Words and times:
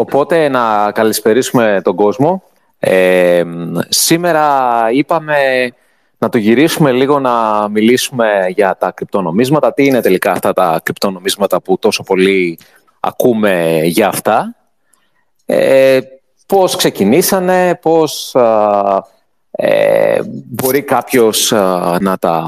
Οπότε 0.00 0.48
να 0.48 0.92
καλησπερίσουμε 0.92 1.80
τον 1.84 1.96
κόσμο. 1.96 2.42
Ε, 2.78 3.42
σήμερα 3.88 4.86
είπαμε 4.92 5.36
να 6.18 6.28
το 6.28 6.38
γυρίσουμε 6.38 6.92
λίγο 6.92 7.18
να 7.18 7.68
μιλήσουμε 7.68 8.44
για 8.48 8.76
τα 8.78 8.90
κρυπτονομίσματα. 8.90 9.72
Τι 9.72 9.84
είναι 9.84 10.00
τελικά 10.00 10.30
αυτά 10.32 10.52
τα 10.52 10.80
κρυπτονομίσματα 10.82 11.60
που 11.60 11.78
τόσο 11.78 12.02
πολύ 12.02 12.58
ακούμε 13.00 13.80
για 13.84 14.08
αυτά; 14.08 14.56
Ε, 15.46 15.98
πώς 16.46 16.76
ξεκινήσανε, 16.76 17.78
πώς 17.82 18.34
ε, 19.50 20.18
μπορεί 20.24 20.82
κάποιος 20.82 21.52
να 22.00 22.16
τα 22.18 22.44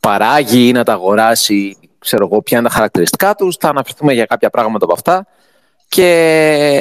παράγει 0.00 0.68
ή 0.68 0.72
να 0.72 0.84
τα 0.84 0.92
αγοράσει, 0.92 1.76
ξέρω 1.98 2.28
εγώ 2.30 2.42
ποια 2.42 2.58
είναι 2.58 2.68
τα 2.68 2.74
χαρακτηριστικά 2.74 3.34
τους. 3.34 3.56
Θα 3.56 3.68
αναφερθούμε 3.68 4.12
για 4.12 4.24
κάποια 4.24 4.50
πράγματα 4.50 4.84
από 4.84 4.94
αυτά. 4.94 5.26
Και 5.88 6.08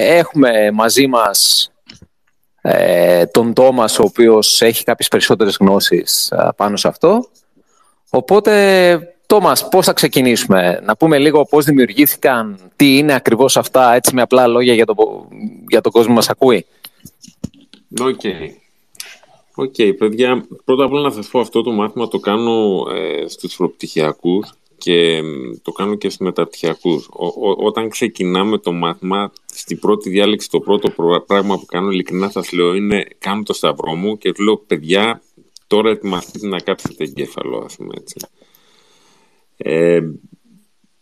έχουμε 0.08 0.72
μαζί 0.72 1.08
μας 1.08 1.72
ε, 2.62 3.26
τον 3.26 3.54
Τόμας, 3.54 4.00
ο 4.00 4.04
οποίος 4.04 4.62
έχει 4.62 4.84
κάποιες 4.84 5.08
περισσότερες 5.08 5.58
γνώσεις 5.60 6.34
πάνω 6.56 6.76
σε 6.78 6.88
αυτό. 6.88 7.30
Οπότε, 8.10 9.14
Τόμας, 9.26 9.68
πώς 9.70 9.86
θα 9.86 9.94
ξεκινήσουμε; 9.94 10.80
Να 10.84 10.96
πούμε 10.98 11.18
λίγο 11.18 11.46
πώς 11.46 11.66
δημιουργήθηκαν, 11.66 12.60
τι 12.76 12.98
είναι 12.98 13.14
ακριβώς 13.14 13.58
αυτά, 13.58 13.94
έτσι 13.94 14.16
με 14.16 14.22
απλά 14.22 14.48
λόγια 14.48 14.74
για, 14.74 14.86
το, 14.86 14.96
για 15.68 15.82
τον 15.82 15.92
κόσμο 15.92 16.14
μας 16.14 16.30
ακούει. 16.30 16.66
OK. 18.00 18.20
Okay. 18.24 18.50
OK, 19.60 19.74
okay, 19.78 19.94
παιδιά, 19.98 20.46
πρώτα 20.66 20.84
απ' 20.84 20.92
όλα 20.92 21.02
να 21.02 21.12
σας 21.12 21.28
πω 21.28 21.40
αυτό 21.40 21.62
το 21.62 21.72
μάθημα 21.72 22.08
το 22.08 22.20
κάνω 22.20 22.86
ε, 22.96 23.28
στους 23.28 23.56
προπτυχιακούς 23.56 24.54
και 24.88 25.22
το 25.62 25.72
κάνω 25.72 25.96
και 25.96 26.10
στους 26.10 26.26
μεταπτυχιακούς. 26.26 27.10
όταν 27.58 27.90
ξεκινάμε 27.90 28.58
το 28.58 28.72
μάθημα, 28.72 29.32
στην 29.46 29.80
πρώτη 29.80 30.10
διάλεξη, 30.10 30.50
το 30.50 30.60
πρώτο 30.60 30.90
πράγμα 31.28 31.60
που 31.60 31.66
κάνω, 31.66 31.92
ειλικρινά 31.92 32.30
σας 32.30 32.52
λέω, 32.52 32.74
είναι 32.74 33.08
κάνω 33.18 33.44
το 33.44 33.54
σταυρό 33.54 33.96
μου 33.96 34.18
και 34.18 34.32
του 34.32 34.44
λέω, 34.44 34.58
παιδιά, 34.58 35.22
τώρα 35.68 35.90
ετοιμαστείτε 35.90 36.48
να 36.48 36.60
κάψετε 36.60 37.04
εγκέφαλο, 37.04 37.58
ας 37.58 37.76
πούμε 37.76 37.94
έτσι. 37.98 38.16
Ε, 39.58 40.02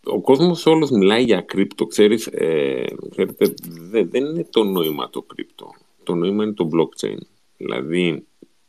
ο 0.04 0.20
κόσμος 0.20 0.66
όλος 0.66 0.90
μιλάει 0.90 1.24
για 1.24 1.40
κρύπτο, 1.40 1.86
ξέρεις, 1.86 2.26
ε, 2.26 2.84
ξέρετε, 3.10 3.54
δεν, 3.90 4.10
δεν 4.10 4.24
είναι 4.24 4.46
το 4.50 4.64
νόημα 4.64 5.10
το 5.10 5.22
κρύπτο. 5.22 5.70
Το 6.02 6.14
νόημα 6.14 6.44
είναι 6.44 6.52
το 6.52 6.68
blockchain. 6.72 7.18
Δηλαδή, 7.56 8.26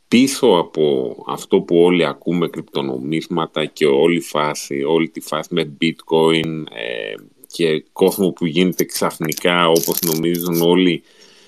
πίσω 0.08 0.46
από 0.46 1.16
αυτό 1.26 1.60
που 1.60 1.76
όλοι 1.82 2.04
ακούμε 2.04 2.48
κρυπτονομίσματα 2.48 3.64
και 3.64 3.86
όλη, 3.86 4.20
φάση, 4.20 4.82
όλη 4.82 5.08
τη 5.08 5.20
φάση 5.20 5.54
με 5.54 5.76
bitcoin 5.80 6.64
ε, 6.70 7.14
και 7.46 7.84
κόσμο 7.92 8.30
που 8.30 8.46
γίνεται 8.46 8.84
ξαφνικά 8.84 9.68
όπως 9.68 10.00
νομίζουν 10.00 10.60
όλοι 10.60 11.02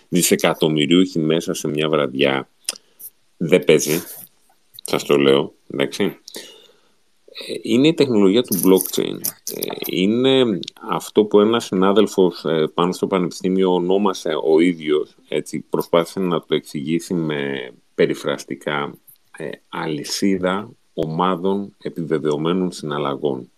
δισεκατομμυρίουχοι 0.08 1.18
μέσα 1.18 1.54
σε 1.54 1.68
μια 1.68 1.88
βραδιά 1.88 2.48
δεν 3.36 3.64
παίζει, 3.64 4.02
σας 4.82 5.04
το 5.04 5.16
λέω, 5.16 5.52
εντάξει. 5.70 6.04
Ε, 6.04 7.54
είναι 7.62 7.88
η 7.88 7.94
τεχνολογία 7.94 8.42
του 8.42 8.60
blockchain. 8.64 9.18
Ε, 9.54 9.70
είναι 9.86 10.58
αυτό 10.90 11.24
που 11.24 11.40
ένας 11.40 11.64
συνάδελφος 11.64 12.44
πάνω 12.74 12.92
στο 12.92 13.06
πανεπιστήμιο 13.06 13.74
ονόμασε 13.74 14.32
ο 14.44 14.60
ίδιος, 14.60 15.14
έτσι, 15.28 15.64
προσπάθησε 15.70 16.20
να 16.20 16.40
το 16.40 16.54
εξηγήσει 16.54 17.14
με 17.14 17.72
περιφραστικά 18.00 18.94
ε, 19.36 19.48
αλυσίδα 19.68 20.70
ομάδων 20.94 21.76
επιβεβαιωμένων 21.82 22.72
συναλλαγών. 22.72 23.50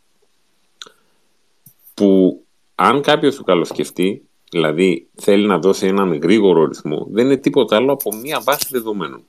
Που 1.94 2.42
αν 2.74 3.02
κάποιος 3.02 3.36
το 3.36 3.42
καλοσκεφτεί, 3.42 4.28
δηλαδή 4.50 5.08
θέλει 5.14 5.46
να 5.46 5.58
δώσει 5.58 5.86
έναν 5.86 6.14
γρήγορο 6.14 6.60
ορισμό, 6.60 7.06
δεν 7.10 7.24
είναι 7.24 7.36
τίποτα 7.36 7.76
άλλο 7.76 7.92
από 7.92 8.14
μία 8.16 8.40
βάση 8.40 8.66
δεδομένων. 8.70 9.24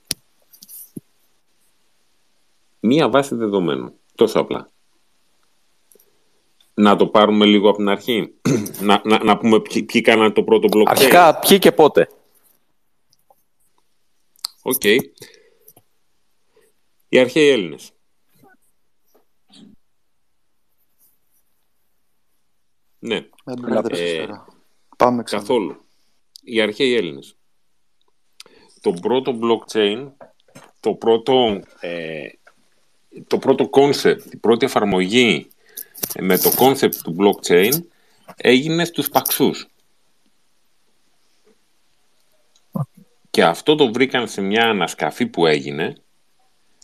Μία 2.80 3.10
βάση 3.10 3.36
δεδομένων. 3.36 3.94
Τόσο 4.16 4.40
απλά. 4.40 4.70
Να 6.74 6.96
το 6.96 7.08
πάρουμε 7.08 7.46
λίγο 7.46 7.70
από 7.70 7.78
την 7.78 7.90
αρχή. 7.90 8.34
να, 8.88 9.02
να, 9.04 9.24
να 9.24 9.38
πούμε 9.38 9.62
ποιοι, 9.62 9.84
ποιοι 9.84 10.02
κάνανε 10.02 10.32
το 10.32 10.44
πρώτο 10.44 10.68
blockchain. 10.72 10.86
Αρχικά 10.86 11.40
ποιοι 11.40 11.60
και 11.60 11.72
πότε. 11.72 12.10
OK. 14.66 14.82
Okay. 14.84 14.98
Οι 17.10 17.20
αρχαίοι 17.20 17.50
Έλληνες. 17.50 17.92
Ναι. 23.00 23.16
Ε, 23.90 24.26
Πάμε 24.98 25.24
ξανά. 25.24 25.42
Καθόλου. 25.42 25.86
Οι 26.42 26.62
αρχαίοι 26.62 26.96
Έλληνες. 26.96 27.38
Το 28.82 28.92
πρώτο 28.92 29.40
blockchain, 29.42 30.12
το 30.80 30.94
πρώτο, 30.94 31.62
ε, 31.80 32.28
το 33.28 33.38
πρώτο 33.38 33.70
concept, 33.72 34.32
η 34.32 34.38
πρώτη 34.38 34.66
εφαρμογή 34.66 35.48
με 36.20 36.38
το 36.38 36.52
concept 36.58 36.96
του 36.96 37.16
blockchain 37.20 37.72
έγινε 38.36 38.86
στους 38.86 39.10
Παξούς. 39.10 39.68
Και 43.34 43.44
αυτό 43.44 43.76
το 43.76 43.92
βρήκαν 43.92 44.28
σε 44.28 44.42
μια 44.42 44.70
ανασκαφή 44.70 45.26
που 45.26 45.46
έγινε, 45.46 45.96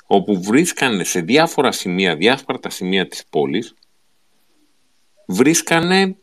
όπου 0.08 0.42
βρίσκανε 0.42 1.04
σε 1.04 1.22
διάφορα 1.22 1.72
σημεία, 1.72 2.16
διάφορα 2.16 2.60
σημεία 2.68 3.08
της 3.08 3.26
πόλης, 3.30 3.74
βρίσκανε 5.28 6.16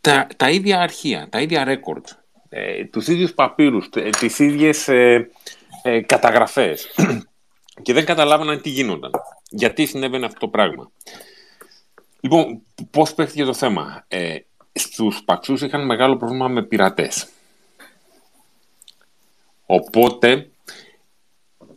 τα, 0.00 0.26
τα 0.36 0.50
ίδια 0.50 0.80
αρχεία, 0.80 1.28
τα 1.30 1.40
ίδια 1.40 1.64
records, 1.66 2.10
ε, 2.48 2.84
τους 2.84 3.06
ίδιους 3.08 3.34
παπύρους, 3.34 3.88
ε, 3.94 4.10
τις 4.10 4.38
ίδιες 4.38 4.88
ε, 4.88 5.30
ε, 5.82 6.00
καταγραφές. 6.00 6.94
και 7.82 7.92
δεν 7.92 8.04
καταλάβαναν 8.04 8.60
τι 8.60 8.68
γίνονταν. 8.68 9.10
Γιατί 9.50 9.86
συνέβαινε 9.86 10.26
αυτό 10.26 10.38
το 10.38 10.48
πράγμα. 10.48 10.90
Λοιπόν, 12.20 12.62
πώς 12.90 13.14
παίχτηκε 13.14 13.44
το 13.44 13.54
θέμα. 13.54 14.04
Ε, 14.08 14.36
στους 14.72 15.22
Παξούς 15.24 15.62
είχαν 15.62 15.86
μεγάλο 15.86 16.16
πρόβλημα 16.16 16.48
με 16.48 16.62
πειρατές. 16.62 17.28
Οπότε 19.72 20.50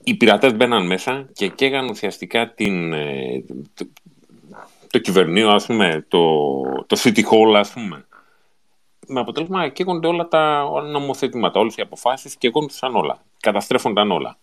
οι 0.04 0.16
πειρατές 0.16 0.56
μπαίναν 0.56 0.86
μέσα 0.86 1.30
και 1.34 1.48
καίγαν 1.48 1.90
ουσιαστικά 1.90 2.54
την, 2.54 2.94
ε, 2.94 3.44
το, 3.74 3.88
το 4.90 5.00
κυβερνείο, 5.00 5.50
ας 5.50 5.66
πούμε, 5.66 6.06
το, 6.08 6.62
το 6.62 6.98
City 7.00 7.24
Hall, 7.24 7.54
ας 7.56 7.72
πούμε. 7.72 8.06
Με 9.08 9.20
αποτέλεσμα 9.20 9.70
καίγονται 9.70 10.08
όλα 10.08 10.28
τα 10.28 10.70
νομοθετήματα, 10.82 11.60
όλες 11.60 11.76
οι 11.76 11.82
αποφάσεις 11.82 12.36
καίγονταν 12.36 12.96
όλα, 12.96 13.24
καταστρέφονταν 13.40 14.12
όλα. 14.12 14.38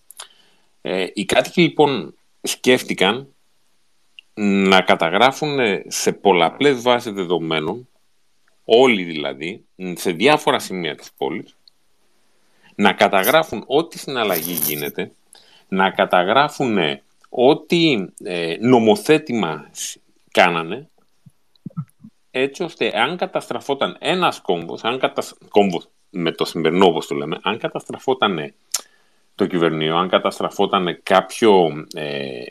Ε, 0.80 1.06
οι 1.14 1.24
κάτοικοι 1.24 1.60
λοιπόν 1.60 2.14
σκέφτηκαν 2.42 3.34
να 4.34 4.80
καταγράφουν 4.80 5.58
σε 5.86 6.12
πολλαπλές 6.12 6.82
βάσεις 6.82 7.12
δεδομένων, 7.12 7.88
όλοι 8.64 9.02
δηλαδή, 9.04 9.64
σε 9.94 10.10
διάφορα 10.10 10.58
σημεία 10.58 10.94
της 10.94 11.12
πόλης, 11.16 11.56
να 12.74 12.92
καταγράφουν 12.92 13.64
ό,τι 13.66 13.98
συναλλαγή 13.98 14.52
γίνεται, 14.52 15.12
να 15.68 15.90
καταγράφουν 15.90 16.78
ό,τι 17.28 18.06
ε, 18.24 18.56
νομοθέτημα 18.60 19.70
κάνανε, 20.30 20.88
έτσι 22.30 22.62
ώστε 22.62 23.00
αν 23.00 23.16
καταστραφόταν 23.16 23.96
ένας 23.98 24.40
κόμβος, 24.40 24.84
αν 24.84 24.98
κατασ... 24.98 25.34
κόμβος 25.48 25.88
με 26.10 26.32
το 26.32 26.44
σημερινό 26.44 26.86
όπως 26.86 27.06
το 27.06 27.14
λέμε, 27.14 27.38
αν 27.42 27.58
καταστραφόταν 27.58 28.54
το 29.34 29.46
κυβερνείο, 29.46 29.96
αν 29.96 30.08
καταστραφόταν 30.08 31.00
κάποιο 31.02 31.84
ε, 31.94 32.42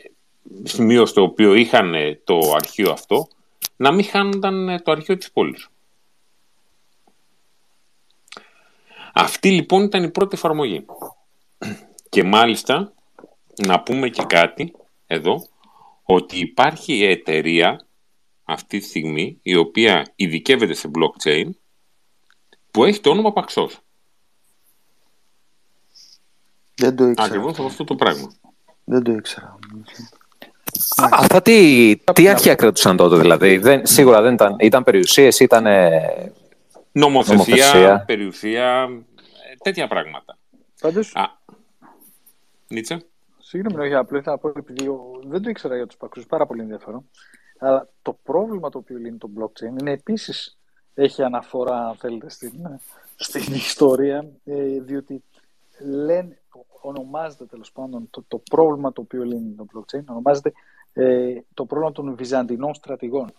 σημείο 0.62 1.06
στο 1.06 1.22
οποίο 1.22 1.54
είχαν 1.54 1.94
το 2.24 2.38
αρχείο 2.54 2.90
αυτό, 2.90 3.28
να 3.76 3.92
μην 3.92 4.04
χάνονταν 4.04 4.80
το 4.84 4.92
αρχείο 4.92 5.16
της 5.16 5.32
πόλης. 5.32 5.68
Αυτή 9.14 9.50
λοιπόν 9.50 9.82
ήταν 9.82 10.02
η 10.02 10.10
πρώτη 10.10 10.34
εφαρμογή. 10.34 10.84
Και 12.08 12.24
μάλιστα 12.24 12.92
να 13.66 13.80
πούμε 13.80 14.08
και 14.08 14.22
κάτι 14.22 14.72
εδώ, 15.06 15.46
ότι 16.02 16.38
υπάρχει 16.38 17.04
εταιρεία 17.04 17.86
αυτή 18.44 18.78
τη 18.78 18.84
στιγμή 18.84 19.38
η 19.42 19.54
οποία 19.54 20.12
ειδικεύεται 20.16 20.74
σε 20.74 20.90
blockchain 20.94 21.50
που 22.70 22.84
έχει 22.84 23.00
το 23.00 23.10
όνομα 23.10 23.32
Paxos. 23.34 23.70
Δεν 26.76 26.96
το 26.96 27.04
ήξερα. 27.04 27.28
Ακριβώς 27.28 27.58
από 27.58 27.64
αυτό 27.64 27.84
το 27.84 27.94
πράγμα. 27.94 28.32
Δεν 28.84 29.02
το 29.02 29.12
ήξερα. 29.12 29.58
Αυτά 30.96 31.42
τι, 31.42 31.96
τι 32.12 32.28
αρχεία 32.28 32.54
κρατούσαν 32.54 32.96
τότε 32.96 33.16
δηλαδή. 33.16 33.58
Δεν, 33.58 33.86
σίγουρα 33.86 34.20
δεν 34.22 34.34
ήταν, 34.34 34.56
ήταν 34.60 34.84
περιουσίες, 34.84 35.40
ήταν 35.40 35.66
νομοθεσία, 36.92 38.04
περιουσία, 38.06 38.88
ε, 39.50 39.56
τέτοια 39.62 39.88
πράγματα. 39.88 40.38
Πάντως, 40.80 41.14
Α, 41.14 41.24
Νίτσα. 42.68 43.02
Συγγνώμη, 43.38 43.84
όχι, 43.84 43.94
απλά 43.94 44.22
θα 44.22 44.38
πω 44.38 44.48
επειδή 44.48 44.90
δεν 45.26 45.42
το 45.42 45.50
ήξερα 45.50 45.76
για 45.76 45.86
τους 45.86 45.96
παξού, 45.96 46.26
πάρα 46.26 46.46
πολύ 46.46 46.60
ενδιαφέρον. 46.60 47.08
Αλλά 47.58 47.88
το 48.02 48.18
πρόβλημα 48.22 48.68
το 48.68 48.78
οποίο 48.78 48.96
λύνει 48.96 49.18
το 49.18 49.30
blockchain 49.38 49.80
είναι 49.80 49.90
επίσης 49.90 50.58
έχει 50.94 51.22
αναφορά, 51.22 51.88
αν 51.88 51.96
θέλετε, 51.96 52.30
στην, 52.30 52.52
στην 53.16 53.54
ιστορία, 53.54 54.30
ε, 54.44 54.80
διότι 54.80 55.24
λένε, 55.80 56.38
ονομάζεται 56.80 57.44
τέλος 57.44 57.72
πάντων 57.72 58.08
το, 58.10 58.24
το 58.28 58.42
πρόβλημα 58.50 58.92
το 58.92 59.00
οποίο 59.00 59.24
λύνει 59.24 59.54
το 59.54 59.66
blockchain, 59.74 60.04
ονομάζεται 60.06 60.52
ε, 60.92 61.34
το 61.54 61.64
πρόβλημα 61.64 61.92
των 61.92 62.14
Βυζαντινών 62.14 62.74
στρατηγών. 62.74 63.32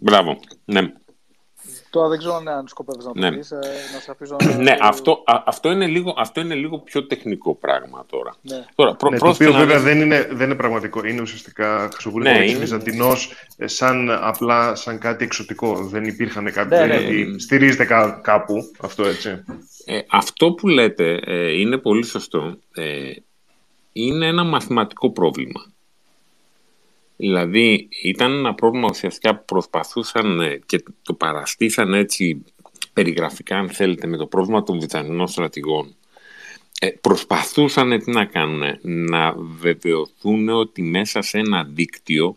Μπράβο, 0.00 0.38
ναι. 0.64 0.92
Τώρα 1.90 2.08
δεν 2.08 2.18
ξέρω 2.18 2.34
αν 2.34 2.68
σκοπεύεις 2.68 3.04
να 3.04 3.12
το 3.12 3.18
Ναι. 3.20 3.32
πεις, 3.36 3.50
ε, 3.50 3.56
να 3.94 4.00
σε 4.00 4.10
αφήσω 4.10 4.36
Ναι, 4.58 4.76
αυτό, 4.80 5.22
α- 5.26 5.42
αυτό, 5.46 5.70
είναι 5.70 5.86
λίγο, 5.86 6.14
αυτό 6.18 6.40
είναι 6.40 6.54
λίγο 6.54 6.78
πιο 6.78 7.06
τεχνικό 7.06 7.54
πράγμα 7.54 8.04
τώρα. 8.06 8.34
Ναι. 8.42 8.64
Τώρα, 8.74 8.94
προ, 8.94 9.10
Ναι, 9.10 9.18
το 9.18 9.24
πρόσθετα 9.24 9.50
οποίο 9.50 9.60
να 9.60 9.66
βέβαια 9.66 9.82
δεις- 9.84 9.92
δεν 9.94 10.00
είναι, 10.04 10.28
δεν 10.32 10.46
είναι 10.46 10.54
πραγματικό. 10.56 11.04
Είναι 11.06 11.20
ουσιαστικά 11.20 11.88
χρησιμοποιείται 11.92 12.32
Ναι, 12.32 12.38
ο 12.38 12.42
είναι. 12.42 12.58
Βυζαντινός 12.58 13.32
ε, 13.56 13.66
σαν 13.66 14.10
απλά 14.10 14.74
σαν 14.74 14.98
κάτι 14.98 15.24
εξωτικό. 15.24 15.74
Δεν 15.84 16.04
υπήρχαν 16.04 16.44
κάποιοι. 16.52 16.78
Ναι, 16.80 16.86
δεν 16.86 16.88
ναι. 16.88 16.94
είναι 17.12 17.30
ότι 17.30 17.40
στηρίζεται 17.40 17.84
κά- 17.84 18.20
κάπου 18.22 18.54
αυτό 18.80 19.04
έτσι. 19.06 19.42
Ε, 19.84 19.98
αυτό 20.10 20.52
που 20.52 20.68
λέτε 20.68 21.20
ε, 21.24 21.58
είναι 21.60 21.76
πολύ 21.78 22.04
σωστό. 22.04 22.58
Ε, 22.74 23.10
είναι 23.92 24.26
ένα 24.26 24.44
μαθηματικό 24.44 25.10
πρόβλημα. 25.10 25.66
Δηλαδή, 27.22 27.88
ήταν 28.02 28.32
ένα 28.32 28.54
πρόβλημα 28.54 28.88
ουσιαστικά 28.90 29.36
που 29.36 29.44
προσπαθούσαν 29.44 30.40
ε, 30.40 30.60
και 30.66 30.82
το 31.02 31.14
παραστήσαν 31.14 31.94
έτσι 31.94 32.44
περιγραφικά, 32.92 33.58
αν 33.58 33.68
θέλετε, 33.68 34.06
με 34.06 34.16
το 34.16 34.26
πρόβλημα 34.26 34.62
των 34.62 34.80
Βυζαντινών 34.80 35.28
στρατηγών. 35.28 35.94
Ε, 36.80 36.88
προσπαθούσαν 36.88 37.98
τι 37.98 38.10
να 38.10 38.24
κάνουν, 38.24 38.62
να 38.82 39.34
βεβαιωθούν 39.36 40.48
ότι 40.48 40.82
μέσα 40.82 41.22
σε 41.22 41.38
ένα 41.38 41.64
δίκτυο 41.64 42.36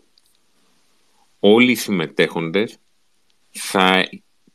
όλοι 1.40 1.70
οι 1.70 1.74
συμμετέχοντες 1.74 2.76
θα 3.50 4.08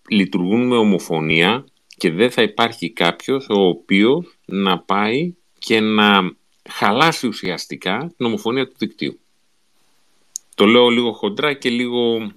λειτουργούν 0.10 0.68
με 0.68 0.77
ομοφωνία 0.77 1.66
και 1.88 2.12
δεν 2.12 2.31
θα 2.31 2.42
υπάρχει 2.42 2.89
κάποιος 2.89 3.48
ο 3.50 3.68
οποίος 3.68 4.38
να 4.45 4.80
πάει 4.80 5.34
και 5.60 5.80
να 5.80 6.36
χαλάσει 6.69 7.27
ουσιαστικά 7.27 8.13
την 8.18 8.25
ομοφωνία 8.25 8.68
του 8.68 8.75
δικτύου. 8.77 9.21
Το 10.62 10.68
λέω 10.68 10.90
λίγο 10.90 11.12
χοντρά 11.12 11.54
και 11.54 11.69
λίγο... 11.69 12.31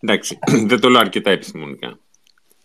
Εντάξει, 0.00 0.38
δεν 0.70 0.80
το 0.80 0.88
λέω 0.88 1.00
αρκετά 1.00 1.30
επιστημονικά. 1.30 1.98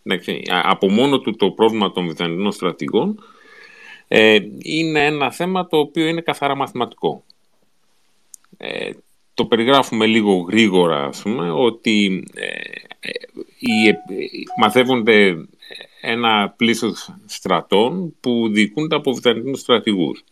Εντάξει, 0.04 0.42
α- 0.48 0.62
από 0.64 0.90
μόνο 0.90 1.20
του 1.20 1.36
το 1.36 1.52
πρόβλημα 1.52 1.92
των 1.92 2.08
Βυζαντινών 2.08 2.52
στρατηγών 2.52 3.24
ε, 4.08 4.38
είναι 4.58 5.06
ένα 5.06 5.32
θέμα 5.32 5.68
το 5.68 5.78
οποίο 5.78 6.08
είναι 6.08 6.22
καθαρά 6.22 6.56
μαθηματικό. 6.56 7.24
Ε, 8.58 8.92
το 9.34 9.46
περιγράφουμε 9.46 10.06
λίγο 10.06 10.36
γρήγορα, 10.36 11.06
ας 11.06 11.22
πούμε, 11.22 11.52
ότι 11.52 12.24
ε, 12.34 12.46
ε, 13.00 13.12
οι, 13.60 13.88
ε, 13.88 13.96
μαθεύονται 14.60 15.48
ένα 16.02 16.54
πλήθος 16.58 17.16
στρατών 17.26 18.16
που 18.20 18.50
διοικούνται 18.52 18.96
από 18.96 19.14
Βυζαντινούς 19.14 19.60
στρατηγούς. 19.60 20.24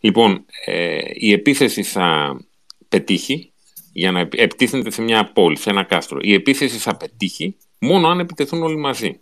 Λοιπόν, 0.00 0.44
ε, 0.64 1.00
η 1.12 1.32
επίθεση 1.32 1.82
θα 1.82 2.36
πετύχει 2.92 3.52
για 3.92 4.12
να 4.12 4.20
επι- 4.20 4.40
επιτίθενται 4.40 4.90
σε 4.90 5.02
μια 5.02 5.32
πόλη, 5.32 5.56
σε 5.56 5.70
ένα 5.70 5.84
κάστρο. 5.84 6.18
Η 6.22 6.32
επίθεση 6.32 6.78
θα 6.78 6.96
πετύχει 6.96 7.56
μόνο 7.78 8.08
αν 8.08 8.18
επιτεθούν 8.20 8.62
όλοι 8.62 8.76
μαζί. 8.76 9.20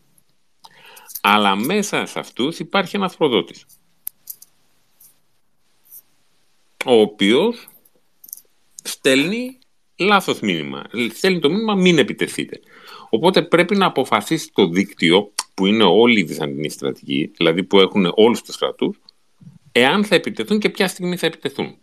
Αλλά 1.20 1.56
μέσα 1.56 2.06
σε 2.06 2.18
αυτούς 2.18 2.58
υπάρχει 2.58 2.96
ένας 2.96 3.16
προδότης. 3.16 3.66
Ο 6.84 6.92
οποίος 6.92 7.68
στέλνει 8.82 9.58
λάθος 9.96 10.40
μήνυμα. 10.40 10.84
Στέλνει 11.14 11.40
το 11.40 11.50
μήνυμα 11.50 11.74
μην 11.74 11.98
επιτεθείτε. 11.98 12.60
Οπότε 13.10 13.42
πρέπει 13.42 13.76
να 13.76 13.86
αποφασίσει 13.86 14.50
το 14.52 14.68
δίκτυο 14.68 15.32
που 15.54 15.66
είναι 15.66 15.84
όλοι 15.84 16.20
οι 16.20 16.24
Βυζαντινοί 16.24 16.68
στρατηγοί, 16.68 17.30
δηλαδή 17.36 17.64
που 17.64 17.80
έχουν 17.80 18.12
όλους 18.14 18.42
τους 18.42 18.54
στρατούς, 18.54 19.00
εάν 19.72 20.04
θα 20.04 20.14
επιτεθούν 20.14 20.58
και 20.58 20.68
ποια 20.68 20.88
στιγμή 20.88 21.16
θα 21.16 21.26
επιτεθούν. 21.26 21.76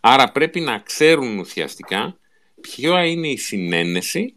Άρα 0.00 0.32
πρέπει 0.32 0.60
να 0.60 0.78
ξέρουν 0.78 1.38
ουσιαστικά 1.38 2.18
ποια 2.60 3.06
είναι 3.06 3.28
η 3.28 3.36
συνένεση 3.36 4.34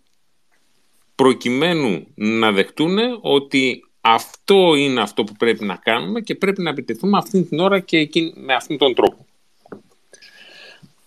προκειμένου 1.15 2.07
να 2.15 2.51
δεχτούν 2.51 2.97
ότι 3.21 3.85
αυτό 4.01 4.75
είναι 4.75 5.01
αυτό 5.01 5.23
που 5.23 5.33
πρέπει 5.33 5.65
να 5.65 5.75
κάνουμε 5.75 6.21
και 6.21 6.35
πρέπει 6.35 6.61
να 6.61 6.69
επιτεθούμε 6.69 7.17
αυτήν 7.17 7.47
την 7.47 7.59
ώρα 7.59 7.79
και 7.79 7.97
εκείνη, 7.97 8.33
με 8.35 8.53
αυτόν 8.53 8.77
τον 8.77 8.93
τρόπο. 8.93 9.25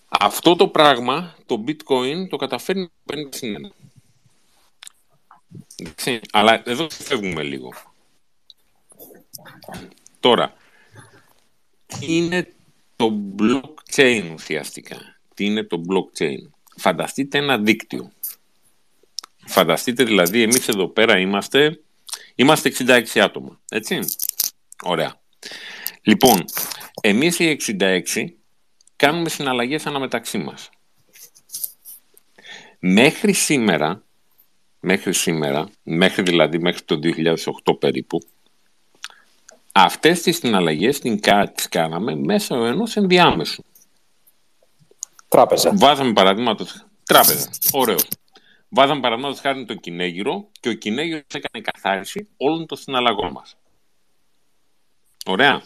Αυτό 0.09 0.57
το 0.57 0.69
πράγμα, 0.69 1.35
το 1.47 1.65
bitcoin, 1.67 2.29
το 2.29 2.37
καταφέρνει 2.37 2.83
να 2.83 2.89
παίρνει 3.05 3.29
συνένα. 3.33 3.73
Εντάξει, 5.77 6.21
Αλλά 6.33 6.63
εδώ 6.65 6.91
φεύγουμε 6.91 7.43
λίγο. 7.43 7.73
Τώρα, 10.21 10.55
τι 11.87 12.17
είναι 12.17 12.55
το 13.05 13.35
blockchain 13.39 14.31
ουσιαστικά. 14.35 14.97
Τι 15.35 15.45
είναι 15.45 15.65
το 15.65 15.83
blockchain. 15.89 16.51
Φανταστείτε 16.77 17.39
ένα 17.39 17.59
δίκτυο. 17.59 18.12
Φανταστείτε 19.47 20.05
δηλαδή 20.05 20.43
εμείς 20.43 20.69
εδώ 20.69 20.89
πέρα 20.89 21.19
είμαστε, 21.19 21.81
είμαστε 22.35 22.73
66 22.79 23.03
άτομα. 23.15 23.61
Έτσι. 23.69 23.99
Ωραία. 24.83 25.21
Λοιπόν, 26.03 26.45
εμείς 27.01 27.39
οι 27.39 27.56
66 27.79 28.03
κάνουμε 28.97 29.29
συναλλαγές 29.29 29.87
αναμεταξύ 29.87 30.39
μας. 30.39 30.71
Μέχρι 32.79 33.33
σήμερα, 33.33 34.05
μέχρι 34.81 35.15
σήμερα, 35.15 35.69
μέχρι 35.83 36.23
δηλαδή 36.23 36.59
μέχρι 36.59 36.83
το 36.83 36.99
2008 37.65 37.79
περίπου, 37.79 38.23
αυτές 39.76 40.23
τις 40.23 40.37
συναλλαγές 40.37 40.99
την, 40.99 41.21
κα- 41.21 41.53
τις 41.53 41.69
κάναμε 41.69 42.15
μέσω 42.15 42.65
ενός 42.65 42.97
ενδιάμεσου. 42.97 43.62
Τράπεζα. 45.29 45.71
Βάζαμε 45.75 46.12
παραδείγματος. 46.12 46.87
Τράπεζα. 47.05 47.50
Ωραίος. 47.73 48.06
Βάζαμε 48.69 49.00
παραδείγματος 49.00 49.41
χάρη 49.41 49.65
τον 49.65 49.81
κυνέγυρο 49.81 50.49
και 50.61 50.69
ο 50.69 50.73
κυνέγυρο 50.73 51.21
έκανε 51.32 51.65
καθάριση 51.73 52.29
όλων 52.37 52.67
των 52.67 52.79
συναλλαγών 52.79 53.31
μας. 53.31 53.56
Ωραία. 55.26 55.62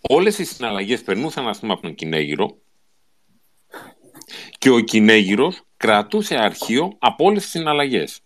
Όλες 0.00 0.38
οι 0.38 0.44
συναλλαγές 0.44 1.02
περνούσαν 1.02 1.48
ας 1.48 1.58
πούμε 1.58 1.72
από 1.72 1.82
τον 1.82 1.94
κυνέγυρο 1.94 2.56
και 4.58 4.70
ο 4.70 4.80
κυνέγυρος 4.80 5.62
κρατούσε 5.76 6.34
αρχείο 6.34 6.96
από 6.98 7.24
όλες 7.24 7.42
τις 7.42 7.50
συναλλαγές. 7.50 8.20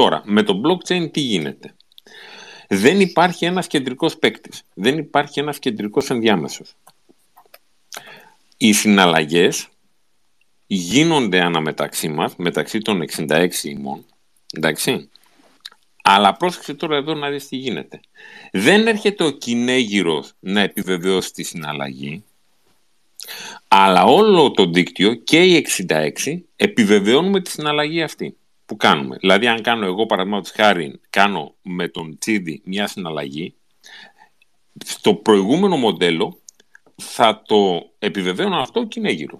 Τώρα, 0.00 0.22
με 0.24 0.42
το 0.42 0.60
blockchain 0.64 1.12
τι 1.12 1.20
γίνεται; 1.20 1.74
Δεν 2.68 3.00
υπάρχει 3.00 3.44
ένας 3.44 3.66
κεντρικός 3.66 4.18
παίκτης. 4.18 4.62
Δεν 4.74 4.98
υπάρχει 4.98 5.40
ένας 5.40 5.58
κεντρικός 5.58 6.10
ενδιάμεσος. 6.10 6.74
Οι 8.56 8.72
συναλλαγές 8.72 9.68
γίνονται 10.66 11.40
αναμεταξύ 11.40 12.08
μας, 12.08 12.36
μεταξύ 12.36 12.78
των 12.78 13.02
66 13.02 13.68
ημών, 13.68 14.04
εντάξει. 14.52 15.10
Αλλά 16.02 16.36
πρόσεξε 16.36 16.74
τώρα 16.74 16.96
εδώ 16.96 17.14
να 17.14 17.30
δεις 17.30 17.48
τι 17.48 17.56
γίνεται. 17.56 18.00
Δεν 18.52 18.86
έρχεται 18.86 19.24
ο 19.24 19.30
κυνέγυρος 19.30 20.32
να 20.40 20.60
επιβεβαιώσει 20.60 21.32
τη 21.32 21.42
συναλλαγή, 21.42 22.24
αλλά 23.68 24.04
όλο 24.04 24.50
το 24.50 24.66
δίκτυο 24.66 25.14
και 25.14 25.44
οι 25.44 25.66
66 25.88 26.10
επιβεβαιώνουμε 26.56 27.40
τη 27.40 27.50
συναλλαγή 27.50 28.02
αυτή 28.02 28.34
που 28.70 28.76
κάνουμε. 28.76 29.16
Δηλαδή 29.16 29.46
αν 29.46 29.62
κάνω 29.62 29.86
εγώ 29.86 30.06
παραδείγματος 30.06 30.50
χάρη, 30.50 31.00
κάνω 31.10 31.54
με 31.62 31.88
τον 31.88 32.18
Τσίδη 32.18 32.62
μια 32.64 32.86
συναλλαγή, 32.86 33.54
στο 34.84 35.14
προηγούμενο 35.14 35.76
μοντέλο 35.76 36.40
θα 36.96 37.42
το 37.46 37.90
επιβεβαίωνε 37.98 38.60
αυτό 38.60 38.80
ο 38.80 38.84
κυνέγυρο. 38.84 39.38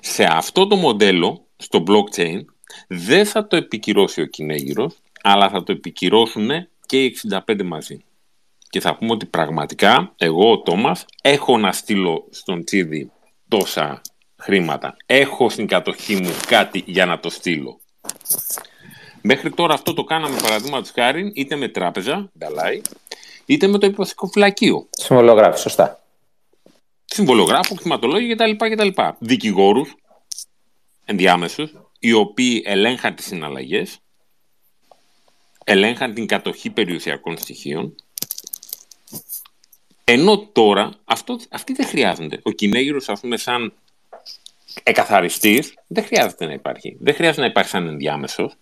Σε 0.00 0.24
αυτό 0.24 0.66
το 0.66 0.76
μοντέλο, 0.76 1.46
στο 1.56 1.82
blockchain, 1.86 2.40
δεν 2.88 3.26
θα 3.26 3.46
το 3.46 3.56
επικυρώσει 3.56 4.20
ο 4.20 4.26
κυνέγυρος, 4.26 4.96
αλλά 5.22 5.48
θα 5.50 5.62
το 5.62 5.72
επικυρώσουν 5.72 6.50
και 6.86 7.04
οι 7.04 7.16
65 7.46 7.62
μαζί. 7.64 8.04
Και 8.70 8.80
θα 8.80 8.96
πούμε 8.96 9.12
ότι 9.12 9.26
πραγματικά 9.26 10.14
εγώ 10.16 10.52
ο 10.52 10.62
Τόμας 10.62 11.04
έχω 11.22 11.58
να 11.58 11.72
στείλω 11.72 12.26
στον 12.30 12.64
Τσίδη 12.64 13.10
τόσα 13.48 14.00
χρήματα. 14.40 14.96
Έχω 15.06 15.48
στην 15.48 15.66
κατοχή 15.66 16.14
μου 16.14 16.30
κάτι 16.46 16.82
για 16.86 17.06
να 17.06 17.20
το 17.20 17.30
στείλω. 17.30 17.80
Μέχρι 19.22 19.50
τώρα 19.50 19.74
αυτό 19.74 19.94
το 19.94 20.04
κάναμε 20.04 20.40
παραδείγματος 20.42 20.90
χάρη 20.90 21.32
είτε 21.34 21.56
με 21.56 21.68
τράπεζα, 21.68 22.30
νταλάι, 22.38 22.80
είτε 23.46 23.66
με 23.66 23.78
το 23.78 23.86
υποθηκοφυλακείο. 23.86 24.88
Συμβολογράφη, 24.90 25.58
σωστά. 25.58 26.02
Συμβολογράφο, 27.04 27.74
χρηματολόγια 27.74 28.34
κτλ. 28.34 28.70
κτλ. 28.70 29.02
Δικηγόρους, 29.18 29.94
ενδιάμεσους, 31.04 31.72
οι 31.98 32.12
οποίοι 32.12 32.62
ελέγχαν 32.66 33.14
τις 33.14 33.26
συναλλαγές, 33.26 33.98
ελέγχαν 35.64 36.14
την 36.14 36.26
κατοχή 36.26 36.70
περιουσιακών 36.70 37.38
στοιχείων. 37.38 37.94
Ενώ 40.04 40.38
τώρα 40.38 40.90
αυτό, 41.04 41.38
αυτοί 41.50 41.72
δεν 41.72 41.86
χρειάζονται. 41.86 42.40
Ο 42.42 42.50
κυνέγυρος, 42.50 43.08
ας 43.08 43.20
πούμε, 43.20 43.36
σαν 43.36 43.72
εκαθαριστής 44.82 45.74
δεν 45.86 46.04
χρειάζεται 46.04 46.46
να 46.46 46.52
υπάρχει. 46.52 46.96
Δεν 47.00 47.14
χρειάζεται 47.14 47.40
να 47.40 47.46
υπάρχει 47.46 47.70
σαν 47.70 47.86
ενδιάμεσος. 47.86 48.52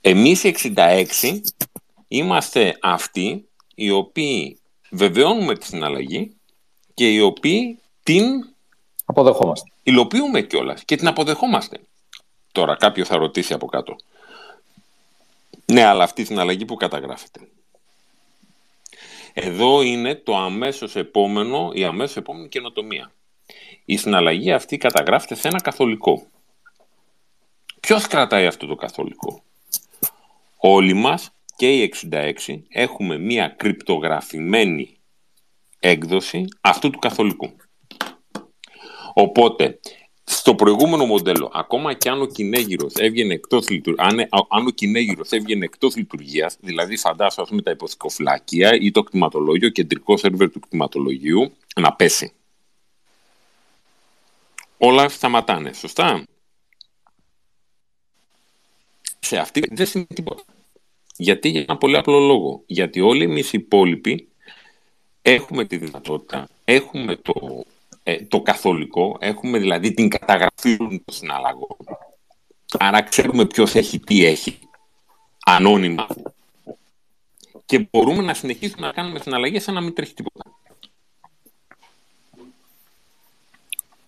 Εμείς 0.00 0.44
οι 0.44 0.48
66 0.74 1.40
είμαστε 2.08 2.78
αυτοί 2.82 3.48
οι 3.74 3.90
οποίοι 3.90 4.58
βεβαιώνουμε 4.90 5.54
τη 5.54 5.66
συναλλαγή 5.66 6.36
και 6.94 7.12
οι 7.12 7.20
οποίοι 7.20 7.78
την 8.02 8.24
αποδεχόμαστε. 9.04 9.70
Υλοποιούμε 9.82 10.42
κιόλας 10.42 10.84
και 10.84 10.96
την 10.96 11.06
αποδεχόμαστε. 11.06 11.80
Τώρα 12.52 12.76
κάποιο 12.76 13.04
θα 13.04 13.16
ρωτήσει 13.16 13.52
από 13.52 13.66
κάτω. 13.66 13.96
Ναι, 15.66 15.84
αλλά 15.84 16.04
αυτή 16.04 16.22
η 16.22 16.24
συναλλαγή 16.24 16.64
που 16.64 16.74
καταγράφεται. 16.74 17.40
Εδώ 19.32 19.82
είναι 19.82 20.14
το 20.14 20.36
αμέσως 20.36 20.96
επόμενο, 20.96 21.70
η 21.74 21.84
αμέσως 21.84 22.16
επόμενη 22.16 22.48
καινοτομία. 22.48 23.12
Η 23.88 23.96
συναλλαγή 23.96 24.52
αυτή 24.52 24.76
καταγράφεται 24.76 25.34
σε 25.34 25.48
ένα 25.48 25.60
καθολικό. 25.60 26.26
Ποιος 27.80 28.06
κρατάει 28.06 28.46
αυτό 28.46 28.66
το 28.66 28.74
καθολικό; 28.74 29.42
Όλοι 30.56 30.94
μας 30.94 31.30
και 31.56 31.72
οι 31.72 31.92
66 32.10 32.32
έχουμε 32.68 33.18
μία 33.18 33.48
κρυπτογραφημένη 33.48 34.96
έκδοση 35.78 36.44
αυτού 36.60 36.90
του 36.90 36.98
καθολικού. 36.98 37.52
Οπότε, 39.14 39.80
στο 40.24 40.54
προηγούμενο 40.54 41.04
μοντέλο, 41.06 41.50
ακόμα 41.54 41.94
και 41.94 42.08
αν 42.08 42.20
ο 42.20 42.26
κυνέγυρος 42.26 42.94
έβγαινε 42.94 43.34
εκτός, 43.34 43.66
αν, 43.96 44.18
αν 44.48 44.66
ο 44.66 44.70
κυνέγυρος 44.70 45.30
έβγαινε 45.30 45.64
εκτός 45.64 45.96
λειτουργίας, 45.96 46.56
δηλαδή 46.60 46.96
φαντάσου 46.96 47.42
ας 47.42 47.48
πούμε 47.48 47.62
τα 47.62 47.70
υποθηκοφυλάκια 47.70 48.78
ή 48.80 48.90
το 48.90 49.02
κτηματολόγιο, 49.02 49.68
κεντρικό 49.68 50.16
σερβερ 50.16 50.50
του 50.50 50.60
κτηματολογίου, 50.60 51.52
να 51.80 51.92
πέσει. 51.92 52.32
Όλα 54.78 55.08
σταματάνε, 55.08 55.72
σωστά; 55.72 56.24
Σε 59.18 59.38
αυτή 59.38 59.62
δεν 59.70 59.86
σημαίνει 59.86 60.08
τίποτα. 60.14 60.42
Γιατί 61.16 61.48
για 61.48 61.60
ένα 61.60 61.76
πολύ 61.76 61.96
απλό 61.96 62.18
λόγο. 62.18 62.62
Γιατί 62.66 63.00
όλοι 63.00 63.24
εμείς 63.24 63.52
οι 63.52 63.58
υπόλοιποι 63.58 64.28
έχουμε 65.22 65.64
τη 65.64 65.76
δυνατότητα, 65.76 66.48
έχουμε 66.64 67.16
το, 67.16 67.64
ε, 68.02 68.24
το 68.24 68.40
καθολικό, 68.40 69.16
έχουμε 69.20 69.58
δηλαδή 69.58 69.94
την 69.94 70.08
καταγραφή 70.08 70.76
των 70.76 71.04
συναλλαγών. 71.06 71.76
Άρα 72.78 73.02
ξέρουμε 73.02 73.46
ποιος 73.46 73.74
έχει 73.74 74.00
τι 74.00 74.24
έχει, 74.24 74.58
ανώνυμα. 75.44 76.06
Και 77.66 77.88
μπορούμε 77.90 78.22
να 78.22 78.34
συνεχίσουμε 78.34 78.86
να 78.86 78.92
κάνουμε 78.92 79.18
συναλλαγές 79.18 79.62
σαν 79.62 79.74
να 79.74 79.80
μην 79.80 79.94
τρέχει 79.94 80.14
τίποτα. 80.14 80.55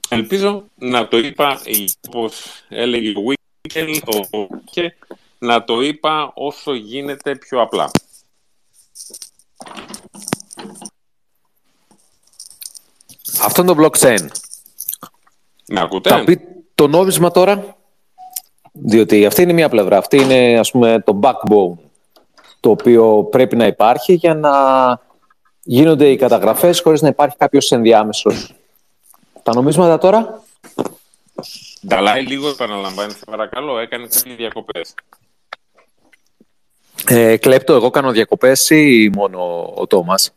Ελπίζω 0.08 0.64
να 0.74 1.08
το 1.08 1.18
είπα, 1.18 1.60
όπως 2.08 2.64
έλεγε 2.68 3.12
ο 3.18 3.22
Βίκελ, 3.62 4.00
και 4.70 4.94
να 5.38 5.64
το 5.64 5.80
είπα 5.80 6.32
όσο 6.34 6.74
γίνεται 6.74 7.36
πιο 7.36 7.60
απλά. 7.60 7.90
Αυτό 13.42 13.62
είναι 13.62 13.74
το 13.74 13.82
blockchain. 13.82 14.26
Με 15.66 15.80
ακούτε; 15.80 16.10
Θα 16.10 16.24
πει 16.24 16.40
το 16.74 16.86
νόμισμα 16.86 17.30
τώρα, 17.30 17.76
διότι 18.72 19.26
αυτή 19.26 19.42
είναι 19.42 19.52
μία 19.52 19.68
πλευρά. 19.68 19.96
Αυτή 19.96 20.16
είναι 20.16 20.58
ας 20.58 20.70
πούμε 20.70 21.02
το 21.06 21.20
backbone, 21.22 21.76
το 22.60 22.70
οποίο 22.70 23.24
πρέπει 23.30 23.56
να 23.56 23.66
υπάρχει 23.66 24.12
για 24.12 24.34
να 24.34 24.50
γίνονται 25.62 26.10
οι 26.10 26.16
καταγραφές 26.16 26.80
χωρίς 26.80 27.02
να 27.02 27.08
υπάρχει 27.08 27.36
κάποιος 27.36 27.72
ενδιάμεσος. 27.72 28.57
Τα 29.48 29.54
νομίσματα 29.54 29.98
τώρα; 29.98 30.42
Νταλάει 31.86 32.26
λίγο 32.26 32.48
επαναλαμβάνει, 32.48 33.14
παρακαλώ, 33.26 33.78
έκανες 33.78 34.16
κάποιες 34.16 34.36
διακοπές. 34.36 34.94
Ε, 37.06 37.36
κλέπτο, 37.36 37.72
εγώ 37.72 37.90
κάνω 37.90 38.10
διακοπές 38.10 38.70
ή 38.70 39.10
μόνο 39.14 39.72
ο 39.76 39.86
Τόμας; 39.86 40.30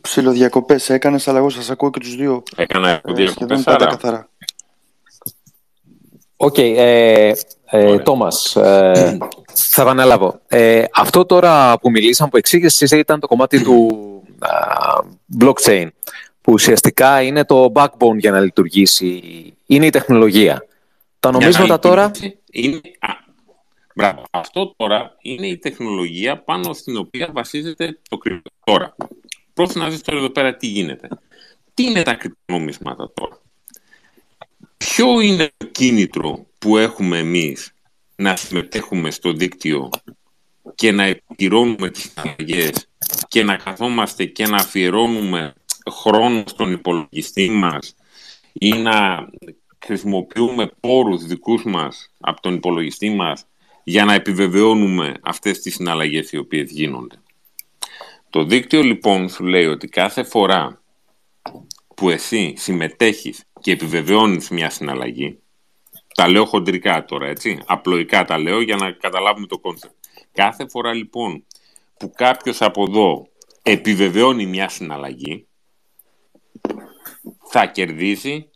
Ψιλοδιακοπές 0.00 0.90
έκανες, 0.90 1.28
αλλά 1.28 1.38
εγώ 1.38 1.48
σας 1.48 1.70
ακούω 1.70 1.90
και 1.90 1.98
τους 2.00 2.16
δύο. 2.16 2.42
Έκανα 2.56 2.90
ε, 2.90 3.00
διακοπές, 3.04 3.62
πάντα 3.62 3.86
καθαρά. 3.86 4.28
Οκ, 6.36 6.58
ε, 6.58 7.32
ε, 7.64 7.98
Τόμας, 7.98 8.56
ε, 8.56 9.18
θα 9.52 9.82
επαναλάβω. 9.82 10.40
Ε, 10.46 10.84
αυτό 10.94 11.26
τώρα 11.26 11.78
που 11.78 11.90
μιλήσαμε, 11.90 12.30
που 12.30 12.36
εξήγησες 12.36 12.90
ήταν 12.90 13.20
το 13.20 13.26
κομμάτι 13.26 13.62
του 13.62 13.88
blockchain, 15.40 15.88
που 16.46 16.52
ουσιαστικά 16.52 17.22
είναι 17.22 17.44
το 17.44 17.72
backbone 17.74 18.16
για 18.16 18.30
να 18.30 18.40
λειτουργήσει, 18.40 19.22
είναι 19.66 19.86
η 19.86 19.90
τεχνολογία. 19.90 20.66
Τα 21.20 21.30
νομίσματα 21.30 21.78
τώρα... 21.78 22.10
Είναι, 22.50 22.80
Μπράβο. 23.94 24.22
Αυτό 24.30 24.74
τώρα 24.76 25.16
είναι 25.20 25.46
η 25.46 25.58
τεχνολογία 25.58 26.38
πάνω 26.38 26.72
στην 26.72 26.96
οποία 26.96 27.30
βασίζεται 27.32 27.98
το 28.08 28.16
κρυπτο. 28.16 28.50
Τώρα, 28.64 28.96
πρόσεχε 29.54 29.78
να 29.78 29.88
δεις 29.88 30.02
τώρα 30.02 30.18
εδώ 30.18 30.30
πέρα 30.30 30.56
τι 30.56 30.66
γίνεται. 30.66 31.08
Τι 31.74 31.82
είναι 31.82 32.02
τα 32.02 32.14
κρυπτονομίσματα 32.14 33.10
τώρα; 33.14 33.40
Ποιο 34.76 35.20
είναι 35.20 35.50
το 35.56 35.66
κίνητρο 35.66 36.46
που 36.58 36.76
έχουμε 36.76 37.18
εμείς 37.18 37.72
να 38.16 38.36
συμμετέχουμε 38.36 39.10
στο 39.10 39.32
δίκτυο 39.32 39.90
και 40.74 40.92
να 40.92 41.02
επικυρώνουμε 41.02 41.90
τις 41.90 42.12
συναλλαγές 42.12 42.88
και 43.28 43.44
να 43.44 43.56
καθόμαστε 43.56 44.24
και 44.24 44.46
να 44.46 44.56
αφιερώνουμε 44.56 45.54
χρόνος 45.90 46.50
στον 46.50 46.72
υπολογιστή 46.72 47.50
μας 47.50 47.94
ή 48.52 48.68
να 48.68 49.28
χρησιμοποιούμε 49.84 50.70
πόρους 50.80 51.24
δικούς 51.24 51.64
μας 51.64 52.12
από 52.20 52.40
τον 52.40 52.54
υπολογιστή 52.54 53.10
μας 53.10 53.46
για 53.84 54.04
να 54.04 54.14
επιβεβαιώνουμε 54.14 55.14
αυτές 55.22 55.60
τις 55.60 55.74
συναλλαγές 55.74 56.32
οι 56.32 56.36
οποίες 56.36 56.70
γίνονται. 56.70 57.16
Το 58.30 58.44
δίκτυο 58.44 58.82
λοιπόν 58.82 59.28
σου 59.28 59.44
λέει 59.44 59.66
ότι 59.66 59.88
κάθε 59.88 60.22
φορά 60.22 60.82
που 61.94 62.10
εσύ 62.10 62.54
συμμετέχεις 62.56 63.44
και 63.60 63.72
επιβεβαιώνεις 63.72 64.48
μια 64.48 64.70
συναλλαγή, 64.70 65.38
τα 66.14 66.28
λέω 66.28 66.44
χοντρικά 66.44 67.04
τώρα, 67.04 67.26
έτσι, 67.26 67.58
απλοϊκά 67.66 68.24
τα 68.24 68.38
λέω 68.38 68.60
για 68.60 68.76
να 68.76 68.90
καταλάβουμε 68.90 69.46
το 69.46 69.58
concept. 69.58 69.94
Κάθε 70.32 70.68
φορά 70.68 70.92
λοιπόν 70.92 71.44
που 71.96 72.10
κάποιος 72.14 72.62
από 72.62 72.82
εδώ 72.82 73.26
επιβεβαιώνει 73.62 74.46
μια 74.46 74.68
συναλλαγή, 74.68 75.45
θα 77.58 77.66
κερδίσει, 77.66 78.50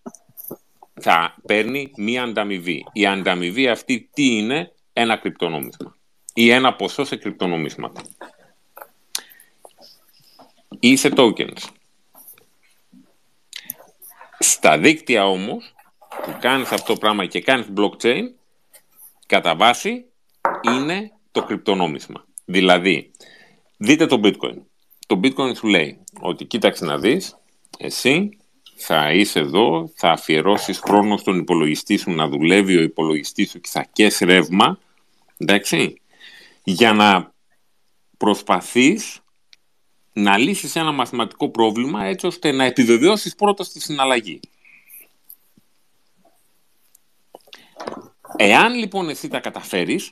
θα 1.01 1.37
παίρνει 1.47 1.91
μία 1.97 2.23
ανταμοιβή. 2.23 2.87
Η 2.93 3.07
ανταμοιβή 3.07 3.69
αυτή 3.69 4.09
τι 4.13 4.37
είναι, 4.37 4.73
ένα 4.93 5.17
κρυπτονόμισμα 5.17 5.97
ή 6.35 6.51
ένα 6.51 6.75
ποσό 6.75 7.05
σε 7.05 7.17
κρυπτονομίσματα. 7.17 8.03
Ή 10.81 10.97
σε 10.97 11.13
tokens. 11.17 11.59
Στα 14.39 14.79
δίκτυα 14.79 15.27
όμως 15.27 15.75
που 16.23 16.37
κάνεις 16.41 16.73
αυτό 16.73 16.93
το 16.93 16.99
πράγμα 16.99 17.27
και 17.27 17.41
κάνεις 17.41 17.67
blockchain, 17.77 18.23
κατά 19.27 19.57
βάση 19.57 20.05
είναι 20.61 21.13
το 21.31 21.45
κρυπτονόμισμα. 21.45 22.25
Δηλαδή, 22.45 23.11
δείτε 23.77 24.07
το 24.07 24.21
bitcoin. 24.25 24.57
Το 25.07 25.21
bitcoin 25.23 25.57
σου 25.57 25.67
λέει 25.67 26.05
ότι 26.21 26.45
κοίταξε 26.45 26.85
να 26.85 26.99
δεις, 26.99 27.39
εσύ 27.79 28.40
θα 28.81 29.13
είσαι 29.13 29.39
εδώ, 29.39 29.91
θα 29.95 30.11
αφιερώσεις 30.11 30.79
χρόνο 30.79 31.17
στον 31.17 31.39
υπολογιστή 31.39 31.97
σου 31.97 32.11
να 32.11 32.29
δουλεύει 32.29 32.77
ο 32.77 32.83
υπολογιστής 32.83 33.51
σου 33.51 33.61
και 33.61 33.69
θα 33.73 33.87
κες 33.93 34.19
ρεύμα, 34.19 34.79
εντάξει, 35.37 36.01
για 36.65 36.93
να 36.93 37.33
προσπαθείς 38.17 39.21
να 40.13 40.39
λύσεις 40.39 40.77
ένα 40.77 40.93
μαθηματικό 40.93 41.49
πρόβλημα 41.49 42.05
έτσι 42.05 42.27
ώστε 42.27 42.53
να 42.53 42.65
επιβεβαιώσεις 42.65 43.35
πρώτα 43.35 43.65
στη 43.65 43.81
συναλλαγή. 43.81 44.41
Εάν 48.37 48.75
λοιπόν 48.75 49.09
εσύ 49.09 49.29
τα 49.29 49.41
καταφέρεις 49.41 50.11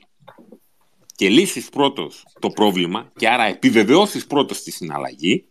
και 1.15 1.29
λύσεις 1.29 1.69
πρώτος 1.69 2.27
το 2.41 2.51
πρόβλημα 2.51 3.13
και 3.17 3.29
άρα 3.29 3.45
επιβεβαιώσεις 3.45 4.27
πρώτος 4.27 4.63
τη 4.63 4.71
συναλλαγή, 4.71 5.49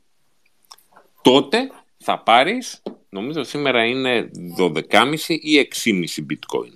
τότε 1.21 1.71
θα 1.97 2.19
πάρεις, 2.19 2.83
νομίζω 3.09 3.43
σήμερα 3.43 3.85
είναι 3.85 4.29
12,5 4.57 4.73
ή 5.27 5.67
6,5 5.83 6.25
bitcoin. 6.31 6.71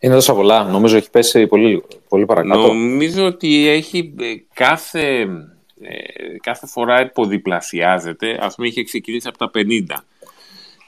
Είναι 0.00 0.14
τόσο 0.14 0.34
πολλά. 0.34 0.64
Νομίζω 0.64 0.96
έχει 0.96 1.10
πέσει 1.10 1.46
πολύ, 1.46 1.82
πολύ 2.08 2.26
παρακάτω. 2.26 2.72
Νομίζω 2.72 3.26
ότι 3.26 3.68
έχει 3.68 4.14
ε, 4.20 4.34
κάθε, 4.54 5.20
ε, 5.80 6.36
κάθε 6.42 6.66
φορά 6.66 7.00
υποδιπλασιάζεται. 7.00 8.38
Ας 8.40 8.54
πούμε 8.54 8.68
είχε 8.68 8.82
ξεκινήσει 8.82 9.28
από 9.28 9.38
τα 9.38 9.50
50. 9.54 10.04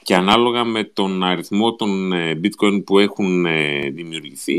Και 0.03 0.15
ανάλογα 0.15 0.63
με 0.63 0.83
τον 0.83 1.23
αριθμό 1.23 1.75
των 1.75 2.13
ε, 2.13 2.39
bitcoin 2.43 2.83
που 2.85 2.99
έχουν 2.99 3.45
δημιουργηθεί, 3.93 4.53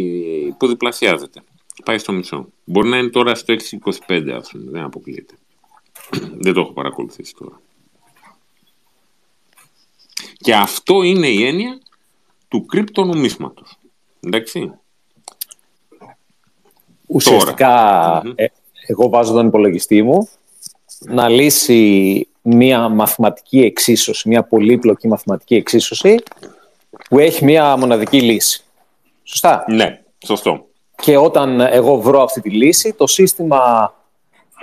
υποδιπλασιάζεται. 0.46 1.40
Πάει 1.84 1.98
στο 1.98 2.12
μισό. 2.12 2.48
Μπορεί 2.64 2.88
να 2.88 2.96
είναι 2.96 3.08
τώρα 3.08 3.34
στο 3.34 3.54
6,25 4.08 4.30
ας 4.30 4.50
πούμε. 4.50 4.70
Δεν 4.70 4.82
αποκλείεται. 4.82 5.34
Δεν 6.38 6.52
το 6.52 6.60
έχω 6.60 6.72
παρακολουθήσει 6.72 7.34
τώρα. 7.38 7.60
Και 10.36 10.54
αυτό 10.54 11.02
είναι 11.02 11.28
η 11.28 11.46
έννοια 11.46 11.78
του 12.48 12.66
κρυπτονομίσματος. 12.66 13.78
Εντάξει. 14.20 14.72
Ουσιαστικά, 17.06 18.22
ε, 18.34 18.46
εγώ 18.86 19.08
βάζω 19.08 19.32
τον 19.32 19.46
υπολογιστή 19.46 20.02
μου 20.02 20.28
να 20.98 21.28
λύσει 21.28 22.28
μία 22.42 22.88
μαθηματική 22.88 23.60
εξίσωση, 23.60 24.28
μία 24.28 24.42
πολύπλοκη 24.42 25.08
μαθηματική 25.08 25.54
εξίσωση 25.54 26.22
που 27.08 27.18
έχει 27.18 27.44
μία 27.44 27.76
μοναδική 27.76 28.20
λύση. 28.20 28.64
Σωστά; 29.22 29.64
Ναι, 29.68 30.02
σωστό. 30.26 30.66
Και 30.96 31.16
όταν 31.16 31.60
εγώ 31.60 32.00
βρω 32.00 32.22
αυτή 32.22 32.40
τη 32.40 32.50
λύση, 32.50 32.92
το 32.92 33.06
σύστημα... 33.06 33.94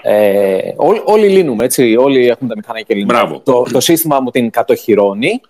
Ε, 0.03 0.73
όλοι, 0.75 1.01
όλοι 1.05 1.27
λύνουμε, 1.27 1.63
έτσι. 1.63 1.95
Όλοι 1.95 2.27
έχουμε 2.27 2.49
τα 2.49 2.55
μηχανάκια 2.55 2.85
και 2.87 2.93
λύνουμε. 2.93 3.13
Μπράβο. 3.13 3.39
Το, 3.39 3.63
το 3.71 3.79
σύστημα 3.79 4.19
μου 4.19 4.29
την 4.31 4.49
κατοχυρώνει. 4.49 5.41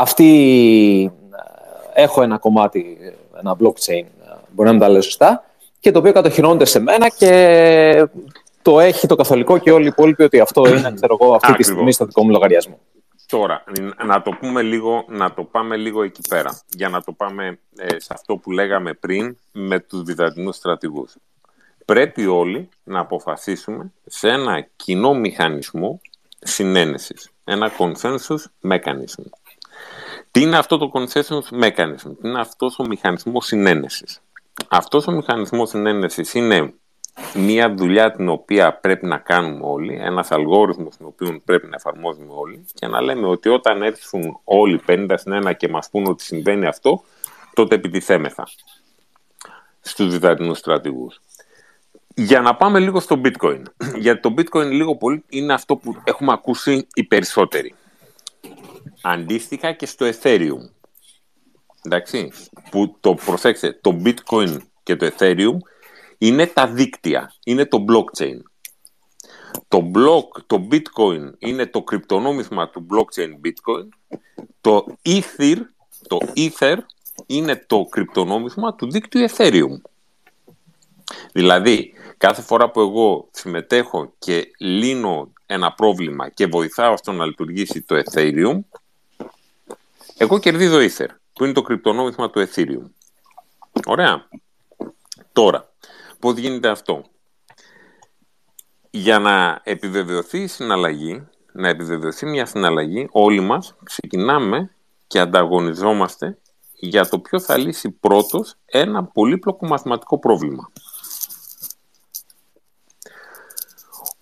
Αυτή... 0.00 1.12
Έχω 1.94 2.22
ένα 2.22 2.38
κομμάτι, 2.38 2.98
ένα 3.38 3.56
blockchain, 3.60 4.04
μπορεί 4.50 4.68
να 4.68 4.70
μην 4.70 4.80
τα 4.80 4.88
λέω 4.88 5.00
σωστά, 5.00 5.44
και 5.80 5.90
το 5.90 5.98
οποίο 5.98 6.12
κατοχυρώνεται 6.12 6.64
σε 6.64 6.80
μένα 6.80 7.08
και 7.08 8.06
το 8.62 8.80
έχει 8.80 9.06
το 9.06 9.14
καθολικό 9.14 9.58
και 9.58 9.70
όλοι 9.70 9.84
οι 9.84 9.88
υπόλοιποι 9.88 10.22
ότι 10.22 10.40
αυτό 10.40 10.68
είναι, 10.68 10.92
ξέρω 10.94 11.16
εγώ, 11.20 11.34
αυτή 11.34 11.46
τη 11.46 11.52
Ακριβώς. 11.52 11.66
στιγμή 11.66 11.92
στο 11.92 12.04
δικό 12.04 12.24
μου 12.24 12.30
λογαριασμό. 12.30 12.78
Τώρα, 13.26 13.64
να 14.06 14.22
το 14.22 14.30
πούμε 14.40 14.62
λίγο, 14.62 15.04
να 15.08 15.34
το 15.34 15.44
πάμε 15.44 15.76
λίγο 15.76 16.02
εκεί 16.02 16.20
πέρα, 16.28 16.60
για 16.68 16.88
να 16.88 17.02
το 17.02 17.12
πάμε 17.12 17.58
ε, 17.76 17.86
σε 17.88 18.08
αυτό 18.10 18.36
που 18.36 18.50
λέγαμε 18.50 18.92
πριν 18.92 19.36
με 19.52 19.80
τους 19.80 20.02
βυζαντινούς 20.02 20.56
στρατηγούς. 20.56 21.16
Πρέπει 21.84 22.26
όλοι 22.26 22.68
να 22.84 23.00
αποφασίσουμε 23.00 23.92
σε 24.06 24.28
ένα 24.28 24.66
κοινό 24.76 25.14
μηχανισμό 25.14 26.00
συνένεσης, 26.38 27.30
ένα 27.44 27.70
consensus 27.78 28.70
mechanism. 28.70 29.24
Τι 30.30 30.40
είναι 30.40 30.56
αυτό 30.56 30.78
το 30.78 30.90
consensus 30.94 31.62
mechanism, 31.62 32.16
τι 32.20 32.28
είναι 32.28 32.40
αυτός 32.40 32.78
ο 32.78 32.86
μηχανισμός 32.86 33.46
συνένεσης; 33.46 34.20
Αυτός 34.68 35.06
ο 35.06 35.12
μηχανισμός 35.12 35.68
συνένεσης 35.68 36.34
είναι 36.34 36.74
μια 37.34 37.74
δουλειά 37.74 38.12
την 38.12 38.28
οποία 38.28 38.74
πρέπει 38.74 39.06
να 39.06 39.18
κάνουμε 39.18 39.60
όλοι, 39.62 39.98
ένας 40.00 40.30
αλγόριθμος 40.30 40.96
τον 40.96 41.06
οποίο 41.06 41.40
πρέπει 41.44 41.66
να 41.66 41.76
εφαρμόζουμε 41.76 42.32
όλοι 42.32 42.66
και 42.74 42.86
να 42.86 43.00
λέμε 43.00 43.26
ότι 43.26 43.48
όταν 43.48 43.82
έρθουν 43.82 44.40
όλοι 44.44 44.80
50 44.86 45.14
στην 45.16 45.32
ένα 45.32 45.52
και 45.52 45.68
μας 45.68 45.90
πούν 45.90 46.06
ότι 46.06 46.22
συμβαίνει 46.22 46.66
αυτό, 46.66 47.04
τότε 47.54 47.74
επιτιθέμεθα 47.74 48.48
στους 49.80 50.08
βυζαντινούς 50.08 50.58
στρατηγούς. 50.58 51.20
Για 52.14 52.40
να 52.40 52.56
πάμε 52.56 52.78
λίγο 52.78 53.00
στο 53.00 53.20
bitcoin. 53.24 53.62
Γιατί 54.04 54.20
το 54.20 54.34
bitcoin 54.36 54.66
λίγο 54.66 54.96
πολύ 54.96 55.24
είναι 55.28 55.52
αυτό 55.52 55.76
που 55.76 55.96
έχουμε 56.04 56.32
ακούσει 56.32 56.86
οι 56.94 57.04
περισσότεροι. 57.04 57.74
Αντίστοιχα 59.02 59.72
και 59.72 59.86
στο 59.86 60.10
ethereum. 60.12 60.70
Εντάξει, 61.82 62.32
που 62.70 62.96
το 63.00 63.14
προσέξτε, 63.14 63.78
το 63.80 64.02
bitcoin 64.04 64.58
και 64.82 64.96
το 64.96 65.10
ethereum 65.18 65.56
είναι 66.18 66.46
τα 66.46 66.68
δίκτυα, 66.68 67.34
είναι 67.44 67.66
το 67.66 67.84
blockchain. 67.88 68.36
Το, 69.68 69.90
block, 69.94 70.42
το 70.46 70.68
bitcoin 70.70 71.32
είναι 71.38 71.66
το 71.66 71.82
κρυπτονόμισμα 71.82 72.68
του 72.68 72.86
blockchain 72.90 73.30
bitcoin. 73.46 74.18
Το 74.60 74.86
ether, 75.02 75.56
το 76.06 76.18
ether 76.36 76.76
είναι 77.26 77.64
το 77.66 77.86
κρυπτονόμισμα 77.90 78.74
του 78.74 78.90
δίκτυου 78.90 79.26
ethereum. 79.28 79.80
Δηλαδή, 81.32 81.92
κάθε 82.16 82.42
φορά 82.42 82.70
που 82.70 82.80
εγώ 82.80 83.28
συμμετέχω 83.30 84.12
και 84.18 84.50
λύνω 84.58 85.32
ένα 85.46 85.72
πρόβλημα 85.72 86.28
και 86.28 86.46
βοηθάω 86.46 86.96
στο 86.96 87.12
να 87.12 87.24
λειτουργήσει 87.26 87.82
το 87.82 88.02
ethereum, 88.04 88.60
εγώ 90.22 90.38
κερδίζω 90.38 90.78
ether, 90.78 91.06
που 91.32 91.44
είναι 91.44 91.52
το 91.52 91.62
κρυπτονόμισμα 91.62 92.30
του 92.30 92.46
ethereum. 92.48 92.90
Ωραία. 93.86 94.28
Τώρα, 95.32 95.72
πώς 96.18 96.38
γίνεται 96.38 96.68
αυτό; 96.68 97.04
Για 98.90 99.18
να 99.18 99.60
επιβεβαιωθεί 99.64 100.38
η 100.38 100.46
συναλλαγή, 100.46 101.28
να 101.52 101.68
επιβεβαιωθεί 101.68 102.26
μια 102.26 102.46
συναλλαγή, 102.46 103.08
όλοι 103.10 103.40
μας 103.40 103.74
ξεκινάμε 103.84 104.74
και 105.06 105.20
ανταγωνιζόμαστε 105.20 106.38
για 106.72 107.08
το 107.08 107.18
ποιο 107.18 107.40
θα 107.40 107.56
λύσει 107.56 107.90
πρώτος 107.90 108.54
ένα 108.64 109.04
πολύπλοκο 109.04 109.66
μαθηματικό 109.66 110.18
πρόβλημα. 110.18 110.72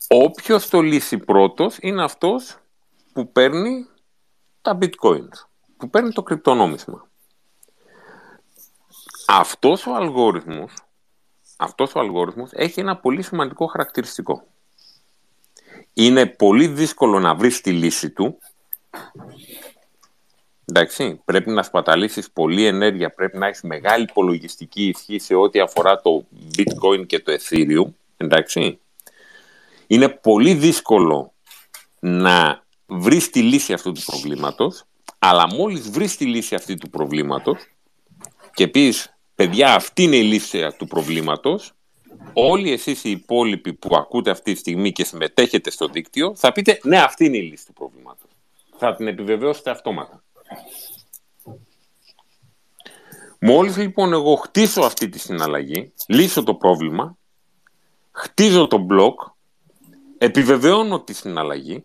Όποιος 0.09 0.69
το 0.69 0.81
λύσει 0.81 1.19
πρώτος 1.19 1.77
είναι 1.81 2.03
αυτός 2.03 2.59
που 3.13 3.33
παίρνει 3.33 3.87
τα 4.63 4.79
bitcoins, 4.81 5.48
που 5.79 5.91
παίρνει 5.91 6.13
το 6.13 6.23
κρυπτονόμισμα. 6.23 7.09
Αυτός 9.27 9.87
ο 9.87 9.95
αλγόριθμος 9.95 10.73
αυτός 11.59 11.95
ο 11.95 12.01
αλγόριθμος 12.01 12.51
έχει 12.53 12.81
ένα 12.81 12.97
πολύ 12.97 13.23
σημαντικό 13.23 13.67
χαρακτηριστικό. 13.67 14.47
Είναι 15.93 16.27
πολύ 16.27 16.67
δύσκολο 16.67 17.19
να 17.19 17.35
βρεις 17.35 17.61
τη 17.61 17.73
λύση 17.73 18.11
του. 18.11 18.39
Εντάξει, 20.65 21.21
πρέπει 21.25 21.51
να 21.51 21.63
σπαταλήσεις 21.63 22.31
πολλή 22.31 22.67
ενέργεια, 22.67 23.11
πρέπει 23.11 23.39
να 23.39 23.47
έχεις 23.47 23.63
μεγάλη 23.63 24.03
υπολογιστική 24.03 24.89
ισχύ 24.89 25.19
σε 25.19 25.35
ό,τι 25.35 25.61
αφορά 25.61 26.01
το 26.01 26.27
bitcoin 26.57 27.07
και 27.07 27.21
το 27.21 27.33
ethereum. 27.33 27.93
Εντάξει. 28.17 28.81
Είναι 29.87 30.09
πολύ 30.09 30.55
δύσκολο 30.55 31.33
να 31.99 32.63
βρεις 32.87 33.31
τη 33.31 33.43
λύση 33.43 33.73
αυτού 33.73 33.93
του 33.93 34.03
προβλήματος, 34.07 34.85
αλλά 35.19 35.55
μόλις 35.55 35.91
βρεις 35.91 36.17
τη 36.17 36.27
λύση 36.27 36.55
αυτού 36.55 36.75
του 36.75 36.91
προβλήματος 36.91 37.59
και 38.55 38.69
πεις 38.69 39.19
παιδιά 39.35 39.75
αυτή 39.75 40.03
είναι 40.03 40.17
η 40.17 40.23
λύση 40.23 40.67
του 40.79 40.87
προβλήματος, 40.87 41.73
όλοι 42.33 42.73
εσείς 42.73 43.05
οι 43.05 43.11
υπόλοιποι 43.11 43.73
που 43.73 43.97
ακούτε 43.97 44.31
αυτή 44.31 44.53
τη 44.53 44.59
στιγμή 44.59 44.93
και 44.93 45.05
συμμετέχετε 45.05 45.71
στο 45.71 45.89
δίκτυο, 45.89 46.35
θα 46.37 46.53
πείτε 46.53 46.79
ναι 46.83 46.99
αυτή 46.99 47.25
είναι 47.25 47.37
η 47.37 47.43
λύση 47.43 47.67
του 47.67 47.73
προβλήματος. 47.73 48.31
Θα 48.77 48.95
την 48.95 49.07
επιβεβαιώσετε 49.07 49.71
αυτόματα. 49.71 50.23
Μόλις 53.41 53.77
λοιπόν 53.77 54.13
εγώ 54.13 54.35
χτίσω 54.35 54.81
αυτή 54.81 55.09
τη 55.09 55.19
συναλλαγή, 55.19 55.93
λύσω 56.07 56.43
το 56.43 56.55
πρόβλημα, 56.55 57.19
χτίζω 58.11 58.67
το 58.67 58.79
μπλοκ, 58.79 59.21
επιβεβαιώνω 60.19 61.01
τη 61.01 61.13
συναλλαγή 61.13 61.85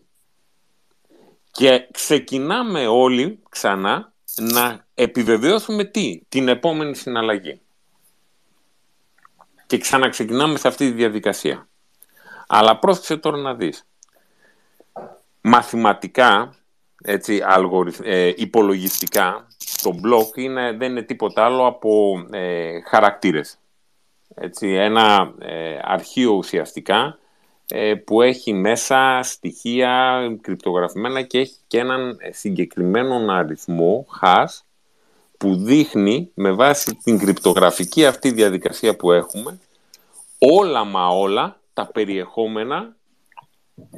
και 1.54 1.88
ξεκινάμε 1.90 2.86
όλοι 2.86 3.42
ξανά 3.48 4.12
να 4.36 4.86
επιβεβαιώσουμε 4.94 5.84
τι, 5.84 6.20
την 6.28 6.48
επόμενη 6.48 6.96
συναλλαγή. 6.96 7.60
Και 9.66 9.78
ξαναξεκινάμε 9.78 10.58
σε 10.58 10.68
αυτή 10.68 10.86
τη 10.88 10.92
διαδικασία. 10.92 11.68
Αλλά 12.46 12.78
πρόσεξε 12.78 13.16
τώρα 13.16 13.36
να 13.36 13.54
δεις. 13.54 13.86
Μαθηματικά, 15.40 16.54
έτσι, 17.02 17.42
αλγοριθ, 17.44 18.00
ε, 18.02 18.32
υπολογιστικά, 18.36 19.46
το 19.82 19.92
μπλοκ 19.92 20.36
είναι, 20.36 20.72
δεν 20.72 20.90
είναι 20.90 21.02
τίποτα 21.02 21.44
άλλο 21.44 21.66
από 21.66 22.24
ε, 22.30 22.80
χαρακτήρες. 22.80 23.58
Έτσι, 24.34 24.68
ένα 24.68 25.34
ε, 25.38 25.78
αρχείο 25.82 26.32
ουσιαστικά 26.32 27.06
ε, 27.06 27.23
που 28.04 28.22
έχει 28.22 28.52
μέσα 28.52 29.20
στοιχεία 29.22 30.20
κρυπτογραφημένα 30.40 31.22
και 31.22 31.38
έχει 31.38 31.56
και 31.66 31.78
έναν 31.78 32.16
συγκεκριμένο 32.30 33.32
αριθμό 33.32 34.06
hash 34.22 34.60
που 35.38 35.56
δείχνει 35.56 36.30
με 36.34 36.52
βάση 36.52 36.94
την 36.94 37.18
κρυπτογραφική 37.18 38.06
αυτή 38.06 38.30
διαδικασία 38.30 38.96
που 38.96 39.12
έχουμε 39.12 39.58
όλα 40.38 40.84
μα 40.84 41.08
όλα 41.08 41.60
τα 41.72 41.86
περιεχόμενα 41.86 42.96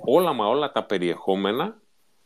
όλα 0.05 0.33
μα 0.33 0.47
όλα 0.47 0.73
τα 0.73 0.85
περιεχόμενα 0.85 1.77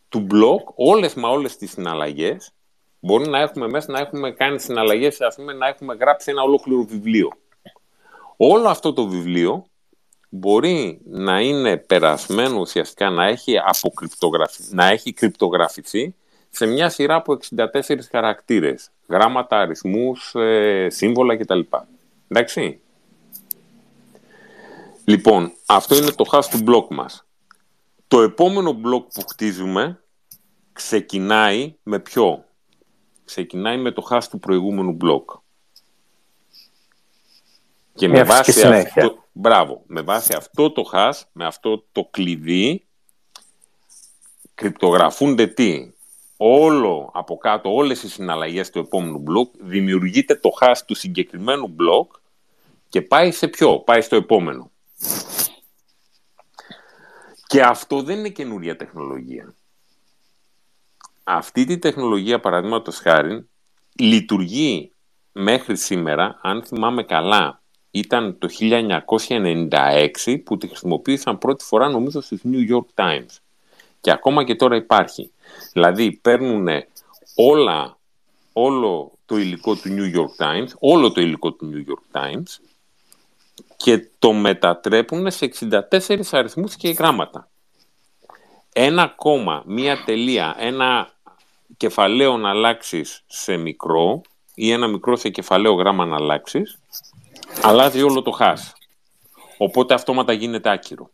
του 0.08 0.26
blog, 0.30 0.72
όλες 0.74 1.14
μα 1.14 1.28
όλες 1.28 1.56
τις 1.56 1.70
συναλλαγές 1.70 2.52
μπορεί 3.00 3.28
να 3.28 3.40
έχουμε 3.40 3.68
μέσα 3.68 3.92
να 3.92 3.98
έχουμε 3.98 4.30
κάνει 4.30 4.60
συναλλαγές 4.60 5.20
ας 5.20 5.34
πούμε, 5.34 5.52
να 5.52 5.66
έχουμε 5.66 5.94
γράψει 5.94 6.30
ένα 6.30 6.42
ολόκληρο 6.42 6.82
βιβλίο. 6.82 7.28
Όλο 8.36 8.68
αυτό 8.68 8.92
το 8.92 9.06
βιβλίο 9.06 9.66
μπορεί 10.30 11.00
να 11.04 11.40
είναι 11.40 11.76
περασμένο 11.76 12.58
ουσιαστικά 12.60 13.10
να 13.10 13.24
έχει, 13.24 13.54
αποκρυπτογραφη... 13.64 14.62
να 14.70 14.86
έχει 14.86 15.12
κρυπτογραφηθεί 15.12 16.14
σε 16.50 16.66
μια 16.66 16.88
σειρά 16.88 17.14
από 17.14 17.38
64 17.56 17.96
χαρακτήρες, 18.10 18.90
γράμματα, 19.08 19.60
αριθμούς, 19.60 20.34
ε, 20.34 20.86
σύμβολα 20.90 21.36
κτλ. 21.36 21.60
Εντάξει. 22.28 22.80
Λοιπόν, 25.04 25.52
αυτό 25.66 25.96
είναι 25.96 26.10
το 26.10 26.24
hash 26.32 26.44
του 26.50 26.62
μπλοκ 26.62 26.94
μας. 26.94 27.24
Το 28.08 28.20
επόμενο 28.20 28.72
μπλοκ 28.72 29.12
που 29.12 29.22
χτίζουμε 29.28 30.02
ξεκινάει 30.72 31.74
με 31.82 31.98
ποιο; 31.98 32.44
Ξεκινάει 33.24 33.76
με 33.76 33.90
το 33.90 34.06
hash 34.10 34.24
του 34.30 34.38
προηγούμενου 34.38 34.92
μπλοκ. 34.92 35.30
Και 38.00 38.08
με 38.08 38.24
βάση, 38.24 38.62
αυτό, 38.66 39.24
μπράβο, 39.32 39.82
με 39.86 40.00
βάση 40.00 40.34
αυτό 40.36 40.72
το 40.72 40.90
hash, 40.92 41.20
με 41.32 41.46
αυτό 41.46 41.84
το 41.92 42.08
κλειδί, 42.10 42.86
κρυπτογραφούνται 44.54 45.46
τι; 45.46 45.92
όλο 46.36 47.10
από 47.14 47.36
κάτω, 47.36 47.74
όλες 47.74 48.02
οι 48.02 48.08
συναλλαγές 48.08 48.70
του 48.70 48.78
επόμενου 48.78 49.18
μπλοκ, 49.18 49.54
δημιουργείται 49.58 50.34
το 50.34 50.50
hash 50.60 50.78
του 50.86 50.94
συγκεκριμένου 50.94 51.68
μπλοκ 51.68 52.12
και 52.88 53.02
πάει 53.02 53.30
σε 53.30 53.48
ποιο, 53.48 53.78
πάει 53.78 54.00
στο 54.00 54.16
επόμενο. 54.16 54.70
Και 57.46 57.62
αυτό 57.62 58.02
δεν 58.02 58.18
είναι 58.18 58.28
καινούρια 58.28 58.76
τεχνολογία. 58.76 59.54
Αυτή 61.24 61.64
τη 61.64 61.78
τεχνολογία, 61.78 62.40
παραδείγματος 62.40 62.98
χάρη, 62.98 63.48
λειτουργεί 63.92 64.92
μέχρι 65.32 65.76
σήμερα, 65.76 66.38
αν 66.42 66.64
θυμάμαι 66.64 67.02
καλά, 67.02 67.59
ήταν 67.90 68.38
το 68.38 68.48
1996 68.60 70.42
που 70.44 70.56
τη 70.56 70.66
χρησιμοποίησαν 70.66 71.38
πρώτη 71.38 71.64
φορά 71.64 71.88
νομίζω 71.88 72.20
στις 72.20 72.40
New 72.44 72.70
York 72.70 73.04
Times. 73.04 73.38
Και 74.00 74.10
ακόμα 74.10 74.44
και 74.44 74.54
τώρα 74.54 74.76
υπάρχει. 74.76 75.32
Δηλαδή 75.72 76.12
παίρνουν 76.12 76.68
όλα, 77.34 77.98
όλο 78.52 79.12
το 79.26 79.36
υλικό 79.36 79.74
του 79.74 79.88
New 79.88 80.16
York 80.16 80.44
Times, 80.44 80.68
όλο 80.78 81.12
το 81.12 81.20
υλικό 81.20 81.52
του 81.52 81.70
New 81.72 81.90
York 81.90 82.20
Times 82.20 82.58
και 83.76 84.08
το 84.18 84.32
μετατρέπουν 84.32 85.30
σε 85.30 85.50
64 85.90 86.22
αριθμούς 86.30 86.76
και 86.76 86.90
γράμματα. 86.90 87.48
Ένα 88.72 89.08
κόμμα, 89.16 89.62
μία 89.66 90.02
τελεία, 90.04 90.56
ένα 90.58 91.10
κεφαλαίο 91.76 92.36
να 92.36 92.50
αλλάξεις 92.50 93.22
σε 93.26 93.56
μικρό 93.56 94.20
ή 94.54 94.70
ένα 94.70 94.86
μικρό 94.86 95.16
σε 95.16 95.28
κεφαλαίο 95.28 95.72
γράμμα 95.72 96.04
να 96.04 96.16
αλλάξεις, 96.16 96.79
αλλάζει 97.62 98.02
όλο 98.02 98.22
το 98.22 98.30
χάς. 98.30 98.72
Οπότε 99.56 99.94
αυτόματα 99.94 100.32
γίνεται 100.32 100.70
άκυρο. 100.70 101.10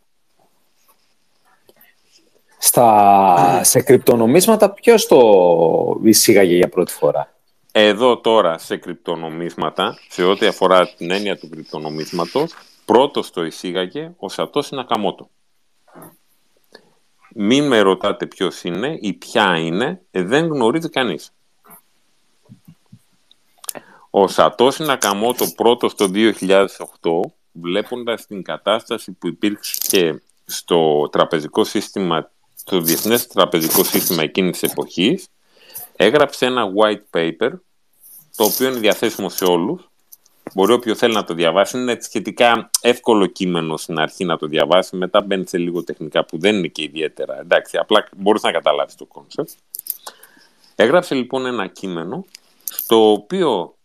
Στα, 2.59 3.61
σε 3.65 3.81
κρυπτονομίσματα 3.83 4.73
ποιος 4.73 5.07
το 5.07 6.01
εισήγαγε 6.03 6.57
για 6.57 6.69
πρώτη 6.69 6.93
φορά; 6.93 7.35
Εδώ 7.73 8.19
τώρα 8.19 8.59
σε 8.59 8.77
κρυπτονομίσματα, 8.77 9.99
σε 10.09 10.25
ό,τι 10.25 10.47
αφορά 10.47 10.95
την 10.95 11.11
έννοια 11.11 11.39
του 11.39 11.49
κρυπτονομίσματος, 11.49 12.55
πρώτος 12.85 13.31
το 13.31 13.45
εισήγαγε 13.45 14.13
ο 14.19 14.29
Σατός 14.29 14.71
Νακαμότο. 14.71 15.31
Μην 17.39 17.67
με 17.67 17.81
ρωτάτε 17.81 18.27
ποιος 18.27 18.65
είναι 18.65 18.99
ή 19.01 19.13
ποια 19.13 19.59
είναι, 19.59 20.03
ε, 20.11 20.23
δεν 20.23 20.47
γνωρίζει 20.47 20.89
κανείς. 20.89 21.33
Ο 24.11 24.29
Σατόσι 24.29 24.79
Νακαμότο 24.79 25.47
πρώτος 25.57 25.95
το 25.95 26.11
2008, 26.15 26.67
βλέποντας 27.53 28.27
την 28.27 28.43
κατάσταση 28.43 29.13
που 29.13 29.27
υπήρξε 29.27 30.23
στο 30.45 31.09
τραπεζικό 31.13 31.65
σύστημα, 31.65 32.31
στο 32.55 32.81
διεθνές 32.81 33.27
τραπεζικό 33.27 33.85
σύστημα 33.85 34.23
εκείνης 34.23 34.59
της 34.59 34.71
εποχής, 34.71 35.29
έγραψε 35.97 36.47
ένα 36.47 36.65
white 36.77 37.19
paper, 37.19 37.51
το 38.37 38.45
οποίο 38.45 38.69
είναι 38.69 38.79
διαθέσιμο 38.79 39.29
σε 39.29 39.45
όλους, 39.45 39.89
Μπορεί 40.55 40.73
όποιος 40.73 40.95
θέλει 40.95 41.15
να 41.15 41.25
το 41.25 41.35
διαβάσει. 41.35 41.79
Είναι 41.79 41.99
σχετικά 42.01 42.71
εύκολο 42.81 43.27
κείμενο 43.27 43.77
στην 43.77 43.99
αρχή 43.99 44.25
να 44.25 44.37
το 44.37 44.47
διαβάσει. 44.47 44.97
Μετά 44.97 45.21
μπαίνει 45.21 45.47
σε 45.47 45.59
λίγο 45.59 45.85
τεχνικά 45.85 46.25
που 46.25 46.39
δεν 46.39 46.57
είναι 46.57 46.67
και 46.67 46.83
ιδιαίτερα. 46.83 47.41
Εντάξει, 47.41 47.77
απλά 47.77 48.09
μπορείς 48.17 48.43
να 48.43 48.53
καταλάβεις 48.53 48.95
το 48.95 49.05
concept. 49.05 49.51
Έγραψε 50.75 51.15
λοιπόν 51.15 51.47
ένα 51.47 51.67
κείμενο 51.67 52.25
στο 52.65 53.13
οποίο 53.13 53.76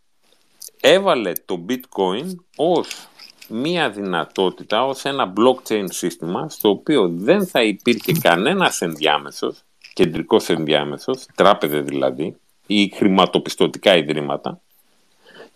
έβαλε 0.82 1.32
το 1.46 1.66
bitcoin 1.70 2.36
ως 2.56 3.08
μία 3.48 3.90
δυνατότητα, 3.90 4.86
ως 4.86 5.06
ένα 5.06 5.34
blockchain 5.38 5.86
σύστημα 5.90 6.50
στο 6.50 6.70
οποίο 6.70 7.10
δεν 7.10 7.48
θα 7.48 7.64
υπήρχε 7.64 8.12
κανένας 8.12 8.82
ενδιάμεσος, 8.82 9.64
κεντρικός 9.94 10.50
ενδιάμεσος, 10.50 11.26
τράπεζε 11.36 11.80
δηλαδή, 11.80 12.36
ή 12.68 12.92
χρηματοπιστωτικά 12.96 13.98
ιδρύματα, 13.98 14.62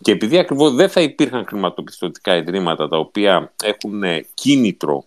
και 0.02 0.12
επειδή 0.12 0.38
ακριβώς 0.38 0.74
δεν 0.74 0.88
θα 0.88 1.00
υπήρχαν 1.00 1.46
χρηματοπιστωτικά 1.46 2.36
ιδρύματα 2.36 2.88
τα 2.88 2.98
οποία 2.98 3.52
έχουν 3.62 4.02
κίνητρο 4.34 5.04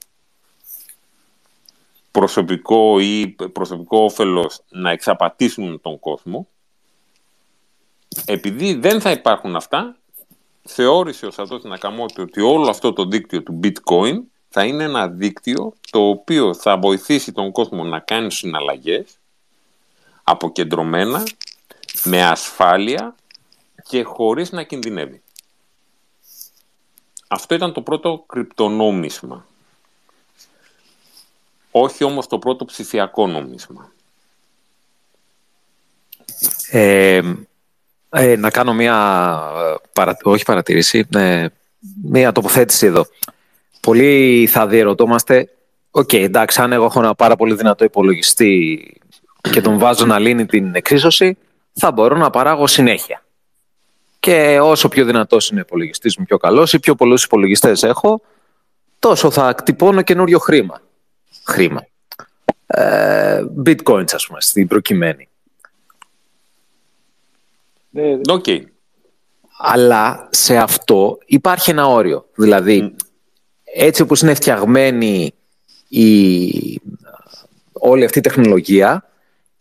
προσωπικό 2.11 2.99
ή 2.99 3.35
προσωπικό 3.53 3.97
όφελος 4.03 4.61
να 4.69 4.91
εξαπατήσουν 4.91 5.81
τον 5.81 5.99
κόσμο, 5.99 6.47
επειδή 8.25 8.73
δεν 8.73 9.01
θα 9.01 9.11
υπάρχουν 9.11 9.55
αυτά, 9.55 9.97
θεώρησε 10.63 11.25
ο 11.25 11.31
Σατός 11.31 11.63
Νακαμότη 11.63 12.21
ότι 12.21 12.41
όλο 12.41 12.69
αυτό 12.69 12.93
το 12.93 13.05
δίκτυο 13.05 13.43
του 13.43 13.59
bitcoin 13.63 14.15
θα 14.49 14.65
είναι 14.65 14.83
ένα 14.83 15.07
δίκτυο 15.07 15.73
το 15.89 15.99
οποίο 15.99 16.53
θα 16.53 16.77
βοηθήσει 16.77 17.31
τον 17.31 17.51
κόσμο 17.51 17.83
να 17.83 17.99
κάνει 17.99 18.31
συναλλαγές 18.31 19.19
αποκεντρωμένα, 20.23 21.23
με 22.03 22.23
ασφάλεια 22.23 23.15
και 23.83 24.03
χωρίς 24.03 24.51
να 24.51 24.63
κινδυνεύει. 24.63 25.21
Αυτό 27.27 27.55
ήταν 27.55 27.73
το 27.73 27.81
πρώτο 27.81 28.23
κρυπτονόμισμα. 28.27 29.45
Όχι 31.71 32.03
όμως 32.03 32.27
το 32.27 32.39
πρώτο 32.39 32.65
ψηφιακό 32.65 33.27
νόμισμα. 33.27 33.91
Ε, 36.71 37.33
ε, 38.09 38.35
να 38.35 38.49
κάνω 38.49 38.73
μια, 38.73 38.95
παρα, 39.93 40.17
όχι 40.23 40.45
παρατήρηση, 40.45 41.07
ε, 41.15 41.45
μια 42.03 42.31
τοποθέτηση 42.31 42.85
εδώ. 42.85 43.05
Πολλοί 43.81 44.47
θα 44.51 44.67
διερωτώμαστε, 44.67 45.49
OK, 45.91 46.09
okay, 46.11 46.23
εντάξει, 46.23 46.61
αν 46.61 46.71
εγώ 46.71 46.85
έχω 46.85 46.99
ένα 46.99 47.15
πάρα 47.15 47.35
πολύ 47.35 47.55
δυνατό 47.55 47.83
υπολογιστή 47.83 48.83
και 49.51 49.61
τον 49.61 49.77
βάζω 49.77 50.05
να 50.05 50.19
λύνει 50.19 50.45
την 50.45 50.75
εξίσωση, 50.75 51.37
θα 51.73 51.91
μπορώ 51.91 52.17
να 52.17 52.29
παράγω 52.29 52.67
συνέχεια. 52.67 53.23
Και 54.19 54.59
όσο 54.61 54.87
πιο 54.87 55.05
δυνατός 55.05 55.49
είναι 55.49 55.59
ο 55.59 55.63
υπολογιστής 55.65 56.17
μου, 56.17 56.25
πιο 56.25 56.37
καλός 56.37 56.73
ή 56.73 56.79
πιο 56.79 56.95
πολλούς 56.95 57.23
υπολογιστές 57.23 57.83
έχω, 57.83 58.21
τόσο 58.99 59.31
θα 59.31 59.53
κτυπώνω 59.53 60.01
καινούριο 60.01 60.39
χρήμα. 60.39 60.81
Χρήμα. 61.45 61.85
Ε, 62.67 63.43
bitcoins, 63.65 64.13
ας 64.13 64.27
πούμε, 64.27 64.41
στην 64.41 64.67
προκειμένη. 64.67 65.28
OK. 68.29 68.43
Okay. 68.47 68.61
Αλλά 69.61 70.27
σε 70.31 70.57
αυτό 70.57 71.17
υπάρχει 71.25 71.71
ένα 71.71 71.87
όριο. 71.87 72.25
Δηλαδή, 72.35 72.95
έτσι 73.63 74.01
όπως 74.01 74.21
είναι 74.21 74.33
φτιαγμένη 74.33 75.33
η, 75.87 76.81
όλη 77.73 78.03
αυτή 78.03 78.17
η 78.17 78.21
τεχνολογία, 78.21 79.09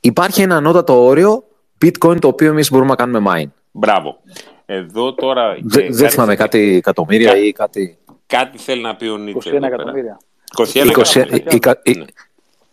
υπάρχει 0.00 0.42
ένα 0.42 0.56
ανώτατο 0.56 1.04
όριο 1.04 1.44
bitcoin 1.84 2.18
το 2.20 2.28
οποίο 2.28 2.48
εμείς 2.48 2.70
μπορούμε 2.70 2.90
να 2.90 2.96
κάνουμε 2.96 3.30
mine. 3.34 3.50
Μπράβο. 3.70 4.20
Εδώ 4.66 5.14
τώρα... 5.14 5.56
Δεν 5.88 6.10
θυμάμαι 6.10 6.36
κάτι 6.36 6.76
εκατομμύρια 6.76 7.36
ή 7.36 7.52
κάτι... 7.52 7.98
Κάτι 8.26 8.58
θέλει 8.58 8.82
να 8.82 8.96
πει 8.96 9.06
ο 9.06 9.16
Νίτσε. 9.16 9.50
21 9.50 9.62
εκατομμύρια. 9.62 10.18
21 10.56 10.84
εκατομμύρια. 10.84 12.06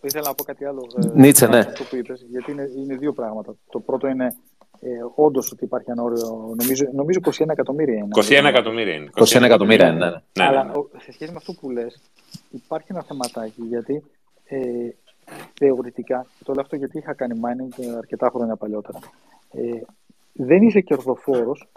Ήθελα 0.06 0.28
να 0.28 0.34
πω 0.34 0.44
κάτι 0.44 0.64
άλλο. 0.64 0.86
Ε, 0.96 1.08
Νίτσε, 1.14 1.46
ναι. 1.46 1.64
που 1.64 1.96
είπες, 1.96 2.26
γιατί 2.30 2.50
είναι, 2.50 2.68
είναι 2.76 2.96
δύο 2.96 3.12
πράγματα. 3.12 3.54
Το 3.70 3.80
πρώτο 3.80 4.06
είναι 4.06 4.36
ε, 4.80 4.88
όντως 5.14 5.52
ότι 5.52 5.64
υπάρχει 5.64 5.90
ένα 5.90 6.02
όριο. 6.02 6.54
Νομίζω, 6.60 6.84
νομίζω 6.92 7.20
21 7.22 7.48
εκατομμύρια 7.48 7.94
είναι. 7.94 8.08
21 8.12 8.44
εκατομμύρια 8.44 8.94
είναι. 8.94 9.10
21 9.14 9.42
εκατομμύρια 9.42 9.88
είναι, 9.88 9.98
ναι. 9.98 10.10
ναι. 10.10 10.20
ναι. 10.32 10.44
Αλλά 10.44 10.72
σε 10.98 11.12
σχέση 11.12 11.30
με 11.30 11.36
αυτό 11.36 11.52
που 11.52 11.70
λες, 11.70 12.00
υπάρχει 12.50 12.86
ένα 12.90 13.02
θεματάκι 13.02 13.62
γιατί 13.62 14.02
ε, 14.44 14.58
θεωρητικά, 15.54 16.26
το 16.44 16.52
λέω 16.52 16.62
αυτό 16.62 16.76
γιατί 16.76 16.98
είχα 16.98 17.14
κάνει 17.14 17.40
mining 17.44 17.96
αρκετά 17.96 18.30
χρόνια 18.34 18.56
παλιότερα. 18.56 18.98
Ε, 19.52 19.80
δεν 20.32 20.62
είσαι 20.62 20.80
κερδοφόρος 20.80 21.68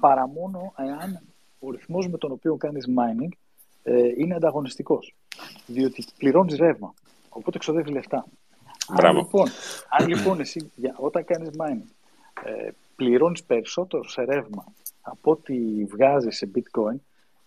παρά 0.00 0.28
μόνο 0.28 0.72
εάν 0.76 1.20
ο 1.58 1.70
ρυθμός 1.70 2.08
με 2.08 2.18
τον 2.18 2.32
οποίο 2.32 2.56
κάνεις 2.56 2.86
mining 2.88 3.28
ε, 3.82 4.08
είναι 4.16 4.34
ανταγωνιστικός. 4.34 5.14
Διότι 5.66 6.04
πληρώνεις 6.18 6.56
ρεύμα. 6.56 6.94
Οπότε 7.28 7.56
εξοδεύει 7.56 7.90
λεφτά. 7.90 8.26
Αν 8.88 9.16
λοιπόν, 9.16 9.48
αν 9.98 10.08
λοιπόν 10.08 10.40
εσύ 10.40 10.70
όταν 10.96 11.24
κάνεις 11.24 11.48
mining 11.58 11.95
ε, 12.46 12.70
πληρώνεις 12.96 13.44
περισσότερο 13.44 14.04
σε 14.04 14.24
ρεύμα 14.24 14.64
από 15.00 15.30
ό,τι 15.30 15.84
βγάζεις 15.84 16.36
σε 16.36 16.50
bitcoin, 16.54 16.96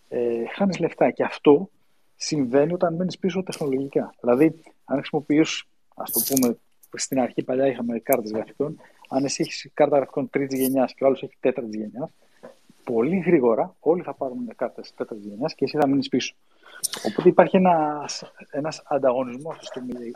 ε, 0.09 0.45
χάνεις 0.55 0.79
λεφτά. 0.79 1.11
Και 1.11 1.23
αυτό 1.23 1.69
συμβαίνει 2.15 2.73
όταν 2.73 2.95
μένεις 2.95 3.17
πίσω 3.17 3.43
τεχνολογικά. 3.43 4.13
Δηλαδή, 4.21 4.61
αν 4.85 4.97
χρησιμοποιείς, 4.97 5.63
ας 5.95 6.11
το 6.11 6.19
πούμε, 6.27 6.57
στην 6.93 7.19
αρχή 7.19 7.43
παλιά 7.43 7.67
είχαμε 7.67 7.99
κάρτες 7.99 8.31
γραφικών, 8.31 8.79
αν 9.09 9.23
εσύ 9.23 9.41
έχεις 9.41 9.69
κάρτα 9.73 9.95
γραφικών 9.95 10.29
τρίτης 10.29 10.59
γενιάς 10.59 10.93
και 10.93 11.03
ο 11.03 11.07
άλλος 11.07 11.23
έχει 11.23 11.35
τέταρτης 11.39 11.75
γενιάς, 11.75 12.09
πολύ 12.83 13.17
γρήγορα 13.17 13.75
όλοι 13.79 14.01
θα 14.01 14.13
πάρουν 14.13 14.55
κάρτες 14.55 14.93
τέταρτης 14.95 15.25
γενιάς 15.25 15.55
και 15.55 15.65
εσύ 15.65 15.77
θα 15.77 15.87
μείνεις 15.87 16.09
πίσω. 16.09 16.35
Οπότε 17.05 17.29
υπάρχει 17.29 17.55
ένας, 17.55 18.23
ένας 18.51 18.81
ανταγωνισμός 18.85 19.57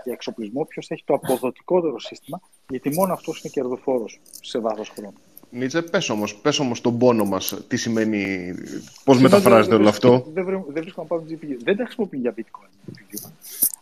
για 0.03 0.13
εξοπλισμό, 0.13 0.65
ποιος 0.65 0.89
έχει 0.89 1.03
το 1.05 1.13
αποδοτικότερο 1.13 1.99
σύστημα, 1.99 2.41
γιατί 2.69 2.89
μόνο 2.89 3.13
αυτός 3.13 3.39
είναι 3.39 3.53
κερδοφόρος 3.53 4.19
σε 4.41 4.59
βάθος 4.59 4.89
χρόνου. 4.89 5.17
Νίτσε, 5.49 5.81
πες 5.81 6.09
όμως, 6.09 6.35
πες 6.35 6.59
όμως 6.59 6.81
τον 6.81 6.97
πόνο 6.97 7.25
μας, 7.25 7.63
τι 7.67 7.77
σημαίνει, 7.77 8.53
πώς 9.03 9.19
μεταφράζεται 9.19 9.75
όλο 9.75 9.89
αυτό. 9.89 10.25
Δεν, 10.33 10.45
δεν, 10.45 10.63
δεν 10.67 10.81
βρίσκω 10.83 11.01
να 11.01 11.07
πάρουν 11.07 11.25
GPU. 11.29 11.57
Δεν 11.63 11.77
τα 11.77 11.83
χρησιμοποιούν 11.83 12.21
για 12.21 12.33
bitcoin. 12.37 12.91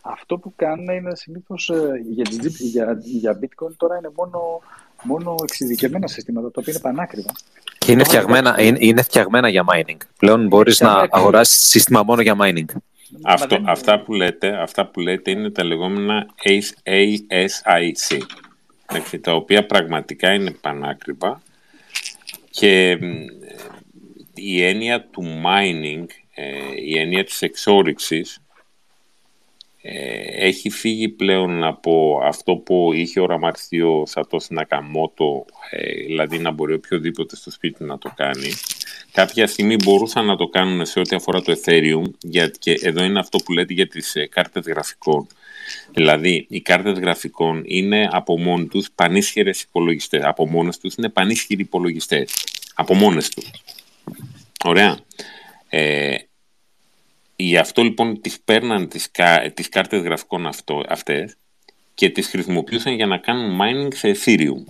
Αυτό 0.04 0.38
που 0.38 0.52
κάνουν 0.56 0.88
είναι 0.88 1.16
συνήθως 1.16 1.70
για, 2.10 2.24
για, 2.58 2.98
για 3.02 3.38
bitcoin 3.42 3.72
τώρα 3.76 3.96
είναι 3.96 4.10
μόνο, 4.16 4.60
μόνο 5.02 5.34
εξειδικευμένα 5.42 6.06
συστήματα, 6.06 6.50
τα 6.50 6.60
οποία 6.60 6.72
είναι 6.72 6.82
πανάκριβα. 6.82 7.32
Και 7.78 7.92
είναι 7.92 8.04
φτιαγμένα, 8.04 8.62
είναι, 8.62 8.78
είναι 8.80 9.02
φτιαγμένα 9.02 9.48
για 9.48 9.64
mining. 9.72 9.96
Πλέον 10.18 10.46
μπορείς 10.46 10.80
να 10.80 11.06
αγοράσεις 11.10 11.68
σύστημα 11.68 12.02
μόνο 12.02 12.22
για 12.22 12.36
mining. 12.40 12.64
Αυτό, 13.22 13.62
αυτά, 13.66 14.00
που 14.00 14.12
λέτε, 14.12 14.62
αυτά 14.62 14.86
που 14.86 15.00
λέτε 15.00 15.30
είναι 15.30 15.50
τα 15.50 15.64
λεγόμενα 15.64 16.26
ASIC, 17.28 18.18
τα 19.20 19.34
οποία 19.34 19.66
πραγματικά 19.66 20.32
είναι 20.32 20.50
πανάκριβα 20.50 21.42
και 22.50 22.98
η 24.34 24.62
έννοια 24.64 25.06
του 25.10 25.22
mining, 25.22 26.04
ε, 26.34 26.44
η 26.84 26.98
έννοια 26.98 27.24
της 27.24 27.42
εξόριξης 27.42 28.36
ε, 28.36 28.41
έχει 30.38 30.70
φύγει 30.70 31.08
πλέον 31.08 31.64
από 31.64 32.20
αυτό 32.24 32.56
που 32.56 32.90
είχε 32.94 33.20
οραματιστεί 33.20 33.80
ο 33.80 34.02
Σατός 34.06 34.50
Νακαμότο, 34.50 35.44
ε, 35.70 35.92
δηλαδή 35.92 36.38
να 36.38 36.50
μπορεί 36.50 36.74
οποιοδήποτε 36.74 37.36
στο 37.36 37.50
σπίτι 37.50 37.84
να 37.84 37.98
το 37.98 38.12
κάνει. 38.16 38.50
Κάποια 39.12 39.46
στιγμή 39.46 39.76
μπορούσαν 39.84 40.26
να 40.26 40.36
το 40.36 40.46
κάνουν 40.46 40.86
σε 40.86 41.00
ό,τι 41.00 41.16
αφορά 41.16 41.42
το 41.42 41.56
Ethereum, 41.64 42.10
γιατί 42.20 42.58
και 42.58 42.78
εδώ 42.82 43.04
είναι 43.04 43.18
αυτό 43.18 43.38
που 43.38 43.52
λέτε 43.52 43.72
για 43.72 43.86
τις 43.86 44.14
ε, 44.14 44.26
κάρτες 44.26 44.64
γραφικών. 44.66 45.26
Δηλαδή, 45.92 46.46
οι 46.48 46.60
κάρτες 46.60 46.98
γραφικών 46.98 47.62
είναι 47.66 48.08
από 48.12 48.38
μόνοι 48.38 48.66
τους 48.66 48.90
πανίσχυρες 48.94 49.62
υπολογιστές. 49.62 50.22
Από 50.24 50.48
μόνες 50.48 50.78
τους 50.78 50.94
είναι 50.94 51.08
πανίσχυροι 51.08 51.60
υπολογιστές. 51.62 52.32
Από 52.74 52.94
μόνες 52.94 53.28
τους. 53.28 53.50
Ωραία. 54.64 54.98
Ε, 55.68 56.14
Γι' 57.36 57.56
αυτό 57.56 57.82
λοιπόν 57.82 58.20
τις 58.20 58.40
παίρναν 58.40 58.88
τις, 58.88 59.10
τις 59.54 59.68
κάρτες 59.68 60.00
γραφικών 60.02 60.46
αυτό, 60.46 60.82
αυτές 60.88 61.36
και 61.94 62.10
τις 62.10 62.28
χρησιμοποιούσαν 62.28 62.94
για 62.94 63.06
να 63.06 63.18
κάνουν 63.18 63.58
mining 63.62 63.94
σε 63.94 64.16
Ethereum. 64.16 64.64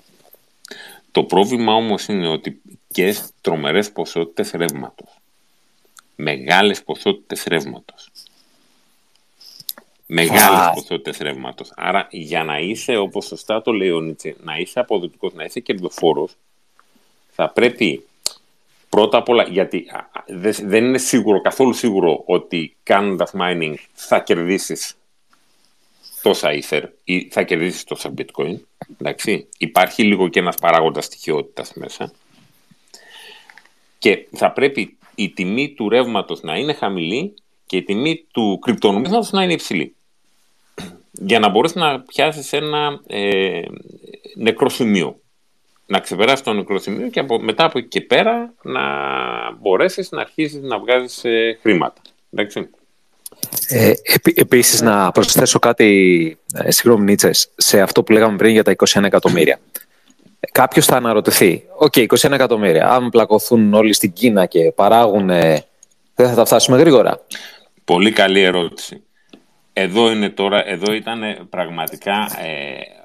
Το 1.12 1.24
πρόβλημα 1.24 1.74
όμως 1.74 2.06
είναι 2.06 2.28
ότι 2.28 2.60
και 2.88 3.16
τρομερές 3.40 3.92
ποσότητες 3.92 4.50
ρεύματος. 4.50 5.08
Μεγάλες 6.16 6.82
ποσότητες 6.82 7.44
ρεύματος. 7.44 8.10
Μεγάλες 10.06 10.68
wow. 10.68 10.72
ποσότητες 10.74 11.18
ρεύματος. 11.18 11.72
Άρα 11.76 12.08
για 12.10 12.44
να 12.44 12.58
είσαι, 12.58 12.96
όπως 12.96 13.26
σωστά 13.26 13.62
το 13.62 13.72
λέει 13.72 13.90
ο 13.90 14.00
Νίτσε, 14.00 14.36
να 14.42 14.56
είσαι 14.56 14.80
αποδοτικός, 14.80 15.32
να 15.32 15.44
είσαι 15.44 15.60
κερδοφόρος, 15.60 16.34
θα 17.30 17.48
πρέπει 17.48 18.06
Πρώτα 18.96 19.18
απ' 19.18 19.28
όλα, 19.28 19.42
γιατί 19.42 19.86
δεν 20.62 20.84
είναι 20.84 20.98
σίγουρο, 20.98 21.40
καθόλου 21.40 21.72
σίγουρο 21.72 22.22
ότι 22.26 22.76
κάνοντα 22.82 23.28
mining 23.32 23.74
θα 23.92 24.20
κερδίσεις 24.20 24.94
τόσα 26.22 26.48
Ether 26.52 26.82
ή 27.04 27.28
θα 27.30 27.42
κερδίσεις 27.42 27.84
τόσα 27.84 28.14
Bitcoin. 28.18 28.56
Εντάξει. 28.98 29.48
Υπάρχει 29.58 30.02
λίγο 30.02 30.28
και 30.28 30.38
ένας 30.38 30.56
παράγοντας 30.56 31.04
στοιχειότητας 31.04 31.72
μέσα. 31.74 32.12
Και 33.98 34.28
θα 34.32 34.52
πρέπει 34.52 34.98
η 35.14 35.30
τιμή 35.30 35.74
του 35.74 35.88
ρεύματος 35.88 36.42
να 36.42 36.56
είναι 36.56 36.72
χαμηλή 36.72 37.34
και 37.66 37.76
η 37.76 37.82
τιμή 37.82 38.26
του 38.32 38.58
κρυπτονομίσματος 38.58 39.30
να 39.30 39.42
είναι 39.42 39.52
υψηλή. 39.52 39.94
Για 41.10 41.38
να 41.38 41.48
μπορέσει 41.48 41.78
να 41.78 42.00
πιάσεις 42.00 42.52
ένα 42.52 43.00
ε, 43.06 43.62
νεκρό 44.34 44.68
σημείο 44.68 45.21
να 45.92 46.00
ξεπεράσει 46.00 46.42
το 46.42 46.52
νεκρό 46.52 46.78
σημείο 46.78 47.08
και 47.08 47.20
από, 47.20 47.40
μετά 47.40 47.64
από 47.64 47.78
εκεί 47.78 47.88
και 47.88 48.00
πέρα 48.00 48.52
να 48.62 48.82
μπορέσεις 49.60 50.10
να 50.10 50.20
αρχίσεις 50.20 50.60
να 50.62 50.78
βγάζεις 50.78 51.24
ε, 51.24 51.58
χρήματα. 51.62 52.00
Εντάξει. 52.30 52.68
Ε, 53.68 53.92
επίσης 54.34 54.80
να 54.80 55.10
προσθέσω 55.10 55.58
κάτι, 55.58 56.38
ε, 56.54 56.70
συγγνώμη 56.70 57.04
Νίτσες, 57.04 57.50
σε 57.56 57.80
αυτό 57.80 58.02
που 58.02 58.12
λέγαμε 58.12 58.36
πριν 58.36 58.52
για 58.52 58.62
τα 58.62 58.74
21 58.76 59.04
εκατομμύρια. 59.04 59.58
Κάποιος 60.52 60.86
θα 60.86 60.96
αναρωτηθεί, 60.96 61.64
OK, 61.76 61.92
okay, 61.96 62.06
21 62.06 62.30
εκατομμύρια, 62.30 62.88
αν 62.90 63.08
πλακωθούν 63.08 63.74
όλοι 63.74 63.92
στην 63.92 64.12
Κίνα 64.12 64.46
και 64.46 64.72
παράγουν, 64.74 65.26
δεν 66.14 66.28
θα 66.28 66.34
τα 66.34 66.44
φτάσουμε 66.44 66.78
γρήγορα; 66.78 67.20
Πολύ 67.84 68.12
καλή 68.12 68.40
ερώτηση. 68.40 69.02
Εδώ 69.72 70.10
είναι 70.10 70.28
τώρα, 70.30 70.68
εδώ 70.68 70.92
ήταν 70.92 71.46
πραγματικά 71.50 72.38
ε, 72.42 73.01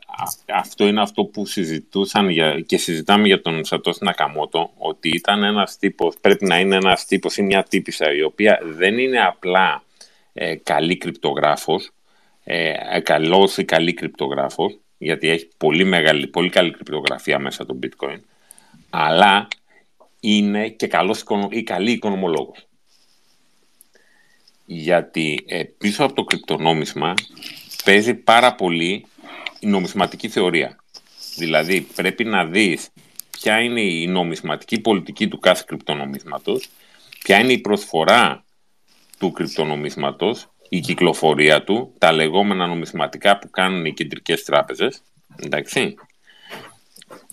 αυτό 0.53 0.87
είναι 0.87 1.01
αυτό 1.01 1.23
που 1.23 1.45
συζητούσαν 1.45 2.29
για, 2.29 2.59
και 2.59 2.77
συζητάμε 2.77 3.27
για 3.27 3.41
τον 3.41 3.65
Σατός 3.65 3.99
Νακαμότο, 3.99 4.71
ότι 4.77 5.09
ήταν 5.09 5.43
ένας 5.43 5.77
τύπος, 5.77 6.15
πρέπει 6.21 6.45
να 6.45 6.59
είναι 6.59 6.75
ένας 6.75 7.05
τύπος 7.05 7.37
ή 7.37 7.41
μια 7.41 7.63
τύπησα 7.63 8.13
η 8.13 8.21
οποία 8.21 8.59
δεν 8.63 8.97
είναι 8.97 9.25
απλά 9.25 9.83
ε, 10.33 10.55
καλή 10.55 10.97
κρυπτογράφος, 10.97 11.91
ε, 12.43 12.99
καλός 12.99 13.57
ή 13.57 13.65
καλή 13.65 13.93
κρυπτογράφος, 13.93 14.79
γιατί 14.97 15.29
έχει 15.29 15.49
πολύ, 15.57 15.83
μεγάλη, 15.83 16.27
πολύ 16.27 16.49
καλή 16.49 16.71
κρυπτογραφία 16.71 17.39
μέσα 17.39 17.65
το 17.65 17.79
bitcoin, 17.83 18.19
αλλά 18.89 19.47
είναι 20.19 20.69
και 20.69 20.87
καλός 20.87 21.23
ή 21.49 21.63
καλή 21.63 21.91
οικονομολόγος. 21.91 22.67
Γιατί 24.65 25.45
ε, 25.47 25.63
πίσω 25.63 26.03
από 26.03 26.13
το 26.13 26.23
κρυπτονόμισμα 26.23 27.13
παίζει 27.83 28.13
πάρα 28.13 28.55
πολύ 28.55 29.05
η 29.59 29.67
νομισματική 29.67 30.29
θεωρία. 30.29 30.75
Δηλαδή 31.35 31.81
πρέπει 31.81 32.23
να 32.23 32.45
δεις 32.45 32.89
ποια 33.31 33.61
είναι 33.61 33.81
η 33.81 34.07
νομισματική 34.07 34.79
πολιτική 34.79 35.27
του 35.27 35.39
κάθε 35.39 35.63
κρυπτονομίσματος, 35.67 36.69
ποια 37.23 37.39
είναι 37.39 37.53
η 37.53 37.57
προσφορά 37.59 38.43
του 39.19 39.31
κρυπτονομίσματος, 39.31 40.47
η 40.69 40.79
κυκλοφορία 40.79 41.63
του, 41.63 41.93
τα 41.97 42.11
λεγόμενα 42.11 42.67
νομισματικά 42.67 43.39
που 43.39 43.49
κάνουν 43.49 43.85
οι 43.85 43.93
κεντρικές 43.93 44.43
τράπεζες, 44.43 45.01
εντάξει. 45.35 45.95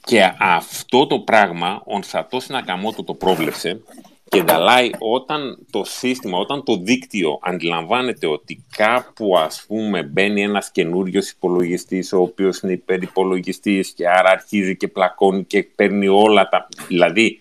Και 0.05 0.33
αυτό 0.39 1.07
το 1.07 1.21
πράγμα, 1.21 1.83
ο 1.85 2.03
Σατός 2.03 2.49
Νακαμότο 2.49 3.05
το 3.05 3.15
πρόβλεψε 3.15 3.83
και 4.29 4.43
Νταλάι, 4.43 4.91
όταν 4.99 5.67
το 5.71 5.85
σύστημα, 5.85 6.39
όταν 6.39 6.65
το 6.65 6.77
δίκτυο 6.77 7.39
αντιλαμβάνεται 7.43 8.27
ότι 8.27 8.65
κάπου 8.77 9.39
ας 9.39 9.65
πούμε 9.67 10.03
μπαίνει 10.03 10.43
ένας 10.43 10.71
καινούριος 10.71 11.31
υπολογιστής 11.31 12.13
ο 12.13 12.21
οποίος 12.21 12.59
είναι 12.59 12.73
υπερυπολογιστής 12.73 13.91
και 13.91 14.09
άρα 14.09 14.31
αρχίζει 14.31 14.77
και 14.77 14.89
πλακώνει 14.89 15.45
και 15.45 15.63
παίρνει 15.63 16.09
όλα 16.09 16.49
τα... 16.49 16.69
Δηλαδή 16.89 17.41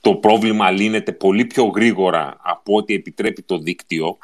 το 0.00 0.14
πρόβλημα 0.14 0.70
λύνεται 0.70 1.12
πολύ 1.12 1.44
πιο 1.44 1.64
γρήγορα 1.64 2.36
από 2.42 2.74
ό,τι 2.74 2.94
επιτρέπει 2.94 3.42
το 3.42 3.58
δίκτυο 3.58 4.18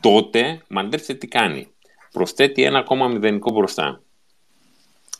τότε 0.00 0.62
μαντέψτε 0.68 1.14
τι 1.14 1.26
κάνει. 1.26 1.68
Προσθέτει 2.12 2.62
ένα 2.62 2.78
ακόμα 2.78 3.08
μηδενικό 3.08 3.52
μπροστά. 3.52 4.00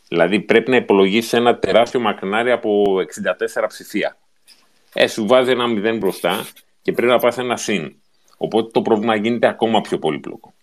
Δηλαδή 0.09 0.41
πρέπει 0.41 0.71
να 0.71 0.77
υπολογίσει 0.77 1.37
ένα 1.37 1.59
τεράστιο 1.59 2.01
μακρινάρι 2.01 2.51
από 2.51 2.85
64 3.63 3.65
ψηφία 3.69 4.17
ε, 4.99 5.07
σου 5.07 5.27
βάζει 5.27 5.51
ένα 5.51 5.67
μηδέν 5.67 5.99
μπροστά 5.99 6.47
και 6.83 6.93
πρέπει 6.93 7.13
να 7.13 7.19
πας 7.19 7.39
ένα 7.39 7.57
συν. 7.57 7.95
Οπότε 8.37 8.71
το 8.71 8.83
πρόβλημα 8.83 9.17
γίνεται 9.17 9.47
ακόμα 9.47 9.81
πιο 9.81 9.99
πολύπλοκο. 9.99 10.55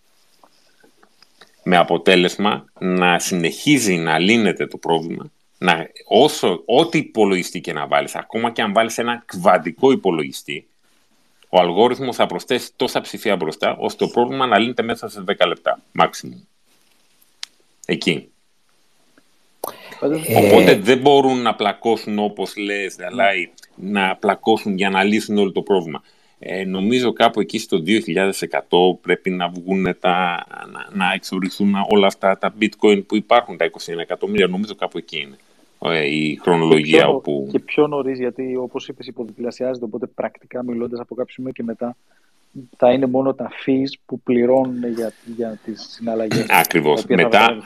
Με 1.64 1.78
αποτέλεσμα 1.78 2.66
να 2.80 3.20
συνεχίζει 3.20 3.96
να 3.96 4.20
λύνεται 4.20 4.68
το 4.68 4.78
πρόβλημα, 4.78 5.32
να, 5.58 5.88
όσο, 6.08 6.64
ό,τι 6.66 6.98
υπολογιστή 6.98 7.62
και 7.62 7.74
να 7.74 7.88
βάλεις, 7.88 8.16
ακόμα 8.16 8.52
και 8.52 8.62
αν 8.62 8.74
βάλεις 8.74 8.98
ένα 8.98 9.24
κβαντικό 9.26 9.92
υπολογιστή, 9.92 10.68
ο 11.50 11.60
αλγόριθμος 11.60 12.16
θα 12.16 12.26
προσθέσει 12.26 12.72
τόσα 12.76 13.02
ψηφία 13.02 13.36
μπροστά, 13.36 13.76
ώστε 13.80 14.06
το 14.06 14.12
πρόβλημα 14.12 14.46
να 14.48 14.60
λύνεται 14.60 14.84
μέσα 14.84 15.10
σε 15.10 15.24
10 15.28 15.48
λεπτά, 15.48 15.80
maximum. 16.00 16.42
Εκεί. 17.86 18.28
Ε... 20.28 20.38
Οπότε 20.38 20.76
δεν 20.76 20.98
μπορούν 20.98 21.42
να 21.42 21.56
πλακώσουν 21.56 22.20
όπως 22.20 22.56
λες, 22.56 22.96
δηλαδή, 22.96 23.54
να 23.76 24.16
πλακώσουν 24.16 24.76
για 24.76 24.90
να 24.90 25.04
λύσουν 25.04 25.38
όλο 25.38 25.52
το 25.52 25.62
πρόβλημα. 25.62 26.02
Ε, 26.40 26.66
νομίζω 26.66 27.14
κάπου 27.14 27.40
εκεί 27.40 27.60
στο 27.60 27.84
2100 27.86 29.00
πρέπει 29.02 29.30
να 29.30 29.50
βγουν 29.50 29.96
τα, 30.00 30.46
να, 30.72 31.06
να 31.06 31.14
εξοριθούν 31.14 31.74
όλα 31.90 32.08
αυτά 32.08 32.38
τα 32.38 32.54
bitcoin 32.62 33.04
που 33.06 33.16
υπάρχουν, 33.16 33.58
τα 33.58 33.70
21 33.72 33.98
εκατομμύρια. 33.98 34.48
Νομίζω 34.48 34.76
κάπου 34.76 34.98
εκεί 34.98 35.20
είναι 35.20 35.38
ε, 35.80 36.06
η 36.06 36.40
χρονολογία. 36.42 36.98
Και 36.98 37.04
πιο, 37.04 37.16
όπου... 37.16 37.48
και 37.52 37.60
πιο 37.60 37.88
νωρίς, 37.88 38.20
γιατί 38.20 38.56
όπως 38.56 38.88
είπες, 38.88 39.08
υποδιπλασιάζεται. 39.08 39.86
Οπότε 39.86 40.08
πρακτικά 40.08 40.64
μιλώντας 40.64 41.00
από 41.00 41.16
κάποιο 41.16 41.34
σημείο 41.34 41.52
και 41.52 41.64
μετά 41.64 41.98
θα 42.78 42.92
είναι 42.92 43.06
μόνο 43.06 43.34
τα 43.34 43.52
fees 43.66 44.00
που 44.06 44.20
πληρώνουν 44.20 44.88
για, 44.88 45.14
για 45.36 45.60
τις 45.64 45.88
συναλλαγές. 45.90 46.46
Ακριβώς. 46.64 47.06
Μετά, 47.06 47.58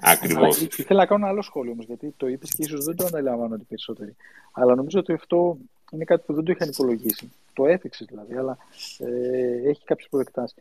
ακριβώς. 0.00 0.60
Ήθελα 0.60 1.00
να 1.00 1.06
κάνω 1.06 1.20
ένα 1.20 1.32
άλλο 1.32 1.42
σχόλιο 1.42 1.72
όμως, 1.72 1.86
γιατί 1.86 2.14
το 2.16 2.28
είπες 2.28 2.50
και 2.50 2.62
ίσως 2.62 2.84
δεν 2.84 2.96
το 2.96 3.04
αναλαμβάνω 3.04 3.54
οι 3.54 3.64
περισσότεροι. 3.68 4.16
Αλλά 4.52 4.74
νομίζω 4.74 4.98
ότι 4.98 5.12
αυτό 5.12 5.56
είναι 5.92 6.04
κάτι 6.04 6.22
που 6.26 6.32
δεν 6.34 6.44
το 6.44 6.52
είχαν 6.52 6.68
υπολογίσει. 6.68 7.32
Το 7.52 7.66
έφεξε 7.66 8.04
δηλαδή, 8.08 8.36
αλλά 8.36 8.58
ε, 8.98 9.68
έχει 9.68 9.84
κάποιες 9.84 10.08
προεκτάσεις. 10.10 10.56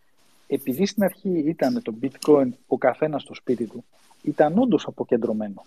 Επειδή 0.48 0.86
στην 0.86 1.04
αρχή 1.04 1.44
ήταν 1.46 1.82
το 1.82 1.94
bitcoin 2.02 2.48
ο 2.68 2.78
καθένας 2.78 3.22
στο 3.22 3.34
σπίτι 3.34 3.66
του, 3.66 3.84
ήταν 4.22 4.58
όντως 4.58 4.86
αποκεντρωμένο. 4.88 5.66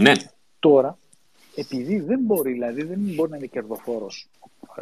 Ναι. 0.00 0.12
Τώρα 0.58 0.98
επειδή 1.54 2.00
δεν 2.00 2.20
μπορεί, 2.22 2.52
δηλαδή 2.52 2.82
δεν 2.82 2.98
μπορεί 2.98 3.30
να 3.30 3.36
είναι 3.36 3.46
κερδοφόρος 3.46 4.28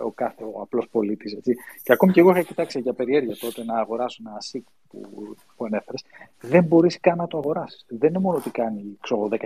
ο 0.05 0.11
κάθε 0.11 0.45
ο 0.45 0.61
απλός 0.61 0.89
πολίτης. 0.91 1.37
Και 1.83 1.93
ακόμη 1.93 2.13
και 2.13 2.21
εγώ 2.21 2.31
είχα 2.31 2.43
κοιτάξει 2.43 2.81
για 2.81 2.93
περιέργεια 2.93 3.37
τότε 3.37 3.65
να 3.65 3.79
αγοράσω 3.79 4.23
ένα 4.27 4.39
ASIC 4.41 4.61
που, 4.89 5.37
που 5.57 5.65
ανέφερες. 5.65 6.05
Δεν 6.41 6.65
μπορείς 6.65 7.01
καν 7.01 7.17
να 7.17 7.27
το 7.27 7.39
αγοράσεις. 7.39 7.85
Δεν 7.89 8.09
είναι 8.09 8.19
μόνο 8.19 8.37
ότι 8.37 8.51
κάνει 8.51 8.99
ξέρω, 9.01 9.29
10.000 9.31 9.39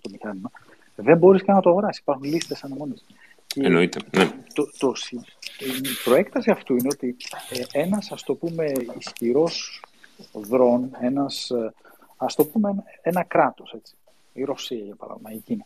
το 0.00 0.10
μηχάνημα. 0.10 0.50
Δεν 0.96 1.18
μπορείς 1.18 1.44
καν 1.44 1.54
να 1.54 1.62
το 1.62 1.70
αγοράσεις. 1.70 2.00
Υπάρχουν 2.00 2.24
λίστες 2.24 2.64
αναμονής. 2.64 3.04
Εννοείται. 3.54 4.00
Ναι. 4.16 4.30
Το, 4.52 4.70
το, 4.78 4.92
η 5.58 6.04
προέκταση 6.04 6.50
αυτού 6.50 6.76
είναι 6.76 6.88
ότι 6.92 7.16
ε, 7.50 7.80
ένας, 7.80 8.12
ας 8.12 8.22
το 8.22 8.34
πούμε, 8.34 8.72
ισχυρός 8.98 9.82
δρόν, 10.32 10.96
ένας, 11.00 11.50
ε, 11.50 11.72
ας 12.16 12.34
το 12.34 12.44
πούμε, 12.44 12.74
ένα 13.02 13.24
κράτος, 13.24 13.72
έτσι, 13.72 13.94
η 14.32 14.44
Ρωσία 14.44 14.84
για 14.84 14.94
παράδειγμα, 14.94 15.32
η 15.32 15.38
Κίνα, 15.38 15.64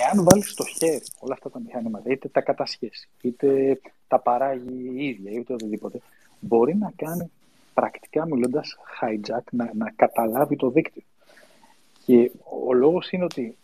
εάν 0.00 0.24
βάλεις 0.24 0.50
στο 0.50 0.64
χέρι 0.64 1.02
όλα 1.18 1.34
αυτά 1.34 1.50
τα 1.50 1.60
μηχανήματα, 1.60 2.10
είτε 2.10 2.28
τα 2.28 2.40
κατασχέσεις, 2.40 3.08
είτε 3.20 3.80
τα 4.08 4.18
παράγει 4.18 4.90
η 4.94 5.06
ίδια, 5.06 5.30
είτε 5.30 5.52
οτιδήποτε, 5.52 6.00
μπορεί 6.40 6.76
να 6.76 6.92
κάνει 6.96 7.30
πρακτικά 7.74 8.26
μιλώντας 8.26 8.76
hijack, 9.00 9.44
να, 9.50 9.70
να 9.74 9.90
καταλάβει 9.96 10.56
το 10.56 10.70
δίκτυο. 10.70 11.02
Και 12.04 12.30
ο 12.66 12.72
λόγος 12.72 13.10
είναι 13.10 13.24
ότι 13.24 13.56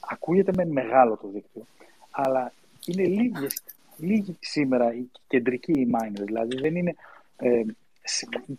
ακούγεται 0.00 0.52
με 0.56 0.64
μεγάλο 0.64 1.16
το 1.16 1.28
δίκτυο, 1.28 1.66
αλλά 2.10 2.52
είναι 2.86 3.04
λίγες, 3.04 3.62
λίγοι 3.96 4.36
σήμερα 4.40 4.94
οι 4.94 5.10
κεντρικοί 5.26 5.72
οι 5.72 5.90
miners, 5.92 6.22
δηλαδή 6.24 6.56
δεν 6.60 6.76
είναι 6.76 6.94
ε, 7.36 7.62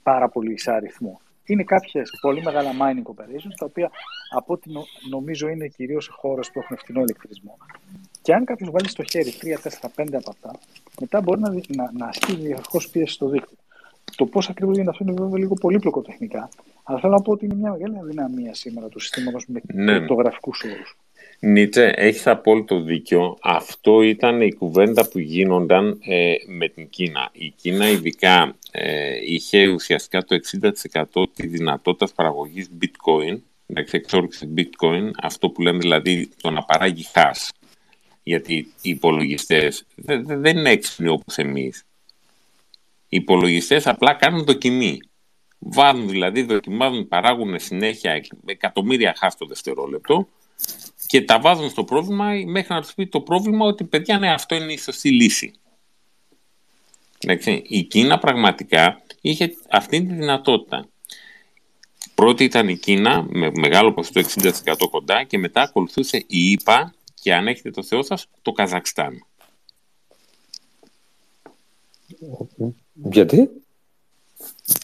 πάρα 0.04 0.30
πολύ 0.30 0.60
σε 0.60 0.72
αριθμό. 0.72 1.22
Είναι 1.46 1.64
κάποιες 1.64 2.10
πολύ 2.22 2.42
μεγάλα 2.42 2.72
mining 2.72 3.12
operations, 3.12 3.54
τα 3.58 3.66
οποία 3.66 3.92
από 4.30 4.54
ό,τι 4.54 4.70
νομίζω 5.10 5.48
είναι 5.48 5.68
κυρίως 5.68 6.04
σε 6.04 6.12
χώρες 6.14 6.52
που 6.52 6.60
έχουν 6.60 6.78
φθηνό 6.78 7.02
ηλεκτρισμό. 7.02 7.58
Και 8.22 8.34
αν 8.34 8.46
κάποιος 8.46 8.70
βάλει 8.72 8.88
στο 8.88 9.04
χέρι 9.04 9.34
3, 9.42 9.46
4, 9.46 9.90
5 9.96 10.08
από 10.14 10.30
αυτά, 10.30 10.52
μετά 11.00 11.22
μπορεί 11.22 11.40
να, 11.40 11.50
να, 11.50 11.92
να 11.98 12.06
ασκεί 12.06 12.36
διαρκώς 12.36 12.90
πίεση 12.90 13.14
στο 13.14 13.28
δίκτυο. 13.28 13.58
Το 14.16 14.26
πώς 14.26 14.50
ακριβώς 14.50 14.74
γίνεται 14.74 14.92
αυτό 14.92 15.04
είναι 15.04 15.22
βέβαια 15.22 15.38
λίγο 15.40 15.54
πολύπλοκο 15.54 16.02
τεχνικά, 16.02 16.50
αλλά 16.84 17.00
θέλω 17.00 17.14
να 17.14 17.22
πω 17.22 17.32
ότι 17.32 17.46
είναι 17.46 17.56
μια 17.56 17.72
μεγάλη 17.72 17.98
αδυναμία 17.98 18.54
σήμερα 18.54 18.88
του 18.88 19.00
συστήματος 19.00 19.46
με 19.48 19.62
ναι. 19.74 19.98
κρυπτογραφικούς 19.98 20.64
όρους. 20.64 20.98
Νίτσε, 21.46 21.94
έχεις 21.96 22.28
απόλυτο 22.28 22.82
δίκιο. 22.82 23.38
Αυτό 23.42 24.02
ήταν 24.02 24.42
η 24.42 24.54
κουβέντα 24.54 25.08
που 25.10 25.20
γίνονταν 25.20 26.00
ε, 26.02 26.34
με 26.48 26.68
την 26.68 26.90
Κίνα. 26.90 27.30
Η 27.32 27.50
Κίνα 27.50 27.90
ειδικά 27.90 28.56
ε, 28.72 29.16
είχε 29.26 29.68
ουσιαστικά 29.68 30.24
το 30.24 30.40
60% 31.14 31.24
της 31.34 31.52
δυνατότητας 31.52 32.12
παραγωγής 32.12 32.70
bitcoin, 32.82 33.38
εντάξει, 33.66 33.98
εξόρυξη 33.98 34.54
bitcoin, 34.58 35.10
αυτό 35.22 35.50
που 35.50 35.62
λέμε 35.62 35.78
δηλαδή 35.78 36.30
το 36.42 36.50
να 36.50 36.64
παράγει 36.64 37.06
hash. 37.14 37.50
Γιατί 38.24 38.54
οι 38.82 38.90
υπολογιστές 38.90 39.86
δεν, 39.96 40.26
δεν 40.26 40.58
είναι 40.58 40.70
έξυπνοι 40.70 41.08
όπως 41.08 41.38
εμείς. 41.38 41.84
Οι 43.10 43.18
υπολογιστές 43.18 43.88
απλά 43.88 44.14
κάνουν 44.14 44.44
δοκιμή. 44.44 45.00
Βάζουν 45.60 46.10
δηλαδή, 46.10 46.44
δοκιμάζουν, 46.44 47.08
παράγουν 47.08 47.60
συνέχεια 47.60 48.22
εκατομμύρια 48.46 49.16
hash 49.22 49.34
το 49.38 49.46
δευτερόλεπτο 49.46 50.28
και 51.14 51.22
τα 51.22 51.40
βάζουν 51.40 51.70
στο 51.70 51.84
πρόβλημα 51.84 52.30
μέχρι 52.46 52.74
να 52.74 52.82
τους 52.82 52.94
πει 52.94 53.08
το 53.08 53.22
πρόβλημα 53.22 53.66
ότι 53.66 53.84
παιδιά 53.84 54.20
ναι 54.20 54.32
αυτό 54.32 54.56
είναι 54.56 54.74
η 54.74 54.78
σωστή 54.78 55.12
λύση. 55.12 55.54
Εντάξει, 57.20 57.64
η 57.68 57.84
Κίνα 57.84 58.18
πραγματικά 58.18 59.02
είχε 59.22 59.56
αυτή 59.70 60.02
τη 60.02 60.14
δυνατότητα. 60.14 60.88
Πρώτη 62.16 62.44
ήταν 62.44 62.68
η 62.68 62.78
Κίνα 62.78 63.26
με 63.30 63.52
μεγάλο 63.54 63.94
ποσοστό 63.94 64.22
60% 64.42 64.74
κοντά 64.92 65.24
και 65.24 65.38
μετά 65.38 65.62
ακολουθούσε 65.62 66.18
η 66.28 66.52
ΙΠΑ 66.52 66.94
και 67.22 67.34
αν 67.34 67.48
έχετε 67.48 67.72
το 67.72 67.84
Θεό 67.84 68.04
σας 68.04 68.28
το 68.42 68.52
Καζακστάν. 68.52 69.26
Γιατί; 72.94 73.50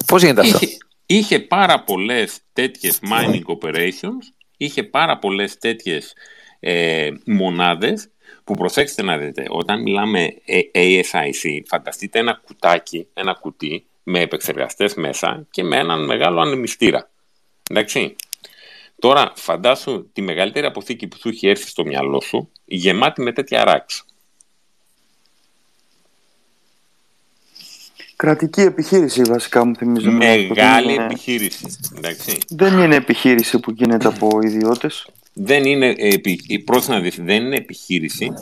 Πώς 0.06 0.22
γίνεται 0.22 0.42
αυτό; 0.42 0.58
Είχε, 0.62 0.78
είχε 1.06 1.40
πάρα 1.40 1.84
πολλές 1.84 2.40
τέτοιες 2.54 3.00
mining 3.12 3.44
operations 3.46 4.39
είχε 4.60 4.84
πάρα 4.84 5.18
πολλές 5.18 5.58
τέτοιες 5.58 6.14
ε, 6.60 7.10
μονάδες 7.26 8.10
που 8.44 8.54
προσέξτε 8.54 9.04
να 9.04 9.18
δείτε, 9.18 9.46
όταν 9.50 9.82
μιλάμε 9.82 10.34
ε, 10.46 10.60
ASIC, 10.74 11.62
φανταστείτε 11.66 12.20
ένα 12.20 12.42
κουτάκι, 12.46 13.08
ένα 13.14 13.34
κουτί 13.34 13.86
με 14.04 14.20
επεξεργαστές 14.20 14.94
μέσα 14.94 15.48
και 15.52 15.64
με 15.64 15.78
έναν 15.78 16.06
μεγάλο 16.06 16.42
ανεμιστήρα. 16.42 17.10
Εντάξει. 17.70 18.16
Τώρα 19.00 19.32
φαντάσου 19.36 20.10
τη 20.14 20.22
μεγαλύτερη 20.22 20.66
αποθήκη 20.66 21.08
που 21.08 21.18
σου 21.18 21.30
έχει 21.30 21.48
έρθει 21.48 21.68
στο 21.68 21.86
μυαλό 21.86 22.22
σου 22.22 22.52
γεμάτη 22.66 23.22
με 23.22 23.34
τέτοια 23.34 23.64
ράξ. 23.64 24.06
Κρατική 28.24 28.62
επιχείρηση 28.62 29.22
βασικά 29.22 29.66
μου 29.66 29.76
θυμίζει. 29.76 30.10
Μεγάλη 30.10 30.94
επιχείρηση. 30.94 31.66
Εντάξει. 31.98 32.38
Δεν 32.50 32.80
είναι 32.80 32.96
επιχείρηση 32.96 33.60
που 33.60 33.72
γίνεται 33.72 34.08
από 34.08 34.40
ιδιώτες. 34.44 35.08
Δεν 35.34 35.66
είναι, 35.66 35.96
να 36.88 37.00
δεις, 37.00 37.20
δεν 37.22 37.46
είναι 37.46 37.56
επιχείρηση 37.56 38.34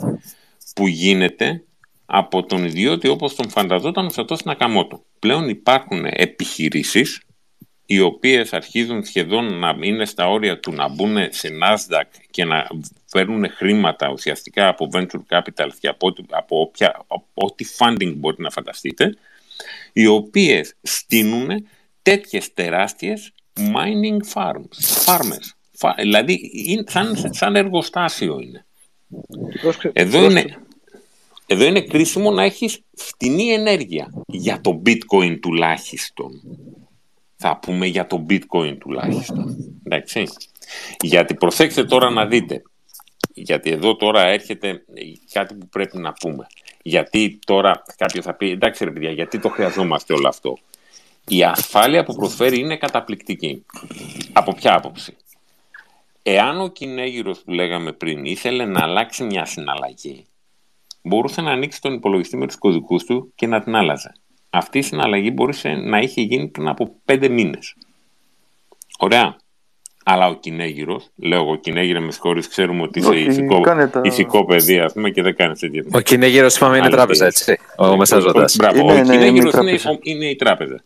που 0.74 0.86
γίνεται 0.86 1.62
από 2.06 2.44
τον 2.44 2.64
ιδιώτη 2.64 3.08
όπως 3.08 3.34
τον 3.34 3.48
φανταζόταν 3.48 4.06
ο 4.06 4.10
Σατός 4.10 4.44
Νακαμότο. 4.44 5.02
Πλέον 5.18 5.48
υπάρχουν 5.48 6.04
επιχειρήσεις 6.04 7.20
οι 7.86 8.00
οποίες 8.00 8.52
αρχίζουν 8.52 9.04
σχεδόν 9.04 9.58
να 9.58 9.76
είναι 9.80 10.04
στα 10.04 10.28
όρια 10.28 10.58
του 10.60 10.72
να 10.72 10.88
μπουν 10.88 11.16
σε 11.30 11.48
Nasdaq 11.62 12.20
και 12.30 12.44
να 12.44 12.66
φέρνουν 13.06 13.50
χρήματα 13.50 14.10
ουσιαστικά 14.10 14.68
από 14.68 14.88
venture 14.92 15.38
capital 15.38 15.68
και 15.80 15.88
από, 15.88 16.14
από, 16.30 16.60
όποια, 16.60 17.04
από 17.06 17.24
ό,τι 17.34 17.64
funding 17.78 18.14
μπορείτε 18.16 18.42
να 18.42 18.50
φανταστείτε 18.50 19.16
οι 19.92 20.06
οποίες 20.06 20.74
στείνουν 20.82 21.66
τέτοιες 22.02 22.52
τεράστιες 22.54 23.32
mining 23.58 24.32
farms, 24.34 25.04
farmers. 25.06 25.92
Δηλαδή, 25.96 26.50
σαν, 26.86 27.34
σαν 27.34 27.56
εργοστάσιο 27.56 28.38
είναι. 28.40 28.66
Εδώ 29.92 30.24
είναι, 30.24 30.44
εδώ 31.46 31.64
είναι 31.64 31.80
κρίσιμο 31.80 32.30
να 32.30 32.42
έχεις 32.42 32.80
φτηνή 32.94 33.52
ενέργεια 33.52 34.12
για 34.26 34.60
το 34.60 34.82
bitcoin 34.86 35.38
τουλάχιστον. 35.40 36.30
Θα 37.36 37.58
πούμε 37.58 37.86
για 37.86 38.06
το 38.06 38.26
bitcoin 38.28 38.76
τουλάχιστον. 38.78 39.56
Εντάξει. 39.84 40.24
Γιατί 41.02 41.34
προσέξτε 41.34 41.84
τώρα 41.84 42.10
να 42.10 42.26
δείτε. 42.26 42.62
Γιατί 43.34 43.70
εδώ 43.70 43.96
τώρα 43.96 44.26
έρχεται 44.26 44.84
κάτι 45.32 45.54
που 45.54 45.68
πρέπει 45.68 45.98
να 45.98 46.12
πούμε. 46.12 46.46
Γιατί 46.82 47.38
τώρα 47.46 47.82
κάποιος 47.96 48.24
θα 48.24 48.34
πει, 48.34 48.50
εντάξει 48.50 48.84
ρε 48.84 48.90
παιδιά, 48.90 49.10
γιατί 49.10 49.38
το 49.38 49.48
χρειαζόμαστε 49.48 50.12
όλο 50.12 50.28
αυτό. 50.28 50.58
Η 51.28 51.42
ασφάλεια 51.42 52.04
που 52.04 52.14
προσφέρει 52.14 52.58
είναι 52.58 52.76
καταπληκτική. 52.76 53.64
Από 54.32 54.54
ποια 54.54 54.74
άποψη; 54.76 55.16
Εάν 56.22 56.60
ο 56.60 56.68
κυνέγυρος 56.68 57.38
που 57.38 57.52
λέγαμε 57.52 57.92
πριν 57.92 58.24
ήθελε 58.24 58.64
να 58.64 58.82
αλλάξει 58.82 59.24
μια 59.24 59.44
συναλλαγή, 59.44 60.26
μπορούσε 61.02 61.40
να 61.40 61.50
ανοίξει 61.50 61.80
τον 61.80 61.92
υπολογιστή 61.92 62.36
με 62.36 62.46
τους 62.46 62.56
κωδικούς 62.56 63.04
του 63.04 63.32
και 63.34 63.46
να 63.46 63.62
την 63.62 63.74
άλλαζε. 63.74 64.12
Αυτή 64.50 64.78
η 64.78 64.82
συναλλαγή 64.82 65.30
μπορούσε 65.34 65.68
να 65.68 65.98
είχε 65.98 66.20
γίνει 66.20 66.48
πριν 66.48 66.68
από 66.68 66.94
πέντε 67.04 67.28
μήνες. 67.28 67.74
Ωραία. 68.98 69.36
Αλλά 70.04 70.26
ο 70.26 70.34
κυνέγυρο, 70.34 71.02
λέω 71.16 71.40
εγώ 71.40 71.56
κυνέγυρο 71.56 72.00
με 72.00 72.12
συγχωρείς, 72.12 72.48
ξέρουμε 72.48 72.82
ότι 72.82 72.98
είσαι 72.98 73.16
ηθικό, 73.16 73.60
τα... 73.60 74.00
ηθικό 74.04 74.44
παιδί, 74.44 74.78
ας 74.78 74.92
πούμε, 74.92 75.10
και 75.10 75.22
δεν 75.22 75.36
κάνει 75.36 75.54
τέτοια. 75.54 75.84
Ο 75.92 76.00
κυνέγυρο, 76.00 76.46
είπαμε, 76.46 76.76
είναι 76.76 76.88
τράπεζα, 76.88 77.26
έτσι. 77.26 77.58
Ο 77.76 77.96
μεσάζοντας. 77.96 78.56
Μπράβο, 78.56 78.86
ο 78.86 78.92
ναι, 78.92 79.02
κυνέγυρο 79.02 79.50
είναι, 79.60 79.78
είναι 80.02 80.26
η 80.26 80.36
τράπεζα. 80.36 80.82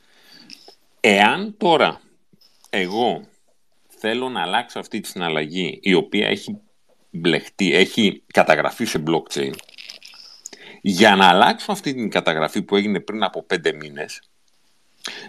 Εάν 1.00 1.54
τώρα 1.58 2.00
εγώ 2.70 3.22
θέλω 3.98 4.28
να 4.28 4.42
αλλάξω 4.42 4.78
αυτή 4.78 5.00
τη 5.00 5.08
συναλλαγή, 5.08 5.78
η 5.82 5.94
οποία 5.94 6.28
έχει 6.28 6.60
μπλεχτεί, 7.10 7.74
έχει 7.74 8.22
καταγραφεί 8.32 8.84
σε 8.84 9.02
blockchain, 9.06 9.52
για 10.80 11.16
να 11.16 11.28
αλλάξω 11.28 11.72
αυτή 11.72 11.94
την 11.94 12.10
καταγραφή 12.10 12.62
που 12.62 12.76
έγινε 12.76 13.00
πριν 13.00 13.22
από 13.22 13.42
πέντε 13.42 13.72
μήνες, 13.72 14.22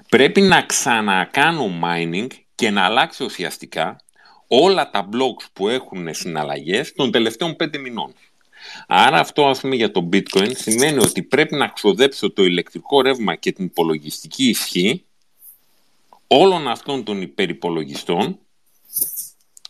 πρέπει 0.09 0.41
να 0.41 0.61
ξανακάνω 0.61 1.69
mining 1.83 2.27
και 2.63 2.69
να 2.69 2.85
αλλάξει 2.85 3.23
ουσιαστικά 3.23 3.99
όλα 4.47 4.89
τα 4.89 5.09
blocks 5.13 5.45
που 5.53 5.67
έχουν 5.67 6.13
συναλλαγές 6.13 6.93
των 6.93 7.11
τελευταίων 7.11 7.55
πέντε 7.55 7.77
μηνών. 7.77 8.13
Άρα 8.87 9.19
αυτό 9.19 9.47
ας 9.47 9.59
πούμε 9.59 9.75
για 9.75 9.91
το 9.91 10.09
bitcoin 10.13 10.51
σημαίνει 10.55 10.97
ότι 10.97 11.23
πρέπει 11.23 11.55
να 11.55 11.67
ξοδέψω 11.67 12.31
το 12.31 12.43
ηλεκτρικό 12.43 13.01
ρεύμα 13.01 13.35
και 13.35 13.51
την 13.51 13.65
υπολογιστική 13.65 14.49
ισχύ 14.49 15.05
όλων 16.27 16.67
αυτών 16.67 17.03
των 17.03 17.21
υπερυπολογιστών, 17.21 18.39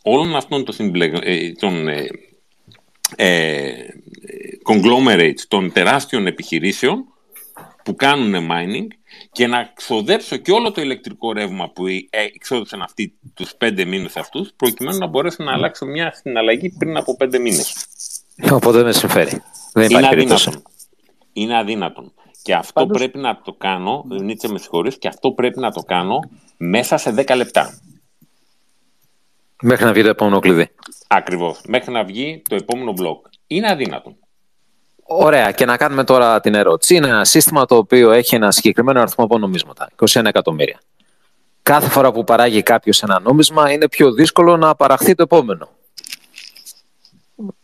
όλων 0.01 0.35
αυτών 0.35 0.65
των, 0.65 1.01
ε, 1.01 1.51
των 1.51 1.87
ε, 1.87 2.07
ε, 3.15 3.73
conglomerates, 4.65 5.39
των 5.47 5.71
τεράστιων 5.71 6.27
επιχειρήσεων 6.27 7.05
που 7.83 7.95
κάνουν 7.95 8.47
mining 8.51 8.87
και 9.33 9.47
να 9.47 9.71
ξοδέψω 9.73 10.37
και 10.37 10.51
όλο 10.51 10.71
το 10.71 10.81
ηλεκτρικό 10.81 11.31
ρεύμα 11.33 11.69
που 11.69 11.83
εξόδεψαν 12.09 12.81
αυτοί 12.81 13.13
τους 13.33 13.55
πέντε 13.55 13.85
μήνες 13.85 14.17
αυτούς 14.17 14.53
προκειμένου 14.55 14.97
να 14.97 15.07
μπορέσω 15.07 15.43
να 15.43 15.53
αλλάξω 15.53 15.85
μια 15.85 16.13
συναλλαγή 16.13 16.69
πριν 16.77 16.97
από 16.97 17.15
πέντε 17.15 17.39
μήνες. 17.39 17.73
Οπότε 18.51 18.77
δεν 18.77 18.85
με 18.85 18.91
συμφέρει. 18.93 19.41
Δεν 19.73 19.83
Είναι 19.83 19.93
υπάρχει 19.93 20.09
περίπτωση. 20.09 20.47
αδύνατον. 20.49 20.71
Είναι 21.33 21.57
αδύνατον. 21.57 22.13
Και 22.41 22.53
αυτό 22.55 22.73
Πάντως- 22.73 22.97
πρέπει 22.97 23.17
να 23.17 23.41
το 23.41 23.53
κάνω, 23.53 24.05
Νίτσε 24.21 24.47
με 24.47 24.57
συγχωρείς, 24.59 24.97
και 24.97 25.07
αυτό 25.07 25.31
πρέπει 25.31 25.59
να 25.59 25.71
το 25.71 25.81
κάνω 25.81 26.19
μέσα 26.57 26.97
σε 26.97 27.11
10 27.11 27.35
λεπτά. 27.35 27.79
Μέχρι 29.61 29.85
να 29.85 29.93
βγει 29.93 30.01
το 30.03 30.09
επόμενο 30.09 30.39
κλειδί. 30.39 30.69
Ακριβώς. 31.07 31.61
Μέχρι 31.67 31.91
να 31.91 32.03
βγει 32.03 32.41
το 32.49 32.55
επόμενο 32.55 32.91
μπλοκ. 32.91 33.25
Είναι 33.47 33.69
αδύνατον. 33.71 34.15
Ωραία, 35.03 35.51
και 35.51 35.65
να 35.65 35.77
κάνουμε 35.77 36.03
τώρα 36.03 36.39
την 36.39 36.55
ερώτηση. 36.55 36.95
Είναι 36.95 37.07
ένα 37.07 37.25
σύστημα 37.25 37.65
το 37.65 37.75
οποίο 37.75 38.11
έχει 38.11 38.35
ένα 38.35 38.51
συγκεκριμένο 38.51 38.99
αριθμό 38.99 39.25
από 39.25 39.37
νομίσματα, 39.37 39.89
21 39.95 40.25
εκατομμύρια. 40.25 40.79
Κάθε 41.63 41.89
φορά 41.89 42.11
που 42.11 42.23
παράγει 42.23 42.63
κάποιος 42.63 43.03
ένα 43.03 43.19
νόμισμα, 43.19 43.71
είναι 43.71 43.89
πιο 43.89 44.11
δύσκολο 44.13 44.57
να 44.57 44.75
παραχθεί 44.75 45.15
το 45.15 45.23
επόμενο. 45.23 45.69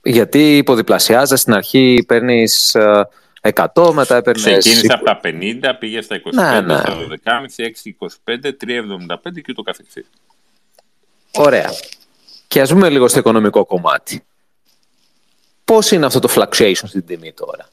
Γιατί 0.01 0.57
υποδιπλασιάζεται 0.57 1.35
στην 1.35 1.53
αρχή, 1.53 2.03
παίρνεις 2.07 2.77
100, 3.41 3.91
μετά 3.93 4.15
έπαιρνες. 4.15 4.57
Ξεκίνησε 4.57 4.93
από 4.93 5.05
τα 5.05 5.19
50, 5.23 5.75
πήγες 5.79 6.05
στα 6.05 6.15
25, 6.15 6.19
Ναι, 6.33 6.61
ναι. 6.61 6.77
στα 6.77 6.95
12,5, 6.95 7.65
6,25, 7.65 8.51
3,75 8.51 9.41
και 9.41 9.49
ούτω 9.49 9.61
καθεξής. 9.61 10.05
Ωραία. 11.37 11.69
Και 12.47 12.61
ας 12.61 12.69
δούμε 12.69 12.89
λίγο 12.89 13.07
στο 13.07 13.19
οικονομικό 13.19 13.65
κομμάτι. 13.65 14.23
Πώς 15.69 15.91
είναι 15.91 16.05
αυτό 16.05 16.19
το 16.19 16.29
fluctuation 16.35 16.87
στην 16.87 17.05
τιμή 17.05 17.33
τώρα; 17.33 17.67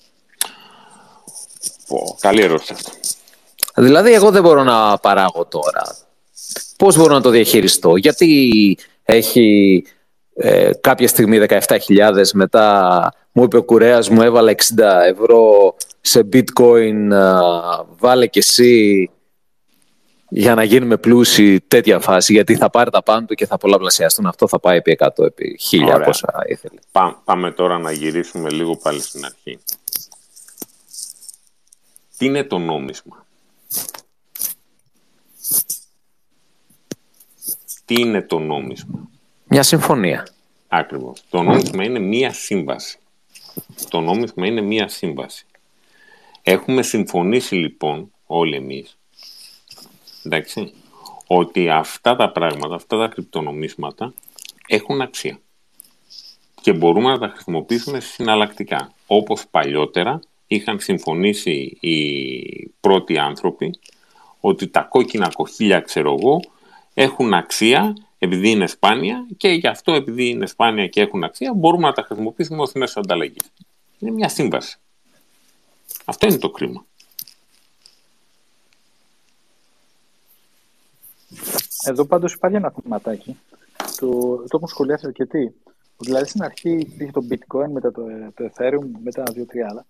Πω, 1.87 2.17
καλή 2.21 2.43
ερώτηση 2.43 2.73
αυτό. 2.73 2.93
Δηλαδή, 3.75 4.13
εγώ 4.13 4.31
δεν 4.31 4.43
μπορώ 4.43 4.63
να 4.63 4.99
παράγω 4.99 5.45
τώρα. 5.45 5.97
Πώς 6.77 6.97
μπορώ 6.97 7.15
να 7.15 7.21
το 7.21 7.31
διαχειριστώ; 7.31 7.97
Γιατί 7.97 8.79
έχει 9.03 9.85
ε, 10.35 10.71
κάποια 10.81 11.09
στιγμή 11.09 11.47
17.000, 11.49 11.59
μετά 12.35 13.13
μου 13.33 13.43
είπε 13.43 13.57
ο 13.57 13.63
κουρέας 13.63 14.09
μου 14.09 14.23
έβαλε 14.23 14.55
60 14.57 14.63
ευρώ 15.11 15.75
σε 16.01 16.29
bitcoin, 16.33 17.13
α, 17.13 17.41
βάλε 17.99 18.27
και 18.27 18.39
εσύ 18.39 19.11
για 20.29 20.55
να 20.55 20.63
γίνουμε 20.65 20.97
πλούσιοι 20.97 21.61
τέτοια 21.61 22.01
φάση, 22.01 22.33
γιατί 22.33 22.57
θα 22.57 22.71
πάρει 22.71 22.91
τα 22.91 23.03
πάνω 23.03 23.27
του 23.27 23.35
και 23.35 23.47
θα 23.47 23.57
πολλαπλασιαστούν. 23.59 24.27
Αυτό 24.27 24.49
θα 24.49 24.61
πάει 24.61 24.77
επί 24.77 24.97
100, 25.01 25.25
επί 25.25 25.59
1000 25.71 25.83
Ωραία. 25.83 26.01
πόσα 26.01 26.45
ήθελε. 26.49 26.79
Πά- 26.93 27.21
πάμε 27.25 27.51
τώρα 27.53 27.79
να 27.79 27.93
γυρίσουμε 27.93 28.51
λίγο 28.51 28.77
πάλι 28.77 29.01
στην 29.01 29.25
αρχή. 29.25 29.59
Τι 32.17 32.27
είναι 32.27 32.45
το 32.45 32.59
νόμισμα; 32.59 33.27
Τι 37.85 37.95
είναι 38.01 38.23
το 38.23 38.39
νόμισμα; 38.39 39.09
Μια 39.45 39.63
συμφωνία. 39.63 40.27
Ακριβώς. 40.69 41.23
Το 41.31 41.43
νόμισμα 41.43 41.85
είναι 41.85 41.99
μία 41.99 42.33
σύμβαση. 42.33 42.99
Το 43.89 44.01
νόμισμα 44.01 44.47
είναι 44.47 44.61
μία 44.61 44.89
σύμβαση. 44.89 45.47
Έχουμε 46.43 46.83
συμφωνήσει 46.83 47.55
λοιπόν 47.55 48.13
όλοι 48.27 48.57
εμείς 48.57 48.99
εντάξει, 50.27 50.73
ότι 51.27 51.71
αυτά 51.71 52.17
τα 52.17 52.31
πράγματα, 52.33 52.75
αυτά 52.75 52.99
τα 52.99 53.09
κρυπτονομίσματα 53.09 54.15
έχουν 54.67 55.01
αξία 55.01 55.39
και 56.61 56.73
μπορούμε 56.73 57.11
να 57.11 57.19
τα 57.19 57.29
χρησιμοποιήσουμε 57.29 58.01
συναλλακτικά. 58.01 58.93
Όπως 59.07 59.47
παλιότερα 59.51 60.21
είχαν 60.47 60.81
συμφωνήσει 60.81 61.77
οι 61.81 62.69
πρώτοι 62.81 63.19
άνθρωποι 63.19 63.79
ότι 64.41 64.69
τα 64.69 64.81
κόκκινα 64.81 65.31
κοχύλια, 65.33 65.81
ξέρω 65.81 66.17
εγώ, 66.19 66.41
έχουν 66.95 67.35
αξία 67.35 67.97
επειδή 68.19 68.51
είναι 68.51 68.67
σπάνια 68.67 69.27
και 69.37 69.49
γι' 69.49 69.67
αυτό 69.67 69.93
επειδή 69.93 70.29
είναι 70.29 70.47
σπάνια 70.47 70.87
και 70.87 71.01
έχουν 71.01 71.25
αξία 71.25 71.55
μπορούμε 71.55 71.87
να 71.87 71.93
τα 71.93 72.03
χρησιμοποιήσουμε 72.03 72.63
ως 72.63 72.73
μέσο 72.73 73.01
ανταλλαγής. 73.01 73.53
Είναι 73.99 74.11
μια 74.11 74.29
σύμβαση. 74.29 74.79
Αυτό 76.05 76.27
είναι 76.27 76.39
το 76.39 76.51
κρίμα. 76.51 76.85
Εδώ 81.87 82.05
πάντως 82.05 82.33
υπάρχει 82.33 82.57
ένα 82.57 82.71
θεματάκι. 82.83 83.37
Το, 83.97 84.09
το 84.37 84.57
έχουν 84.57 84.69
σχολιάσει 84.69 85.07
αρκετοί. 85.07 85.55
Δηλαδή 85.99 86.29
στην 86.29 86.43
αρχή 86.43 86.71
υπήρχε 86.71 87.13
το 87.13 87.23
bitcoin, 87.31 87.69
μετά 87.73 87.93
το, 87.93 88.03
το 88.35 88.51
ethereum, 88.55 88.87
μετά 89.03 89.23
δύο-τρία 89.33 89.67
άλλα. 89.71 89.87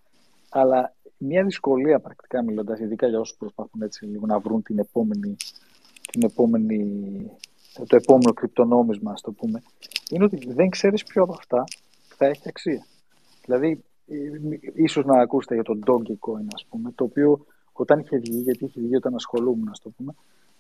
Αλλά 0.49 0.94
μια 1.18 1.44
δυσκολία 1.44 1.99
πρακτικά 1.99 2.42
μιλώντας, 2.42 2.78
ειδικά 2.80 3.07
για 3.09 3.20
όσους 3.20 3.36
προσπαθούν 3.36 3.82
έτσι 3.82 4.05
λίγο 4.05 4.26
να 4.26 4.38
βρουν 4.38 4.62
την 4.62 4.78
επόμενη, 4.78 5.36
την 6.11 6.22
επόμενη, 6.22 7.30
το 7.86 7.97
επόμενο 7.97 8.32
κρυπτονόμισμα, 8.32 9.11
ας 9.12 9.20
το 9.20 9.32
πούμε, 9.32 9.62
είναι 10.11 10.24
ότι 10.24 10.53
δεν 10.53 10.68
ξέρεις 10.68 11.05
ποιο 11.05 11.22
από 11.22 11.32
αυτά 11.32 11.64
θα 12.16 12.26
έχει 12.26 12.49
αξία. 12.49 12.86
Δηλαδή, 13.44 13.84
ε, 14.07 14.16
ίσως 14.74 15.05
να 15.05 15.20
ακούσετε 15.20 15.55
για 15.55 15.62
το 15.62 15.78
Dogecoin, 15.86 16.47
ας 16.55 16.66
πούμε, 16.68 16.92
το 16.94 17.05
οποίο 17.05 17.47
όταν 17.72 17.99
είχε 17.99 18.18
βγει, 18.18 18.40
γιατί 18.40 18.64
είχε 18.64 18.80
βγει 18.80 18.97
όταν 18.97 19.14
ασχολούμουν, 19.14 19.68
ας 19.68 19.80
το 19.80 19.90
πούμε, 19.97 20.14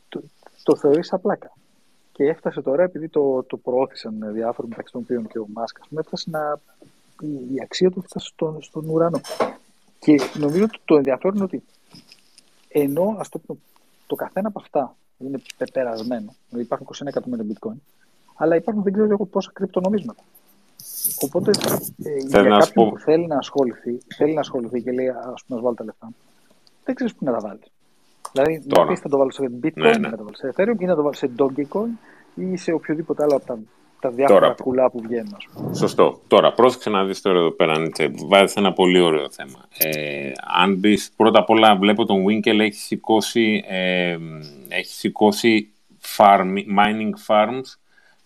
το, 0.08 0.22
το 0.66 0.76
θεωρείς 0.76 1.06
σαν 1.06 1.20
πλάκα. 1.20 1.52
Και 2.12 2.24
έφτασε 2.24 2.62
τώρα, 2.62 2.82
επειδή 2.82 3.08
το, 3.08 3.42
το 3.42 3.56
προώθησαν 3.56 4.32
διάφοροι 4.32 4.68
μεταξύ 4.68 4.92
των 4.92 5.02
οποίων 5.02 5.26
και 5.26 5.38
ο 5.38 5.46
Μάσκας, 5.52 5.86
έφτασε 5.98 6.30
να. 6.30 6.60
Η, 7.20 7.54
η 7.54 7.60
αξία 7.62 7.90
του 7.90 8.02
έφτασε 8.04 8.26
στον, 8.26 8.62
στον 8.62 8.88
ουρανό. 8.88 9.20
Και 9.98 10.20
νομίζω 10.34 10.64
ότι 10.64 10.78
το 10.84 10.96
ενδιαφέρον 10.96 11.34
είναι 11.34 11.44
ότι 11.44 11.62
ενώ 12.68 13.16
ας 13.18 13.28
το, 13.28 13.38
πούμε, 13.38 13.58
το 14.06 14.14
καθένα 14.14 14.48
από 14.48 14.60
αυτά 14.60 14.96
είναι 15.18 15.42
πεπερασμένο, 15.56 16.34
δηλαδή 16.48 16.66
υπάρχουν 16.66 16.86
21 16.94 17.06
εκατομμύρια 17.06 17.44
bitcoin, 17.48 17.78
αλλά 18.36 18.56
υπάρχουν 18.56 18.82
δεν 18.82 18.92
ξέρω 18.92 19.08
εγώ 19.10 19.24
πόσα 19.24 19.50
κρυπτονομίσματα. 19.54 20.22
Οπότε 21.20 21.50
ε, 22.02 22.16
για 22.16 22.42
να 22.42 22.60
σου 22.60 22.66
κάποιον 22.66 22.84
πω- 22.84 22.94
που 22.94 22.98
θέλει 22.98 23.26
να 23.26 23.36
ασχοληθεί, 23.36 23.98
θέλει 24.16 24.34
να 24.34 24.40
ασχοληθεί 24.40 24.82
και 24.82 24.92
λέει 24.92 25.08
ας 25.08 25.44
πούμε 25.46 25.58
να 25.58 25.60
βάλω 25.60 25.74
τα 25.74 25.84
λεφτά 25.84 26.06
μου, 26.06 26.16
δεν 26.84 26.94
ξέρεις 26.94 27.14
πού 27.14 27.24
να 27.24 27.32
τα 27.32 27.40
βάλεις. 27.40 27.66
Δηλαδή, 28.42 28.68
Τώρα. 28.68 28.84
να 28.84 28.90
πεις 28.90 29.00
θα 29.00 29.08
το 29.08 29.18
βάλω 29.18 29.30
σε 29.30 29.50
Bitcoin, 29.62 29.72
Ναι, 29.74 29.88
ναι. 29.90 30.08
να 30.08 30.16
το 30.16 30.22
βάλω 30.24 30.34
σε 30.36 30.52
Ethereum 30.56 30.80
ή 30.80 30.84
να 30.84 30.94
το 30.94 31.02
βάλω 31.02 31.14
σε 31.14 31.30
Dogecoin 31.38 32.08
ή 32.34 32.56
σε 32.56 32.72
οποιοδήποτε 32.72 33.22
άλλο 33.22 33.36
από 33.36 33.46
τα, 33.46 33.58
τα 34.00 34.10
διάφορα 34.10 34.40
Τώρα. 34.40 34.54
κουλά 34.62 34.90
που 34.90 35.00
βγαίνουν. 35.00 35.34
Ας 35.36 35.46
πούμε. 35.54 35.74
Σωστό. 35.74 36.20
Τώρα, 36.28 36.52
πρόσεξε 36.52 36.90
να 36.90 37.04
δεις 37.04 37.20
τώρα 37.20 37.38
εδώ 37.38 37.50
πέρα, 37.50 37.78
Νίτσε. 37.78 38.10
Βάζεις 38.26 38.56
ένα 38.56 38.72
πολύ 38.72 39.00
ωραίο 39.00 39.30
θέμα. 39.30 39.68
Ε, 39.78 40.32
αν 40.62 40.74
μπεις, 40.74 41.12
πρώτα 41.16 41.38
απ' 41.38 41.50
όλα 41.50 41.76
βλέπω 41.76 42.04
τον 42.04 42.24
Winkel 42.28 42.58
έχει 42.58 42.78
σηκώσει, 42.80 43.64
ε, 43.68 44.16
έχει 44.68 44.92
σηκώσει 44.92 45.70
farm, 46.16 46.54
mining 46.78 47.12
farms. 47.26 47.78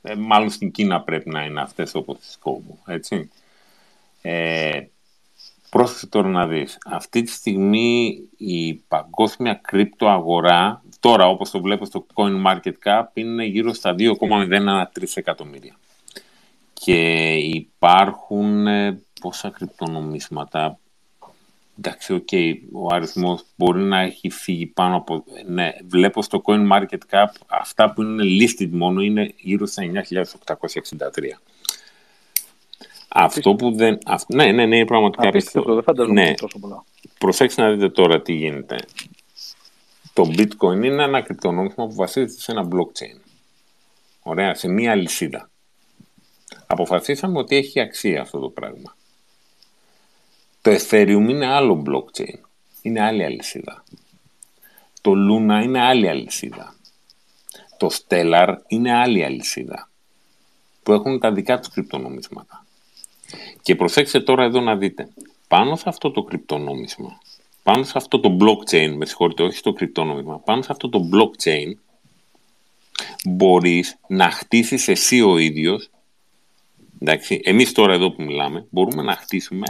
Ε, 0.02 0.14
μάλλον 0.14 0.50
στην 0.50 0.70
Κίνα 0.70 1.00
πρέπει 1.02 1.30
να 1.30 1.44
είναι 1.44 1.60
αυτές 1.60 1.94
όπως 1.94 2.18
τις 2.18 2.38
κόβω, 2.38 2.78
έτσι. 2.86 3.30
Ε, 4.22 4.80
πρόσεξε 5.70 6.06
τώρα 6.06 6.28
να 6.28 6.46
δεις. 6.46 6.78
Αυτή 6.84 7.22
τη 7.22 7.30
στιγμή 7.30 8.22
η 8.36 8.74
παγκόσμια 8.74 9.54
κρύπτο 9.54 10.08
αγορά, 10.08 10.82
τώρα 11.00 11.28
όπως 11.28 11.50
το 11.50 11.60
βλέπω 11.60 11.84
στο 11.84 12.06
Coin 12.14 12.46
Market 12.46 12.72
Cap, 12.84 13.04
είναι 13.14 13.44
γύρω 13.44 13.72
στα 13.72 13.94
2,013 13.98 14.84
εκατομμύρια 15.14 15.76
και 16.82 17.32
υπάρχουν 17.34 18.66
ε, 18.66 19.02
πόσα 19.20 19.50
κρυπτονομίσματα. 19.50 20.78
Εντάξει, 21.78 22.12
οκ, 22.12 22.28
ο 22.72 22.94
αριθμός 22.94 23.42
μπορεί 23.56 23.82
να 23.82 24.00
έχει 24.00 24.30
φύγει 24.30 24.66
πάνω 24.66 24.96
από... 24.96 25.24
Ναι, 25.46 25.72
βλέπω 25.86 26.22
στο 26.22 26.42
Coin 26.44 26.72
Market 26.72 26.98
Cap 27.10 27.26
αυτά 27.46 27.92
που 27.92 28.02
είναι 28.02 28.22
listed 28.24 28.68
μόνο 28.70 29.00
είναι 29.00 29.34
γύρω 29.36 29.66
στα 29.66 29.82
9.863. 30.10 31.06
Αυτό 33.14 33.54
που 33.54 33.72
δεν... 33.74 33.98
αυ- 34.06 34.30
ναι, 34.34 34.52
ναι, 34.52 34.66
ναι, 34.66 34.76
είναι 34.76 34.84
πραγματικά 34.84 35.28
Απίστευτο, 35.28 35.74
δεν 35.74 35.82
φανταζόμουν 35.82 36.22
Ναι, 36.22 36.34
τόσο 36.34 36.58
πολλά. 36.58 36.84
προσέξτε 37.18 37.62
να 37.62 37.70
δείτε 37.70 37.88
τώρα 37.88 38.22
τι 38.22 38.32
γίνεται. 38.32 38.76
Το 40.12 40.22
bitcoin 40.22 40.84
είναι 40.84 41.02
ένα 41.02 41.20
κρυπτονόμισμα 41.20 41.86
που 41.86 41.94
βασίζεται 41.94 42.40
σε 42.40 42.52
ένα 42.52 42.68
blockchain. 42.72 43.20
Ωραία, 44.22 44.54
σε 44.54 44.68
μία 44.68 44.90
αλυσίδα. 44.90 45.50
Αποφασίσαμε 46.66 47.38
ότι 47.38 47.56
έχει 47.56 47.80
αξία 47.80 48.20
αυτό 48.20 48.38
το 48.38 48.48
πράγμα. 48.48 48.96
Το 50.62 50.70
Ethereum 50.70 51.26
είναι 51.28 51.46
άλλο 51.46 51.82
blockchain. 51.86 52.38
Είναι 52.82 53.00
άλλη 53.00 53.24
αλυσίδα. 53.24 53.84
Το 55.00 55.10
Luna 55.12 55.62
είναι 55.64 55.80
άλλη 55.80 56.08
αλυσίδα. 56.08 56.74
Το 57.76 57.90
Stellar 57.92 58.54
είναι 58.66 58.92
άλλη 58.92 59.24
αλυσίδα. 59.24 59.90
Που 60.82 60.92
έχουν 60.92 61.20
τα 61.20 61.32
δικά 61.32 61.58
τους 61.58 61.68
κρυπτονομίσματα. 61.68 62.64
Και 63.70 63.76
προσέξτε 63.76 64.20
τώρα 64.20 64.44
εδώ 64.44 64.60
να 64.60 64.76
δείτε. 64.76 65.08
Πάνω 65.48 65.76
σε 65.76 65.84
αυτό 65.86 66.10
το 66.10 66.22
κρυπτονόμισμα, 66.22 67.18
πάνω 67.62 67.84
σε 67.84 67.92
αυτό 67.94 68.20
το 68.20 68.36
blockchain, 68.40 68.94
με 68.96 69.06
συγχωρείτε, 69.06 69.42
όχι 69.42 69.56
στο 69.56 69.72
κρυπτονόμισμα, 69.72 70.38
πάνω 70.38 70.62
σε 70.62 70.68
αυτό 70.72 70.88
το 70.88 71.08
blockchain 71.12 71.72
μπορείς 73.24 73.98
να 74.06 74.30
χτίσεις 74.30 74.88
εσύ 74.88 75.20
ο 75.20 75.38
ίδιος, 75.38 75.90
εντάξει, 77.00 77.40
εμείς 77.44 77.72
τώρα 77.72 77.92
εδώ 77.92 78.10
που 78.10 78.22
μιλάμε, 78.22 78.66
μπορούμε 78.70 79.02
να 79.02 79.16
χτίσουμε 79.16 79.66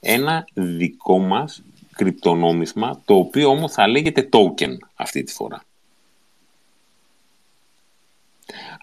ένα 0.00 0.44
δικό 0.54 1.18
μας 1.18 1.62
κρυπτονόμισμα, 1.92 3.02
το 3.04 3.14
οποίο 3.14 3.48
όμως 3.48 3.72
θα 3.72 3.88
λέγεται 3.88 4.28
token 4.32 4.76
αυτή 4.94 5.22
τη 5.22 5.32
φορά. 5.32 5.64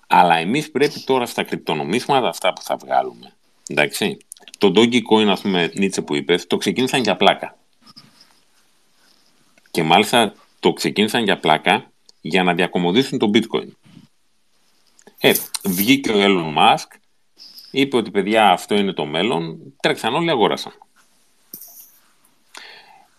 Αλλά 0.07 0.35
εμείς 0.35 0.71
πρέπει 0.71 0.99
τώρα 0.99 1.25
στα 1.25 1.43
κρυπτονομίσματα 1.43 2.27
αυτά 2.27 2.53
που 2.53 2.61
θα 2.61 2.75
βγάλουμε 2.75 3.33
Εντάξει. 3.67 4.17
Το 4.57 4.71
Dogecoin, 4.75 5.27
ας 5.27 5.41
πούμε, 5.41 5.71
Νίτσε 5.75 6.01
που 6.01 6.15
είπες, 6.15 6.47
το 6.47 6.57
ξεκίνησαν 6.57 7.01
για 7.01 7.15
πλάκα. 7.15 7.57
Και 9.71 9.83
μάλιστα 9.83 10.33
το 10.59 10.73
ξεκίνησαν 10.73 11.23
για 11.23 11.39
πλάκα 11.39 11.91
για 12.21 12.43
να 12.43 12.53
διακομωδήσουν 12.53 13.17
το 13.17 13.29
bitcoin. 13.33 13.67
Ε, 15.17 15.33
βγήκε 15.63 16.11
ο 16.11 16.15
Elon 16.17 16.57
Musk, 16.57 16.87
είπε 17.71 17.97
ότι 17.97 18.11
παιδιά 18.11 18.51
αυτό 18.51 18.75
είναι 18.75 18.93
το 18.93 19.05
μέλλον, 19.05 19.73
τρέξαν 19.81 20.13
όλοι, 20.13 20.29
αγόρασαν. 20.29 20.73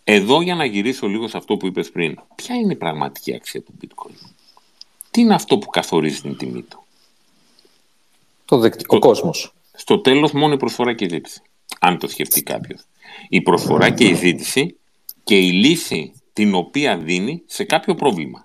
Εδώ 0.04 0.40
για 0.40 0.54
να 0.54 0.64
γυρίσω 0.64 1.06
λίγο 1.06 1.28
σε 1.28 1.36
αυτό 1.36 1.56
που 1.56 1.66
είπες 1.66 1.90
πριν, 1.90 2.18
ποια 2.34 2.54
είναι 2.54 2.72
η 2.72 2.76
πραγματική 2.76 3.34
αξία 3.34 3.62
του 3.62 3.74
bitcoin; 3.82 4.30
Τι 5.10 5.20
είναι 5.20 5.34
αυτό 5.34 5.58
που 5.58 5.66
καθορίζει 5.66 6.20
την 6.20 6.36
τιμή 6.36 6.62
του; 6.62 6.84
Το 8.44 8.58
δεκτικό 8.58 8.98
κόσμος. 8.98 9.52
Στο 9.82 9.98
τέλος 9.98 10.32
μόνο 10.32 10.52
η 10.52 10.56
προσφορά 10.56 10.94
και 10.94 11.04
η 11.04 11.08
ζήτηση. 11.08 11.42
Αν 11.80 11.98
το 11.98 12.08
σκεφτεί 12.08 12.42
κάποιος. 12.42 12.80
Η 13.28 13.40
προσφορά 13.40 13.90
και 13.90 14.04
η 14.04 14.14
ζήτηση 14.14 14.78
και 15.24 15.38
η 15.38 15.50
λύση 15.50 16.12
την 16.32 16.54
οποία 16.54 16.96
δίνει 16.96 17.42
σε 17.46 17.64
κάποιο 17.64 17.94
πρόβλημα. 17.94 18.44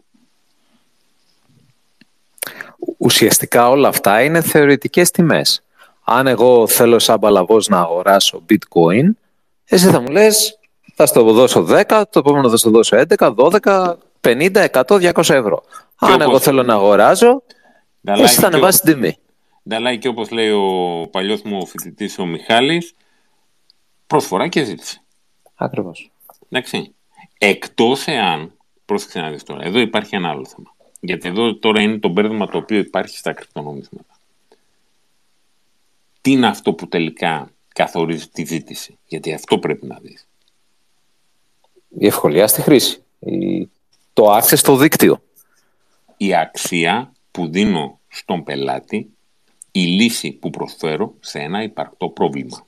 Ουσιαστικά 2.97 3.69
όλα 3.69 3.87
αυτά 3.87 4.23
είναι 4.23 4.41
θεωρητικές 4.41 5.11
τιμές. 5.11 5.63
Αν 6.03 6.27
εγώ 6.27 6.67
θέλω 6.67 6.99
σαν 6.99 7.19
παλαβός 7.19 7.67
να 7.67 7.79
αγοράσω 7.79 8.43
bitcoin, 8.49 9.09
εσύ 9.65 9.89
θα 9.89 9.99
μου 9.99 10.07
λες 10.07 10.59
θα 10.95 11.05
στο 11.05 11.31
δώσω 11.31 11.67
10, 11.69 11.83
το 12.09 12.19
επόμενο 12.19 12.49
θα 12.49 12.57
στο 12.57 12.69
δώσω 12.69 12.97
11, 13.17 13.33
12, 13.35 13.93
50, 14.21 14.65
100, 14.71 15.13
200 15.13 15.29
ευρώ. 15.29 15.63
Αν 15.95 16.21
εγώ 16.21 16.39
θέλω 16.39 16.63
να 16.63 16.73
αγοράζω, 16.73 17.43
εσύ 18.03 18.39
θα 18.39 18.47
ανεβάσεις 18.47 18.81
την 18.81 18.93
τιμή. 18.93 19.17
Νταλάει 19.67 19.97
και 19.97 20.07
όπως 20.07 20.29
λέει 20.29 20.49
ο 20.49 21.07
παλιός 21.11 21.41
μου 21.41 21.67
φοιτητής 21.67 22.19
ο 22.19 22.25
Μιχάλης, 22.25 22.93
προσφορά 24.07 24.47
και 24.47 24.63
ζήτηση. 24.63 25.01
Ακριβώς. 25.55 26.11
Εντάξει. 26.49 26.95
Εκτός 27.37 28.07
εάν, 28.07 28.53
πρόσεξε 28.85 29.19
να 29.19 29.29
δεις 29.29 29.43
τώρα, 29.43 29.63
εδώ 29.63 29.79
υπάρχει 29.79 30.15
ένα 30.15 30.29
άλλο 30.29 30.45
θέμα. 30.45 30.75
Γιατί 30.99 31.27
εδώ 31.27 31.55
τώρα 31.55 31.81
είναι 31.81 31.97
το 31.97 32.09
μπέρδεμα 32.09 32.47
το 32.47 32.57
οποίο 32.57 32.77
υπάρχει 32.77 33.17
στα 33.17 33.33
κρυπτονομίσματα. 33.33 34.19
Τι 36.21 36.31
είναι 36.31 36.47
αυτό 36.47 36.73
που 36.73 36.87
τελικά 36.87 37.51
καθορίζει 37.67 38.27
τη 38.27 38.45
ζήτηση; 38.45 38.97
Γιατί 39.07 39.33
αυτό 39.33 39.59
πρέπει 39.59 39.85
να 39.85 39.97
δεις. 40.01 40.27
Η 41.99 42.07
ευκολία 42.07 42.47
στη 42.47 42.61
χρήση. 42.61 43.03
Το 44.13 44.37
access 44.37 44.57
στο 44.57 44.75
δίκτυο. 44.75 45.21
Η 46.17 46.35
αξία 46.35 47.11
που 47.31 47.47
δίνω 47.47 47.99
στον 48.07 48.43
πελάτη, 48.43 49.16
η 49.77 49.85
λύση 49.85 50.31
που 50.31 50.49
προσφέρω 50.49 51.13
σε 51.19 51.39
ένα 51.39 51.63
υπαρκτό 51.63 52.09
πρόβλημα. 52.09 52.67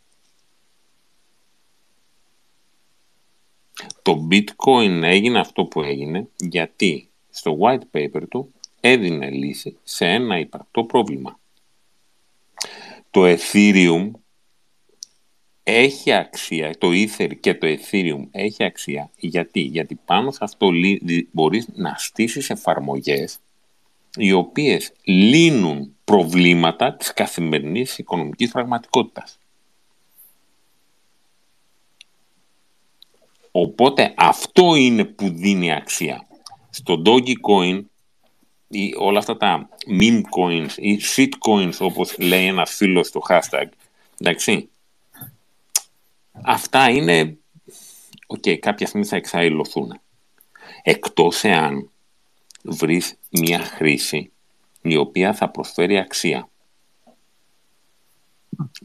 Το 4.01 4.27
bitcoin 4.31 5.01
έγινε 5.03 5.39
αυτό 5.39 5.65
που 5.65 5.81
έγινε 5.81 6.27
γιατί 6.37 7.09
στο 7.29 7.57
white 7.61 7.97
paper 7.97 8.21
του 8.29 8.53
έδινε 8.79 9.29
λύση 9.29 9.77
σε 9.83 10.05
ένα 10.05 10.39
υπαρκτό 10.39 10.83
πρόβλημα. 10.83 11.39
Το 13.11 13.21
ethereum 13.25 14.11
έχει 15.63 16.11
αξία, 16.11 16.77
το 16.77 16.87
Ether 16.91 17.31
και 17.39 17.55
το 17.55 17.67
Ethereum 17.67 18.27
έχει 18.31 18.63
αξία. 18.63 19.11
Γιατί, 19.15 19.59
Γιατί 19.59 19.99
πάνω 20.05 20.31
σε 20.31 20.39
αυτό 20.41 20.71
μπορείς 21.31 21.67
να 21.73 21.95
στήσεις 21.97 22.49
εφαρμογές 22.49 23.39
οι 24.15 24.31
οποίες 24.31 24.91
λύνουν 25.03 25.95
προβλήματα 26.09 26.95
της 26.95 27.13
καθημερινής 27.13 27.97
οικονομικής 27.97 28.51
πραγματικότητας. 28.51 29.39
Οπότε 33.51 34.13
αυτό 34.17 34.75
είναι 34.75 35.05
που 35.05 35.29
δίνει 35.29 35.73
αξία. 35.73 36.27
Στο 36.69 37.01
Dogecoin 37.05 37.83
ή 38.67 38.93
όλα 38.97 39.19
αυτά 39.19 39.37
τα 39.37 39.69
meme 39.99 40.21
coins 40.37 40.71
ή 40.75 40.99
shit 41.15 41.29
coins 41.47 41.77
όπως 41.79 42.17
λέει 42.17 42.45
ένας 42.45 42.75
φίλος 42.75 43.07
στο 43.07 43.21
hashtag, 43.29 43.67
εντάξει, 44.17 44.69
αυτά 46.31 46.89
είναι, 46.89 47.37
ok, 48.27 48.41
okay, 48.45 48.57
κάποια 48.57 48.87
στιγμή 48.87 49.05
θα 49.05 49.15
εξαϋλωθούν. 49.15 49.99
Εκτός 50.83 51.43
εάν 51.43 51.89
βρεις 52.63 53.15
μια 53.29 53.59
χρήση 53.59 54.31
η 54.81 54.95
οποία 54.95 55.33
θα 55.33 55.49
προσφέρει 55.49 55.97
αξία. 55.97 56.49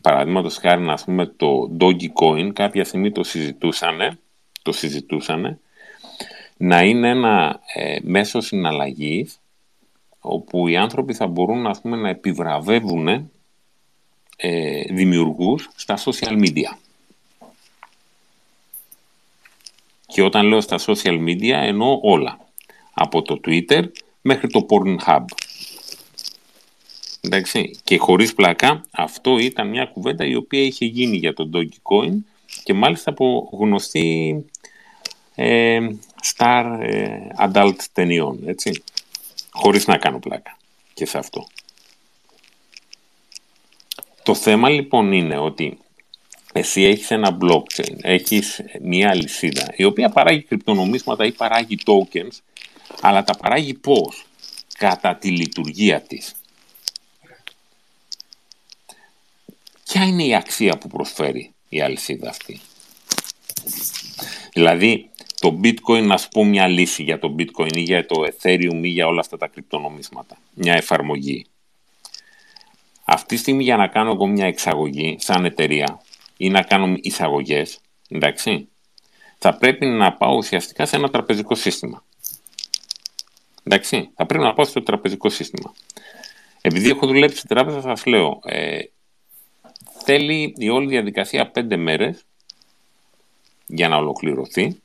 Παραδείγματος 0.01 0.57
χάρη, 0.57 0.81
να 0.81 0.95
πούμε, 0.95 1.27
το 1.27 1.71
Dogecoin 1.81 2.51
κάποια 2.53 2.85
στιγμή 2.85 3.13
το 3.13 3.25
συζητούσανε, 3.25 4.19
το 4.63 4.73
συζητούσανε, 4.73 5.59
να 6.57 6.83
είναι 6.83 7.09
ένα 7.09 7.61
ε, 7.75 7.99
μέσο 8.03 8.41
συναλλαγής 8.41 9.39
όπου 10.21 10.69
οι 10.69 10.77
άνθρωποι 10.77 11.15
θα 11.15 11.27
μπορούν 11.27 11.63
να, 11.63 11.71
πούμε, 11.71 11.97
να 11.97 12.09
επιβραβεύουν 12.09 13.31
ε, 14.37 14.83
δημιουργούς 14.95 15.71
στα 15.75 15.99
social 15.99 16.45
media. 16.45 16.77
Και 20.07 20.23
όταν 20.23 20.47
λέω 20.47 20.61
στα 20.61 20.79
social 20.87 21.25
media 21.27 21.51
εννοώ 21.51 21.99
όλα. 22.03 22.39
Από 22.95 23.23
το 23.23 23.41
Twitter 23.45 23.83
μέχρι 24.21 24.49
το 24.49 24.67
Pornhub. 24.69 25.25
Εντάξει. 27.25 27.79
Και 27.85 27.99
χωρίς 27.99 28.35
πλάκα, 28.35 28.85
αυτό 28.91 29.39
ήταν 29.39 29.69
μια 29.69 29.85
κουβέντα 29.85 30.27
η 30.27 30.35
οποία 30.35 30.63
είχε 30.63 30.85
γίνει 30.85 31.17
για 31.17 31.35
τον 31.35 31.51
Dogecoin 31.55 32.13
και 32.63 32.75
μάλιστα 32.75 33.11
από 33.11 33.49
γνωστή 33.53 34.45
ε, 35.35 35.79
star 36.37 36.79
ε, 36.81 37.19
adult 37.39 37.77
ταινιών, 37.93 38.39
έτσι. 38.47 38.83
Χωρίς 39.51 39.87
να 39.87 39.97
κάνω 39.97 40.19
πλάκα 40.19 40.57
και 40.95 41.07
σε 41.07 41.19
αυτό. 41.19 41.47
Το 44.23 44.35
θέμα 44.35 44.69
λοιπόν 44.69 45.13
είναι 45.13 45.39
ότι 45.39 45.79
εσύ 46.53 46.83
έχεις 46.83 47.11
ένα 47.11 47.39
blockchain, 47.41 47.97
έχεις 48.01 48.61
μια 48.83 49.11
αλυσίδα 49.11 49.73
η 49.77 49.85
οποία 49.85 50.09
παράγει 50.09 50.43
κρυπτονομίσματα 50.43 51.25
ή 51.25 51.33
παράγει 51.33 51.79
tokens, 51.85 52.39
αλλά 53.01 53.25
τα 53.25 53.37
παράγει 53.37 53.75
πώς, 53.75 54.25
κατά 54.79 55.17
τη 55.17 55.31
λειτουργία 55.31 56.01
της. 56.01 56.35
Ποια 59.95 60.05
είναι 60.05 60.25
η 60.25 60.35
αξία 60.35 60.79
που 60.79 60.89
προσφέρει 60.89 61.55
η 61.69 61.81
αλυσίδα 61.81 62.29
αυτή; 62.29 62.61
Δηλαδή, 64.53 65.11
το 65.41 65.61
bitcoin, 65.63 66.03
να 66.03 66.17
σου 66.17 66.29
πω 66.29 66.45
μια 66.45 66.67
λύση 66.67 67.03
για 67.03 67.19
το 67.19 67.35
bitcoin 67.39 67.77
ή 67.77 67.81
για 67.81 68.07
το 68.07 68.25
ethereum 68.27 68.81
ή 68.83 68.89
για 68.89 69.07
όλα 69.07 69.21
αυτά 69.21 69.37
τα 69.37 69.47
κρυπτονομίσματα. 69.47 70.37
Μια 70.55 70.75
εφαρμογή. 70.75 71.47
Αυτή 73.05 73.35
τη 73.35 73.41
στιγμή 73.41 73.63
για 73.63 73.77
να 73.77 73.87
κάνω 73.87 74.11
εγώ 74.11 74.27
μια 74.27 74.47
εξαγωγή 74.47 75.17
σαν 75.21 75.45
εταιρεία 75.45 76.01
ή 76.37 76.51
να 76.51 76.63
κάνω 76.63 76.97
εισαγωγές, 77.01 77.79
εντάξει, 78.09 78.69
θα 79.39 79.57
πρέπει 79.57 79.87
να 79.87 80.13
πάω 80.13 80.37
ουσιαστικά 80.37 80.87
σε 80.87 80.97
ένα 80.97 81.11
τραπεζικό 81.11 81.55
σύστημα. 81.55 82.05
Εντάξει, 83.63 84.11
θα 84.15 84.27
πρέπει 84.27 84.45
να 84.45 84.55
πάω 84.55 84.65
στο 84.65 84.83
τραπεζικό 84.83 85.29
σύστημα. 85.29 85.75
Επειδή 86.61 86.89
έχω 86.89 87.07
δουλέψει 87.07 87.37
στην 87.37 87.49
τράπεζα, 87.49 87.81
σας 87.81 88.07
λέω, 88.07 88.41
ε, 88.45 88.79
θέλει 90.05 90.55
η 90.57 90.69
όλη 90.69 90.89
διαδικασία 90.89 91.51
πέντε 91.51 91.77
μέρες 91.77 92.25
για 93.67 93.89
να 93.89 93.97
ολοκληρωθεί. 93.97 94.83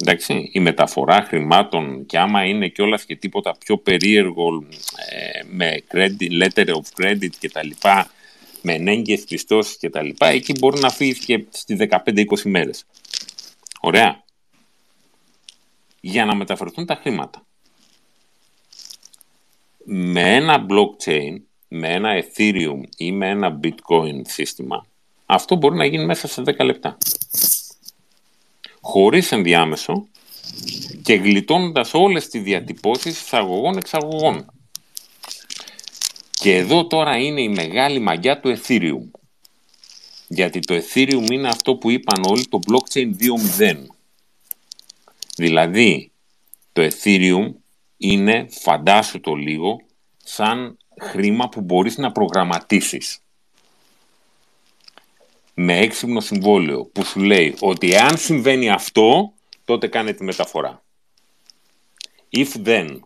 Εντάξει, 0.00 0.50
η 0.52 0.60
μεταφορά 0.60 1.22
χρημάτων 1.22 2.06
και 2.06 2.18
άμα 2.18 2.44
είναι 2.44 2.68
κιόλα 2.68 3.00
και 3.06 3.16
τίποτα 3.16 3.56
πιο 3.58 3.78
περίεργο 3.78 4.66
ε, 5.10 5.42
με 5.50 5.82
credit, 5.92 6.42
letter 6.42 6.66
of 6.66 7.02
credit 7.02 7.30
και 7.38 7.50
τα 7.50 7.64
λοιπά, 7.64 8.10
με 8.62 8.72
ενέγγυες 8.72 9.24
πιστώσεις 9.24 9.76
και 9.76 9.90
τα 9.90 10.02
λοιπά, 10.02 10.26
εκεί 10.26 10.52
μπορεί 10.58 10.80
να 10.80 10.90
φύγεις 10.90 11.18
και 11.18 11.44
στις 11.50 11.76
15-20 12.04 12.24
μέρες. 12.44 12.84
Ωραία. 13.80 14.24
Για 16.00 16.24
να 16.24 16.34
μεταφερθούν 16.34 16.86
τα 16.86 16.94
χρήματα. 16.94 17.46
Με 19.84 20.34
ένα 20.34 20.66
blockchain 20.68 21.36
με 21.74 21.88
ένα 21.88 22.24
Ethereum 22.24 22.80
ή 22.96 23.12
με 23.12 23.28
ένα 23.28 23.60
Bitcoin 23.62 24.20
σύστημα, 24.26 24.86
αυτό 25.26 25.56
μπορεί 25.56 25.76
να 25.76 25.84
γίνει 25.84 26.04
μέσα 26.04 26.28
σε 26.28 26.42
10 26.46 26.64
λεπτά. 26.64 26.98
Χωρίς 28.80 29.32
ενδιάμεσο 29.32 30.06
και 31.02 31.14
γλιτώνοντας 31.14 31.94
όλες 31.94 32.28
τις 32.28 32.42
διατυπώσεις 32.42 33.20
εισαγωγών-εξαγωγών. 33.20 34.52
Και 36.30 36.56
εδώ 36.56 36.86
τώρα 36.86 37.16
είναι 37.16 37.42
η 37.42 37.48
μεγάλη 37.48 37.98
μαγιά 37.98 38.40
του 38.40 38.58
Ethereum. 38.58 39.20
Γιατί 40.28 40.60
το 40.60 40.74
Ethereum 40.74 41.30
είναι 41.30 41.48
αυτό 41.48 41.76
που 41.76 41.90
είπαν 41.90 42.22
όλοι 42.24 42.46
το 42.46 42.58
blockchain 42.70 43.10
2.0. 43.58 43.76
Δηλαδή, 45.36 46.10
το 46.72 46.82
Ethereum 46.82 47.52
είναι, 47.96 48.46
φαντάσου 48.50 49.20
το 49.20 49.34
λίγο, 49.34 49.80
σαν 50.24 50.76
χρήμα 51.02 51.48
που 51.48 51.60
μπορείς 51.60 51.96
να 51.96 52.12
προγραμματίσεις. 52.12 53.22
με 55.54 55.78
έξυπνο 55.78 56.20
συμβόλαιο 56.20 56.84
που 56.84 57.04
σου 57.04 57.20
λέει 57.20 57.54
ότι 57.60 57.92
εάν 57.92 58.16
συμβαίνει 58.16 58.70
αυτό, 58.70 59.32
τότε 59.64 59.88
κάνε 59.88 60.12
τη 60.12 60.24
μεταφορά. 60.24 60.82
If 62.30 62.66
then. 62.66 62.98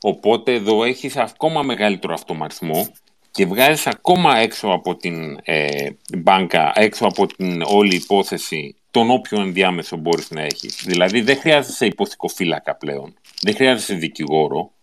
Οπότε 0.00 0.52
εδώ 0.54 0.84
έχεις 0.84 1.16
ακόμα 1.16 1.62
μεγαλύτερο 1.62 2.14
αυτοματισμό 2.14 2.88
και 3.30 3.46
βγάζεις 3.46 3.86
ακόμα 3.86 4.36
έξω 4.36 4.68
από 4.68 4.96
την 4.96 5.38
ε, 5.42 5.90
μπάνκα, 6.18 6.72
έξω 6.74 7.06
από 7.06 7.26
την 7.26 7.62
όλη 7.62 7.94
υπόθεση 7.94 8.76
τον 8.90 9.10
όποιο 9.10 9.40
ενδιάμεσο 9.40 9.96
μπορείς 9.96 10.30
να 10.30 10.42
έχεις. 10.42 10.82
Δηλαδή 10.84 11.20
δεν 11.20 11.36
χρειάζεσαι 11.36 11.86
υποθηκοφύλακα 11.86 12.76
πλέον, 12.76 13.14
δεν 13.42 13.54
χρειάζεσαι 13.54 13.94
δικηγόρο. 13.94 14.73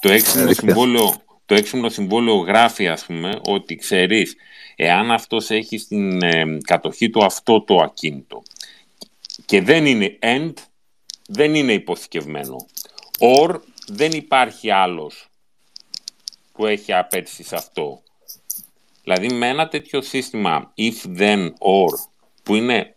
Το 0.00 0.10
έξυπνο, 0.10 0.52
συμβόλαιο, 0.52 1.14
το 1.46 1.54
έξυπνο 1.54 1.88
συμβόλαιο 1.88 2.36
γράφει 2.36 2.88
ας 2.88 3.04
πούμε 3.04 3.40
ότι 3.42 3.76
ξέρεις 3.76 4.36
εάν 4.76 5.10
αυτός 5.10 5.50
έχει 5.50 5.78
στην 5.78 6.22
ε, 6.22 6.58
κατοχή 6.62 7.10
του 7.10 7.24
αυτό 7.24 7.62
το 7.62 7.76
ακίνητο 7.76 8.42
και 9.44 9.62
δεν 9.62 9.86
είναι 9.86 10.18
end, 10.22 10.52
δεν 11.28 11.54
είναι 11.54 11.72
υποθηκευμένο. 11.72 12.66
Or 13.18 13.60
δεν 13.86 14.10
υπάρχει 14.12 14.70
άλλος 14.70 15.28
που 16.52 16.66
έχει 16.66 16.92
απέτηση 16.92 17.42
σε 17.42 17.56
αυτό. 17.56 18.02
Δηλαδή 19.02 19.32
με 19.32 19.48
ένα 19.48 19.68
τέτοιο 19.68 20.00
σύστημα 20.00 20.72
if, 20.76 21.18
then, 21.18 21.46
or 21.46 22.08
που 22.42 22.54
είναι 22.54 22.96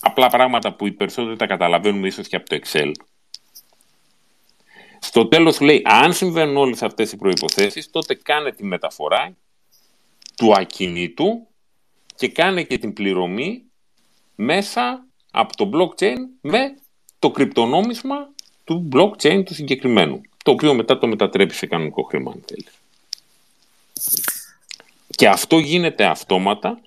απλά 0.00 0.28
πράγματα 0.28 0.74
που 0.74 0.86
οι 0.86 0.92
περισσότεροι 0.92 1.36
τα 1.36 1.46
καταλαβαίνουμε 1.46 2.06
ίσως 2.06 2.28
και 2.28 2.36
από 2.36 2.48
το 2.48 2.58
Excel 2.62 2.92
στο 5.04 5.26
τέλος 5.26 5.60
λέει 5.60 5.82
αν 5.84 6.12
συμβαίνουν 6.12 6.56
όλες 6.56 6.82
αυτές 6.82 7.12
οι 7.12 7.16
προϋποθέσεις 7.16 7.90
τότε 7.90 8.14
κάνε 8.14 8.52
τη 8.52 8.64
μεταφορά 8.64 9.36
του 10.36 10.52
ακινήτου 10.54 11.46
και 12.16 12.28
κάνε 12.28 12.62
και 12.62 12.78
την 12.78 12.92
πληρωμή 12.92 13.62
μέσα 14.34 15.06
από 15.30 15.56
το 15.56 15.70
blockchain 15.72 16.16
με 16.40 16.58
το 17.18 17.30
κρυπτονόμισμα 17.30 18.16
του 18.64 18.88
blockchain 18.92 19.42
του 19.44 19.54
συγκεκριμένου 19.54 20.20
το 20.44 20.50
οποίο 20.50 20.74
μετά 20.74 20.98
το 20.98 21.06
μετατρέπει 21.06 21.54
σε 21.54 21.66
κανονικό 21.66 22.02
χρήμα 22.02 22.30
αν 22.30 22.44
θέλεις. 22.46 22.72
Και 25.10 25.28
αυτό 25.28 25.58
γίνεται 25.58 26.04
αυτόματα 26.04 26.80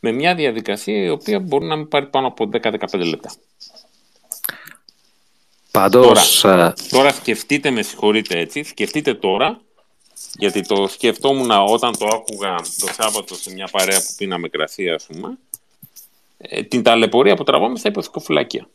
με 0.00 0.12
μια 0.12 0.34
διαδικασία 0.34 1.04
η 1.04 1.08
οποία 1.08 1.40
μπορεί 1.40 1.64
να 1.64 1.76
μην 1.76 1.88
πάρει 1.88 2.06
πάνω 2.06 2.26
από 2.26 2.48
10-15 2.52 2.78
λεπτά. 2.92 3.32
Πάντως... 5.76 6.40
Τώρα, 6.40 6.66
ε, 6.66 6.72
τώρα 6.90 7.12
σκεφτείτε, 7.12 7.70
με 7.70 7.82
συγχωρείτε 7.82 8.38
έτσι, 8.38 8.62
σκεφτείτε 8.62 9.14
τώρα, 9.14 9.60
γιατί 10.38 10.60
το 10.60 10.86
σκεφτόμουν 10.88 11.50
όταν 11.50 11.98
το 11.98 12.06
άκουγα 12.06 12.54
το 12.56 12.86
Σάββατο 12.96 13.34
σε 13.34 13.52
μια 13.52 13.68
παρέα 13.72 13.98
που 13.98 14.14
πίναμε 14.16 14.48
κρασί, 14.48 14.90
ας 14.90 15.06
πούμε, 15.06 15.38
ε, 16.38 16.62
την 16.62 16.82
ταλαιπωρία 16.82 17.36
που 17.36 17.44
τραβάμε 17.44 17.78
στα 17.78 17.88
υποθηκοφυλάκια. 17.88 18.68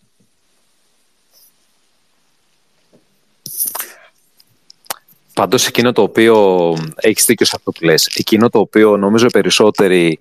Πάντως 5.33 5.67
εκείνο 5.67 5.91
το 5.91 6.01
οποίο 6.01 6.75
έχεις 6.95 7.25
δίκιο 7.25 7.45
σε 7.45 7.53
αυτό 7.55 7.71
που 7.71 7.85
λες, 7.85 8.05
εκείνο 8.05 8.49
το 8.49 8.59
οποίο 8.59 8.97
νομίζω 8.97 9.25
οι 9.25 9.31
περισσότεροι 9.31 10.19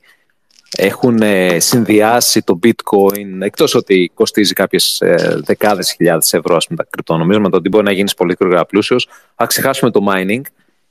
έχουν 0.76 1.22
ε, 1.22 1.58
συνδυάσει 1.58 2.42
το 2.42 2.58
bitcoin, 2.62 3.40
εκτός 3.40 3.74
ότι 3.74 4.10
κοστίζει 4.14 4.52
κάποιες 4.52 5.00
ε, 5.00 5.40
δεκάδες 5.44 5.92
χιλιάδες 5.92 6.32
ευρώ 6.32 6.56
ας 6.56 6.66
πούμε, 6.66 6.78
τα 6.78 6.86
κρυπτονομίσματα, 6.90 7.56
ότι 7.56 7.68
μπορεί 7.68 7.84
να 7.84 7.92
γίνεις 7.92 8.14
πολύ 8.14 8.36
γρήγορα 8.40 8.66
πλούσιος, 8.66 9.08
αν 9.34 9.46
ξεχάσουμε 9.46 9.90
το 9.90 10.00
mining, 10.08 10.42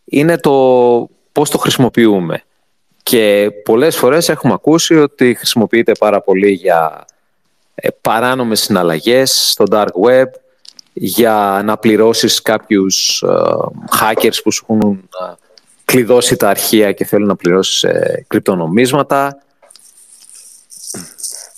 είναι 0.06 0.38
το 0.38 1.10
πώς 1.32 1.50
το 1.50 1.58
χρησιμοποιούμε. 1.58 2.44
Και 3.04 3.52
πολλές 3.64 3.98
φορές 3.98 4.30
έχουμε 4.30 4.54
ακούσει 4.54 4.96
ότι 4.96 5.34
χρησιμοποιείται 5.34 5.92
πάρα 6.00 6.22
πολύ 6.22 6.52
για 6.52 7.06
ε, 7.76 7.88
παράνομες 8.02 8.60
συναλλαγές 8.60 9.50
στο 9.52 9.66
dark 9.72 10.08
web, 10.08 10.26
για 10.94 11.62
να 11.66 11.78
πληρώσεις 11.78 12.42
κάποιους 12.42 13.22
ε, 13.22 13.28
hackers 14.00 14.40
που 14.44 14.52
σου 14.52 14.66
έχουν 14.70 15.10
ε, 15.30 15.34
κλειδώσει 15.86 16.36
τα 16.36 16.50
αρχεία 16.50 16.92
και 16.92 17.06
θέλουν 17.06 17.28
να 17.28 17.36
πληρώσεις 17.36 17.84
ε, 17.84 18.26
κρυπτονομίσματα. 18.28 19.42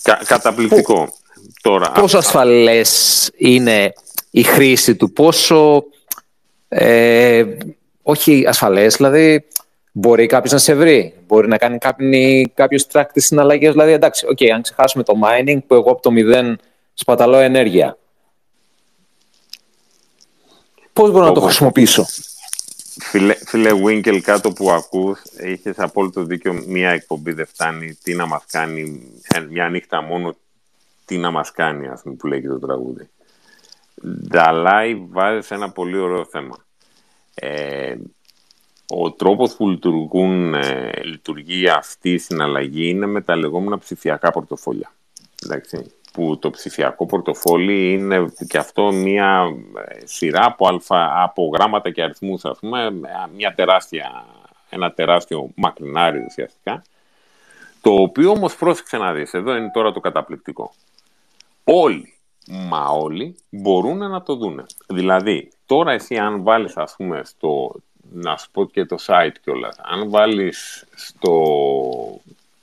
Κα, 0.02 0.20
καταπληκτικό. 0.26 1.12
Τώρα, 1.62 1.92
Πόσο 1.92 2.18
ασφαλές 2.18 3.30
είναι 3.36 3.92
η 4.30 4.42
χρήση 4.42 4.96
του, 4.96 5.12
πόσο 5.12 5.84
ε, 6.68 7.44
όχι 8.02 8.44
ασφαλές, 8.46 8.96
δηλαδή 8.96 9.44
μπορεί 9.92 10.26
κάποιος 10.26 10.52
να 10.52 10.58
σε 10.58 10.74
βρει, 10.74 11.14
μπορεί 11.26 11.48
να 11.48 11.58
κάνει 11.58 11.78
κάποιος 12.54 12.86
track 12.92 13.04
τις 13.12 13.26
συναλλαγές, 13.26 13.72
δηλαδή 13.72 13.92
εντάξει, 13.92 14.26
okay, 14.30 14.48
αν 14.48 14.62
ξεχάσουμε 14.62 15.02
το 15.02 15.14
mining 15.24 15.58
που 15.66 15.74
εγώ 15.74 15.90
από 15.90 16.02
το 16.02 16.10
μηδέν 16.10 16.58
σπαταλώ 16.94 17.38
ενέργεια, 17.38 17.96
Πώς 20.92 21.10
μπορώ 21.10 21.24
να 21.24 21.32
το 21.32 21.40
χρησιμοποιήσω; 21.40 22.06
Φίλε, 23.00 23.34
φίλε 23.34 23.70
Winkle, 23.84 24.20
κάτω 24.20 24.52
που 24.52 24.70
ακούς, 24.70 25.22
είχες 25.44 25.78
απόλυτο 25.78 26.24
δίκιο, 26.24 26.64
μία 26.66 26.90
εκπομπή 26.90 27.32
δεν 27.32 27.46
φτάνει, 27.46 27.94
τι 27.94 28.14
να 28.14 28.26
μας 28.26 28.44
κάνει, 28.46 29.12
μια 29.50 29.68
νύχτα 29.68 30.02
μόνο, 30.02 30.36
τι 31.04 31.18
να 31.18 31.30
μας 31.30 31.52
κάνει, 31.52 31.88
ας 31.88 32.02
πούμε, 32.02 32.14
που 32.14 32.26
λέει 32.26 32.40
και 32.40 32.48
το 32.48 32.58
τραγούδι. 32.58 33.08
Νταλάι 34.28 34.94
βάζεις 34.94 35.46
σε 35.46 35.54
ένα 35.54 35.70
πολύ 35.70 35.98
ωραίο 35.98 36.24
θέμα. 36.24 36.66
Ε, 37.34 37.96
ο 38.86 39.12
τρόπος 39.12 39.56
που 39.56 39.68
λειτουργούν, 39.68 40.54
ε, 40.54 41.02
λειτουργεί 41.04 41.68
αυτή 41.68 42.12
η 42.12 42.18
συναλλαγή 42.18 42.88
είναι 42.88 43.06
με 43.06 43.20
τα 43.20 43.36
λεγόμενα 43.36 43.78
ψηφιακά 43.78 44.30
πορτοφόλια. 44.30 44.92
Εντάξει 45.44 45.92
που 46.12 46.38
το 46.38 46.50
ψηφιακό 46.50 47.06
πορτοφόλι 47.06 47.92
είναι 47.92 48.32
και 48.48 48.58
αυτό 48.58 48.92
μια 48.92 49.44
ε, 49.88 50.06
σειρά 50.06 50.44
από, 50.44 50.66
αλφα, 50.68 51.22
από 51.22 51.50
γράμματα 51.52 51.90
και 51.90 52.02
αριθμούς, 52.02 52.44
ας 52.44 52.58
πούμε, 52.58 52.90
μια 53.34 53.54
τεράστια, 53.54 54.24
ένα 54.70 54.92
τεράστιο 54.92 55.50
μακρινάρι 55.54 56.24
ουσιαστικά, 56.28 56.82
το 57.80 57.90
οποίο 57.90 58.30
όμως 58.30 58.56
πρόσεξε 58.56 58.96
να 58.96 59.12
δεις, 59.12 59.32
εδώ 59.34 59.56
είναι 59.56 59.70
τώρα 59.70 59.92
το 59.92 60.00
καταπληκτικό. 60.00 60.72
Όλοι, 61.64 62.14
μα 62.46 62.88
όλοι, 62.88 63.36
μπορούν 63.50 63.98
να 63.98 64.22
το 64.22 64.34
δούνε. 64.34 64.64
Δηλαδή, 64.86 65.50
τώρα 65.66 65.92
εσύ 65.92 66.18
αν 66.18 66.42
βάλεις, 66.42 66.76
ας 66.76 66.94
πούμε, 66.96 67.20
στο, 67.24 67.74
να 68.10 68.36
σου 68.36 68.50
πω 68.50 68.64
και 68.64 68.84
το 68.84 68.96
site 69.06 69.34
κιόλας, 69.42 69.78
αν 69.82 70.10
βάλεις 70.10 70.86
στο 70.94 71.34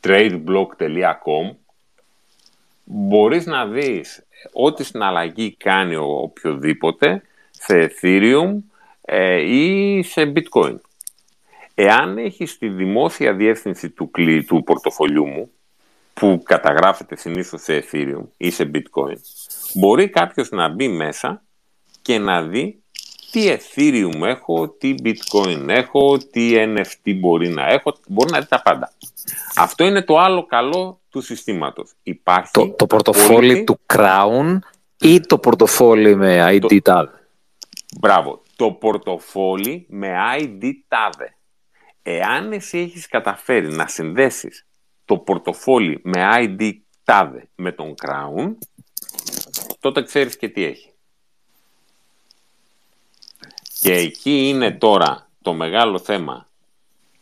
tradeblock.com, 0.03 1.55
μπορείς 2.91 3.45
να 3.45 3.65
δεις 3.65 4.25
ό,τι 4.53 4.83
συναλλαγή 4.83 5.55
κάνει 5.55 5.95
ο 5.95 6.05
οποιοδήποτε 6.05 7.21
σε 7.51 7.91
Ethereum 7.91 8.55
ε, 9.01 9.41
ή 9.41 10.03
σε 10.03 10.33
Bitcoin. 10.35 10.75
Εάν 11.73 12.17
έχεις 12.17 12.57
τη 12.57 12.69
δημόσια 12.69 13.33
διεύθυνση 13.33 13.89
του, 13.89 14.11
του 14.47 14.63
πορτοφολιού 14.63 15.27
μου, 15.27 15.51
που 16.13 16.41
καταγράφεται 16.43 17.15
συνήθως 17.15 17.61
σε 17.61 17.83
Ethereum 17.83 18.23
ή 18.37 18.51
σε 18.51 18.71
Bitcoin, 18.73 19.15
μπορεί 19.73 20.09
κάποιος 20.09 20.49
να 20.49 20.69
μπει 20.69 20.87
μέσα 20.87 21.43
και 22.01 22.17
να 22.17 22.41
δει 22.41 22.83
τι 23.31 23.57
Ethereum 23.57 24.21
έχω, 24.21 24.69
τι 24.69 24.95
Bitcoin 25.03 25.65
έχω, 25.67 26.17
τι 26.17 26.51
NFT 26.55 27.15
μπορεί 27.19 27.47
να 27.47 27.67
έχω, 27.67 27.97
μπορεί 28.07 28.31
να 28.31 28.39
δει 28.39 28.47
τα 28.47 28.61
πάντα. 28.61 28.91
Αυτό 29.55 29.83
είναι 29.83 30.01
το 30.01 30.17
άλλο 30.17 30.45
καλό 30.45 30.98
του 31.09 31.21
συστήματος. 31.21 31.91
Υπάρχει 32.03 32.51
το, 32.51 32.69
το 32.69 32.87
πορτοφόλι 32.87 33.63
του 33.63 33.79
Crown 33.93 34.57
ή 34.99 35.19
το 35.19 35.37
πορτοφόλι 35.37 36.15
με 36.15 36.45
ID 36.49 36.59
το... 36.59 36.67
TAD. 36.83 37.05
Μπράβο. 37.99 38.41
Το 38.55 38.71
πορτοφόλι 38.71 39.85
με 39.89 40.13
ID 40.37 40.63
TAD. 40.87 41.25
Εάν 42.01 42.51
εσύ 42.51 42.77
έχεις 42.77 43.07
καταφέρει 43.07 43.67
να 43.67 43.87
συνδέσεις 43.87 44.65
το 45.05 45.17
πορτοφόλι 45.17 45.99
με 46.03 46.27
ID 46.31 46.71
TAD 47.05 47.29
με 47.55 47.71
τον 47.71 47.93
Crown, 48.01 48.55
τότε 49.79 50.03
ξέρεις 50.03 50.37
και 50.37 50.49
τι 50.49 50.63
έχει. 50.63 50.91
Και 53.79 53.93
εκεί 53.93 54.49
είναι 54.49 54.71
τώρα 54.71 55.29
το 55.41 55.53
μεγάλο 55.53 55.99
θέμα 55.99 56.49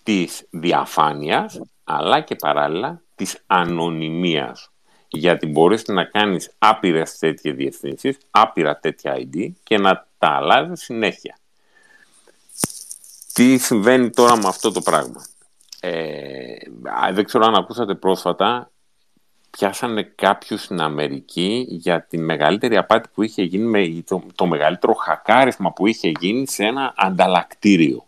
της 0.04 0.48
διαφάνειας, 0.50 1.62
αλλά 1.90 2.22
και 2.22 2.36
παράλληλα 2.36 3.02
της 3.16 3.44
ανωνυμίας. 3.48 4.72
Γιατί 5.08 5.48
μπορείς 5.48 5.88
να 5.88 6.04
κάνεις 6.04 6.52
άπειρες 6.58 7.18
τέτοιες 7.18 7.56
διευθύνσεις, 7.56 8.18
άπειρα 8.30 8.80
τέτοια 8.80 9.16
ID 9.18 9.52
και 9.64 9.78
να 9.78 10.08
τα 10.18 10.28
αλλάζεις 10.28 10.82
συνέχεια. 10.84 11.38
Τι 13.34 13.58
συμβαίνει 13.58 14.10
τώρα 14.10 14.38
με 14.38 14.48
αυτό 14.48 14.72
το 14.72 14.82
πράγμα; 14.82 15.26
Ε, 15.80 16.56
δεν 17.12 17.24
ξέρω 17.24 17.46
αν 17.46 17.56
ακούσατε 17.56 17.96
πρόσφατα, 17.96 18.72
πιάσανε 19.50 20.04
κάποιους 20.04 20.64
στην 20.64 20.82
Αμερική 20.82 21.66
για 21.70 22.04
τη 22.04 22.18
μεγαλύτερη 22.18 22.78
απάτη 22.78 23.10
που 23.14 23.24
είχε 23.24 23.44
γίνει, 23.44 23.64
με 23.64 24.04
το, 24.06 24.24
το 24.36 24.46
μεγαλύτερο 24.46 24.94
χακάρισμα 24.94 25.74
που 25.74 25.88
είχε 25.88 26.12
γίνει 26.20 26.48
σε 26.48 26.64
ένα 26.64 26.94
ανταλλακτήριο. 26.98 28.07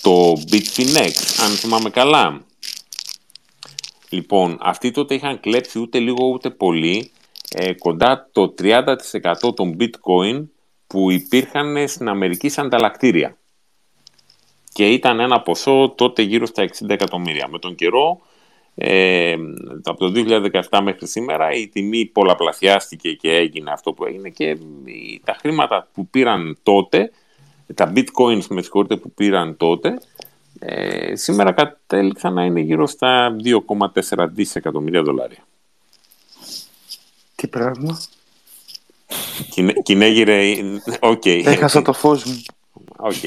Το 0.00 0.32
Bitfinex, 0.32 1.12
αν 1.44 1.50
θυμάμαι 1.50 1.90
καλά. 1.90 2.44
Λοιπόν, 4.08 4.58
αυτοί 4.60 4.90
τότε 4.90 5.14
είχαν 5.14 5.40
κλέψει 5.40 5.78
ούτε 5.78 5.98
λίγο 5.98 6.26
ούτε 6.26 6.50
πολύ 6.50 7.10
ε, 7.50 7.72
κοντά 7.72 8.28
το 8.32 8.54
30% 8.58 8.84
των 9.54 9.76
bitcoin 9.80 10.46
που 10.86 11.10
υπήρχαν 11.10 11.88
στην 11.88 12.08
Αμερική 12.08 12.48
σαν 12.48 12.66
ανταλλακτήρια. 12.66 13.36
Και 14.72 14.88
ήταν 14.90 15.20
ένα 15.20 15.40
ποσό 15.40 15.94
τότε 15.96 16.22
γύρω 16.22 16.46
στα 16.46 16.64
60 16.64 16.88
εκατομμύρια. 16.88 17.48
Με 17.48 17.58
τον 17.58 17.74
καιρό, 17.74 18.20
ε, 18.74 19.36
από 19.84 19.98
το 19.98 20.12
2017 20.70 20.80
μέχρι 20.82 21.06
σήμερα, 21.06 21.50
η 21.50 21.68
τιμή 21.68 22.06
πολλαπλασιάστηκε 22.06 23.12
και 23.12 23.30
έγινε 23.30 23.70
αυτό 23.70 23.92
που 23.92 24.04
έγινε 24.04 24.28
και 24.28 24.58
τα 25.24 25.36
χρήματα 25.40 25.88
που 25.92 26.08
πήραν 26.08 26.58
τότε, 26.62 27.10
τα 27.74 27.92
bitcoins 27.94 28.46
με 28.48 28.62
συγχωρείτε 28.62 28.96
που 28.96 29.10
πήραν 29.10 29.56
τότε, 29.56 29.98
ε, 30.58 31.16
σήμερα 31.16 31.52
κατέληξαν 31.52 32.34
να 32.34 32.44
είναι 32.44 32.60
γύρω 32.60 32.86
στα 32.86 33.36
2,4 33.44 34.28
δισεκατομμύρια 34.32 35.02
δολάρια. 35.02 35.46
Τι 37.34 37.46
πράγμα. 37.46 38.00
Κινέ, 39.50 39.72
κυνέγυρε, 39.72 40.54
οκ. 41.00 41.26
Έχασα 41.26 41.82
το 41.82 41.92
φως 41.92 42.24
μου. 42.24 42.42
Οκ. 42.96 43.14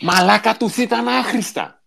Μαλάκα 0.00 0.56
τους 0.56 0.76
ήταν 0.76 1.08
άχρηστα. 1.08 1.82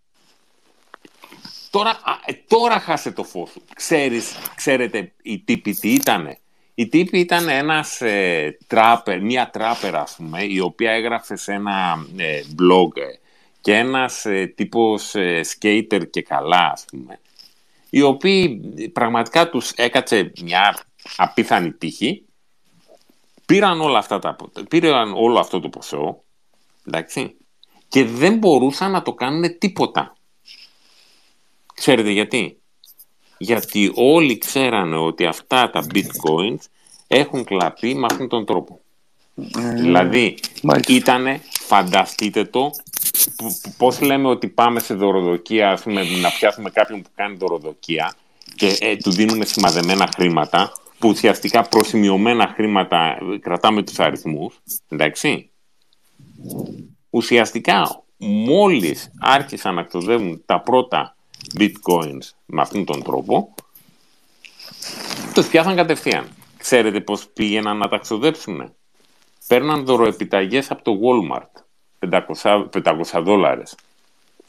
Τώρα, 1.69 1.89
α, 1.89 2.19
ε, 2.25 2.33
τώρα 2.47 2.79
χάσε 2.79 3.11
το 3.11 3.23
φως 3.23 3.49
σου. 3.49 3.61
Ξέρεις, 3.75 4.35
ξέρετε 4.55 5.13
οι 5.21 5.39
τύποι 5.39 5.73
τι 5.73 5.93
ήτανε; 5.93 6.39
Η 6.81 6.87
τύπη 6.87 7.19
ήταν 7.19 7.49
ένας 7.49 8.01
ε, 8.01 8.57
τράπερ, 8.67 9.21
μια 9.21 9.49
τράπερ 9.49 9.95
ας 9.95 10.15
πούμε, 10.15 10.43
η 10.43 10.59
οποία 10.59 10.91
έγραφε 10.91 11.35
σε 11.35 11.53
ένα 11.53 12.05
ε, 12.17 12.41
blog 12.59 12.97
ε, 12.97 13.19
και 13.61 13.75
ένας 13.75 14.25
ε, 14.25 14.53
τύπος 14.55 15.15
ε, 15.15 15.41
skater 15.45 16.09
και 16.09 16.21
καλά 16.21 16.71
ας 16.71 16.85
πούμε, 16.91 17.19
οι 17.89 18.01
οποίοι 18.01 18.61
πραγματικά 18.93 19.49
τους 19.49 19.71
έκατσε 19.71 20.31
μια 20.41 20.77
απίθανη 21.17 21.71
τύχη, 21.71 22.25
πήραν 23.45 23.81
όλα 23.81 23.97
αυτά 23.97 24.19
τα, 24.19 24.35
πήραν 24.69 25.13
όλο 25.13 25.39
αυτό 25.39 25.59
το 25.59 25.69
ποσό, 25.69 26.23
εντάξει, 26.87 27.35
και 27.87 28.05
δεν 28.05 28.37
μπορούσαν 28.37 28.91
να 28.91 29.01
το 29.01 29.13
κάνουν 29.13 29.57
τίποτα. 29.57 30.15
Ξέρετε 31.73 32.09
γιατί; 32.11 32.60
Γιατί 33.41 33.91
όλοι 33.95 34.37
ξέρανε 34.37 34.97
ότι 34.97 35.25
αυτά 35.25 35.69
τα 35.69 35.85
bitcoins 35.93 36.59
έχουν 37.07 37.43
κλαπεί 37.43 37.95
με 37.95 38.07
αυτόν 38.11 38.27
τον 38.27 38.45
τρόπο. 38.45 38.79
δηλαδή, 39.75 40.37
μάλιστα. 40.63 40.93
ήτανε, 40.93 41.41
φανταστείτε 41.49 42.43
το, 42.45 42.71
πώς 43.77 44.01
λέμε 44.01 44.27
ότι 44.27 44.47
πάμε 44.47 44.79
σε 44.79 44.93
δωροδοκία, 44.93 45.71
ας 45.71 45.81
πούμε, 45.81 46.03
να 46.03 46.29
πιάσουμε 46.29 46.69
κάποιον 46.69 47.01
που 47.01 47.09
κάνει 47.15 47.35
δωροδοκία 47.35 48.13
και 48.55 48.77
ε, 48.79 48.95
του 48.95 49.11
δίνουμε 49.11 49.45
σημαδεμένα 49.45 50.09
χρήματα, 50.15 50.71
που 50.99 51.09
ουσιαστικά 51.09 51.63
προσημειωμένα 51.63 52.47
χρήματα 52.55 53.17
ε, 53.33 53.37
κρατάμε 53.37 53.83
τους 53.83 53.99
αριθμούς, 53.99 54.59
εντάξει. 54.89 55.49
Ουσιαστικά, 57.09 58.03
μόλις 58.17 59.11
άρχισαν 59.19 59.75
να 59.75 59.83
ξοδεύουν 59.83 60.41
τα 60.45 60.61
πρώτα 60.61 61.15
bitcoins 61.59 62.29
με 62.45 62.61
αυτόν 62.61 62.85
τον 62.85 63.03
τρόπο, 63.03 63.53
τους 65.33 65.47
πιάσαν 65.47 65.75
κατευθείαν. 65.75 66.27
Ξέρετε 66.57 67.01
πώς 67.01 67.27
πήγαιναν 67.33 67.77
να 67.77 67.87
τα 67.87 67.97
ξοδέψουν. 67.97 68.73
Παίρναν 69.47 69.85
δωροεπιταγές 69.85 70.71
από 70.71 70.83
το 70.83 70.91
Walmart. 71.01 71.61
500, 72.09 72.69
500 72.83 73.21
δόλαρες. 73.23 73.75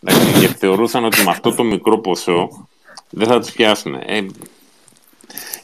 Εντάξει, 0.01 0.40
και 0.40 0.47
θεωρούσαν 0.47 1.05
ότι 1.05 1.22
με 1.22 1.30
αυτό 1.30 1.55
το 1.55 1.62
μικρό 1.62 1.99
ποσό 1.99 2.68
δεν 3.11 3.28
θα 3.28 3.40
τους 3.40 3.53
πιάσουν. 3.53 3.95
Ε, 3.95 4.26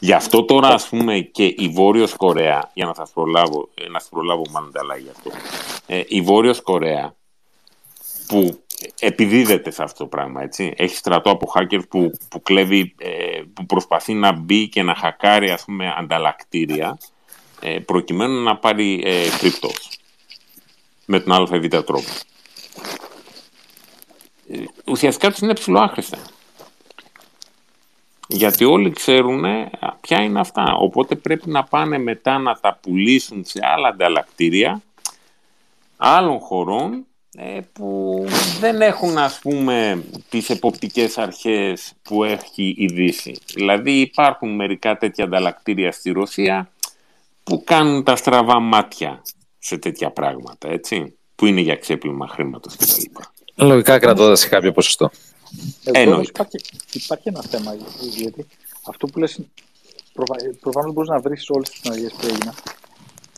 γι' 0.00 0.12
αυτό 0.12 0.44
τώρα, 0.44 0.68
ας 0.68 0.88
πούμε, 0.88 1.18
και 1.18 1.44
η 1.44 1.68
Βόρειος 1.68 2.14
Κορέα, 2.14 2.70
για 2.74 2.86
να 2.86 2.94
σας 2.94 3.10
προλάβω, 3.10 3.68
ε, 3.74 3.88
να 3.88 3.98
σας 3.98 4.08
προλάβω 4.08 4.42
μάλλον 4.50 4.72
τα 4.72 4.96
γι' 4.96 5.10
αυτό, 5.10 5.30
ε, 5.86 6.02
η 6.08 6.20
Βόρειος 6.20 6.62
Κορέα, 6.62 7.14
που 8.26 8.62
επιδίδεται 8.98 9.70
σε 9.70 9.82
αυτό 9.82 9.98
το 9.98 10.06
πράγμα, 10.06 10.42
έτσι. 10.42 10.72
Έχει 10.76 10.96
στρατό 10.96 11.30
από 11.30 11.52
hacker 11.54 11.80
που, 11.88 12.10
που 12.28 12.42
κλέβει, 12.42 12.94
ε, 12.98 13.42
που 13.54 13.66
προσπαθεί 13.66 14.14
να 14.14 14.32
μπει 14.32 14.68
και 14.68 14.82
να 14.82 14.94
χακάρει, 14.94 15.50
ας 15.50 15.64
πούμε, 15.64 15.94
ανταλλακτήρια, 15.98 16.98
ε, 17.60 17.78
προκειμένου 17.78 18.42
να 18.42 18.56
πάρει 18.56 19.02
ε, 19.04 19.28
κρυπτός 19.38 19.98
με 21.06 21.20
τον 21.20 21.32
ΑΒ 21.32 21.66
τρόπο. 21.68 22.12
Ε, 24.48 24.64
ουσιαστικά 24.84 25.30
τους 25.30 25.38
είναι 25.38 25.54
ψηλοάχρηστα. 25.54 26.18
Γιατί 28.30 28.64
όλοι 28.64 28.90
ξέρουν 28.90 29.44
ποια 30.00 30.22
είναι 30.22 30.40
αυτά. 30.40 30.74
Οπότε 30.78 31.14
πρέπει 31.14 31.50
να 31.50 31.64
πάνε 31.64 31.98
μετά 31.98 32.38
να 32.38 32.54
τα 32.54 32.78
πουλήσουν 32.82 33.44
σε 33.44 33.60
άλλα 33.62 33.88
ανταλλακτήρια 33.88 34.82
άλλων 35.96 36.38
χωρών 36.38 36.92
ε, 36.94 37.00
που 37.72 38.24
δεν 38.60 38.80
έχουν 38.80 39.18
ας 39.18 39.38
πούμε 39.38 40.04
τις 40.28 40.50
εποπτικές 40.50 41.18
αρχές 41.18 41.92
που 42.02 42.24
έχει 42.24 42.74
η 42.76 42.86
Δύση. 42.86 43.38
Δηλαδή 43.54 44.00
υπάρχουν 44.00 44.54
μερικά 44.54 44.96
τέτοια 44.96 45.24
ανταλλακτήρια 45.24 45.92
στη 45.92 46.10
Ρωσία 46.10 46.70
που 47.42 47.62
κάνουν 47.64 48.04
τα 48.04 48.16
στραβά 48.16 48.60
μάτια 48.60 49.22
σε 49.58 49.78
τέτοια 49.78 50.10
πράγματα, 50.10 50.68
έτσι, 50.68 51.16
που 51.34 51.46
είναι 51.46 51.60
για 51.60 51.76
ξέπλυμα 51.76 52.28
χρήματος 52.28 52.76
κτλ. 52.76 53.64
Λογικά 53.64 53.98
κρατώντας 53.98 54.40
σε 54.40 54.48
κάποιο 54.48 54.72
ποσοστό. 54.72 55.10
Εδώ 55.84 56.20
υπάρχει, 56.20 56.60
υπάρχει 56.92 57.28
ένα 57.28 57.42
θέμα, 57.42 57.76
γιατί 58.00 58.46
αυτό 58.86 59.06
που 59.06 59.18
λες 59.18 59.40
προφα... 60.12 60.34
προφανώς 60.60 60.92
μπορείς 60.92 61.10
να 61.10 61.20
βρεις 61.20 61.50
όλες 61.50 61.70
τις 61.70 61.80
συναλλαγές 61.80 62.12
που 62.12 62.26
έγιναν 62.26 62.54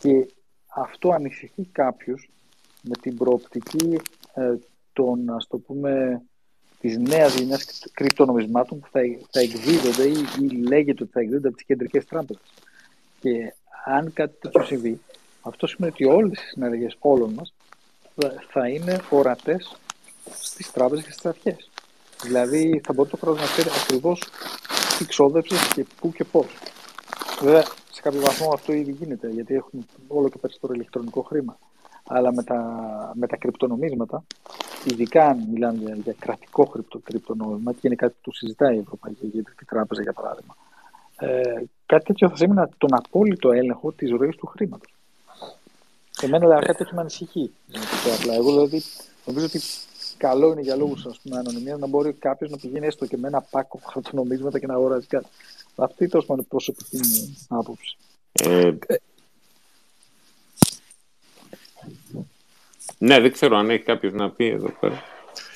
και 0.00 0.34
αυτό 0.66 1.10
ανησυχεί 1.10 1.68
κάποιους 1.72 2.28
με 2.82 2.94
την 3.00 3.16
προοπτική 3.16 4.00
ε, 4.34 4.54
των, 4.92 5.30
ας 5.30 5.46
το 5.46 5.58
πούμε, 5.58 6.22
της 6.80 6.98
νέας 6.98 7.34
γενιάς 7.34 7.84
κρυπτονομισμάτων 7.92 8.80
που 8.80 8.88
θα, 8.90 9.00
θα 9.30 9.40
εκδίδονται 9.40 10.08
ή, 10.08 10.24
ή 10.40 10.46
λέγεται 10.46 11.02
ότι 11.02 11.12
θα 11.12 11.20
εκδίδονται 11.20 11.48
από 11.48 11.56
τις 11.56 11.66
κεντρικές 11.66 12.04
τράπεζες. 12.04 12.52
Και 13.20 13.54
αν 13.84 14.12
κάτι 14.12 14.36
τέτοιο 14.40 14.64
συμβεί, 14.64 15.00
αυτό 15.40 15.66
σημαίνει 15.66 15.92
ότι 15.92 16.04
όλες 16.04 16.42
οι 16.42 16.46
συναλλαγές 16.46 16.96
όλων 16.98 17.32
μας 17.32 17.54
θα 18.50 18.68
είναι 18.68 19.00
ορατές 19.10 19.76
στις 20.30 20.70
τράπεζες 20.70 21.04
και 21.04 21.12
στις 21.12 21.26
αρχές. 21.26 21.70
Δηλαδή 22.22 22.80
θα 22.84 22.92
μπορεί 22.92 23.08
το 23.10 23.16
κράτος 23.16 23.40
να 23.40 23.46
ξέρει 23.46 23.68
ακριβώς 23.82 24.22
τι 24.98 25.04
ξόδεψες 25.04 25.72
και 25.74 25.86
πού 26.00 26.12
και 26.12 26.24
πώς. 26.24 26.46
Βέβαια, 27.40 27.62
σε 27.90 28.00
κάποιο 28.02 28.20
βαθμό 28.20 28.52
αυτό 28.52 28.72
ήδη 28.72 28.92
γίνεται, 28.92 29.28
γιατί 29.28 29.54
έχουμε 29.54 29.82
όλο 30.08 30.28
και 30.28 30.38
περισσότερο 30.38 30.72
ηλεκτρονικό 30.72 31.22
χρήμα. 31.22 31.58
Αλλά 32.12 32.32
με 32.32 32.42
τα, 32.42 32.60
με 33.14 33.26
τα 33.26 33.36
κρυπτονομίσματα, 33.36 34.24
ειδικά 34.84 35.26
αν 35.26 35.48
μιλάμε 35.52 35.78
για, 35.78 35.94
για 35.94 36.14
κρατικό 36.18 36.66
κρυπτο, 36.66 36.98
κρυπτονόμισμα, 36.98 37.72
και 37.72 37.80
είναι 37.82 37.94
κάτι 37.94 38.14
που 38.22 38.32
συζητάει 38.34 38.76
η 38.76 38.78
Ευρωπαϊκή 38.78 39.26
Κεντρική 39.26 39.64
Τράπεζα, 39.64 40.02
για 40.02 40.12
παράδειγμα, 40.12 40.54
ε, 41.16 41.62
κάτι 41.86 42.04
τέτοιο 42.04 42.28
θα 42.28 42.36
σημαίνει 42.36 42.66
τον 42.78 42.94
απόλυτο 42.94 43.52
έλεγχο 43.52 43.92
της 43.92 44.10
ροής 44.10 44.36
του 44.36 44.46
χρήματος. 44.46 44.94
Εμένα 46.22 46.38
δηλαδή, 46.38 46.66
κάτι 46.66 46.78
τέτοιο 46.78 46.94
με 46.94 47.00
ανησυχεί. 47.00 47.52
Απλά. 48.18 48.34
Εγώ 48.34 48.50
δηλαδή 48.50 48.82
νομίζω 49.24 49.46
ότι 49.46 49.60
καλό 50.16 50.52
είναι 50.52 50.60
για 50.60 50.76
λόγους 50.76 51.06
ανωνυμίας 51.32 51.78
να 51.78 51.86
μπορεί 51.86 52.12
κάποιος 52.12 52.50
να 52.50 52.56
πηγαίνει 52.56 52.86
έστω 52.86 53.06
και 53.06 53.16
με 53.16 53.28
ένα 53.28 53.40
πάκο 53.50 53.80
χαρτονομίσματα 53.92 54.58
και 54.58 54.66
να 54.66 54.74
αγοράζει 54.74 55.06
κάτι. 55.06 55.28
Αυτή 55.76 56.08
τόσο 56.08 56.32
είναι 56.32 56.42
προσωπική 56.42 56.96
μου 56.96 57.36
άποψη. 57.48 57.96
Ε, 58.32 58.70
ναι, 63.02 63.20
δεν 63.20 63.32
ξέρω 63.32 63.56
αν 63.56 63.70
έχει 63.70 63.82
κάποιος 63.82 64.12
να 64.12 64.30
πει 64.30 64.46
εδώ 64.46 64.72
πέρα. 64.80 65.02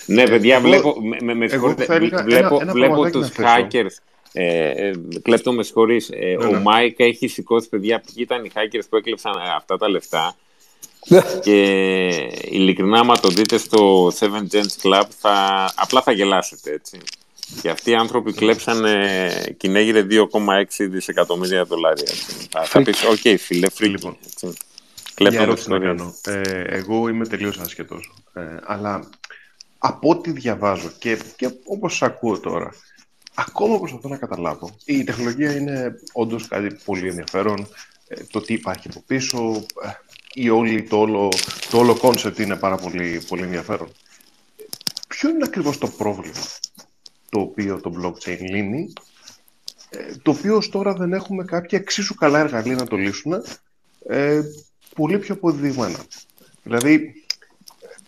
Ναι, 0.07 0.25
παιδιά, 0.25 0.61
βλέπω, 0.61 0.95
με, 1.21 1.35
με 1.35 1.47
βλέπω, 1.47 2.59
ένα, 2.61 2.73
βλέπω 2.73 3.11
τους 3.11 3.29
hackers 3.37 3.97
ε, 4.33 4.69
ε, 4.69 4.93
κλέπτο 5.23 5.53
με 5.53 5.63
συγχωρείς. 5.63 6.11
Ε, 6.13 6.37
ναι, 6.39 6.47
ο 6.47 6.51
ναι. 6.51 6.59
Μάικ 6.59 7.01
έχει 7.01 7.27
σηκώσει 7.29 7.69
παιδιά 7.69 8.01
ποιοι 8.01 8.15
ήταν 8.17 8.45
οι 8.45 8.51
hackers 8.55 8.83
που 8.89 8.97
έκλεψαν 8.97 9.33
ε, 9.33 9.51
αυτά 9.57 9.77
τα 9.77 9.89
λεφτά. 9.89 10.37
Ναι. 11.07 11.21
και 11.43 11.61
ειλικρινά, 12.43 12.99
άμα 12.99 13.15
το 13.15 13.29
δείτε 13.29 13.59
στο 13.59 14.13
7 14.21 14.25
Gens 14.25 14.83
Club, 14.83 15.03
θα, 15.19 15.73
απλά 15.77 16.03
θα 16.03 16.13
γελάσετε, 16.13 16.73
έτσι. 16.73 16.99
Και 17.63 17.69
αυτοί 17.69 17.91
οι 17.91 17.95
άνθρωποι 17.95 18.33
κλέψανε 18.33 19.55
Κυναίγειρε 19.57 20.07
2,6 20.11 20.25
δισεκατομμύρια 20.79 21.65
δολάρια. 21.65 22.13
Θα, 22.51 22.63
θα 22.65 22.83
πεις, 22.83 23.05
ok, 23.05 23.17
okay, 23.25 23.35
φίλε, 23.39 23.69
φρίκη. 23.69 23.91
Λοιπόν, 23.91 24.17
έτσι. 24.27 24.57
Να 25.67 25.79
κάνω. 25.79 26.15
Ε, 26.25 26.61
εγώ 26.61 27.09
είμαι 27.09 27.27
τελείως 27.27 27.59
άσχετος. 27.59 28.15
Ε, 28.33 28.57
αλλά 28.65 29.09
από 29.79 30.09
ό,τι 30.09 30.31
διαβάζω 30.31 30.91
και, 30.99 31.19
και 31.37 31.51
όπως 31.65 32.03
ακούω 32.03 32.39
τώρα, 32.39 32.75
ακόμα 33.35 33.79
προσπαθώ 33.79 34.09
να 34.09 34.17
καταλάβω. 34.17 34.77
Η 34.85 35.05
τεχνολογία 35.05 35.57
είναι 35.57 35.95
όντως 36.12 36.49
κάτι 36.49 36.77
πολύ 36.85 37.09
ενδιαφέρον. 37.09 37.69
Ε, 38.09 38.23
το 38.31 38.41
τι 38.41 38.53
υπάρχει 38.53 38.89
από 38.89 39.03
πίσω, 39.07 39.65
ε, 39.83 39.89
ή 40.35 40.49
όλη, 40.49 40.83
το, 40.83 41.01
όλο, 41.01 41.33
το 41.71 41.79
όλο 41.79 41.99
concept 42.03 42.39
είναι 42.39 42.57
πάρα 42.57 42.77
πολύ, 42.77 43.23
πολύ 43.29 43.43
ενδιαφέρον. 43.43 43.89
Ποιο 45.09 45.29
είναι 45.29 45.45
ακριβώς 45.45 45.79
το 45.79 45.89
πρόβλημα 45.89 46.43
το 47.29 47.41
οποίο 47.41 47.81
το 47.81 47.93
blockchain 48.01 48.39
λύνει, 48.41 48.93
ε, 49.91 50.15
το 50.23 50.31
οποίο 50.31 50.57
ως 50.57 50.69
τώρα 50.69 50.95
δεν 50.95 51.12
έχουμε 51.12 51.45
κάποια 51.45 51.79
εξίσου 51.79 52.15
καλά 52.15 52.39
εργαλεία 52.39 52.75
να 52.75 52.87
το 52.87 52.97
λύσουν, 52.97 53.33
ε, 54.09 54.41
πολύ 54.95 55.19
πιο 55.19 55.35
αποδεδειγμένα. 55.35 55.99
Δηλαδή, 56.63 57.25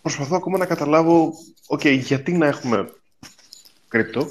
προσπαθώ 0.01 0.35
ακόμα 0.35 0.57
να 0.57 0.65
καταλάβω, 0.65 1.33
okay, 1.67 1.97
γιατί 1.99 2.31
να 2.31 2.45
έχουμε 2.47 2.89
κρυπτο, 3.87 4.27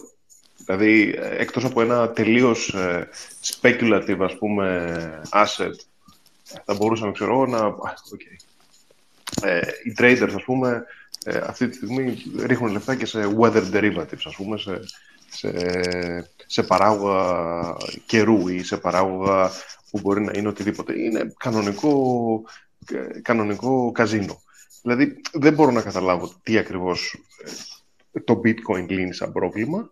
δηλαδή 0.56 1.14
εκτός 1.18 1.64
από 1.64 1.80
ένα 1.80 2.10
τελείως 2.10 2.68
ε, 2.74 3.08
speculative, 3.42 4.18
ας 4.20 4.38
πούμε, 4.38 5.20
asset, 5.30 5.74
θα 6.64 6.74
μπορούσαμε, 6.74 7.12
ξέρω 7.12 7.46
να... 7.46 7.74
Okay. 8.14 8.36
Ε, 9.42 9.60
οι 9.84 9.94
traders, 9.98 10.32
ας 10.36 10.42
πούμε, 10.42 10.84
ε, 11.24 11.38
αυτή 11.38 11.68
τη 11.68 11.76
στιγμή 11.76 12.22
ρίχνουν 12.38 12.72
λεφτά 12.72 12.94
και 12.94 13.06
σε 13.06 13.36
weather 13.38 13.62
derivatives, 13.72 14.24
ας 14.24 14.34
πούμε, 14.36 14.58
σε, 14.58 14.80
σε, 15.36 15.52
σε 16.46 16.62
παράγωγα 16.62 17.76
καιρού 18.06 18.48
ή 18.48 18.62
σε 18.62 18.76
παράγωγα 18.76 19.50
που 19.90 20.00
μπορεί 20.00 20.20
να 20.20 20.32
είναι 20.34 20.48
οτιδήποτε. 20.48 21.00
Είναι 21.00 21.34
κανονικό, 21.36 22.44
κανονικό 23.22 23.92
καζίνο. 23.92 24.42
Δηλαδή, 24.82 25.20
δεν 25.32 25.54
μπορώ 25.54 25.70
να 25.70 25.82
καταλάβω 25.82 26.32
τι 26.42 26.58
ακριβώς 26.58 27.14
ε, 28.12 28.20
το 28.20 28.40
bitcoin 28.44 28.88
λύνει 28.88 29.14
σαν 29.14 29.32
πρόβλημα, 29.32 29.90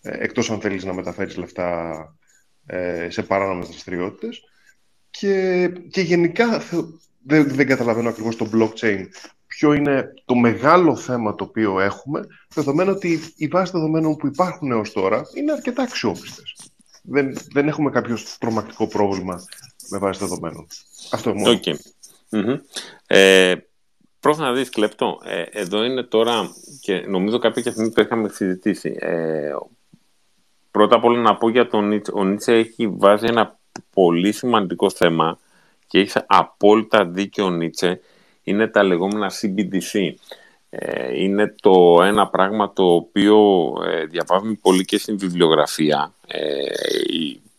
ε, 0.00 0.24
εκτός 0.24 0.50
αν 0.50 0.60
θέλεις 0.60 0.84
να 0.84 0.94
μεταφέρεις 0.94 1.36
λεφτά 1.36 2.14
ε, 2.66 3.10
σε 3.10 3.22
παράνομες 3.22 3.68
δραστηριότητες. 3.68 4.42
Και, 5.10 5.68
και 5.90 6.00
γενικά 6.00 6.62
δεν, 7.22 7.48
δεν 7.48 7.66
καταλαβαίνω 7.66 8.08
ακριβώς 8.08 8.36
το 8.36 8.50
blockchain 8.52 9.06
ποιο 9.56 9.72
είναι 9.72 10.14
το 10.24 10.34
μεγάλο 10.34 10.96
θέμα 10.96 11.34
το 11.34 11.44
οποίο 11.44 11.80
έχουμε, 11.80 12.26
δεδομένου 12.54 12.92
ότι 12.96 13.20
οι 13.36 13.46
βάσεις 13.46 13.70
δεδομένων 13.70 14.16
που 14.16 14.26
υπάρχουν 14.26 14.70
έως 14.70 14.92
τώρα 14.92 15.22
είναι 15.34 15.52
αρκετά 15.52 15.82
αξιόπιστες. 15.82 16.56
Δεν, 17.02 17.36
δεν 17.52 17.68
έχουμε 17.68 17.90
κάποιο 17.90 18.16
τρομακτικό 18.38 18.86
πρόβλημα 18.88 19.44
με 19.90 19.98
βάση 19.98 20.20
δεδομένων. 20.20 20.66
Αυτό 21.12 21.34
μόνο. 21.34 21.60
Okay. 21.64 21.74
Mm-hmm. 22.30 22.60
Ε, 23.06 23.54
να 24.36 24.52
δεις, 24.52 24.70
Κλεπτό, 24.70 25.20
ε, 25.24 25.42
εδώ 25.50 25.84
είναι 25.84 26.02
τώρα, 26.02 26.48
και 26.80 27.04
νομίζω 27.08 27.38
κάποια 27.38 27.70
στιγμή 27.70 27.92
το 27.92 28.02
είχαμε 28.02 28.28
συζητήσει, 28.28 28.96
ε, 28.98 29.52
πρώτα 30.70 30.96
απ' 30.96 31.04
όλα 31.04 31.20
να 31.20 31.36
πω 31.36 31.48
για 31.48 31.68
τον 31.68 31.88
Νίτσε. 31.88 32.10
Ο 32.14 32.24
Νίτσε 32.24 32.52
έχει 32.52 32.88
βάζει 32.88 33.26
ένα 33.26 33.58
πολύ 33.92 34.32
σημαντικό 34.32 34.90
θέμα 34.90 35.38
και 35.86 35.98
έχει 35.98 36.18
απόλυτα 36.26 37.06
δίκιο 37.06 37.44
ο 37.44 37.50
Νίτσε, 37.50 38.00
είναι 38.44 38.66
τα 38.66 38.82
λεγόμενα 38.82 39.30
CBDC. 39.40 40.14
Ε, 40.70 41.22
είναι 41.22 41.54
το 41.60 42.02
ένα 42.02 42.28
πράγμα 42.28 42.72
το 42.72 42.94
οποίο 42.94 43.70
ε, 43.86 44.04
διαβάζουμε 44.04 44.58
πολύ 44.62 44.84
και 44.84 44.98
στην 44.98 45.18
βιβλιογραφία 45.18 46.12
ε, 46.26 46.64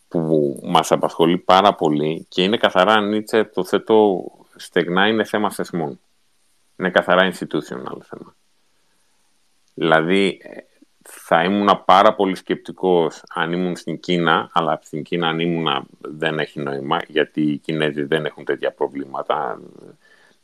που 0.07 0.59
μας 0.63 0.91
απασχολεί 0.91 1.37
πάρα 1.37 1.73
πολύ 1.73 2.25
και 2.29 2.43
είναι 2.43 2.57
καθαρά 2.57 3.01
Νίτσε 3.01 3.43
το 3.43 3.63
θέτω 3.63 4.23
στεγνά 4.55 5.07
είναι 5.07 5.23
θέμα 5.23 5.51
θεσμών. 5.51 5.99
Είναι 6.77 6.89
καθαρά 6.89 7.31
institutional 7.31 7.97
θέμα. 8.01 8.35
Δηλαδή 9.73 10.41
θα 11.07 11.43
ήμουν 11.43 11.81
πάρα 11.85 12.15
πολύ 12.15 12.35
σκεπτικός 12.35 13.23
αν 13.29 13.51
ήμουν 13.51 13.75
στην 13.75 13.99
Κίνα, 13.99 14.49
αλλά 14.53 14.79
στην 14.83 15.03
Κίνα 15.03 15.27
αν 15.27 15.39
ήμουν 15.39 15.87
δεν 15.99 16.39
έχει 16.39 16.59
νόημα, 16.59 16.99
γιατί 17.07 17.41
οι 17.41 17.57
Κινέζοι 17.57 18.03
δεν 18.03 18.25
έχουν 18.25 18.45
τέτοια 18.45 18.71
προβλήματα. 18.71 19.59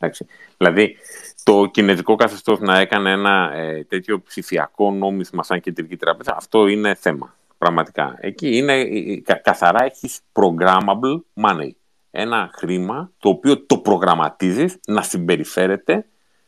Εντάξει. 0.01 0.25
Δηλαδή, 0.57 0.97
το 1.43 1.65
κινέζικο 1.65 2.15
καθεστώς 2.15 2.59
να 2.59 2.79
έκανε 2.79 3.11
ένα 3.11 3.51
ε, 3.53 3.83
τέτοιο 3.83 4.21
ψηφιακό 4.21 4.91
νόμισμα 4.91 5.43
σαν 5.43 5.59
κεντρική 5.59 5.97
τράπεζα, 5.97 6.35
αυτό 6.35 6.67
είναι 6.67 6.95
θέμα, 6.95 7.35
πραγματικά. 7.57 8.17
Εκεί 8.19 8.57
είναι, 8.57 8.85
κα, 9.23 9.33
καθαρά 9.33 9.83
έχεις 9.83 10.19
programmable 10.33 11.21
money. 11.41 11.69
Ένα 12.11 12.49
χρήμα 12.53 13.11
το 13.17 13.29
οποίο 13.29 13.65
το 13.65 13.77
προγραμματίζεις 13.77 14.79
να 14.87 15.01
συμπεριφέρεται 15.01 16.05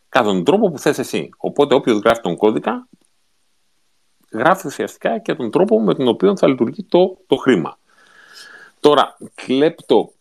κατά 0.09 0.25
τον 0.25 0.43
τρόπο 0.43 0.71
που 0.71 0.79
θες 0.79 0.97
εσύ. 0.97 1.29
Οπότε 1.37 1.75
όποιος 1.75 1.99
γράφει 1.99 2.21
τον 2.21 2.37
κώδικα, 2.37 2.87
γράφει 4.31 4.67
ουσιαστικά 4.67 5.19
και 5.19 5.33
τον 5.33 5.51
τρόπο 5.51 5.81
με 5.81 5.93
τον 5.93 6.07
οποίο 6.07 6.37
θα 6.37 6.47
λειτουργεί 6.47 6.83
το, 6.83 7.17
το 7.27 7.35
χρήμα. 7.35 7.77
Τώρα, 8.79 9.17
κλέπτο 9.35 10.12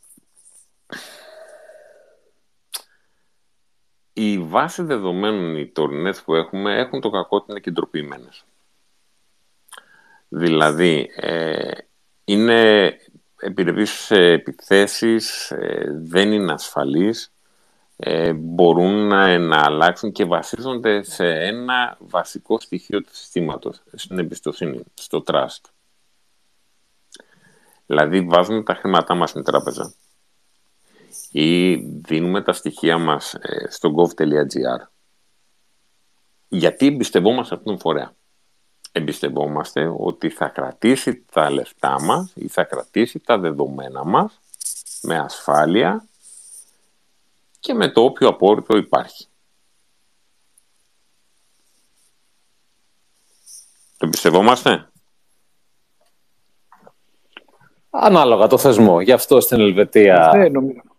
οι 4.13 4.39
βάσει 4.39 4.83
δεδομένων 4.83 5.57
οι 5.57 5.67
τωρινές 5.67 6.23
που 6.23 6.35
έχουμε 6.35 6.79
έχουν 6.79 7.01
το 7.01 7.11
κακό 7.11 7.37
ότι 7.37 7.47
είναι 7.51 7.61
κεντροποιημένες. 7.61 8.45
Δηλαδή, 10.29 11.11
ε, 11.15 11.71
είναι 12.25 12.91
επιρρεπείς 13.41 13.91
σε 13.91 14.17
επιθέσεις, 14.17 15.51
ε, 15.51 15.85
δεν 16.03 16.33
είναι 16.33 16.53
ασφαλείς, 16.53 17.33
ε, 17.97 18.33
μπορούν 18.33 19.07
να, 19.07 19.39
να 19.39 19.65
αλλάξουν 19.65 20.13
και 20.13 20.25
βασίζονται 20.25 21.03
σε 21.03 21.27
ένα 21.27 21.97
βασικό 22.01 22.61
στοιχείο 22.61 23.03
του 23.03 23.15
συστήματος, 23.17 23.83
στην 23.95 24.19
εμπιστοσύνη, 24.19 24.83
στο 24.95 25.23
trust. 25.27 25.71
Δηλαδή, 27.87 28.21
βάζουμε 28.21 28.63
τα 28.63 28.75
χρήματά 28.75 29.15
μας 29.15 29.31
στην 29.31 29.45
τράπεζα 29.45 29.95
ή 31.33 31.75
δίνουμε 31.77 32.43
τα 32.43 32.53
στοιχεία 32.53 32.99
μας 32.99 33.35
ε, 33.35 33.71
στο 33.71 33.95
gov.gr. 33.97 34.87
Γιατί 36.49 36.87
εμπιστευόμαστε 36.87 37.55
αυτόν 37.55 37.73
τον 37.73 37.81
φορέα; 37.83 38.15
Εμπιστευόμαστε 38.93 39.93
ότι 39.97 40.29
θα 40.31 40.49
κρατήσει 40.49 41.25
τα 41.33 41.51
λεφτά 41.51 42.03
μας 42.03 42.33
ή 42.35 42.49
θα 42.49 42.65
κρατήσει 42.65 43.19
τα 43.19 43.39
δεδομένα 43.39 44.05
μας 44.05 44.41
με 45.03 45.19
ασφάλεια 45.19 46.07
και 47.61 47.75
με 47.75 47.91
το 47.91 48.01
όποιο 48.01 48.29
απόρριτο 48.29 48.77
υπάρχει. 48.77 49.27
Το 53.97 54.07
εμπιστευόμαστε; 54.07 54.87
Ανάλογα 57.95 58.47
το 58.47 58.59
θεσμό. 58.59 59.01
Γι' 59.01 59.13
αυτό 59.13 59.41
στην 59.41 59.61
Ελβετία... 59.61 60.33
Ναι, 60.37 60.49
νομίζω. 60.49 60.92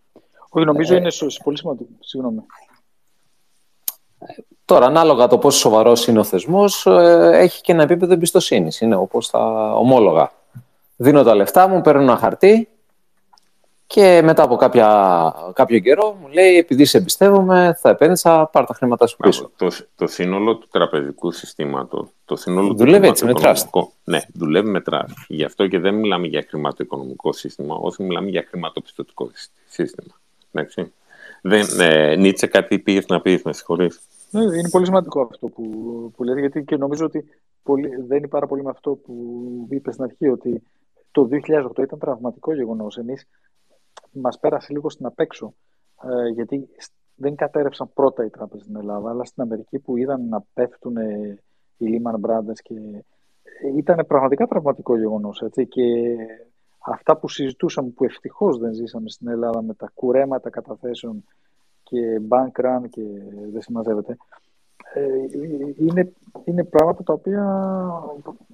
Όχι, 0.55 0.65
νομίζω 0.65 0.93
ε, 0.93 0.97
είναι 0.97 1.09
πολύ 1.43 1.57
σημαντικό. 1.57 1.89
Συγγνώμη. 1.99 2.45
Τώρα, 4.65 4.85
ανάλογα 4.85 5.27
το 5.27 5.37
πόσο 5.37 5.59
σοβαρός 5.59 6.07
είναι 6.07 6.19
ο 6.19 6.23
θεσμός, 6.23 6.85
ε, 6.85 7.29
έχει 7.33 7.61
και 7.61 7.71
ένα 7.71 7.83
επίπεδο 7.83 8.13
εμπιστοσύνης. 8.13 8.81
Είναι 8.81 8.95
όπως 8.95 9.29
τα 9.29 9.73
ομόλογα. 9.75 10.31
Δίνω 10.95 11.23
τα 11.23 11.35
λεφτά 11.35 11.67
μου, 11.67 11.81
παίρνω 11.81 12.01
ένα 12.01 12.17
χαρτί 12.17 12.67
και 13.87 14.21
μετά 14.23 14.43
από 14.43 14.55
κάποια, 14.55 15.33
κάποιο 15.53 15.79
καιρό 15.79 16.17
μου 16.21 16.27
λέει 16.27 16.57
επειδή 16.57 16.85
σε 16.85 16.97
εμπιστεύομαι 16.97 17.77
θα 17.79 17.89
επένδυσα, 17.89 18.45
πάρ 18.51 18.65
τα 18.65 18.73
χρήματά 18.73 19.07
σου 19.07 19.17
πίσω. 19.17 19.51
Το, 19.55 19.67
το 19.95 20.07
σύνολο 20.07 20.57
του 20.57 20.67
τραπεζικού 20.71 21.31
συστήματος, 21.31 22.07
το 22.25 22.35
σύνολο 22.35 22.73
δουλεύει 22.73 23.07
έτσι 23.07 23.25
με 23.25 23.31
trust. 23.35 23.81
Ναι, 24.03 24.19
δουλεύει 24.33 24.69
με 24.69 24.81
trust. 24.91 25.13
Γι' 25.27 25.43
αυτό 25.43 25.67
και 25.67 25.79
δεν 25.79 25.95
μιλάμε 25.95 26.27
για 26.27 26.45
χρηματοοικονομικό 26.49 27.33
σύστημα, 27.33 27.75
όσο 27.75 28.03
μιλάμε 28.03 28.29
για 28.29 28.45
χρηματοπιστωτικό 28.49 29.31
σύστημα. 29.67 30.13
Εντάξει. 30.53 30.93
Δεν, 31.41 31.65
ε, 31.79 32.15
Νίτσε, 32.15 32.47
κάτι 32.47 32.79
πήγε 32.79 33.01
να 33.07 33.21
πεις, 33.21 33.43
με 33.43 33.53
συγχωρείς. 33.53 34.01
Ναι, 34.31 34.41
είναι 34.41 34.69
πολύ 34.69 34.85
σημαντικό 34.85 35.21
αυτό 35.21 35.47
που, 35.47 35.63
που 36.15 36.23
λέτε, 36.23 36.39
γιατί 36.39 36.63
και 36.63 36.77
νομίζω 36.77 37.05
ότι 37.05 37.25
πολύ, 37.63 37.89
δεν 38.07 38.17
είναι 38.17 38.27
πάρα 38.27 38.47
πολύ 38.47 38.63
με 38.63 38.69
αυτό 38.69 38.95
που 38.95 39.13
είπες 39.69 39.93
στην 39.93 40.05
αρχή, 40.05 40.27
ότι 40.27 40.63
το 41.11 41.27
2008 41.31 41.83
ήταν 41.83 41.99
τραυματικό 41.99 42.53
γεγονός. 42.53 42.97
Εμείς 42.97 43.25
μας 44.11 44.39
πέρασε 44.39 44.73
λίγο 44.73 44.89
στην 44.89 45.05
απέξω, 45.05 45.53
ε, 46.03 46.27
γιατί 46.27 46.69
δεν 47.15 47.35
κατέρευσαν 47.35 47.89
πρώτα 47.93 48.25
οι 48.25 48.29
τράπεζες 48.29 48.65
στην 48.65 48.77
Ελλάδα, 48.77 49.09
αλλά 49.09 49.23
στην 49.23 49.43
Αμερική 49.43 49.79
που 49.79 49.97
είδαν 49.97 50.27
να 50.27 50.43
πέφτουν 50.53 50.95
οι 51.77 52.01
Lehman 52.01 52.29
Brothers 52.29 52.59
και 52.63 52.73
ε, 53.43 53.77
ήταν 53.77 54.05
πραγματικά 54.07 54.47
τραυματικό 54.47 54.97
γεγονός. 54.97 55.43
Και 55.69 55.83
αυτά 56.85 57.17
που 57.17 57.29
συζητούσαμε, 57.29 57.89
που 57.89 58.03
ευτυχώς 58.03 58.57
δεν 58.57 58.73
ζήσαμε 58.73 59.09
στην 59.09 59.27
Ελλάδα 59.27 59.61
με 59.61 59.73
τα 59.73 59.91
κουρέματα 59.93 60.49
καταθέσεων 60.49 61.23
και 61.83 62.21
bank 62.29 62.65
run 62.65 62.89
και 62.89 63.01
δεν 63.51 63.61
συμμαζεύεται, 63.61 64.17
ε, 64.93 65.01
είναι, 65.77 66.11
είναι 66.43 66.63
πράγματα 66.63 67.03
τα 67.03 67.13
οποία 67.13 67.43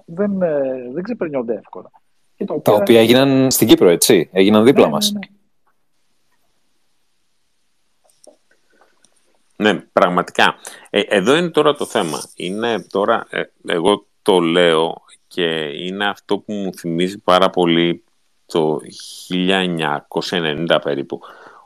δεν, 0.04 0.42
ε, 0.42 0.90
δεν 0.92 1.02
ξεπερνιόνται 1.02 1.54
εύκολα. 1.54 1.90
τα, 2.36 2.44
οποία... 2.54 2.60
τα 2.62 2.72
οποία 2.72 3.00
έγιναν 3.00 3.50
στην 3.50 3.68
Κύπρο, 3.68 3.88
έτσι. 3.88 4.28
Έγιναν 4.32 4.64
δίπλα 4.64 4.84
ναι, 4.84 4.92
μας. 4.92 5.12
Ναι, 5.12 5.20
ναι. 9.56 9.72
ναι 9.72 9.80
πραγματικά. 9.92 10.54
Ε, 10.90 11.00
εδώ 11.00 11.36
είναι 11.36 11.50
τώρα 11.50 11.74
το 11.74 11.86
θέμα. 11.86 12.18
Είναι 12.36 12.80
τώρα, 12.80 13.26
εγώ 13.66 14.06
το 14.22 14.40
λέω 14.40 15.02
και 15.26 15.44
είναι 15.86 16.08
αυτό 16.08 16.38
που 16.38 16.52
μου 16.52 16.74
θυμίζει 16.74 17.18
πάρα 17.18 17.50
πολύ 17.50 18.04
το 18.52 18.80
1990 19.28 20.80
περίπου, 20.82 21.20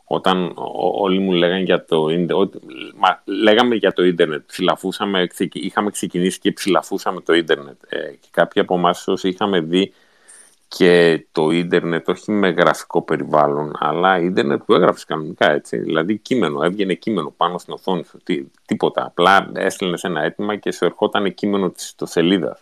όταν 0.04 0.52
ό- 0.54 1.02
όλοι 1.02 1.18
μου 1.18 1.32
λέγανε 1.32 1.62
για 1.62 1.84
το 1.84 2.08
ίντερνετ, 2.08 2.54
μα, 2.96 3.22
λέγαμε 3.24 3.74
για 3.74 3.92
το 3.92 4.04
ίντερνετ, 4.04 4.42
ψηλαφούσαμε, 4.46 5.26
ξεκι- 5.26 5.64
είχαμε 5.64 5.90
ξεκινήσει 5.90 6.38
και 6.38 6.52
ψηλαφούσαμε 6.52 7.20
το 7.20 7.32
ίντερνετ. 7.34 7.76
Ε, 7.88 7.98
και 8.20 8.28
κάποιοι 8.30 8.62
από 8.62 8.74
εμάς 8.74 9.08
όσοι 9.08 9.28
είχαμε 9.28 9.60
δει 9.60 9.92
και 10.68 11.26
το 11.32 11.50
ίντερνετ 11.50 12.08
όχι 12.08 12.30
με 12.30 12.48
γραφικό 12.48 13.02
περιβάλλον, 13.02 13.72
αλλά 13.78 14.18
ίντερνετ 14.20 14.62
που 14.62 14.74
έγραφες 14.74 15.04
κανονικά 15.04 15.50
έτσι. 15.52 15.76
Δηλαδή 15.76 16.18
κείμενο, 16.18 16.62
έβγαινε 16.62 16.94
κείμενο 16.94 17.34
πάνω 17.36 17.58
στην 17.58 17.72
οθόνη 17.72 18.04
σου. 18.04 18.18
Τι, 18.24 18.44
τίποτα. 18.66 19.04
Απλά 19.04 19.50
έστελνες 19.54 20.02
ένα 20.04 20.22
αίτημα 20.22 20.56
και 20.56 20.72
σου 20.72 20.84
ερχόταν 20.84 21.34
κείμενο 21.34 21.70
της 21.70 21.84
ιστοσελίδα. 21.84 22.58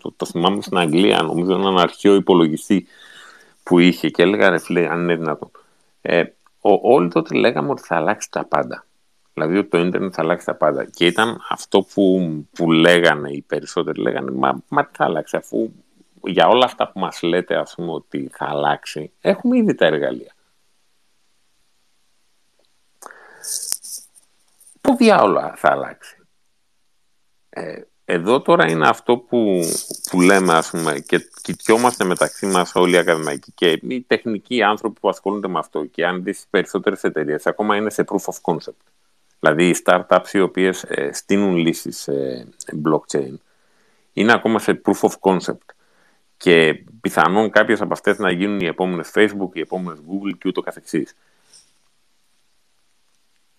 Το, 0.00 0.12
το 0.16 0.26
θυμάμαι 0.26 0.62
στην 0.62 0.78
Αγγλία, 0.78 1.22
νομίζω 1.22 1.52
έναν 1.52 1.78
αρχαίο 1.78 2.14
υπολογιστή 2.14 2.86
που 3.68 3.78
είχε 3.78 4.10
και 4.10 4.22
έλεγα 4.22 4.48
ρε 4.48 4.58
φίλε, 4.58 4.88
αν 4.88 5.00
είναι 5.02 5.16
δυνατόν. 5.16 5.50
Ε, 6.00 6.22
ο, 6.60 6.92
όλοι 6.92 7.08
τότε 7.08 7.34
λέγαμε 7.34 7.70
ότι 7.70 7.82
θα 7.82 7.96
αλλάξει 7.96 8.30
τα 8.30 8.44
πάντα. 8.44 8.84
Δηλαδή 9.34 9.56
ότι 9.56 9.68
το 9.68 9.78
ίντερνετ 9.78 10.12
θα 10.14 10.22
αλλάξει 10.22 10.46
τα 10.46 10.54
πάντα. 10.54 10.84
Και 10.84 11.06
ήταν 11.06 11.40
αυτό 11.48 11.82
που, 11.82 12.46
που 12.52 12.72
λέγανε 12.72 13.30
οι 13.30 13.42
περισσότεροι. 13.42 14.00
Λέγανε, 14.00 14.30
μα, 14.30 14.62
μα 14.68 14.84
τι 14.84 14.96
θα 14.96 15.04
αλλάξει 15.04 15.36
αφού 15.36 15.70
για 16.22 16.48
όλα 16.48 16.64
αυτά 16.64 16.90
που 16.92 16.98
μας 16.98 17.22
λέτε 17.22 17.56
ας 17.56 17.74
πούμε 17.74 17.92
ότι 17.92 18.30
θα 18.32 18.46
αλλάξει, 18.48 19.12
έχουμε 19.20 19.56
ήδη 19.58 19.74
τα 19.74 19.86
εργαλεία. 19.86 20.34
Πού 24.80 24.96
διάολα 24.96 25.54
θα 25.56 25.70
αλλάξει; 25.70 26.16
Ε, 27.48 27.82
εδώ 28.10 28.40
τώρα 28.40 28.70
είναι 28.70 28.88
αυτό 28.88 29.16
που, 29.16 29.60
που 30.10 30.20
λέμε 30.20 30.54
ας 30.54 30.70
πούμε 30.70 30.98
και 30.98 31.28
κοιτιόμαστε 31.42 32.04
μεταξύ 32.04 32.46
μας 32.46 32.74
όλοι 32.74 32.94
οι 32.94 32.96
ακαδημαϊκοί 32.96 33.52
και 33.54 33.70
οι 33.70 34.00
τεχνικοί 34.00 34.62
άνθρωποι 34.62 35.00
που 35.00 35.08
ασχολούνται 35.08 35.48
με 35.48 35.58
αυτό 35.58 35.84
και 35.84 36.06
αν 36.06 36.22
δεις 36.22 36.46
περισσότερες 36.50 37.04
εταιρείες 37.04 37.46
ακόμα 37.46 37.76
είναι 37.76 37.90
σε 37.90 38.04
proof 38.08 38.32
of 38.32 38.52
concept. 38.52 38.84
Δηλαδή 39.40 39.68
οι 39.68 39.76
startups 39.84 40.32
οι 40.32 40.40
οποίες 40.40 40.82
ε, 40.82 41.10
στείνουν 41.12 41.56
λύσεις 41.56 42.00
σε 42.00 42.48
blockchain 42.84 43.34
είναι 44.12 44.32
ακόμα 44.32 44.58
σε 44.58 44.80
proof 44.84 45.08
of 45.08 45.12
concept 45.20 45.74
και 46.36 46.84
πιθανόν 47.00 47.50
κάποιες 47.50 47.80
από 47.80 47.92
αυτές 47.92 48.18
να 48.18 48.32
γίνουν 48.32 48.60
οι 48.60 48.66
επόμενες 48.66 49.10
Facebook, 49.14 49.50
οι 49.52 49.60
επόμενες 49.60 49.98
Google 49.98 50.38
και 50.38 50.48
ούτω 50.48 50.60
καθεξής. 50.60 51.14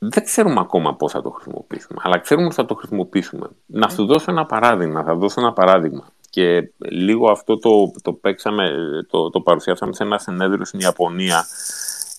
Δεν 0.02 0.24
ξέρουμε 0.24 0.60
ακόμα 0.60 0.96
πώς 0.96 1.12
θα 1.12 1.22
το 1.22 1.30
χρησιμοποιήσουμε, 1.30 2.02
αλλά 2.04 2.20
ξέρουμε 2.20 2.46
ότι 2.46 2.56
θα 2.56 2.66
το 2.66 2.76
χρησιμοποιήσουμε. 2.76 3.50
Να 3.66 3.90
σου 3.90 4.06
δώσω 4.06 4.32
ένα 4.32 4.46
παράδειγμα, 4.46 5.04
θα 5.04 5.16
δώσω 5.16 5.42
ένα 5.42 5.54
παράδειγμα. 5.54 6.08
Και 6.30 6.72
λίγο 6.78 7.32
αυτό 7.32 7.58
το, 7.58 7.92
το 8.02 8.14
παίξαμε, 8.14 8.72
το, 9.10 9.30
το 9.30 9.42
παρουσιάσαμε 9.42 9.94
σε 9.94 10.04
ένα 10.04 10.18
συνέδριο 10.18 10.66
στην 10.66 10.80
Ιαπωνία 10.80 11.46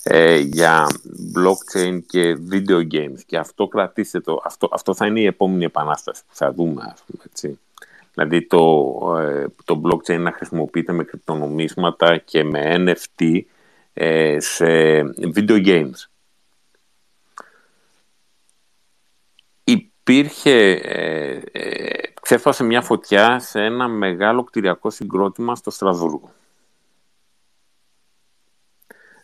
ε, 0.03 0.37
για 0.39 0.87
blockchain 1.37 1.99
και 2.07 2.37
video 2.51 2.95
games. 2.95 3.20
Και 3.26 3.39
αυτό 3.39 3.66
κρατήστε 3.66 4.20
το, 4.20 4.41
αυτό, 4.45 4.68
αυτό 4.72 4.95
θα 4.95 5.07
είναι 5.07 5.20
η 5.20 5.26
επόμενη 5.26 5.64
επανάσταση 5.64 6.22
που 6.28 6.35
θα 6.35 6.53
δούμε, 6.53 6.83
ας 6.93 7.03
πούμε, 7.07 7.22
έτσι. 7.26 7.59
Δηλαδή 8.14 8.47
το, 8.47 8.93
ε, 9.18 9.47
το 9.64 9.81
blockchain 9.85 10.18
να 10.18 10.33
χρησιμοποιείται 10.33 10.93
με 10.93 11.05
κρυπτονομίσματα 11.05 12.16
και 12.16 12.45
με 12.45 12.74
NFT 12.87 13.41
ε, 13.93 14.37
σε 14.41 14.66
video 15.35 15.66
games. 15.66 16.10
Υπήρχε, 20.11 20.71
ε, 20.73 21.43
ε, 21.53 22.13
ξέφασε 22.23 22.65
μια 22.65 22.83
φωτιά 22.83 23.39
σε 23.39 23.65
ένα 23.65 23.89
μεγάλο 23.89 24.45
κτηριακό 24.45 24.91
συγκρότημα 24.91 25.57
στο 25.57 25.71
Στρασβούργο. 25.71 26.33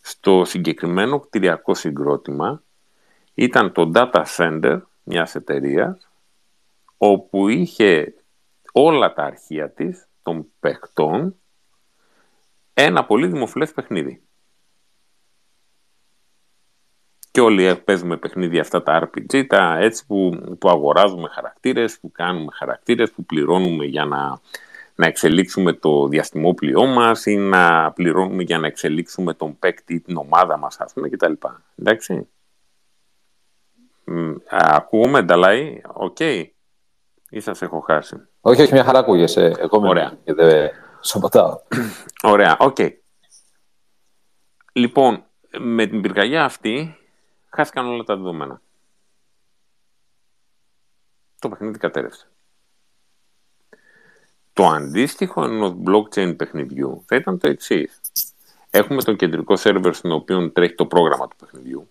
Στο 0.01 0.45
συγκεκριμένο 0.45 1.19
κτηριακό 1.19 1.73
συγκρότημα 1.73 2.63
ήταν 3.33 3.71
το 3.71 3.91
data 3.93 4.23
center 4.37 4.81
μιας 5.03 5.35
εταιρείας 5.35 6.09
όπου 6.97 7.47
είχε 7.47 8.13
όλα 8.71 9.13
τα 9.13 9.23
αρχεία 9.23 9.69
της, 9.69 10.07
των 10.21 10.45
παιχτών, 10.59 11.35
ένα 12.73 13.05
πολύ 13.05 13.27
δημοφιλές 13.27 13.71
παιχνίδι. 13.71 14.26
Και 17.37 17.43
όλοι 17.43 17.75
παίζουμε 17.75 18.17
παιχνίδια 18.17 18.61
αυτά 18.61 18.83
τα 18.83 19.09
RPG, 19.09 19.47
τα 19.47 19.77
έτσι 19.79 20.05
που, 20.05 20.29
που 20.59 20.69
αγοράζουμε 20.69 21.29
χαρακτήρες, 21.29 21.99
που 21.99 22.11
κάνουμε 22.11 22.47
χαρακτήρες, 22.53 23.11
που 23.11 23.25
πληρώνουμε 23.25 23.85
για 23.85 24.05
να, 24.05 24.39
να 24.95 25.07
εξελίξουμε 25.07 25.73
το 25.73 26.07
διαστημόπλοιό 26.07 26.85
μας 26.85 27.25
ή 27.25 27.35
να 27.35 27.91
πληρώνουμε 27.91 28.43
για 28.43 28.59
να 28.59 28.67
εξελίξουμε 28.67 29.33
τον 29.33 29.59
παίκτη, 29.59 29.99
την 29.99 30.17
ομάδα 30.17 30.57
μας, 30.57 30.79
ας 30.79 30.93
πούμε, 30.93 31.09
κτλ. 31.09 31.33
Εντάξει. 31.75 32.27
Ακούγομαι, 34.49 35.21
Νταλάη, 35.21 35.81
ok. 35.93 36.15
Okay. 36.19 36.43
Ή 37.29 37.39
σας 37.39 37.61
έχω 37.61 37.79
χάσει. 37.79 38.27
Όχι, 38.41 38.61
όχι, 38.61 38.73
μια 38.73 38.83
χαρά 38.83 38.99
ακούγεσαι. 38.99 39.55
Εγώ 39.59 39.81
με 39.81 39.87
Ωραία. 39.87 40.17
και 40.23 40.33
δεν 40.33 40.69
σοποτάω. 40.99 41.57
Ωραία, 42.23 42.57
ok. 42.59 42.75
Okay. 42.79 42.89
Λοιπόν, 44.71 45.23
με 45.59 45.85
την 45.85 46.01
πυρκαγιά 46.01 46.43
αυτή 46.43 46.97
χάθηκαν 47.49 47.85
όλα 47.85 48.03
τα 48.03 48.15
δεδομένα. 48.15 48.61
Το 51.39 51.49
παιχνίδι 51.49 51.77
κατέρρευσε. 51.77 52.27
Το 54.53 54.67
αντίστοιχο 54.67 55.43
ενός 55.43 55.75
blockchain 55.85 56.37
παιχνιδιού 56.37 57.03
θα 57.05 57.15
ήταν 57.15 57.37
το 57.37 57.49
εξής. 57.49 58.01
Έχουμε 58.69 59.03
τον 59.03 59.15
κεντρικό 59.15 59.55
σερβερ 59.55 59.93
στον 59.93 60.11
οποίο 60.11 60.51
τρέχει 60.51 60.75
το 60.75 60.85
πρόγραμμα 60.85 61.27
του 61.27 61.35
παιχνιδιού. 61.35 61.89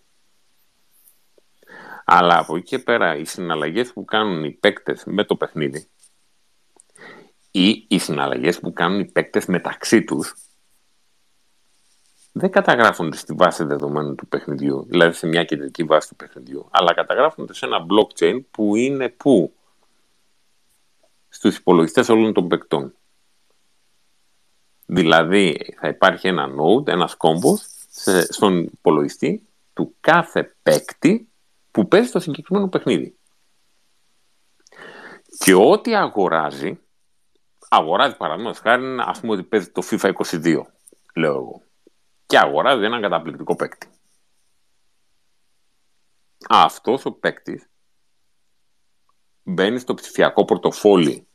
Αλλά 2.04 2.38
από 2.38 2.56
εκεί 2.56 2.66
και 2.66 2.78
πέρα 2.78 3.16
οι 3.16 3.24
συναλλαγές 3.24 3.92
που 3.92 4.04
κάνουν 4.04 4.44
οι 4.44 4.50
παίκτες 4.50 5.04
με 5.04 5.24
το 5.24 5.36
παιχνίδι 5.36 5.88
ή 7.50 7.86
οι 7.88 7.98
συναλλαγές 7.98 8.60
που 8.60 8.72
κάνουν 8.72 9.00
οι 9.00 9.04
παίκτες 9.04 9.46
μεταξύ 9.46 10.04
τους 10.04 10.34
δεν 12.38 12.50
καταγράφονται 12.50 13.16
στη 13.16 13.32
βάση 13.32 13.64
δεδομένων 13.64 14.16
του 14.16 14.26
παιχνιδιού, 14.26 14.84
δηλαδή 14.88 15.16
σε 15.16 15.26
μια 15.26 15.44
κεντρική 15.44 15.84
βάση 15.84 16.08
του 16.08 16.16
παιχνιδιού, 16.16 16.68
αλλά 16.70 16.94
καταγράφονται 16.94 17.54
σε 17.54 17.66
ένα 17.66 17.86
blockchain 17.90 18.40
που 18.50 18.76
είναι 18.76 19.08
πού; 19.08 19.54
Στους 21.28 21.56
υπολογιστές 21.56 22.08
όλων 22.08 22.32
των 22.32 22.48
παικτών. 22.48 22.94
Δηλαδή 24.86 25.74
θα 25.80 25.88
υπάρχει 25.88 26.28
ένα 26.28 26.48
node, 26.48 26.88
ένας 26.88 27.14
κόμπος 27.14 27.66
στον 28.28 28.58
υπολογιστή 28.58 29.46
του 29.72 29.94
κάθε 30.00 30.54
παίκτη 30.62 31.28
που 31.70 31.88
παίζει 31.88 32.10
το 32.10 32.20
συγκεκριμένο 32.20 32.68
παιχνίδι. 32.68 33.16
Και 35.38 35.54
ό,τι 35.54 35.94
αγοράζει, 35.94 36.78
αγοράζει 37.68 38.16
παραδείγματος 38.16 38.58
χάρη, 38.58 38.96
ας 38.98 39.20
πούμε 39.20 39.32
ότι 39.32 39.42
παίζει 39.42 39.68
το 39.70 39.82
FIFA 39.90 40.12
22, 40.12 40.62
λέω 41.14 41.34
εγώ. 41.34 41.65
Και 42.26 42.38
αγοράζει 42.38 42.84
έναν 42.84 43.00
καταπληκτικό 43.00 43.56
παίκτη. 43.56 43.88
Αυτός 46.48 47.04
ο 47.04 47.12
παίκτης 47.12 47.70
μπαίνει 49.42 49.78
στο 49.78 49.94
ψηφιακό 49.94 50.44
πορτοφόλι 50.44 51.28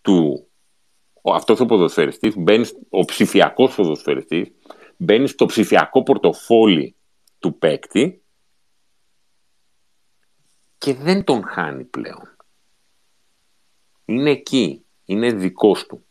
του 0.00 0.48
αυτός 1.22 1.60
ο 1.60 1.66
ποδοσφαιριστής, 1.66 2.36
μπαίνει, 2.36 2.68
ο 2.88 3.04
ψηφιακός 3.04 3.74
ποδοσφαιριστής, 3.74 4.50
μπαίνει 4.96 5.28
στο 5.28 5.46
ψηφιακό 5.46 6.02
πορτοφόλι 6.02 6.96
του 7.38 7.58
παίκτη 7.58 8.22
και 10.78 10.94
δεν 10.94 11.24
τον 11.24 11.44
χάνει 11.44 11.84
πλέον. 11.84 12.36
Είναι 14.04 14.30
εκεί. 14.30 14.82
Είναι 15.04 15.32
δικός 15.32 15.86
του. 15.86 16.07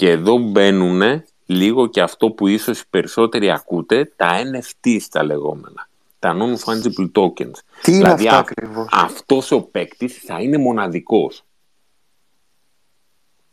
Και 0.00 0.10
εδώ 0.10 0.38
μπαίνουν 0.38 1.22
λίγο 1.46 1.86
και 1.86 2.00
αυτό 2.00 2.30
που 2.30 2.46
ίσως 2.46 2.80
οι 2.80 2.84
περισσότεροι 2.90 3.50
ακούτε, 3.50 4.12
τα 4.16 4.28
NFT 4.52 4.98
τα 5.10 5.24
λεγόμενα. 5.24 5.88
Τα 6.18 6.36
non-fungible 6.38 7.10
tokens. 7.12 7.58
Τι 7.82 7.92
είναι 7.92 8.02
δηλαδή, 8.02 8.26
αυτά 8.26 8.36
α- 8.36 8.38
ακριβώς; 8.38 8.88
αυτός 8.90 9.50
ο 9.50 9.62
παίκτης 9.62 10.16
θα 10.16 10.40
είναι 10.40 10.58
μοναδικός. 10.58 11.44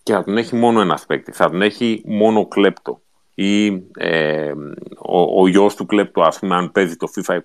Και 0.04 0.14
θα 0.14 0.24
τον 0.24 0.38
έχει 0.38 0.56
μόνο 0.56 0.82
ένας 0.82 1.06
παίκτης. 1.06 1.36
Θα 1.36 1.50
τον 1.50 1.62
έχει 1.62 2.02
μόνο 2.06 2.48
κλέπτο. 2.48 3.02
Ή 3.34 3.66
ε, 3.98 4.52
ο, 4.98 5.42
ο 5.42 5.48
γιος 5.48 5.76
του 5.76 5.86
κλέπτο, 5.86 6.22
ας 6.22 6.40
πούμε, 6.40 6.56
αν 6.56 6.72
παίζει 6.72 6.96
το 6.96 7.08
FIFA 7.16 7.36
22, 7.36 7.40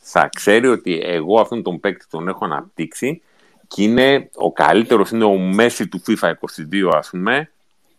θα 0.00 0.28
ξέρει 0.34 0.68
ότι 0.68 1.00
εγώ 1.04 1.40
αυτόν 1.40 1.62
τον 1.62 1.80
παίκτη 1.80 2.06
τον 2.10 2.28
έχω 2.28 2.44
αναπτύξει 2.44 3.22
και 3.68 3.82
είναι 3.82 4.30
ο 4.34 4.52
καλύτερος, 4.52 5.10
είναι 5.10 5.24
ο 5.24 5.38
Μέσι 5.38 5.88
του 5.88 6.02
FIFA 6.06 6.28
22, 6.28 6.34
ας 6.92 7.10
πούμε, 7.10 7.50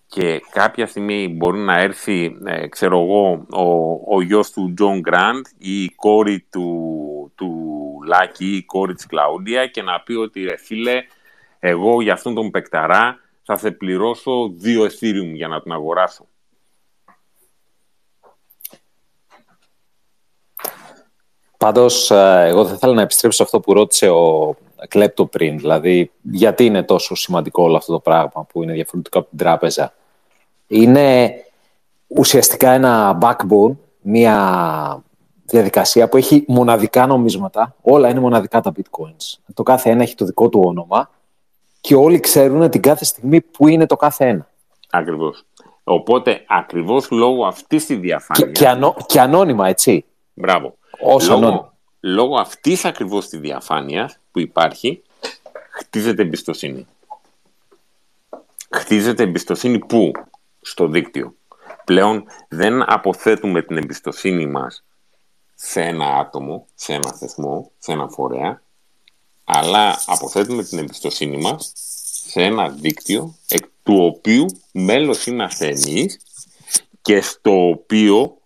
και 0.07 0.41
κάποια 0.49 0.87
στιγμή 0.87 1.27
μπορεί 1.27 1.59
να 1.59 1.79
έρθει, 1.79 2.37
ε, 2.45 2.67
ξέρω 2.67 2.99
εγώ, 2.99 3.45
ο, 3.49 3.91
ο 4.15 4.21
γιος 4.21 4.51
του 4.51 4.73
Τζον 4.73 4.99
Γκραντ 4.99 5.45
ή 5.57 5.83
η 5.83 5.89
κόρη 5.95 6.47
του, 6.51 7.31
του 7.35 7.73
Λάκη 8.07 8.45
ή 8.45 8.57
η 8.57 8.63
κόρη 8.63 8.93
της 8.93 9.05
Κλαούντια 9.05 9.67
και 9.67 9.81
να 9.81 10.01
πει 10.01 10.13
ότι 10.13 10.43
ρε 10.43 10.57
φίλε, 10.57 11.03
εγώ 11.59 12.01
για 12.01 12.13
αυτόν 12.13 12.35
τον 12.35 12.51
πεκταρά 12.51 13.19
θα 13.43 13.57
σε 13.57 13.71
πληρώσω 13.71 14.49
δύο 14.55 14.83
Ethereum 14.83 15.31
για 15.33 15.47
να 15.47 15.61
τον 15.61 15.71
αγοράσω. 15.71 16.27
Πάντως, 21.57 22.11
ε, 22.11 22.43
εγώ 22.47 22.67
θα 22.67 22.73
ήθελα 22.73 22.93
να 22.93 23.01
επιστρέψω 23.01 23.43
αυτό 23.43 23.59
που 23.59 23.73
ρώτησε 23.73 24.09
ο 24.09 24.55
Κλέπτο 24.87 25.25
πριν. 25.25 25.57
Δηλαδή, 25.57 26.11
γιατί 26.21 26.65
είναι 26.65 26.83
τόσο 26.83 27.15
σημαντικό 27.15 27.63
όλο 27.63 27.75
αυτό 27.75 27.91
το 27.91 27.99
πράγμα 27.99 28.45
που 28.49 28.63
είναι 28.63 28.73
διαφορετικό 28.73 29.19
από 29.19 29.29
την 29.29 29.37
τράπεζα. 29.37 29.93
Είναι 30.67 31.33
ουσιαστικά 32.07 32.71
ένα 32.71 33.17
backbone, 33.21 33.75
μια 34.01 35.03
διαδικασία 35.45 36.09
που 36.09 36.17
έχει 36.17 36.43
μοναδικά 36.47 37.05
νομίσματα. 37.05 37.75
Όλα 37.81 38.09
είναι 38.09 38.19
μοναδικά 38.19 38.61
τα 38.61 38.71
bitcoins. 38.75 39.39
Το 39.53 39.63
κάθε 39.63 39.89
ένα 39.89 40.01
έχει 40.01 40.15
το 40.15 40.25
δικό 40.25 40.49
του 40.49 40.61
όνομα 40.63 41.09
και 41.81 41.95
όλοι 41.95 42.19
ξέρουν 42.19 42.69
την 42.69 42.81
κάθε 42.81 43.05
στιγμή 43.05 43.41
που 43.41 43.67
είναι 43.67 43.85
το 43.85 43.95
κάθε 43.95 44.27
ένα. 44.27 44.49
Ακριβώς. 44.89 45.45
Οπότε, 45.83 46.43
ακριβώς 46.47 47.11
λόγω 47.11 47.45
αυτής 47.45 47.85
της 47.85 47.97
διαφάνειας... 47.97 48.51
Και, 48.51 48.59
και, 48.59 48.67
ανώ, 48.67 48.95
και 49.05 49.19
ανώνυμα, 49.19 49.67
έτσι. 49.67 50.05
Μπράβο. 50.33 50.77
Ως 50.99 51.27
λόγω, 51.27 51.39
ανώνυμα. 51.39 51.73
λόγω 51.99 52.35
αυτής 52.35 52.85
ακριβώς 52.85 53.27
της 53.27 53.39
διαφάνειας 53.39 54.19
που 54.37 54.43
υπάρχει, 54.43 55.01
χτίζεται 55.69 56.21
εμπιστοσύνη. 56.21 56.87
Χτίζεται 58.71 59.23
εμπιστοσύνη 59.23 59.79
πού; 59.79 60.11
Στο 60.61 60.87
δίκτυο. 60.87 61.35
Πλέον 61.85 62.25
δεν 62.47 62.91
αποθέτουμε 62.91 63.61
την 63.61 63.77
εμπιστοσύνη 63.77 64.45
μας 64.47 64.83
σε 65.55 65.81
ένα 65.81 66.05
άτομο, 66.05 66.65
σε 66.75 66.93
ένα 66.93 67.13
θεσμό, 67.13 67.71
σε 67.77 67.91
ένα 67.91 68.07
φορέα, 68.07 68.61
αλλά 69.43 70.01
αποθέτουμε 70.05 70.63
την 70.63 70.77
εμπιστοσύνη 70.77 71.37
μας 71.37 71.71
σε 72.29 72.41
ένα 72.41 72.69
δίκτυο 72.69 73.35
εκ 73.47 73.63
του 73.83 73.95
οποίου 74.03 74.45
μέλος 74.71 75.25
είμαστε 75.25 75.67
εμείς 75.67 76.19
και 77.01 77.21
στο 77.21 77.69
οποίο 77.69 78.37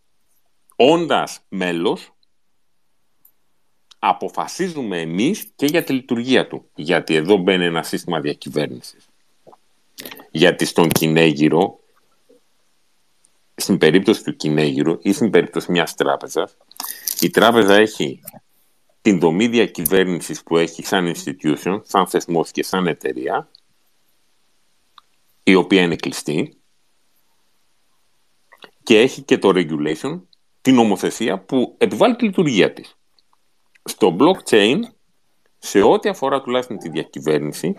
όντας 0.76 1.40
μέλος 1.50 2.11
αποφασίζουμε 4.04 5.02
εμείς 5.02 5.52
και 5.56 5.66
για 5.66 5.84
τη 5.84 5.94
λειτουργία 5.94 6.48
του. 6.48 6.70
Γιατί 6.76 7.16
εδώ 7.16 7.38
μπαίνει 7.38 7.66
ένα 7.66 7.84
σύστημα 7.84 8.20
διακυβέρνησης. 8.20 9.10
Γιατί 10.32 10.66
στον 10.66 10.90
Κινέγυρο, 10.90 11.80
στην 13.56 13.78
περίπτωση 13.78 14.24
του 14.24 14.36
Κινέγυρου 14.36 14.98
ή 15.02 15.14
στην 15.14 15.30
περίπτωση 15.30 15.72
μιας 15.72 15.96
τράπεζας, 15.96 16.58
η 17.20 17.30
τράπεζα 17.30 17.74
έχει 17.76 18.22
την 19.02 19.20
δομή 19.20 19.48
διακυβέρνησης 19.48 20.44
που 20.44 20.58
έχει 20.58 20.86
σαν 20.86 21.14
institution, 21.16 21.82
σαν 21.84 22.08
θεσμός 22.08 22.52
και 22.52 22.64
σαν 22.64 22.88
εταιρεία, 22.88 23.50
η 25.44 25.56
οποία 25.56 25.82
είναι 25.82 25.96
κλειστή 25.96 26.58
και 28.84 29.00
έχει 29.00 29.22
και 29.22 29.38
το 29.38 29.52
regulation, 29.56 30.22
την 30.62 30.76
νομοθεσία 30.76 31.40
που 31.40 31.76
επιβάλλει 31.78 32.16
τη 32.16 32.26
λειτουργία 32.26 32.74
της. 32.74 32.96
Στο 33.84 34.16
blockchain, 34.20 34.78
σε 35.58 35.82
ό,τι 35.82 36.10
αφορά 36.10 36.42
τουλάχιστον 36.42 36.78
τη 36.78 36.90
διακυβέρνηση, 36.90 37.76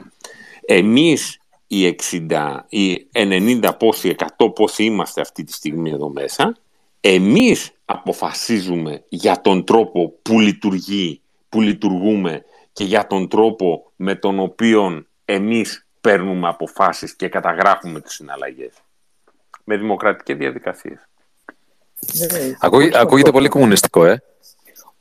εμείς 0.67 1.41
οι 1.67 1.97
60, 2.31 2.57
οι 2.69 3.07
90 3.13 3.71
πόσοι, 3.79 4.15
100 4.39 4.53
πόσοι 4.55 4.85
είμαστε 4.85 5.21
αυτή 5.21 5.45
τη 5.45 5.53
στιγμή 5.53 5.91
εδώ 5.91 6.09
μέσα, 6.09 6.57
εμείς 7.01 7.71
αποφασίζουμε 7.85 9.05
για 9.09 9.41
τον 9.41 9.65
τρόπο 9.65 10.09
που 10.23 10.41
λειτουργεί, 10.41 11.21
που 11.49 11.61
λειτουργούμε 11.61 12.45
και 12.73 12.85
για 12.85 13.07
τον 13.07 13.29
τρόπο 13.29 13.93
με 13.97 14.15
τον 14.15 14.39
οποίο 14.39 15.05
εμείς 15.25 15.87
παίρνουμε 16.01 16.49
αποφάσεις 16.49 17.17
και 17.17 17.29
καταγράφουμε 17.29 18.01
τις 18.01 18.13
συναλλαγές. 18.15 18.73
Με 19.65 19.77
δημοκρατικές 19.77 20.37
διαδικασίες. 20.37 21.09
Ναι, 22.13 22.55
Ακούγε- 22.61 22.89
όχι 22.93 22.99
ακούγεται 23.01 23.29
αυτό. 23.29 23.33
πολύ 23.33 23.49
κομμουνιστικό, 23.49 24.05
ε. 24.05 24.23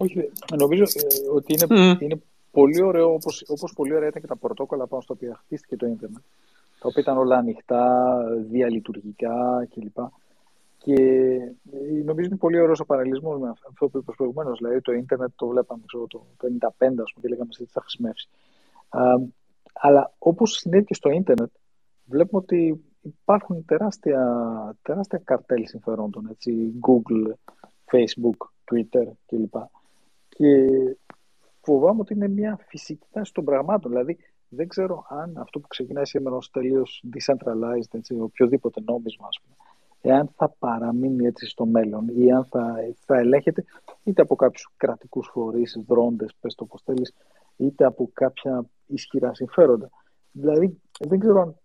Όχι, 0.02 0.32
νομίζω 0.58 0.84
ε, 0.84 1.30
ότι 1.36 1.54
είναι, 1.54 1.66
Μμμ. 1.70 1.97
είναι 1.99 2.22
πολύ 2.52 2.82
ωραίο, 2.82 3.14
όπως, 3.14 3.43
όπως 3.47 3.74
πολύ 3.74 3.95
ωραία 3.95 4.08
ήταν 4.08 4.22
και 4.22 4.28
τα 4.28 4.36
πρωτόκολλα 4.36 4.88
πάνω 4.88 5.02
στα 5.02 5.14
οποία 5.14 5.36
χτίστηκε 5.36 5.76
το 5.76 5.86
ίντερνετ, 5.86 6.22
τα 6.80 6.88
οποία 6.88 7.02
ήταν 7.02 7.18
όλα 7.18 7.38
ανοιχτά, 7.38 8.16
διαλειτουργικά 8.49 9.68
κλπ. 9.74 9.97
Και 10.78 10.93
ε, 11.72 12.04
νομίζω 12.04 12.28
είναι 12.28 12.38
πολύ 12.38 12.60
ωραίος 12.60 12.80
ο 12.80 12.86
παραλληλισμός 12.86 13.39
με 13.39 13.49
αυτό 13.49 13.88
που 13.88 13.97
είπα 13.97 14.14
προηγουμένως. 14.16 14.58
Δηλαδή, 14.58 14.82
το 14.82 14.91
ίντερνετ 14.91 15.30
το 15.36 15.47
βλέπαμε 15.47 15.82
ξέρω, 15.86 16.08
το 16.08 16.26
55, 16.41 16.47
ας 16.78 16.80
πούμε, 16.80 17.22
και 17.22 17.28
λέγαμε 17.28 17.49
τι 17.49 17.66
θα 17.66 17.82
χρησιμεύσει. 17.82 18.30
Α, 18.89 19.02
αλλά 19.74 20.14
όπως 20.18 20.52
συνέβη 20.52 20.86
και 20.86 20.93
στο 20.93 21.10
ίντερνετ, 21.10 21.52
βλέπουμε 22.06 22.41
ότι 22.41 22.84
υπάρχουν 23.02 23.66
τεράστια, 23.66 24.22
τεράστια 24.82 25.22
καρτέλ 25.24 25.68
συμφερόντων. 25.68 26.28
Έτσι, 26.32 26.74
Google, 26.88 27.34
Facebook, 27.91 28.47
Twitter 28.72 29.12
κλπ. 29.26 29.56
Και 30.41 30.97
φοβάμαι 31.61 31.99
ότι 31.99 32.13
είναι 32.13 32.27
μια 32.27 32.59
φυσική 32.67 33.07
τάση 33.11 33.33
των 33.33 33.43
πραγμάτων. 33.43 33.91
Δηλαδή, 33.91 34.17
δεν 34.49 34.67
ξέρω 34.67 35.05
αν 35.09 35.37
αυτό 35.37 35.59
που 35.59 35.67
ξεκινάει 35.67 36.05
σήμερα 36.05 36.35
ως 36.35 36.49
τελείως 36.49 37.03
decentralized, 37.13 37.91
έτσι, 37.91 38.19
οποιοδήποτε 38.19 38.81
νόμισμα, 38.81 39.27
ας 39.27 39.39
πούμε, 39.41 39.55
εάν 40.01 40.29
θα 40.35 40.49
παραμείνει 40.49 41.25
έτσι 41.25 41.45
στο 41.45 41.65
μέλλον 41.65 42.07
ή 42.07 42.31
αν 42.31 42.45
θα, 42.45 42.75
θα 42.95 43.17
ελέγχεται 43.17 43.63
είτε 44.03 44.21
από 44.21 44.35
κάποιους 44.35 44.69
κρατικούς 44.77 45.29
φορείς, 45.31 45.83
δρόντες, 45.87 46.35
πες 46.39 46.55
το 46.55 46.65
πώς 46.65 46.81
θέλεις, 46.81 47.13
είτε 47.57 47.85
από 47.85 48.09
κάποια 48.13 48.65
ισχυρά 48.85 49.33
συμφέροντα. 49.33 49.89
Δηλαδή, 50.31 50.81
δεν 50.99 51.19
ξέρω 51.19 51.41
αν 51.41 51.55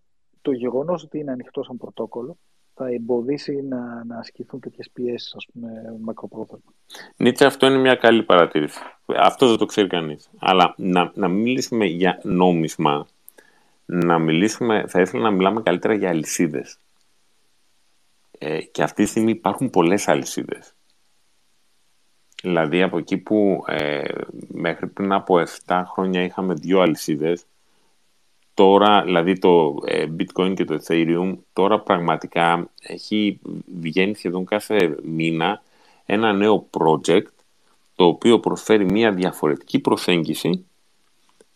το 0.43 0.53
γεγονός 0.53 1.03
ότι 1.03 1.19
είναι 1.19 1.33
ανοιχτό 1.33 1.63
σαν 1.63 1.77
πρωτόκολλο 1.77 2.37
θα 2.79 2.89
εμποδίσει 2.89 3.63
να, 3.63 4.05
να 4.05 4.19
ασκηθούν 4.19 4.61
τέτοιες 4.61 4.91
πιέσεις, 4.93 5.35
ας 5.35 5.47
πούμε, 5.53 5.69
μακροπρόθεσμα. 6.01 6.73
Νίτσε, 7.17 7.47
αυτό 7.47 7.67
είναι 7.67 7.79
μια 7.79 7.95
καλή 7.95 8.23
παρατήρηση. 8.23 8.79
Αυτό 9.07 9.49
δεν 9.49 9.57
το 9.57 9.67
ξέρει 9.67 9.89
κανείς. 9.89 10.31
Αλλά 10.39 10.75
να, 10.77 11.13
να 11.15 11.29
μιλήσουμε 11.29 11.85
για 11.85 12.21
νόμισμα, 12.23 13.07
να 13.87 14.19
μιλήσουμε, 14.19 14.85
θα 14.87 15.01
ήθελα 15.01 15.23
να 15.23 15.31
μιλάμε 15.31 15.63
καλύτερα 15.63 15.95
για 15.95 16.09
αλυσίδες. 16.09 16.79
Ε, 18.39 18.61
και 18.61 18.83
αυτή 18.83 19.03
τη 19.03 19.09
στιγμή 19.09 19.31
υπάρχουν 19.31 19.71
πολλές 19.71 20.09
αλυσίδες. 20.09 20.75
Δηλαδή 22.43 22.83
από 22.83 22.99
εκεί 22.99 23.19
που 23.19 23.65
ε, 23.67 24.05
μέχρι 24.49 24.87
πριν 24.87 25.13
από 25.13 25.43
7 25.67 25.83
χρόνια 25.87 26.23
είχαμε 26.23 26.55
δύο 26.55 26.81
αλυσίδες, 26.81 27.45
τώρα, 28.57 29.03
δηλαδή 29.03 29.39
το 29.39 29.79
ε, 29.85 30.07
bitcoin 30.19 30.55
και 30.55 30.65
το 30.65 30.79
ethereum, 30.87 31.37
τώρα 31.53 31.81
πραγματικά 31.81 32.71
έχει 32.81 33.41
βγαίνει 33.81 34.15
σχεδόν 34.15 34.45
κάθε 34.45 34.97
μήνα 35.03 35.63
ένα 36.07 36.33
νέο 36.33 36.69
project 36.79 37.27
το 37.95 38.05
οποίο 38.05 38.41
προσφέρει 38.41 38.85
μια 38.85 39.13
διαφορετική 39.13 39.79
προσέγγιση 39.79 40.67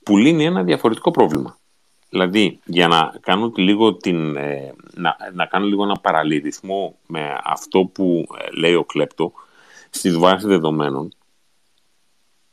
που 0.03 0.17
λύνει 0.17 0.45
ένα 0.45 0.63
διαφορετικό 0.63 1.11
πρόβλημα. 1.11 1.59
Δηλαδή, 2.11 2.61
για 2.65 2.89
να 2.89 3.15
κάνω, 3.21 3.53
λίγο, 3.57 3.95
την, 3.95 4.37
ε, 4.37 4.75
να, 4.95 5.17
να 5.33 5.47
κάνω 5.47 5.67
λίγο 5.67 5.83
ένα 5.83 5.95
παραλληλισμό 6.01 6.99
με 7.07 7.39
αυτό 7.45 7.85
που 7.85 8.27
ε, 8.39 8.51
λέει 8.51 8.75
ο 8.75 8.85
Κλέπτο, 8.85 9.33
στις 9.91 10.19
βάσεις 10.19 10.47
δεδομένων, 10.49 11.13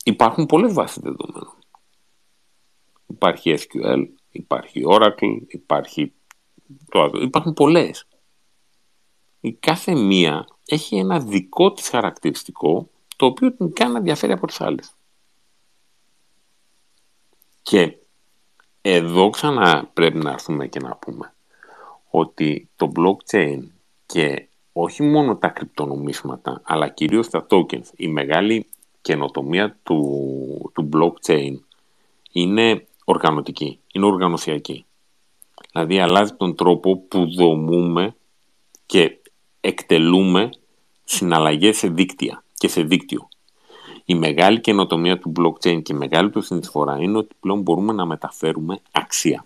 υπάρχουν 0.04 0.46
πολλές 0.46 0.74
βάσεις 0.74 1.02
δεδομένων. 1.02 1.54
Υπάρχει 3.08 3.58
SQL, 3.58 4.08
υπάρχει 4.38 4.82
Oracle, 4.88 5.42
υπάρχει 5.48 6.14
το 6.90 7.02
άλλο. 7.02 7.22
Υπάρχουν 7.22 7.54
πολλές. 7.54 8.08
Η 9.40 9.54
κάθε 9.54 9.96
μία 9.96 10.48
έχει 10.66 10.98
ένα 10.98 11.20
δικό 11.20 11.72
της 11.72 11.90
χαρακτηριστικό 11.90 12.90
το 13.16 13.26
οποίο 13.26 13.54
την 13.54 13.74
κάνει 13.74 13.94
να 13.94 14.02
διαφέρει 14.02 14.32
από 14.32 14.48
τις 14.48 14.62
άλλες. 14.62 14.92
Και 17.62 17.98
εδώ 18.82 19.30
ξανά 19.30 19.90
πρέπει 19.94 20.18
να 20.18 20.32
έρθουμε 20.32 20.68
και 20.68 20.80
να 20.80 20.96
πούμε 20.96 21.34
ότι 22.10 22.70
το 22.76 22.92
blockchain 22.96 23.60
και 24.06 24.48
όχι 24.74 25.04
μόνο 25.04 25.36
τα 25.36 25.48
κρυπτονομίσματα 25.48 26.62
αλλά 26.64 26.90
κυρίως 26.90 27.30
τα 27.30 27.46
tokens, 27.50 27.86
η 27.96 28.08
μεγάλη 28.08 28.68
καινοτομία 29.02 29.78
του, 29.84 30.72
του 30.74 30.90
blockchain 30.94 31.54
είναι 32.32 32.88
οργανωτική, 33.06 33.80
είναι 33.98 34.06
οργανωσιακή. 34.06 34.86
Δηλαδή 35.72 36.00
αλλάζει 36.00 36.34
τον 36.34 36.56
τρόπο 36.56 36.98
που 36.98 37.34
δομούμε 37.36 38.16
και 38.86 39.20
εκτελούμε 39.62 40.50
συναλλαγές 41.04 41.78
σε 41.78 41.88
δίκτυα 41.88 42.44
και 42.54 42.68
σε 42.68 42.82
δίκτυο. 42.82 43.28
Η 44.06 44.16
μεγάλη 44.16 44.62
καινοτομία 44.62 45.20
του 45.20 45.32
blockchain 45.40 45.82
και 45.84 45.94
η 45.94 45.98
μεγάλη 45.98 46.30
του 46.30 46.42
συνεισφορά 46.42 46.98
είναι 47.02 47.18
ότι 47.18 47.36
πλέον 47.40 47.62
μπορούμε 47.62 47.94
να 47.94 48.06
μεταφέρουμε 48.06 48.80
αξία. 48.92 49.46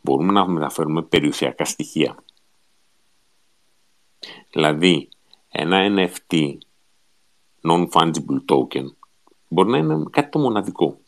Μπορούμε 0.00 0.32
να 0.32 0.46
μεταφέρουμε 0.46 1.02
περιουσιακά 1.02 1.64
στοιχεία. 1.64 2.16
Δηλαδή, 4.50 5.08
ένα 5.48 6.08
NFT, 6.30 6.58
non-fungible 7.62 8.44
token, 8.48 8.86
μπορεί 9.48 9.70
να 9.70 9.78
είναι 9.78 10.04
κάτι 10.10 10.30
το 10.30 10.38
μοναδικό. 10.38 10.98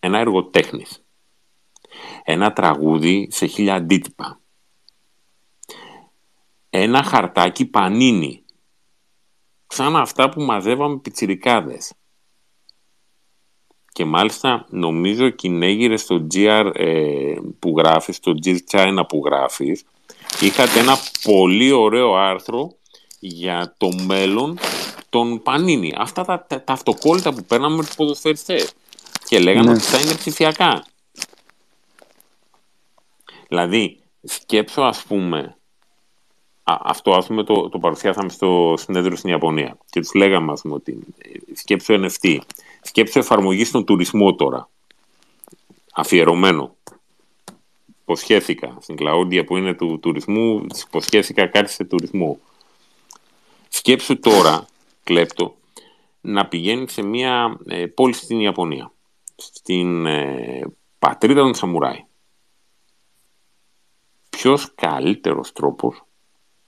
Ένα 0.00 0.18
έργο 0.18 0.44
τέχνης. 0.44 1.02
Ένα 2.24 2.52
τραγούδι 2.52 3.28
σε 3.30 3.46
χίλια 3.46 3.74
αντίτυπα. 3.74 4.40
Ένα 6.70 7.02
χαρτάκι 7.02 7.66
πανίνι 7.66 8.42
σαν 9.66 9.96
αυτά 9.96 10.28
που 10.28 10.40
μαζεύαμε 10.42 10.98
πιτσιρικάδες. 10.98 11.92
Και 13.92 14.04
μάλιστα 14.04 14.66
νομίζω 14.68 15.28
κυνέγυρε 15.28 15.96
στο 15.96 16.26
GR 16.34 16.70
ε, 16.74 17.34
που 17.58 17.74
γράφεις, 17.78 18.16
στο 18.16 18.34
GR 18.44 18.56
China 18.70 19.02
που 19.08 19.22
γράφεις, 19.24 19.84
είχατε 20.40 20.78
ένα 20.78 20.96
πολύ 21.22 21.72
ωραίο 21.72 22.14
άρθρο 22.14 22.76
για 23.18 23.74
το 23.78 23.88
μέλλον 24.06 24.58
των 25.08 25.42
Πανίνη. 25.42 25.94
Αυτά 25.96 26.24
τα, 26.24 26.44
τα, 26.48 26.62
τα 26.62 26.72
αυτοκόλλητα 26.72 27.34
που 27.34 27.44
παίρναμε 27.44 27.76
με 27.76 27.84
τους 27.84 27.94
ποδοσφαιριστές. 27.94 28.72
Και 29.24 29.38
λέγανε 29.38 29.66
Ναι. 29.66 29.72
ότι 29.72 29.82
θα 29.84 30.00
είναι 30.00 30.14
ψηφιακά. 30.14 30.84
Δηλαδή, 33.52 34.00
σκέψω 34.22 34.82
ας 34.82 35.02
πούμε, 35.02 35.56
α, 36.62 36.76
αυτό 36.82 37.12
ας 37.12 37.26
πούμε 37.26 37.44
το, 37.44 37.68
το 37.68 37.78
παρουσιάσαμε 37.78 38.28
στο 38.28 38.74
συνέδριο 38.76 39.16
στην 39.16 39.30
Ιαπωνία 39.30 39.78
και 39.90 40.00
τους 40.00 40.14
λέγαμε 40.14 40.52
ας 40.52 40.60
πούμε 40.60 40.74
ότι 40.74 40.98
ε, 41.18 41.54
σκέψω 41.54 41.94
NFT, 41.94 42.38
σκέψω 42.82 43.18
εφαρμογή 43.18 43.64
στον 43.64 43.84
τουρισμό 43.84 44.34
τώρα, 44.34 44.68
αφιερωμένο. 45.92 46.76
Υποσχέθηκα 48.02 48.76
στην 48.80 48.96
Κλαούντια 48.96 49.44
που 49.44 49.56
είναι 49.56 49.74
του 49.74 49.98
τουρισμού, 50.02 50.66
της 50.66 50.82
υποσχέθηκα 50.82 51.46
κάτι 51.46 51.70
σε 51.70 51.84
τουρισμό. 51.84 52.38
Σκέψου 53.68 54.18
τώρα, 54.18 54.66
κλέπτο, 55.04 55.56
να 56.20 56.46
πηγαίνει 56.46 56.88
σε 56.88 57.02
μια 57.02 57.58
ε, 57.66 57.86
πόλη 57.86 58.12
στην 58.12 58.40
Ιαπωνία, 58.40 58.92
στην 59.36 60.06
ε, 60.06 60.60
πατρίδα 60.98 61.40
των 61.40 61.54
Σαμουράι. 61.54 62.04
Ποιος 64.42 64.74
καλύτερος 64.74 65.52
τρόπος 65.52 66.04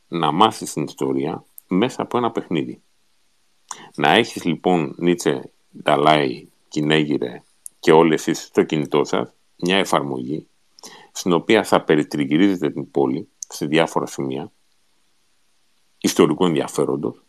να 0.09 0.33
μάθεις 0.33 0.73
την 0.73 0.83
ιστορία 0.83 1.45
μέσα 1.69 2.03
από 2.03 2.19
ένα 2.19 2.31
παιχνίδι. 2.31 2.83
Να 3.95 4.13
έχεις 4.13 4.45
λοιπόν 4.45 4.95
Νίτσε, 4.99 5.53
Νταλάι, 5.83 6.49
Κινέγιρε 6.69 7.43
και 7.81 7.93
όλοι 7.93 8.15
εσείς 8.15 8.43
στο 8.43 8.63
κινητό 8.63 9.05
σας 9.05 9.31
μια 9.57 9.77
εφαρμογή 9.77 10.47
στην 11.13 11.33
οποία 11.33 11.65
θα 11.65 11.83
περιτριγυρίζετε 11.83 12.71
την 12.71 12.91
πόλη 12.91 13.29
σε 13.39 13.67
διάφορα 13.67 14.07
σημεία 14.07 14.53
ιστορικού 15.99 16.45
ενδιαφέροντος. 16.45 17.23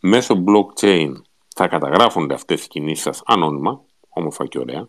Μέσω 0.00 0.44
blockchain 0.46 1.12
θα 1.56 1.68
καταγράφονται 1.68 2.34
αυτές 2.34 2.64
οι 2.64 2.68
κινήσεις 2.68 3.02
σας 3.02 3.22
ανώνυμα, 3.26 3.84
όμορφα 4.08 4.46
και 4.46 4.58
ωραία, 4.58 4.88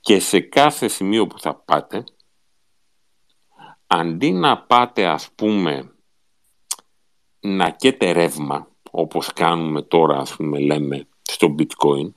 και 0.00 0.20
σε 0.20 0.40
κάθε 0.40 0.88
σημείο 0.88 1.26
που 1.26 1.40
θα 1.40 1.54
πάτε, 1.54 2.04
αντί 3.86 4.32
να 4.32 4.58
πάτε 4.58 5.06
ας 5.06 5.30
πούμε 5.34 5.90
να 7.40 7.70
καίτε 7.70 8.12
ρεύμα, 8.12 8.68
όπως 8.90 9.32
κάνουμε 9.32 9.82
τώρα 9.82 10.18
ας 10.18 10.36
πούμε 10.36 10.58
λέμε 10.58 11.06
στο 11.22 11.54
bitcoin, 11.58 12.12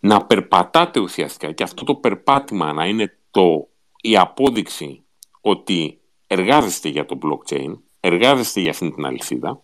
να 0.00 0.26
περπατάτε 0.26 1.00
ουσιαστικά 1.00 1.52
και 1.52 1.62
αυτό 1.62 1.84
το 1.84 1.94
περπάτημα 1.94 2.72
να 2.72 2.86
είναι 2.86 3.18
το, 3.30 3.68
η 4.00 4.16
απόδειξη 4.16 5.04
ότι 5.40 6.00
εργάζεστε 6.26 6.88
για 6.88 7.06
το 7.06 7.18
blockchain, 7.22 7.78
εργάζεστε 8.00 8.60
για 8.60 8.70
αυτήν 8.70 8.94
την 8.94 9.04
αλυσίδα, 9.04 9.62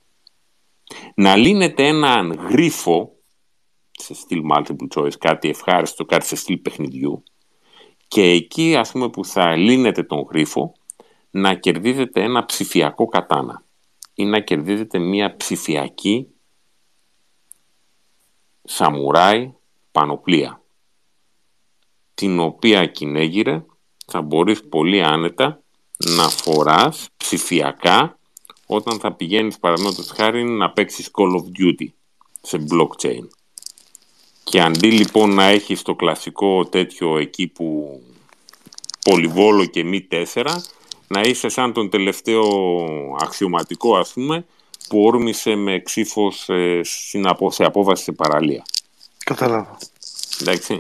να 1.15 1.37
λύνετε 1.37 1.87
έναν 1.87 2.33
γρίφο 2.33 3.17
σε 3.91 4.15
στυλ 4.15 4.43
multiple 4.55 4.89
choice, 4.95 5.17
κάτι 5.19 5.49
ευχάριστο, 5.49 6.05
κάτι 6.05 6.27
σε 6.27 6.37
στυλ 6.37 6.57
παιχνιδιού 6.57 7.23
και 8.09 8.23
εκεί 8.23 8.77
ας 8.77 8.91
πούμε 8.91 9.09
που 9.09 9.25
θα 9.25 9.57
λύνετε 9.57 10.03
τον 10.03 10.27
γρίφο 10.31 10.73
να 11.31 11.55
κερδίζετε 11.55 12.23
ένα 12.23 12.45
ψηφιακό 12.45 13.07
κατάνα 13.07 13.65
ή 14.15 14.25
να 14.25 14.41
κερδίζετε 14.41 14.99
μια 14.99 15.37
ψηφιακή 15.37 16.29
σαμουράι 18.65 19.55
πανοπλία 19.93 20.63
την 22.15 22.39
οποία 22.41 22.87
κυνέγυρε 22.87 23.65
θα 24.07 24.23
μπορείς 24.23 24.69
πολύ 24.69 25.03
άνετα 25.03 25.63
να 25.97 26.29
φοράς 26.29 27.09
ψηφιακά 27.17 28.19
όταν 28.67 28.99
θα 28.99 29.13
πηγαίνεις 29.13 29.59
παραδείγματος 29.59 30.11
χάρη 30.11 30.45
να 30.45 30.71
παίξεις 30.71 31.11
Call 31.13 31.31
of 31.31 31.45
Duty 31.61 31.87
σε 32.41 32.67
blockchain. 32.71 33.27
Και 34.51 34.61
αντί 34.61 34.91
λοιπόν 34.91 35.35
να 35.35 35.45
έχεις 35.45 35.83
το 35.83 35.95
κλασικό 35.95 36.65
τέτοιο 36.65 37.19
εκεί 37.19 37.47
που 37.47 38.01
πολυβόλο 39.05 39.65
και 39.65 39.85
μη 39.85 40.01
τέσσερα, 40.03 40.63
να 41.09 41.21
είσαι 41.21 41.49
σαν 41.49 41.73
τον 41.73 41.91
τελευταίο 41.91 42.45
αξιωματικό 43.21 43.97
ας 43.97 44.13
πούμε 44.13 44.47
που 44.89 45.03
όρμησε 45.05 45.55
με 45.55 45.81
ξύφος 45.81 46.49
ε, 46.49 46.81
στην 46.85 47.27
απο- 47.29 47.51
σε 47.51 47.65
απόβαση 47.65 48.03
σε 48.03 48.13
παραλία. 48.13 48.65
Καταλάβα. 49.25 49.79
Εντάξει. 50.41 50.77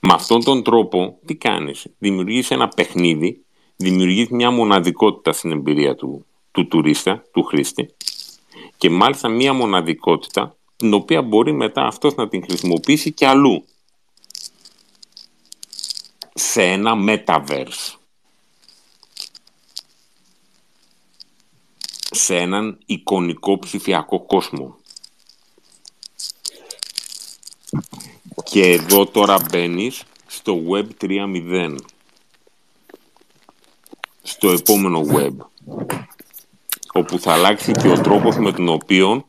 Με 0.00 0.12
αυτόν 0.12 0.44
τον 0.44 0.62
τρόπο 0.62 1.18
τι 1.24 1.34
κάνεις; 1.34 1.86
Δημιουργείς 1.98 2.50
ένα 2.50 2.68
παιχνίδι, 2.68 3.44
δημιουργείς 3.76 4.28
μια 4.28 4.50
μοναδικότητα 4.50 5.32
στην 5.32 5.50
εμπειρία 5.52 5.94
του, 5.94 6.26
του 6.50 6.66
τουρίστα, 6.66 7.24
του 7.32 7.42
χρήστη 7.42 7.94
και 8.76 8.90
μάλιστα 8.90 9.28
μια 9.28 9.52
μοναδικότητα 9.52 10.56
την 10.78 10.94
οποία 10.94 11.22
μπορεί 11.22 11.52
μετά 11.52 11.86
αυτός 11.86 12.14
να 12.14 12.28
την 12.28 12.42
χρησιμοποιήσει 12.42 13.12
και 13.12 13.26
αλλού. 13.26 13.64
Σε 16.34 16.62
ένα 16.62 16.92
metaverse. 16.96 17.94
Σε 22.10 22.36
έναν 22.36 22.78
εικονικό 22.86 23.58
ψηφιακό 23.58 24.20
κόσμο. 24.20 24.76
Και 28.44 28.70
εδώ 28.70 29.06
τώρα 29.06 29.38
μπαίνεις 29.50 30.02
στο 30.26 30.56
Web 30.70 30.86
3.0. 31.00 31.76
Στο 34.22 34.50
επόμενο 34.50 35.04
Web. 35.12 35.36
Όπου 36.92 37.18
θα 37.18 37.32
αλλάξει 37.32 37.72
και 37.72 37.88
ο 37.88 38.00
τρόπος 38.00 38.36
με 38.36 38.52
τον 38.52 38.68
οποίο 38.68 39.24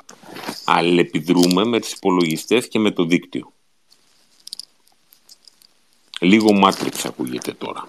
αλληλεπιδρούμε 0.74 1.66
με 1.66 1.80
τις 1.80 1.92
υπολογιστές 1.92 2.68
και 2.68 2.80
με 2.80 2.92
το 2.92 3.04
δίκτυο. 3.04 3.52
Λίγο 6.20 6.50
Matrix 6.64 6.96
ακούγεται 7.04 7.54
τώρα. 7.54 7.88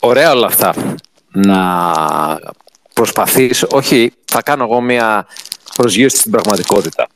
Ωραία 0.00 0.30
όλα 0.32 0.46
αυτά. 0.46 0.94
Να 1.32 2.54
προσπαθείς, 2.92 3.66
όχι, 3.70 4.12
θα 4.24 4.42
κάνω 4.42 4.64
εγώ 4.64 4.80
μια 4.80 5.26
προσγείωση 5.76 6.16
στην 6.16 6.30
πραγματικότητα. 6.30 7.06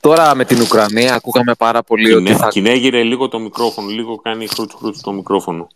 Τώρα 0.00 0.34
με 0.34 0.44
την 0.44 0.60
Ουκρανία 0.60 1.14
ακούγαμε 1.14 1.54
πάρα 1.54 1.82
πολύ 1.82 2.12
ότι 2.12 2.24
Κινέ, 2.24 2.36
θα... 2.36 2.48
Κινέγυρε 2.48 3.02
λίγο 3.02 3.28
το 3.28 3.38
μικρόφωνο, 3.38 3.88
λίγο 3.88 4.16
κάνει 4.16 4.46
χρούτς 4.46 4.74
χρούτς 4.74 5.00
το 5.00 5.12
μικρόφωνο. 5.12 5.68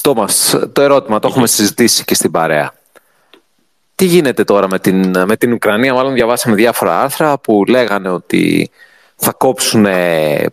Τόμας, 0.00 0.56
το 0.72 0.82
ερώτημα 0.82 1.18
το 1.18 1.28
έχουμε 1.28 1.46
συζητήσει 1.46 2.04
και 2.04 2.14
στην 2.14 2.30
παρέα. 2.30 2.72
Τι 3.94 4.04
γίνεται 4.04 4.44
τώρα 4.44 4.68
με 4.68 4.78
την, 4.78 5.24
με 5.26 5.36
την 5.36 5.52
Ουκρανία, 5.52 5.94
μάλλον 5.94 6.12
διαβάσαμε 6.12 6.56
διάφορα 6.56 7.00
άρθρα 7.00 7.38
που 7.38 7.64
λέγανε 7.68 8.08
ότι 8.08 8.70
θα 9.16 9.32
κόψουν 9.32 9.86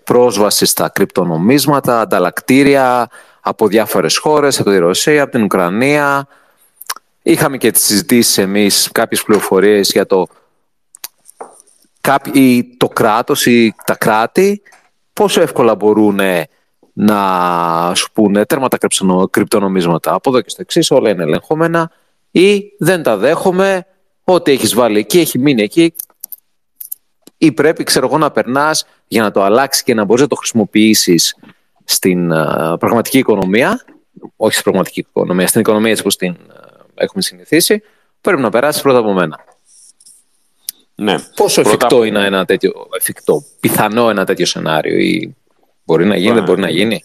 πρόσβαση 0.04 0.66
στα 0.66 0.90
κρυπτονομίσματα, 0.90 2.02
ανταλλακτήρια 2.02 3.10
από 3.42 3.68
διάφορες 3.68 4.18
χώρες, 4.18 4.60
από 4.60 4.70
τη 4.70 4.78
Ρωσία, 4.78 5.24
από 5.24 5.32
την 5.32 5.44
Ουκρανία. 5.44 6.28
Είχαμε 7.22 7.58
και 7.58 7.72
τις 7.72 7.84
συζητήσεις 7.84 8.38
εμείς 8.38 8.90
κάποιες 8.92 9.24
πληροφορίες 9.24 9.92
για 9.92 10.06
το 10.06 10.28
κάποιοι, 12.02 12.76
το 12.78 12.88
κράτος 12.88 13.46
ή 13.46 13.76
τα 13.86 13.96
κράτη 13.96 14.62
πόσο 15.14 15.42
εύκολα 15.42 15.76
μπορούν 15.76 16.20
να 17.04 17.96
σου 17.96 18.12
πούνε 18.14 18.46
τέρμα 18.46 18.68
τα 18.68 18.78
κρυψονο- 18.78 19.30
κρυπτονομίσματα. 19.30 20.14
Από 20.14 20.30
εδώ 20.30 20.42
και 20.42 20.50
στο 20.50 20.62
εξής 20.62 20.92
όλα 20.92 21.10
είναι 21.10 21.24
ελεγχόμενα 21.24 21.92
ή 22.32 22.64
δεν 22.80 23.04
τα 23.04 23.18
δέχομαι, 23.18 23.86
ό,τι 24.24 24.52
έχεις 24.52 24.74
βάλει 24.74 25.00
εκεί 25.00 25.20
έχει 25.20 25.40
μείνει 25.40 25.62
εκεί 25.62 25.94
ή 27.38 27.52
πρέπει 27.52 27.84
ξέρω 27.84 28.06
εγώ 28.06 28.18
να 28.18 28.32
περνάς 28.32 28.86
για 29.08 29.22
να 29.22 29.32
το 29.32 29.44
αλλάξεις 29.44 29.84
και 29.84 29.94
να 29.94 30.04
μπορείς 30.04 30.22
να 30.22 30.28
το 30.28 30.36
χρησιμοποιήσεις 30.36 31.36
στην 31.84 32.34
α, 32.34 32.78
πραγματική 32.78 33.18
οικονομία 33.18 33.86
όχι 34.36 34.52
στην 34.52 34.64
πραγματική 34.64 35.00
οικονομία, 35.00 35.48
στην 35.48 35.62
οικονομία 35.62 35.90
έτσι 35.90 36.02
όπως 36.02 36.16
την 36.16 36.30
α, 36.32 36.36
έχουμε 36.96 37.22
συνηθίσει 37.22 37.82
πρέπει 38.22 38.42
να 38.42 38.50
περάσεις 38.50 38.82
πρώτα 38.82 39.00
από 39.00 39.14
μένα. 39.14 39.40
Ναι. 40.96 41.16
Πόσο 41.36 41.62
Πρώτα- 41.62 41.76
εφικτό 41.78 42.04
είναι 42.04 42.26
ένα 42.26 42.46
τέτοιο, 42.46 42.72
εφικτό, 43.00 43.44
πιθανό 43.60 44.10
ένα 44.10 44.26
τέτοιο 44.26 44.46
σενάριο 44.46 44.98
ή 44.98 45.36
μπορεί 45.92 46.06
να 46.06 46.16
γίνει, 46.16 46.34
δεν 46.34 46.44
μπορεί 46.44 46.62
να 46.62 46.70
γίνει. 46.70 47.04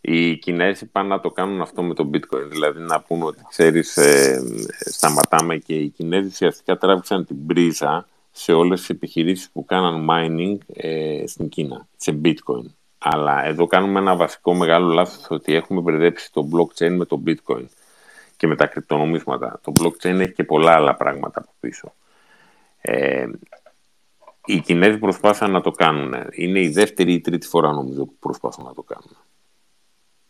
Οι 0.00 0.36
Κινέζοι 0.36 0.86
πάνε 0.86 1.08
να 1.08 1.20
το 1.20 1.30
κάνουν 1.30 1.60
αυτό 1.60 1.82
με 1.82 1.94
το 1.94 2.10
bitcoin. 2.14 2.48
Δηλαδή 2.50 2.80
να 2.80 3.00
πούνε 3.00 3.24
ότι 3.24 3.42
ξέρεις 3.48 3.96
ε, 3.96 4.40
σταματάμε 4.78 5.56
και 5.56 5.74
οι 5.74 5.88
Κινέζοι 5.88 6.26
ουσιαστικά 6.26 6.76
τράβηξαν 6.76 7.26
την 7.26 7.46
πρίζα 7.46 8.08
σε 8.30 8.52
όλες 8.52 8.80
τις 8.80 8.88
επιχειρήσεις 8.88 9.50
που 9.50 9.64
κάναν 9.64 10.06
mining 10.10 10.58
ε, 10.74 11.22
στην 11.26 11.48
Κίνα, 11.48 11.86
σε 11.96 12.20
bitcoin. 12.24 12.64
Αλλά 12.98 13.44
εδώ 13.44 13.66
κάνουμε 13.66 13.98
ένα 13.98 14.16
βασικό 14.16 14.54
μεγάλο 14.54 14.92
λάθος 14.92 15.26
ότι 15.28 15.54
έχουμε 15.54 15.80
μπερδέψει 15.80 16.32
το 16.32 16.48
blockchain 16.52 16.90
με 16.90 17.04
το 17.04 17.22
bitcoin. 17.26 17.64
και 18.36 18.46
με 18.46 18.56
τα 18.56 18.66
κρυπτονομίσματα. 18.66 19.60
Το 19.62 19.72
blockchain 19.80 20.18
έχει 20.18 20.32
και 20.32 20.44
πολλά 20.44 20.72
άλλα 20.72 20.94
πράγματα 20.94 21.40
από 21.40 21.50
πίσω. 21.60 21.92
Ε, 22.80 23.26
οι 24.48 24.60
Κινέζοι 24.60 24.98
προσπάθησαν 24.98 25.50
να 25.50 25.60
το 25.60 25.70
κάνουν. 25.70 26.14
Είναι 26.30 26.60
η 26.60 26.68
δεύτερη 26.68 27.12
ή 27.12 27.20
τρίτη 27.20 27.46
φορά 27.46 27.72
νομίζω 27.72 28.04
που 28.04 28.16
προσπαθούν 28.18 28.64
να 28.64 28.74
το 28.74 28.82
κάνουν. 28.82 29.16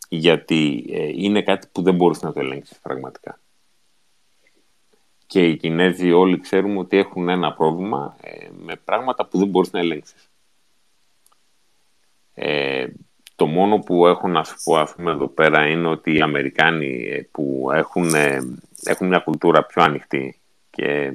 Γιατί 0.09 0.87
ε, 0.91 1.09
είναι 1.15 1.43
κάτι 1.43 1.69
που 1.73 1.83
δεν 1.83 1.95
μπορείς 1.95 2.23
να 2.23 2.33
το 2.33 2.41
ελέγξεις 2.41 2.79
πραγματικά. 2.79 3.41
Και 5.27 5.47
οι 5.47 5.57
Κινέζοι 5.57 6.13
όλοι 6.13 6.41
ξέρουμε 6.41 6.79
ότι 6.79 6.97
έχουν 6.97 7.29
ένα 7.29 7.53
πρόβλημα 7.53 8.17
ε, 8.21 8.49
με 8.59 8.77
πράγματα 8.85 9.27
που 9.27 9.39
δεν 9.39 9.49
μπορείς 9.49 9.73
να 9.73 9.79
ελέγξεις. 9.79 10.31
Ε, 12.35 12.87
το 13.37 13.47
μόνο 13.47 13.79
που 13.79 14.07
έχω 14.07 14.29
να 14.29 14.45
σου 14.45 14.57
πω 14.65 14.77
ας 14.77 14.95
πούμε, 14.95 15.11
εδώ 15.11 15.29
πέρα 15.29 15.67
είναι 15.67 15.89
ότι 15.89 16.15
οι 16.15 16.21
Αμερικάνοι 16.21 17.09
ε, 17.11 17.29
που 17.31 17.69
έχουν, 17.73 18.15
έχουν 18.85 19.07
μια 19.07 19.19
κουλτούρα 19.19 19.65
πιο 19.65 19.83
ανοιχτή 19.83 20.41
και 20.71 21.13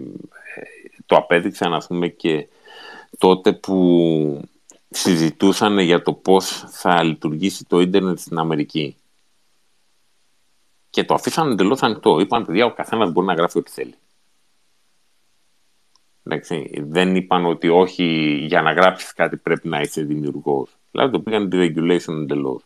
το 1.05 1.15
απέδειξαν 1.15 1.73
ας 1.73 1.87
πούμε 1.87 2.07
και 2.07 2.47
τότε 3.17 3.53
που 3.53 4.49
συζητούσαν 4.89 5.79
για 5.79 6.01
το 6.01 6.13
πώς 6.13 6.65
θα 6.67 7.03
λειτουργήσει 7.03 7.65
το 7.65 7.79
ίντερνετ 7.79 8.19
στην 8.19 8.37
Αμερική. 8.37 8.95
Και 10.89 11.03
το 11.03 11.13
αφήσαν 11.13 11.51
εντελώς 11.51 11.81
ανοιχτό. 11.81 12.19
Είπαν, 12.19 12.45
παιδιά, 12.45 12.65
ο 12.65 12.73
καθένας 12.73 13.11
μπορεί 13.11 13.27
να 13.27 13.33
γράφει 13.33 13.57
ό,τι 13.57 13.71
θέλει. 13.71 13.95
Εντάξει, 16.23 16.83
δεν 16.87 17.15
είπαν 17.15 17.45
ότι 17.45 17.69
όχι 17.69 18.05
για 18.47 18.61
να 18.61 18.71
γράψεις 18.71 19.13
κάτι 19.13 19.37
πρέπει 19.37 19.67
να 19.67 19.81
είσαι 19.81 20.01
δημιουργός. 20.01 20.77
Δηλαδή 20.91 21.11
το 21.11 21.19
πήγαν 21.19 21.49
τη 21.49 21.57
regulation 21.59 22.21
εντελώς. 22.21 22.63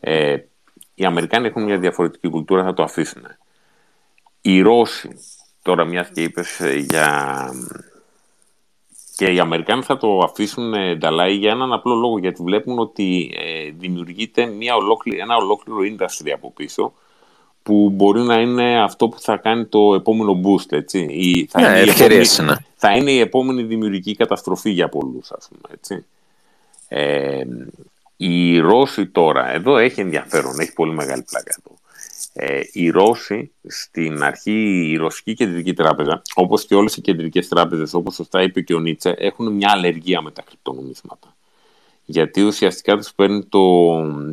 Ε, 0.00 0.36
οι 0.94 1.04
Αμερικάνοι 1.04 1.46
έχουν 1.46 1.64
μια 1.64 1.78
διαφορετική 1.78 2.28
κουλτούρα, 2.28 2.64
θα 2.64 2.74
το 2.74 2.82
αφήσουν. 2.82 3.22
Οι 4.40 4.60
Ρώσοι, 4.60 5.10
τώρα 5.62 5.84
μιας 5.84 6.10
και 6.10 6.22
είπες 6.22 6.60
ε, 6.60 6.76
για 6.76 7.50
και 9.18 9.32
οι 9.32 9.38
Αμερικάνοι 9.38 9.82
θα 9.82 9.96
το 9.96 10.18
αφήσουν 10.18 10.74
ενταλάει 10.74 11.34
για 11.34 11.50
έναν 11.50 11.72
απλό 11.72 11.94
λόγο, 11.94 12.18
γιατί 12.18 12.42
βλέπουν 12.42 12.78
ότι 12.78 13.34
ε, 13.36 13.70
δημιουργείται 13.70 14.46
μια 14.46 14.74
ολόκληρη, 14.74 15.18
ένα 15.18 15.36
ολόκληρο 15.36 15.78
industry 15.80 16.30
από 16.34 16.52
πίσω, 16.52 16.92
που 17.62 17.90
μπορεί 17.90 18.20
να 18.20 18.34
είναι 18.40 18.82
αυτό 18.82 19.08
που 19.08 19.20
θα 19.20 19.36
κάνει 19.36 19.64
το 19.64 19.94
επόμενο 19.94 20.40
boost, 20.44 20.72
έτσι. 20.72 20.98
Η, 20.98 21.46
θα, 21.50 21.60
ναι, 21.60 21.80
είναι 21.80 21.90
επόμενη, 21.90 22.26
ναι. 22.44 22.54
θα 22.74 22.96
είναι 22.96 23.10
η 23.10 23.18
επόμενη 23.18 23.62
δημιουργική 23.62 24.14
καταστροφή 24.14 24.70
για 24.70 24.88
πολλούς, 24.88 25.30
ας 25.30 25.48
πούμε, 25.48 25.74
έτσι. 25.74 26.04
Ε, 26.88 27.42
οι 28.16 28.58
Ρώσοι 28.58 29.06
τώρα, 29.06 29.52
εδώ 29.52 29.76
έχει 29.76 30.00
ενδιαφέρον, 30.00 30.60
έχει 30.60 30.72
πολύ 30.72 30.94
μεγάλη 30.94 31.22
πλάκα 31.22 31.56
εδώ. 31.58 31.77
Ε, 32.32 32.60
οι 32.72 32.88
Ρώσοι 32.90 33.52
στην 33.66 34.22
αρχή, 34.22 34.88
η 34.90 34.96
Ρωσική 34.96 35.34
Κεντρική 35.34 35.72
Τράπεζα, 35.72 36.22
όπως 36.34 36.64
και 36.64 36.74
όλες 36.74 36.96
οι 36.96 37.00
κεντρικές 37.00 37.48
τράπεζες, 37.48 37.94
όπως 37.94 38.14
σωστά 38.14 38.42
είπε 38.42 38.60
και 38.60 38.74
ο 38.74 38.78
Νίτσε, 38.78 39.14
έχουν 39.18 39.52
μια 39.52 39.70
αλλεργία 39.70 40.20
με 40.20 40.30
τα 40.30 40.42
κρυπτονομίσματα. 40.42 41.36
Γιατί 42.04 42.42
ουσιαστικά 42.42 42.96
τους 42.96 43.14
παίρνει 43.14 43.44
το, 43.44 43.60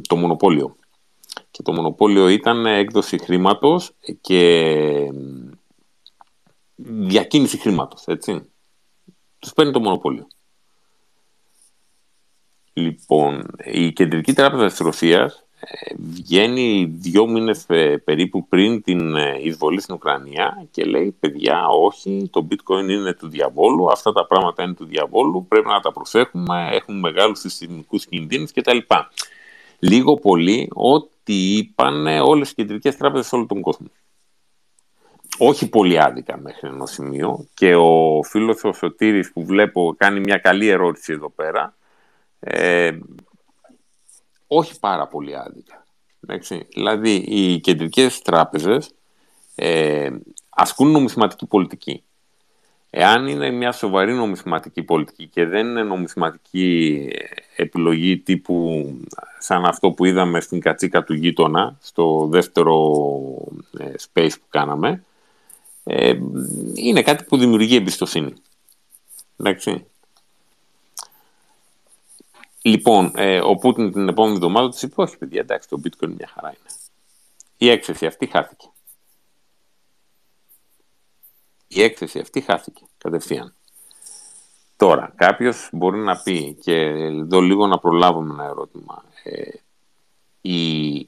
το 0.02 0.16
μονοπόλιο. 0.16 0.76
Και 1.52 1.62
το 1.64 1.74
μονοπόλιο 1.74 2.28
ήταν 2.30 2.66
έκδοση 2.66 3.18
χρήματος 3.18 3.92
και 4.22 5.12
διακίνηση 6.76 7.58
χρήματος, 7.58 8.04
έτσι. 8.06 8.50
Τους 9.40 9.54
παίρνει 9.54 9.72
το 9.72 9.80
μονοπόλιο. 9.80 10.28
Λοιπόν, 12.74 13.56
η 13.64 13.94
Κεντρική 13.94 14.34
Τράπεζα 14.34 14.68
της 14.68 14.78
Ρωσίας 14.78 15.45
βγαίνει 15.98 16.86
δύο 16.86 17.28
μήνες 17.28 17.66
ε, 17.68 17.98
περίπου 17.98 18.48
πριν 18.48 18.82
την 18.82 19.16
ε, 19.16 19.40
εισβολή 19.42 19.82
στην 19.82 19.96
Ουκρανία 19.96 20.68
και 20.72 20.84
λέει 20.84 21.16
παιδιά 21.20 21.68
όχι, 21.68 22.30
το 22.32 22.48
bitcoin 22.50 22.90
είναι 22.90 23.14
του 23.14 23.28
διαβόλου, 23.28 23.92
αυτά 23.92 24.12
τα 24.12 24.26
πράγματα 24.26 24.64
είναι 24.64 24.74
του 24.74 24.86
διαβόλου, 24.86 25.46
πρέπει 25.48 25.68
να 25.68 25.80
τα 25.80 25.92
προσέχουμε, 25.92 26.70
έχουν 26.72 27.00
μεγάλους 27.00 27.40
συστημικούς 27.40 28.06
κινδύνους 28.06 28.52
κτλ. 28.52 28.78
Λίγο 29.80 30.16
πολύ 30.16 30.70
ό,τι 30.74 31.58
είπαν 31.58 32.08
όλες 32.08 32.52
οι 32.52 32.54
κεντρικές 32.56 32.98
τράπεζες 32.98 33.28
σε 33.28 33.36
όλο 33.36 33.46
τον 33.46 33.62
κόσμο. 33.62 33.88
Όχι 35.38 35.70
πολύ 35.70 36.02
άδικα 36.02 36.38
μέχρι 36.38 36.68
ένα 36.68 36.86
σημείο 36.86 37.48
και 37.54 37.76
ο 37.76 38.24
φίλος 38.24 38.64
ο 38.64 38.74
Σωτήρης 38.74 39.32
που 39.32 39.46
βλέπω 39.46 39.96
κάνει 39.98 40.20
μια 40.20 40.38
καλή 40.38 40.68
ερώτηση 40.68 41.14
εδώ 41.14 41.30
πέρα 41.30 41.76
ε, 42.40 42.92
όχι 44.48 44.80
πάρα 44.80 45.08
πολύ 45.08 45.38
άδικα. 45.38 45.86
Εντάξει. 46.24 46.68
Δηλαδή, 46.74 47.16
οι 47.16 47.60
κεντρικές 47.60 48.22
τράπεζες 48.22 48.92
ε, 49.56 50.10
ασκούν 50.50 50.92
νομισματική 50.92 51.46
πολιτική. 51.46 52.04
Εάν 52.90 53.28
είναι 53.28 53.52
μια 53.52 53.72
σοβαρή 53.72 54.14
νομισματική 54.14 54.84
πολιτική 54.84 55.28
και 55.28 55.46
δεν 55.46 55.68
είναι 55.68 55.84
νομισματική 55.84 57.08
επιλογή 57.56 58.18
τύπου 58.18 58.86
σαν 59.40 59.66
αυτό 59.66 59.92
που 59.92 60.06
είδαμε 60.06 60.40
στην 60.40 60.60
κατσίκα 60.60 61.04
του 61.04 61.14
γείτονα, 61.14 61.78
στο 61.82 62.28
δεύτερο 62.32 62.94
ε, 63.80 63.92
space 64.14 64.32
που 64.32 64.46
κάναμε, 64.50 65.04
ε, 65.84 66.14
είναι 66.74 67.02
κάτι 67.02 67.24
που 67.24 67.38
δημιουργεί 67.38 67.76
εμπιστοσύνη. 67.76 68.34
Εντάξει. 69.38 69.86
Λοιπόν, 72.66 73.12
ε, 73.16 73.40
ο 73.42 73.56
Πούτιν 73.56 73.92
την 73.92 74.08
επόμενη 74.08 74.36
εβδομάδα 74.36 74.70
τους 74.70 74.82
είπε: 74.82 75.02
Όχι, 75.02 75.18
παιδιά, 75.18 75.42
εντάξει, 75.42 75.70
το 75.70 75.82
bitcoin 75.84 76.08
μια 76.08 76.28
χαρά 76.34 76.48
είναι. 76.48 76.70
Η 77.58 77.70
έκθεση 77.70 78.06
αυτή 78.06 78.26
χάθηκε. 78.26 78.70
Η 81.68 81.82
έκθεση 81.82 82.20
αυτή 82.20 82.42
χάθηκε 82.42 82.86
κατευθείαν. 82.98 83.56
Τώρα, 84.78 85.14
κάποιος 85.16 85.70
μπορεί 85.72 85.98
να 85.98 86.18
πει, 86.22 86.58
και 86.62 86.76
εδώ 86.76 87.40
λίγο 87.40 87.68
να 87.68 87.80
προλάβουμε 87.80 88.34
ένα 88.34 88.44
ερώτημα. 88.44 89.04
Ε, 89.24 89.50
οι 90.42 91.08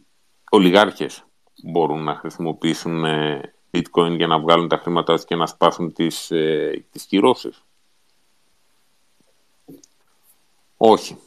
ολιγάρχες 0.50 1.24
μπορούν 1.64 2.04
να 2.04 2.16
χρησιμοποιήσουν 2.16 3.06
ε, 3.06 3.54
bitcoin 3.72 4.16
για 4.16 4.28
να 4.28 4.40
βγάλουν 4.40 4.68
τα 4.68 4.78
χρήματά 4.78 5.18
και 5.26 5.36
να 5.36 5.46
σπάσουν 5.48 5.94
τις, 5.94 6.32
ε, 6.32 6.86
τις 6.92 7.06
κυρώσεις; 7.06 7.64
Όχι. 10.78 11.18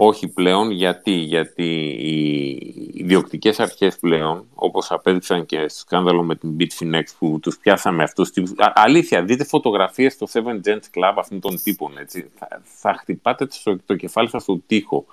Όχι 0.00 0.28
πλέον, 0.28 0.70
γιατί, 0.70 1.10
γιατί 1.10 1.64
οι 1.98 2.92
ιδιοκτικές 2.94 3.60
αρχές 3.60 3.98
πλέον, 3.98 4.44
όπως 4.54 4.90
απέδειξαν 4.90 5.46
και 5.46 5.68
στο 5.68 5.78
σκάνδαλο 5.78 6.22
με 6.22 6.36
την 6.36 6.56
Bitfinex 6.60 7.02
που 7.18 7.38
τους 7.42 7.58
πιάσαμε 7.58 8.02
αυτούς 8.02 8.30
τύπους, 8.30 8.52
αλήθεια, 8.74 9.22
δείτε 9.22 9.44
φωτογραφίες 9.44 10.12
στο 10.12 10.26
Seven 10.32 10.68
Gents 10.68 10.98
Club 10.98 11.14
αυτών 11.16 11.40
των 11.40 11.62
τύπων, 11.62 11.98
έτσι, 11.98 12.30
θα, 12.34 12.62
θα 12.62 12.94
χτυπάτε 13.00 13.48
το, 13.64 13.78
το 13.86 13.94
κεφάλι 13.94 14.28
σας 14.28 14.42
στο 14.42 14.60
τοίχο. 14.66 15.04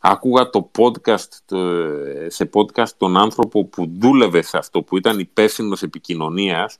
Άκουγα 0.00 0.50
το 0.50 0.70
podcast, 0.78 1.28
το, 1.46 1.58
σε 2.26 2.50
podcast 2.54 2.88
τον 2.96 3.16
άνθρωπο 3.16 3.64
που 3.64 3.90
δούλευε 3.98 4.42
σε 4.42 4.58
αυτό, 4.58 4.82
που 4.82 4.96
ήταν 4.96 5.18
υπεύθυνος 5.18 5.82
επικοινωνίας, 5.82 6.78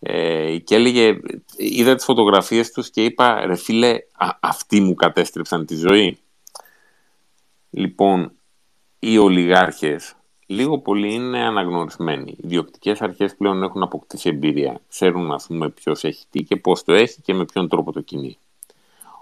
ε, 0.00 0.56
και 0.58 0.74
έλεγε, 0.74 1.20
είδα 1.56 1.94
τις 1.94 2.04
φωτογραφίες 2.04 2.72
τους 2.72 2.90
και 2.90 3.04
είπα, 3.04 3.46
ρε 3.46 3.56
φίλε, 3.56 3.98
αυτοί 4.40 4.80
μου 4.80 4.94
κατέστρεψαν 4.94 5.66
τη 5.66 5.76
ζωή. 5.76 6.21
Λοιπόν, 7.74 8.32
οι 8.98 9.18
ολιγάρχες 9.18 10.16
λίγο 10.46 10.78
πολύ 10.78 11.14
είναι 11.14 11.38
αναγνωρισμένοι. 11.38 12.34
Οι 12.36 12.46
διοκτικές 12.46 13.00
αρχές 13.00 13.36
πλέον 13.36 13.62
έχουν 13.62 13.82
αποκτήσει 13.82 14.28
εμπειρία. 14.28 14.80
Ξέρουν, 14.88 15.32
ας 15.32 15.46
πούμε, 15.46 15.68
ποιος 15.68 16.04
έχει 16.04 16.24
τι 16.30 16.42
και 16.42 16.56
πώς 16.56 16.84
το 16.84 16.92
έχει 16.92 17.20
και 17.22 17.34
με 17.34 17.44
ποιον 17.44 17.68
τρόπο 17.68 17.92
το 17.92 18.00
κινεί. 18.00 18.38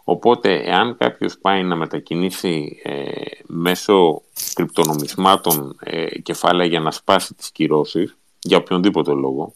Οπότε, 0.04 0.62
εάν 0.64 0.96
κάποιος 0.96 1.38
πάει 1.38 1.62
να 1.62 1.76
μετακινήσει 1.76 2.80
ε, 2.82 3.10
μέσω 3.46 4.22
κρυπτονομισμάτων 4.54 5.76
ε, 5.80 6.20
κεφάλαια 6.20 6.68
για 6.68 6.80
να 6.80 6.90
σπάσει 6.90 7.34
τις 7.34 7.50
κυρώσεις, 7.50 8.16
για 8.42 8.56
οποιονδήποτε 8.56 9.12
λόγο, 9.12 9.54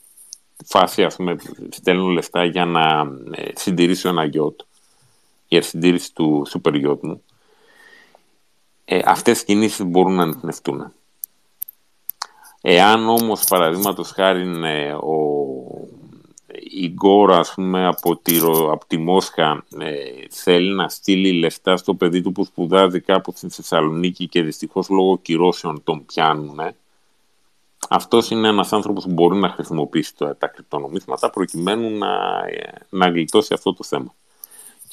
φάση, 0.65 1.03
ας 1.03 1.16
πούμε, 1.16 1.37
στέλνουν 1.71 2.11
λεφτά 2.11 2.45
για 2.45 2.65
να 2.65 3.12
ε, 3.31 3.51
συντηρήσω 3.55 4.09
ένα 4.09 4.25
γιότ, 4.25 4.61
για 5.49 5.62
συντήρηση 5.62 6.15
του 6.15 6.47
super 6.53 6.75
γιότ 6.75 7.03
μου, 7.03 7.23
ε, 8.85 9.01
αυτές 9.05 9.40
οι 9.40 9.44
κινήσεις 9.44 9.85
μπορούν 9.85 10.15
να 10.15 10.23
ανοιχνευτούν. 10.23 10.93
Εάν 12.61 13.09
όμως 13.09 13.44
παραδείγματος 13.44 14.11
χάρη 14.11 14.61
ε, 14.65 14.93
ο, 14.93 15.16
η 16.70 16.89
Γκόρα 16.89 17.39
ας 17.39 17.55
πούμε, 17.55 17.86
από, 17.86 18.16
τη, 18.16 18.39
από 18.70 18.86
τη 18.86 18.98
Μόσχα 18.98 19.65
ε, 19.78 19.94
θέλει 20.31 20.74
να 20.74 20.89
στείλει 20.89 21.32
λεφτά 21.32 21.77
στο 21.77 21.94
παιδί 21.94 22.23
του 22.23 22.32
που 22.32 22.44
σπουδάζει 22.44 23.01
κάπου 23.01 23.32
στη 23.36 23.48
Θεσσαλονίκη 23.48 24.28
και 24.28 24.43
δυστυχώς 24.43 24.89
λόγω 24.89 25.19
κυρώσεων 25.19 25.82
τον 25.85 26.06
πιάνουν 26.06 26.61
αυτός 27.89 28.31
είναι 28.31 28.48
ένας 28.48 28.73
άνθρωπος 28.73 29.05
που 29.05 29.12
μπορεί 29.12 29.36
να 29.36 29.48
χρησιμοποιήσει 29.48 30.15
τα 30.16 30.47
κρυπτονομίσματα 30.47 31.31
προκειμένου 31.31 31.98
να, 31.98 32.43
ε, 32.47 32.73
να 32.89 33.09
γλιτώσει 33.09 33.55
αυτό 33.55 33.74
το 33.74 33.85
θέμα. 33.85 34.15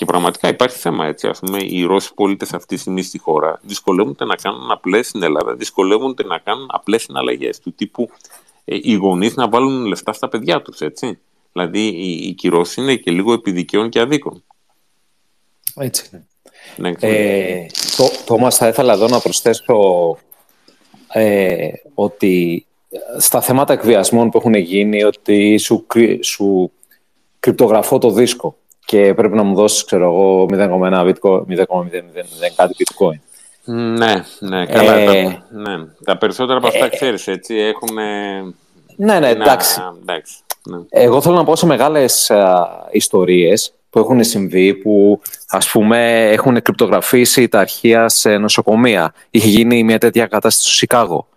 Και 0.01 0.07
πραγματικά 0.07 0.47
υπάρχει 0.47 0.77
θέμα 0.77 1.05
έτσι. 1.05 1.27
Ας 1.27 1.39
πούμε, 1.39 1.57
οι 1.63 1.83
Ρώσοι 1.83 2.13
πολίτες 2.13 2.53
αυτή 2.53 2.75
τη 2.75 2.81
στιγμή 2.81 3.01
στη 3.01 3.17
χώρα 3.17 3.59
δυσκολεύονται 3.61 4.25
να 4.25 4.35
κάνουν 4.35 4.71
απλές 4.71 5.07
στην 5.07 5.23
Ελλάδα, 5.23 5.55
δυσκολεύονται 5.55 6.23
να 6.23 6.37
κάνουν 6.37 6.67
απλές 6.71 7.01
συναλλαγές 7.01 7.59
του 7.59 7.73
τύπου 7.73 8.09
ε, 8.65 8.77
οι 8.81 8.93
γονείς 8.93 9.35
να 9.35 9.49
βάλουν 9.49 9.85
λεφτά 9.85 10.13
στα 10.13 10.29
παιδιά 10.29 10.61
τους. 10.61 10.79
Δηλαδή 11.51 11.79
οι, 11.87 12.27
οι 12.27 12.33
κυρώσεις 12.33 12.75
είναι 12.75 12.95
και 12.95 13.11
λίγο 13.11 13.33
επιδικαίων 13.33 13.89
και 13.89 13.99
αδίκων. 13.99 14.43
Έτσι 15.75 16.09
είναι. 16.13 16.27
Ναι, 16.77 16.91
Ε, 16.99 17.65
το, 17.97 18.09
Τόμας, 18.25 18.57
θα 18.57 18.67
ήθελα 18.67 18.93
εδώ 18.93 19.07
να 19.07 19.19
προσθέσω 19.19 20.17
ε, 21.07 21.69
ότι 21.93 22.65
στα 23.17 23.41
θέματα 23.41 23.73
εκβιασμών 23.73 24.29
που 24.29 24.37
έχουν 24.37 24.53
γίνει, 24.53 25.03
ότι 25.03 25.57
σου, 25.57 25.85
κρυ- 25.87 26.23
σου 26.23 26.71
κρυπτογραφώ 27.39 27.97
το 27.97 28.11
δίσκο 28.11 28.55
και 28.91 29.13
πρέπει 29.13 29.35
να 29.35 29.43
μου 29.43 29.55
δώσεις, 29.55 29.83
ξέρω 29.83 30.03
εγώ, 30.03 30.45
0,1 30.51 31.05
bitcoin, 31.05 31.41
0,000 31.47 31.65
κάτι 32.55 32.75
bitcoin. 32.77 33.19
ναι, 33.63 34.23
ναι, 34.39 34.65
καλά. 34.65 34.93
Ε, 34.93 35.05
τα, 35.05 35.45
ναι. 35.49 35.85
τα 36.03 36.17
περισσότερα 36.17 36.57
από 36.57 36.67
αυτά, 36.67 36.89
ξέρεις, 36.89 37.27
έτσι, 37.27 37.55
έχουν... 37.55 37.95
Ναι, 38.95 39.19
ναι, 39.19 39.29
εντάξει. 39.29 39.81
εντάξει 40.01 40.35
ναι. 40.69 40.77
Εγώ 40.89 41.21
θέλω 41.21 41.35
να 41.35 41.43
πω 41.43 41.55
σε 41.55 41.65
μεγάλες 41.65 42.31
α, 42.31 42.67
ιστορίες 42.91 43.73
που 43.89 43.99
έχουν 43.99 44.23
συμβεί, 44.23 44.73
που 44.73 45.21
ας 45.47 45.69
πούμε 45.69 46.29
έχουν 46.29 46.61
κρυπτογραφήσει 46.61 47.47
τα 47.47 47.59
αρχεία 47.59 48.09
σε 48.09 48.37
νοσοκομεία. 48.37 49.13
Είχε 49.29 49.47
γίνει 49.47 49.83
μια 49.83 49.97
τέτοια 49.97 50.25
κατάσταση 50.25 50.65
στο 50.65 50.75
Σικάγο 50.75 51.27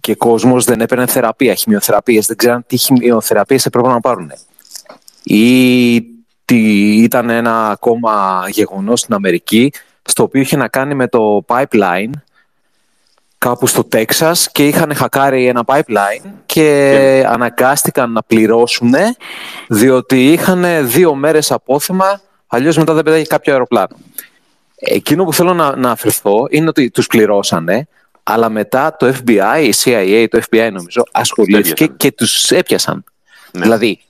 και 0.00 0.12
ο 0.12 0.16
κόσμος 0.16 0.64
δεν 0.64 0.80
έπαιρνε 0.80 1.06
θεραπεία, 1.06 1.54
χημειοθεραπείες, 1.54 2.26
δεν 2.26 2.36
ξέραν 2.36 2.64
τι 2.66 2.76
χημειοθεραπείες 2.76 3.66
έπρεπε 3.66 3.88
να 3.88 4.00
πάρουν. 4.00 4.32
Ή 5.22 6.19
τι 6.50 7.02
ήταν 7.02 7.30
ένα 7.30 7.70
ακόμα 7.70 8.44
γεγονός 8.48 9.00
στην 9.00 9.14
Αμερική, 9.14 9.72
στο 10.02 10.22
οποίο 10.22 10.40
είχε 10.40 10.56
να 10.56 10.68
κάνει 10.68 10.94
με 10.94 11.08
το 11.08 11.44
pipeline 11.46 12.10
κάπου 13.38 13.66
στο 13.66 13.84
Τέξας 13.84 14.50
και 14.52 14.66
είχαν 14.66 14.94
χακάρει 14.94 15.46
ένα 15.46 15.62
pipeline 15.66 16.30
και 16.46 17.24
αναγκάστηκαν 17.28 18.12
να 18.12 18.22
πληρώσουν 18.22 18.94
διότι 19.68 20.32
είχαν 20.32 20.64
δύο 20.88 21.14
μέρες 21.14 21.52
απόθεμα, 21.52 22.20
αλλιώς 22.46 22.76
μετά 22.76 22.92
δεν 22.92 23.04
πετάγει 23.04 23.26
κάποιο 23.26 23.52
αεροπλάνο. 23.52 23.96
Εκείνο 24.74 25.24
που 25.24 25.32
θέλω 25.32 25.54
να, 25.54 25.76
να 25.76 25.90
αφαιρθώ 25.90 26.46
είναι 26.50 26.68
ότι 26.68 26.90
τους 26.90 27.06
πληρώσανε, 27.06 27.88
αλλά 28.22 28.48
μετά 28.48 28.96
το 28.98 29.14
FBI, 29.24 29.62
η 29.62 29.74
CIA, 29.84 30.26
το 30.30 30.40
FBI 30.50 30.70
νομίζω, 30.72 31.02
ασχολήθηκε 31.12 31.84
έπιασαν. 31.84 31.96
και 31.96 32.12
τους 32.12 32.50
έπιασαν. 32.50 33.04
Ναι. 33.52 33.62
Δηλαδή, 33.62 34.00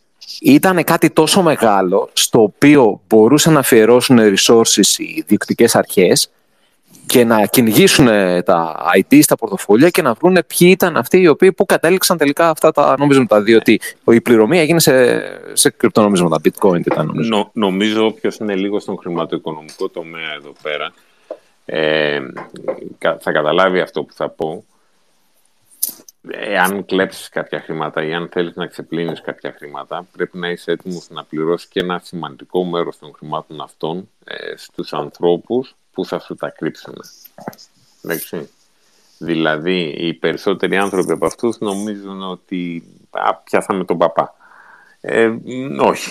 ήταν 0.40 0.84
κάτι 0.84 1.10
τόσο 1.10 1.42
μεγάλο 1.42 2.08
στο 2.12 2.42
οποίο 2.42 3.00
μπορούσαν 3.08 3.52
να 3.52 3.58
αφιερώσουν 3.58 4.18
resources 4.20 4.98
οι 4.98 5.24
διοικητικές 5.26 5.76
αρχές 5.76 6.30
και 7.06 7.24
να 7.24 7.46
κυνηγήσουν 7.46 8.06
τα 8.44 8.76
IT 8.98 9.18
στα 9.22 9.36
πορτοφόλια 9.36 9.90
και 9.90 10.02
να 10.02 10.12
βρουν 10.12 10.32
ποιοι 10.32 10.68
ήταν 10.70 10.96
αυτοί 10.96 11.20
οι 11.20 11.28
οποίοι 11.28 11.52
που 11.52 11.66
κατέληξαν 11.66 12.16
τελικά 12.16 12.48
αυτά 12.48 12.70
τα 12.72 12.94
νομίσματα. 12.98 13.40
Διότι 13.42 13.80
η 14.10 14.20
πληρωμή 14.20 14.58
έγινε 14.58 14.80
σε, 14.80 15.22
σε 15.52 15.70
κρυπτονομίσματα, 15.70 16.40
bitcoin 16.44 16.78
ήταν 16.86 17.06
νομίζω. 17.06 17.28
Νο, 17.28 17.50
νομίζω 17.52 18.06
όποιος 18.06 18.36
είναι 18.36 18.54
λίγο 18.54 18.80
στον 18.80 18.98
χρηματοοικονομικό 18.98 19.88
τομέα 19.88 20.32
εδώ 20.36 20.52
πέρα 20.62 20.92
ε, 21.64 22.20
κα- 22.98 23.18
θα 23.20 23.32
καταλάβει 23.32 23.80
αυτό 23.80 24.02
που 24.02 24.12
θα 24.14 24.28
πω. 24.28 24.64
Εάν 26.28 26.84
κλέψεις 26.84 27.28
κάποια 27.28 27.60
χρήματα 27.60 28.04
ή 28.04 28.12
αν 28.12 28.28
θέλεις 28.32 28.54
να 28.54 28.66
ξεπλύνεις 28.66 29.20
κάποια 29.20 29.54
χρήματα, 29.56 30.06
πρέπει 30.12 30.38
να 30.38 30.48
είσαι 30.48 30.70
έτοιμος 30.72 31.08
να 31.10 31.24
πληρώσεις 31.24 31.68
και 31.68 31.80
ένα 31.80 32.00
σημαντικό 32.04 32.64
μέρος 32.64 32.98
των 32.98 33.12
χρημάτων 33.16 33.60
αυτών 33.60 34.08
ε, 34.24 34.56
στους 34.56 34.92
ανθρώπους 34.92 35.76
που 35.92 36.04
θα 36.04 36.18
σου 36.18 36.34
τα 36.34 36.50
κρύψουν. 36.50 36.94
Εντάξει. 38.02 38.48
Δηλαδή, 39.18 39.80
οι 39.80 40.14
περισσότεροι 40.14 40.76
άνθρωποι 40.76 41.12
από 41.12 41.26
αυτούς 41.26 41.58
νομίζουν 41.58 42.22
ότι 42.22 42.84
α, 43.10 43.34
πιάσαμε 43.34 43.84
τον 43.84 43.98
παπά. 43.98 44.34
Ε, 45.00 45.28
μ, 45.28 45.78
όχι. 45.80 46.10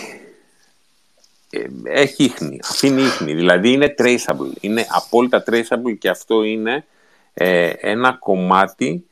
Ε, 1.50 1.66
έχει 1.84 2.24
ίχνη, 2.24 2.60
αφήνει 2.64 3.02
ίχνη. 3.02 3.34
Δηλαδή 3.34 3.72
είναι 3.72 3.94
traceable, 3.98 4.52
είναι 4.60 4.86
απόλυτα 4.90 5.44
traceable 5.48 5.98
και 6.00 6.10
αυτό 6.10 6.44
είναι 6.44 6.86
ε, 7.34 7.74
ένα 7.80 8.14
κομμάτι 8.14 9.04
ε, 9.04 9.09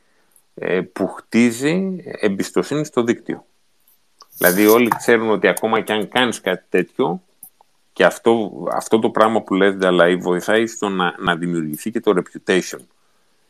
που 0.92 1.06
χτίζει 1.08 2.02
εμπιστοσύνη 2.04 2.84
στο 2.84 3.02
δίκτυο. 3.02 3.46
Δηλαδή 4.38 4.66
όλοι 4.66 4.88
ξέρουν 4.96 5.30
ότι 5.30 5.48
ακόμα 5.48 5.80
και 5.80 5.92
αν 5.92 6.08
κάνεις 6.08 6.40
κάτι 6.40 6.64
τέτοιο 6.68 7.22
και 7.92 8.04
αυτό, 8.04 8.64
αυτό 8.72 8.98
το 8.98 9.10
πράγμα 9.10 9.42
που 9.42 9.54
λες 9.54 9.74
Νταλαή 9.74 10.16
βοηθάει 10.16 10.66
στο 10.66 10.88
να, 10.88 11.14
να 11.18 11.36
δημιουργηθεί 11.36 11.90
και 11.90 12.00
το 12.00 12.12
reputation. 12.16 12.80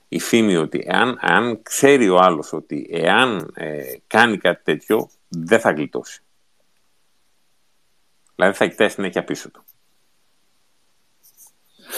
Η 0.08 0.20
φήμη 0.20 0.56
ότι 0.56 0.84
εάν, 0.86 1.18
εάν 1.22 1.62
ξέρει 1.62 2.08
ο 2.08 2.18
άλλος 2.18 2.52
ότι 2.52 2.86
εάν 2.90 3.50
ε, 3.54 3.82
κάνει 4.06 4.38
κάτι 4.38 4.62
τέτοιο 4.64 5.08
δεν 5.28 5.60
θα 5.60 5.70
γλιτώσει. 5.70 6.22
Δηλαδή 8.34 8.56
θα 8.56 8.66
κοιτάει 8.66 8.88
συνέχεια 8.88 9.24
πίσω 9.24 9.50
του. 9.50 9.64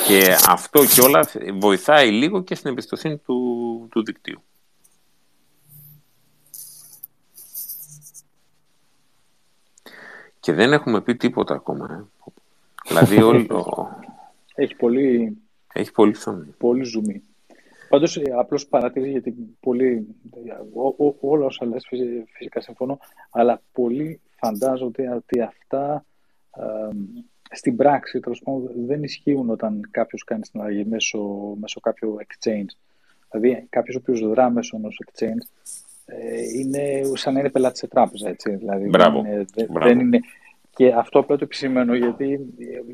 Και 0.07 0.37
αυτό 0.47 0.85
κιόλας 0.85 1.37
βοηθάει 1.55 2.11
λίγο 2.11 2.43
και 2.43 2.55
στην 2.55 2.70
εμπιστοσύνη 2.70 3.16
του, 3.16 3.89
του 3.91 4.05
δικτύου. 4.05 4.43
Και 10.41 10.53
δεν 10.53 10.73
έχουμε 10.73 11.01
πει 11.01 11.17
τίποτα 11.17 11.55
ακόμα. 11.55 11.93
Ε. 11.93 12.31
Δηλαδή 12.89 13.23
όλο... 13.23 13.47
Έχει 14.55 14.75
πολύ, 14.77 15.39
έχει 15.73 15.93
πολύ 15.93 16.11
ψωμί. 16.12 16.55
πολύ 16.59 16.85
ζουμί. 16.85 17.23
Πάντως, 17.89 18.23
απλώς 18.39 18.67
παρατήρηση 18.67 19.11
γιατί 19.11 19.35
πολύ. 19.61 20.07
ό- 20.75 21.05
ό- 21.07 21.17
όλα 21.21 21.45
όσα 21.45 21.65
λες 21.67 21.87
φυσι- 21.89 22.29
φυσικά 22.33 22.61
συμφωνώ, 22.61 22.99
αλλά 23.31 23.62
πολλοί 23.73 24.21
φαντάζονται 24.37 25.15
ότι 25.15 25.41
αυτά 25.41 26.05
ε, 26.57 26.62
στην 27.51 27.77
πράξη 27.77 28.21
τέλος 28.21 28.43
πάντων 28.45 28.71
δεν 28.87 29.03
ισχύουν 29.03 29.51
όταν 29.51 29.89
κάποιος 29.91 30.25
κάνει 30.25 30.45
συναλλαγή 30.45 30.85
μέσω, 30.85 31.19
μέσω 31.61 31.81
κάποιου 31.81 32.17
exchange. 32.21 32.71
Δηλαδή, 33.31 33.67
κάποιος 33.71 33.97
ο 33.97 33.99
οποίος 34.03 34.29
δρά 34.29 34.51
μέσω 34.51 34.77
ενός 34.77 35.03
exchange 35.07 35.25
ε, 35.27 35.90
είναι 36.55 37.01
σαν 37.15 37.35
να 37.35 37.41
είναι 37.41 37.51
πελάτης 37.51 37.78
σε 37.78 37.87
τράπεζα. 37.87 38.28
Έτσι. 38.28 38.55
Δηλαδή, 38.57 38.89
Μπράβο. 38.89 39.23
Δεν 39.23 39.32
είναι, 39.32 39.45
δεν, 39.55 39.66
Μπράβο. 39.70 39.89
δεν 39.89 40.01
είναι, 40.01 40.20
και 40.74 40.89
αυτό 40.93 41.19
απλά 41.19 41.37
το 41.37 41.45
επισημαίνω 41.45 41.95
γιατί 41.95 42.39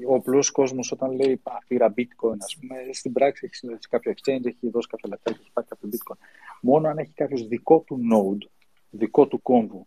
ο 0.09 0.15
απλός 0.15 0.51
κόσμος 0.51 0.93
όταν 0.93 1.13
λέει 1.13 1.41
«Α, 1.43 1.53
πήρα 1.69 1.95
bitcoin, 1.97 2.37
ας 2.41 2.57
πούμε, 2.61 2.75
στην 2.93 3.13
πράξη 3.13 3.43
έχει 3.45 3.55
συνδεθεί 3.55 3.89
κάποιο 3.89 4.13
exchange, 4.13 4.47
έχει 4.47 4.71
δώσει 4.71 4.89
κάποια 4.89 5.09
λεφτά 5.09 5.31
και 5.33 5.39
έχει 5.41 5.51
πάρει 5.53 5.67
κάποιο 5.67 5.89
bitcoin. 5.93 6.17
Μόνο 6.61 6.89
αν 6.89 6.99
έχει 6.99 7.13
κάποιος 7.15 7.47
δικό 7.49 7.85
του 7.87 7.99
node, 8.13 8.47
δικό 8.91 9.27
του 9.27 9.43
κόμβου, 9.43 9.87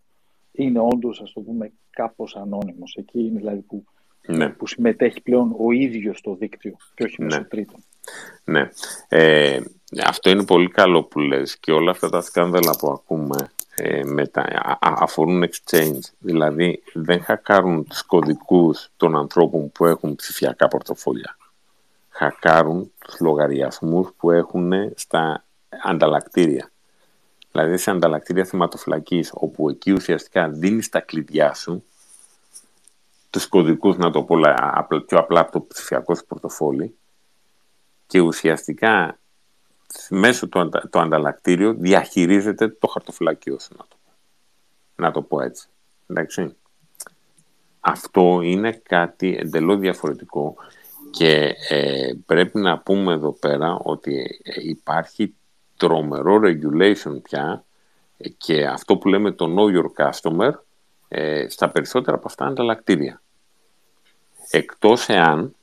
είναι 0.52 0.78
όντως, 0.80 1.20
ας 1.20 1.32
το 1.32 1.40
πούμε, 1.40 1.72
κάπως 1.90 2.36
ανώνυμος. 2.36 2.96
Εκεί 2.98 3.20
είναι 3.20 3.38
δηλαδή 3.38 3.60
που, 3.60 3.84
Ναι. 4.26 4.48
που 4.48 4.66
συμμετέχει 4.66 5.22
πλέον 5.22 5.54
ο 5.58 5.70
ίδιος 5.72 6.18
στο 6.18 6.34
δίκτυο 6.34 6.76
και 6.94 7.04
όχι 7.04 7.22
μέσω 7.22 7.38
Ναι. 7.38 7.44
τρίτων. 7.44 7.84
Ναι. 8.44 8.68
Ε, 9.08 9.60
αυτό 9.98 10.30
είναι 10.30 10.44
πολύ 10.44 10.68
καλό 10.68 11.02
που 11.02 11.18
λες 11.18 11.58
και 11.58 11.72
όλα 11.72 11.90
αυτά 11.90 12.08
τα 12.08 12.20
σκάνδαλα 12.20 12.76
που 12.78 12.90
ακούμε 12.90 13.50
ε, 13.74 14.04
μετά, 14.04 14.40
α- 14.40 14.78
α- 14.80 14.96
αφορούν 15.00 15.44
exchange. 15.44 16.00
Δηλαδή 16.18 16.82
δεν 16.92 17.22
χακάρουν 17.22 17.86
τους 17.88 18.02
κωδικούς 18.02 18.88
των 18.96 19.16
ανθρώπων 19.16 19.72
που 19.72 19.84
έχουν 19.86 20.14
ψηφιακά 20.16 20.68
πορτοφόλια. 20.68 21.36
Χακάρουν 22.10 22.92
τους 22.98 23.20
λογαριασμούς 23.20 24.08
που 24.16 24.30
έχουν 24.30 24.72
στα 24.94 25.44
ανταλλακτήρια. 25.82 26.70
Δηλαδή 27.52 27.76
σε 27.76 27.90
ανταλλακτήρια 27.90 28.44
θεματοφυλακής 28.44 29.30
όπου 29.34 29.68
εκεί 29.70 29.92
ουσιαστικά 29.92 30.48
δίνεις 30.48 30.88
τα 30.88 31.00
κλειδιά 31.00 31.54
σου 31.54 31.84
τους 33.30 33.46
κωδικούς, 33.46 33.96
να 33.96 34.10
το 34.10 34.22
πω 34.22 34.36
λα- 34.36 34.70
απλα- 34.74 35.00
πιο 35.00 35.18
απλά 35.18 35.40
από 35.40 35.52
το 35.52 35.60
ψηφιακό 35.68 36.14
σου 36.14 36.26
πορτοφόλι 36.26 36.96
και 38.06 38.20
ουσιαστικά 38.20 39.19
μέσω 40.08 40.48
του 40.48 40.60
αντα- 40.60 40.88
το 40.90 41.00
ανταλλακτήριο 41.00 41.74
διαχειρίζεται 41.74 42.68
το 42.68 42.86
χαρτοφυλακείο 42.86 43.58
σου, 43.58 43.74
να 43.78 43.84
το, 43.88 43.96
πω. 44.04 44.12
να 45.02 45.10
το 45.10 45.22
πω 45.22 45.40
έτσι. 45.40 45.68
Εντάξει. 46.06 46.54
Αυτό 47.80 48.40
είναι 48.42 48.72
κάτι 48.72 49.36
εντελώς 49.36 49.78
διαφορετικό 49.78 50.54
και 51.10 51.54
ε, 51.68 52.12
πρέπει 52.26 52.58
να 52.58 52.78
πούμε 52.78 53.12
εδώ 53.12 53.32
πέρα 53.32 53.74
ότι 53.74 54.40
ε, 54.42 54.68
υπάρχει 54.68 55.34
τρομερό 55.76 56.40
regulation 56.44 57.22
πια 57.22 57.64
ε, 58.16 58.28
και 58.28 58.66
αυτό 58.66 58.96
που 58.96 59.08
λέμε 59.08 59.30
το 59.30 59.54
know 59.56 59.76
your 59.76 60.04
customer 60.04 60.52
ε, 61.08 61.48
στα 61.48 61.70
περισσότερα 61.70 62.16
από 62.16 62.26
αυτά 62.26 62.46
ανταλλακτήρια. 62.46 63.22
Εκτός 64.50 65.08
εάν 65.08 65.54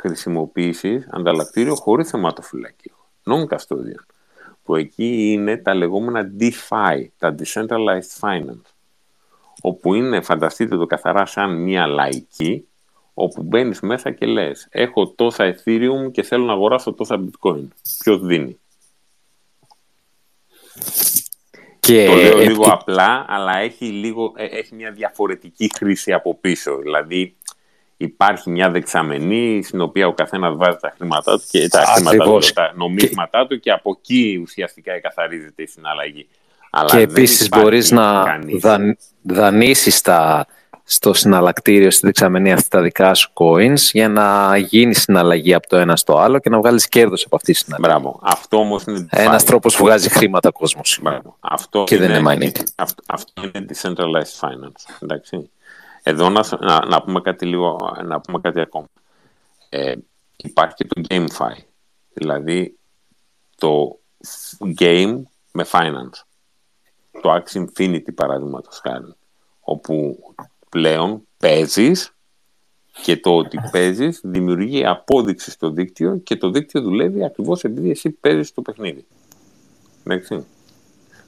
χρησιμοποιήσεις 0.00 1.08
ανταλλακτήριο 1.10 1.74
χωρίς 1.74 2.10
θεματοφυλακείο, 2.10 2.94
non-custodian, 3.24 4.04
που 4.62 4.76
εκεί 4.76 5.32
είναι 5.32 5.56
τα 5.56 5.74
λεγόμενα 5.74 6.30
DeFi, 6.40 7.04
τα 7.18 7.34
Decentralized 7.38 8.20
Finance, 8.20 8.72
όπου 9.62 9.94
είναι, 9.94 10.20
φανταστείτε 10.20 10.76
το 10.76 10.86
καθαρά 10.86 11.26
σαν 11.26 11.62
μια 11.62 11.86
λαϊκή, 11.86 12.68
όπου 13.14 13.42
μπαίνεις 13.42 13.80
μέσα 13.80 14.10
και 14.10 14.26
λες 14.26 14.66
έχω 14.70 15.08
τόσα 15.08 15.54
Ethereum 15.54 16.12
και 16.12 16.22
θέλω 16.22 16.44
να 16.44 16.52
αγοράσω 16.52 16.92
τόσα 16.92 17.20
Bitcoin. 17.24 17.68
Ποιος 17.98 18.20
δίνει; 18.20 18.58
Και 21.80 22.06
το 22.06 22.14
λέω 22.14 22.38
ε, 22.38 22.44
λίγο 22.44 22.62
ε, 22.66 22.70
απλά, 22.70 23.24
αλλά 23.28 23.58
έχει, 23.58 23.84
λίγο, 23.84 24.32
ε, 24.36 24.44
έχει 24.44 24.74
μια 24.74 24.90
διαφορετική 24.90 25.70
χρήση 25.76 26.12
από 26.12 26.34
πίσω. 26.34 26.76
Δηλαδή 26.76 27.36
υπάρχει 28.02 28.50
μια 28.50 28.70
δεξαμενή 28.70 29.62
στην 29.62 29.80
οποία 29.80 30.06
ο 30.06 30.12
καθένας 30.12 30.56
βάζει 30.56 30.76
τα 30.80 30.94
χρήματά 30.96 31.38
του 31.38 31.44
και 31.50 31.68
τα, 31.68 31.84
χρήματά 31.84 32.16
του, 32.16 32.22
Ακριβώς. 32.22 32.52
τα 32.52 32.72
νομίσματά 32.76 33.46
του 33.46 33.60
και 33.60 33.70
από 33.70 33.96
εκεί 33.98 34.38
ουσιαστικά 34.42 34.92
εκαθαρίζεται 34.92 35.62
η 35.62 35.66
συναλλαγή. 35.66 36.28
Αλλά 36.70 36.88
και 36.88 36.96
δεν 36.96 37.08
επίσης 37.08 37.46
υπάρχει 37.46 37.64
μπορείς 37.64 37.90
να 37.90 38.22
κανείς. 38.22 38.60
δαν, 38.60 38.96
δανείσεις 39.22 40.00
τα, 40.00 40.46
στο 40.84 41.12
συναλλακτήριο, 41.14 41.90
στη 41.90 42.06
δεξαμενή 42.06 42.52
αυτή 42.52 42.68
τα 42.68 42.80
δικά 42.82 43.14
σου 43.14 43.30
coins 43.34 43.78
για 43.92 44.08
να 44.08 44.56
γίνει 44.56 44.94
συναλλαγή 44.94 45.54
από 45.54 45.68
το 45.68 45.76
ένα 45.76 45.96
στο 45.96 46.18
άλλο 46.18 46.38
και 46.38 46.50
να 46.50 46.58
βγάλεις 46.58 46.88
κέρδος 46.88 47.24
από 47.24 47.36
αυτή 47.36 47.52
τη 47.52 47.58
συναλλαγή. 47.58 47.92
Μπράβο. 48.00 48.20
Αυτό 48.22 48.56
όμως 48.56 48.84
είναι 48.84 49.06
Ένας 49.10 49.42
DeFi. 49.42 49.46
τρόπος 49.46 49.76
που 49.76 49.84
βγάζει 49.84 50.08
χρήματα 50.08 50.48
ο 50.48 50.52
κόσμος. 50.52 50.98
Μπράβο. 51.02 51.36
Αυτό 51.40 51.84
Και 51.84 51.96
δεν 51.96 52.10
είναι 52.10 52.32
mining. 52.32 52.62
Αυτό, 52.76 53.02
αυτό 53.06 53.42
είναι 53.42 53.66
decentralized 53.72 54.48
finance. 54.48 54.96
Εντάξει. 55.00 55.50
Εδώ 56.10 56.28
να, 56.28 56.42
σ- 56.42 56.60
να, 56.60 56.86
να 56.86 57.02
πούμε 57.02 57.20
κάτι 57.20 57.46
λίγο, 57.46 57.96
να 58.04 58.20
πούμε 58.20 58.40
κάτι 58.40 58.60
ακόμα. 58.60 58.86
Ε, 59.68 59.94
υπάρχει 60.36 60.74
και 60.74 60.84
το 60.84 61.00
GameFi. 61.08 61.62
Δηλαδή 62.12 62.78
το 63.56 63.98
game 64.78 65.22
με 65.52 65.64
finance. 65.72 66.24
Το 67.20 67.34
Axie 67.34 67.64
Infinity 67.64 68.14
παραδείγματος 68.14 68.78
χάρη. 68.78 69.14
Όπου 69.60 70.18
πλέον 70.68 71.22
παίζεις 71.38 72.14
και 73.02 73.16
το 73.16 73.36
ότι 73.36 73.58
παίζεις 73.70 74.20
δημιουργεί 74.24 74.86
απόδειξη 74.86 75.50
στο 75.50 75.70
δίκτυο 75.70 76.16
και 76.16 76.36
το 76.36 76.50
δίκτυο 76.50 76.80
δουλεύει 76.80 77.24
ακριβώς 77.24 77.64
επειδή 77.64 77.90
εσύ 77.90 78.10
παίζεις 78.10 78.52
το 78.54 78.62
παιχνίδι. 78.62 79.06
Εντάξει. 80.04 80.46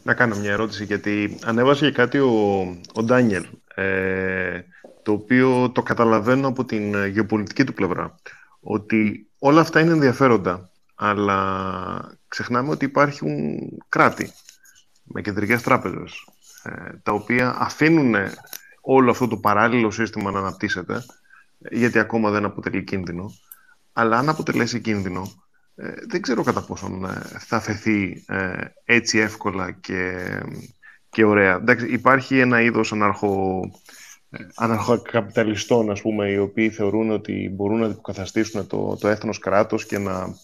Να 0.05 0.15
κάνω 0.15 0.37
μια 0.37 0.51
ερώτηση, 0.51 0.85
γιατί 0.85 1.39
ανέβασε 1.45 1.85
και 1.85 1.93
κάτι 1.93 2.19
ο, 2.19 2.61
ο 2.95 3.03
Ντάνιελ, 3.03 3.47
ε, 3.83 4.65
το 5.03 5.13
οποίο 5.13 5.71
το 5.71 5.83
καταλαβαίνω 5.83 6.49
από 6.49 6.65
την 6.65 6.95
ε, 6.95 7.07
γεωπολιτική 7.07 7.65
του 7.65 7.75
πλευρά, 7.75 8.15
ότι 8.61 9.31
όλα 9.39 9.61
αυτά 9.61 9.81
είναι 9.81 9.93
ενδιαφέροντα, 9.93 10.71
αλλά 10.95 12.19
ξεχνάμε 12.29 12.71
ότι 12.71 12.85
υπάρχουν 12.85 13.59
κράτη 13.89 14.33
με 15.03 15.21
κεντρικές 15.21 15.63
τράπεζες, 15.63 16.27
ε, 16.63 16.97
τα 17.03 17.13
οποία 17.13 17.57
αφήνουν 17.59 18.15
όλο 18.81 19.11
αυτό 19.11 19.29
το 19.29 19.37
παράλληλο 19.37 19.91
σύστημα 19.91 20.31
να 20.31 20.39
αναπτύσσεται, 20.39 21.05
γιατί 21.71 21.99
ακόμα 21.99 22.31
δεν 22.31 22.45
αποτελεί 22.45 22.85
κίνδυνο, 22.85 23.31
αλλά 23.93 24.19
αν 24.19 24.29
αποτελέσει 24.29 24.81
κίνδυνο, 24.81 25.43
ε, 25.75 25.93
δεν 26.09 26.23
ξέρω 26.23 26.43
κατά 26.43 26.65
πόσον 26.65 27.05
ε, 27.05 27.23
θα 27.39 27.61
φεθεί 27.61 28.25
ε, 28.29 28.65
έτσι 28.85 29.19
εύκολα 29.19 29.71
και, 29.71 30.29
και 31.13 31.25
ωραία. 31.25 31.55
Εντάξει, 31.55 31.87
υπάρχει 31.93 32.39
ένα 32.39 32.61
είδος 32.63 32.93
αναρχο, 32.93 33.61
ε, 34.31 34.39
αναρχοκαπιταλιστών, 34.55 35.91
ας 35.91 36.01
πούμε, 36.01 36.31
οι 36.31 36.37
οποίοι 36.39 36.71
θεωρούν 36.71 37.11
ότι 37.11 37.51
μπορούν 37.55 37.81
να 37.81 37.87
υποκαταστήσουν 37.87 38.67
το, 38.67 38.97
το 39.01 39.09
έθνος 39.09 39.39
κράτος 39.39 39.87
και, 39.87 39.99
να, 39.99 40.35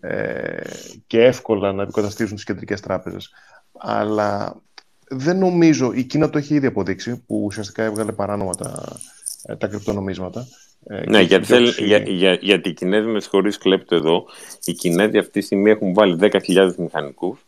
ε, 0.00 0.60
και 1.06 1.22
εύκολα 1.24 1.72
να 1.72 1.82
υποκαταστήσουν 1.82 2.34
τις 2.34 2.44
κεντρικές 2.44 2.80
τράπεζες. 2.80 3.30
Αλλά 3.78 4.60
δεν 5.08 5.38
νομίζω, 5.38 5.92
η 5.92 6.02
Κίνα 6.04 6.30
το 6.30 6.38
έχει 6.38 6.54
ήδη 6.54 6.66
αποδείξει, 6.66 7.24
που 7.26 7.42
ουσιαστικά 7.44 7.82
έβγαλε 7.82 8.12
παράνομα 8.12 8.54
τα, 8.54 8.96
ε, 9.42 9.56
τα 9.56 9.66
κρυπτονομίσματα. 9.66 10.46
ε, 10.86 10.94
Ναι, 10.94 11.18
και 11.18 11.24
γιατί, 11.26 11.34
έχει 11.34 11.44
θέλει, 11.52 11.62
διώξει- 11.62 11.84
για, 11.84 11.98
για, 11.98 12.32
γιατί 12.40 12.68
οι 12.68 12.72
Κινέζοι, 12.72 13.06
με 13.06 13.20
συγχωρείς 13.20 13.58
κλέπτε 13.58 13.96
εδώ, 13.96 14.24
οι 14.64 14.72
Κινέζοι 14.72 15.18
αυτή 15.18 15.30
τη 15.30 15.40
στιγμή 15.40 15.70
έχουν 15.70 15.92
βάλει 15.94 16.16
10.000 16.20 16.74
μηχανικούς, 16.78 17.44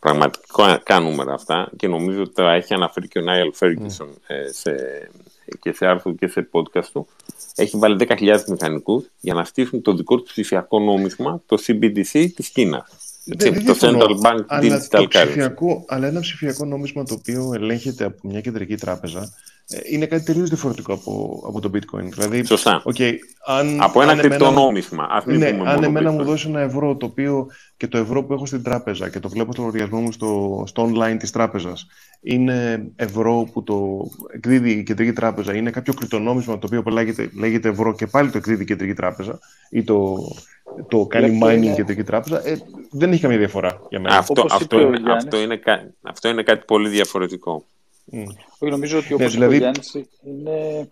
πραγματικά 0.00 1.00
νούμερα 1.00 1.32
αυτά, 1.32 1.70
και 1.76 1.88
νομίζω 1.88 2.22
ότι 2.22 2.32
τα 2.34 2.52
έχει 2.52 2.74
αναφέρει 2.74 3.08
και 3.08 3.18
ο 3.18 3.22
Νάιελ 3.22 3.52
Φέργκισον 3.54 4.08
ε, 4.26 4.52
σε, 4.52 4.74
και 5.60 5.72
σε 5.72 5.86
άρθρο 5.86 6.12
και 6.14 6.26
σε 6.28 6.48
podcast 6.52 6.84
του. 6.92 7.06
Έχει 7.54 7.76
βάλει 7.78 8.06
10.000 8.08 8.38
μηχανικούς 8.48 9.04
για 9.20 9.34
να 9.34 9.44
στήσουν 9.44 9.82
το 9.82 9.94
δικό 9.94 10.16
τους 10.20 10.30
ψηφιακό 10.30 10.80
νόμισμα, 10.80 11.42
το 11.46 11.56
CBDC 11.66 12.26
της 12.34 12.48
Κίνας. 12.48 12.88
Δεν- 13.24 13.52
δεν 13.54 13.64
το 13.64 13.72
διαφωνώ, 13.72 13.98
Central 14.04 14.26
Bank 14.26 14.44
αλλά 14.46 14.78
Digital 14.78 14.86
το 14.90 14.98
Currency. 15.02 15.08
ψηφιακό, 15.08 15.84
αλλά 15.88 16.06
ένα 16.06 16.20
ψηφιακό 16.20 16.64
νόμισμα 16.64 17.04
το 17.04 17.14
οποίο 17.14 17.52
ελέγχεται 17.54 18.04
από 18.04 18.18
μια 18.28 18.40
κεντρική 18.40 18.76
τράπεζα 18.76 19.20
ε, 19.20 19.28
είναι 19.90 20.06
κάτι 20.06 20.24
τελείως 20.24 20.48
διαφορετικό 20.48 20.92
από, 20.92 21.42
από 21.48 21.60
το 21.60 21.70
bitcoin. 21.74 22.02
Δηλαδή, 22.04 22.44
Σωστά. 22.44 22.82
οκ, 22.84 22.94
αν, 23.46 23.80
Από 23.82 24.02
ένα 24.02 24.12
αν 24.12 24.18
εμένα- 24.18 24.36
κρυπτονόμισμα. 24.36 25.06
Ας 25.10 25.24
μην 25.24 25.38
Ναι, 25.38 25.50
πούμε 25.50 25.68
αν 25.68 25.74
μόνο 25.74 25.86
εμένα 25.86 26.10
μου 26.10 26.20
bitcoin. 26.20 26.24
δώσει 26.24 26.48
ένα 26.48 26.60
ευρώ 26.60 26.96
το 26.96 27.06
οποίο 27.06 27.46
και 27.76 27.86
το 27.86 27.98
ευρώ 27.98 28.24
που 28.24 28.32
έχω 28.32 28.46
στην 28.46 28.62
τράπεζα 28.62 29.08
και 29.10 29.20
το 29.20 29.28
βλέπω 29.28 29.52
στο 29.52 29.62
λογαριασμό 29.62 30.00
μου 30.00 30.12
στο, 30.12 30.62
στο 30.66 30.90
online 30.92 31.16
της 31.18 31.30
τράπεζας 31.30 31.86
είναι 32.20 32.86
ευρώ 32.96 33.48
που 33.52 33.62
το 33.62 34.08
εκδίδει 34.34 34.70
η 34.70 34.82
κεντρική 34.82 35.12
τράπεζα, 35.12 35.54
είναι 35.54 35.70
κάποιο 35.70 35.94
κρυπτονόμισμα 35.94 36.58
το 36.58 36.66
οποίο 36.66 36.92
λέγεται, 36.92 37.30
λέγεται 37.38 37.68
ευρώ 37.68 37.94
και 37.94 38.06
πάλι 38.06 38.30
το 38.30 38.38
εκδίδει 38.38 38.62
η 38.62 38.66
κεντρική 38.66 38.94
τράπεζα 38.94 39.38
ή 39.70 39.82
το, 39.82 40.16
το 40.88 41.06
κάνει 41.06 41.26
αυτό 41.34 41.46
mining 41.46 41.56
είναι- 41.56 41.70
η 41.70 41.74
κεντρική 41.74 42.02
τράπεζα, 42.02 42.46
ε, 42.48 42.58
δεν 42.90 43.12
έχει 43.12 43.20
καμία 43.20 43.38
διαφορά 43.38 43.80
για 43.88 44.00
μένα. 44.00 44.16
Αυτό, 44.18 44.40
Όπως 44.40 44.52
αυτό, 44.52 44.76
είπε 44.76 44.84
ο 44.84 44.88
είναι, 44.88 44.96
Γιάννης. 44.98 45.24
αυτό, 45.24 45.40
είναι, 45.40 45.56
κα- 45.56 45.94
αυτό 46.02 46.28
είναι 46.28 46.42
κάτι 46.42 46.64
πολύ 46.66 46.88
διαφορετικό. 46.88 47.64
Μμ. 48.10 48.22
Όχι, 48.58 48.72
νομίζω 48.72 48.98
ότι 48.98 49.08
Ναι, 49.08 49.14
όπως 49.14 49.32
δηλαδή- 49.32 49.56
είπε 49.56 49.66
ο 49.66 49.70
Γιάννης, 49.70 50.08
είναι, 50.24 50.88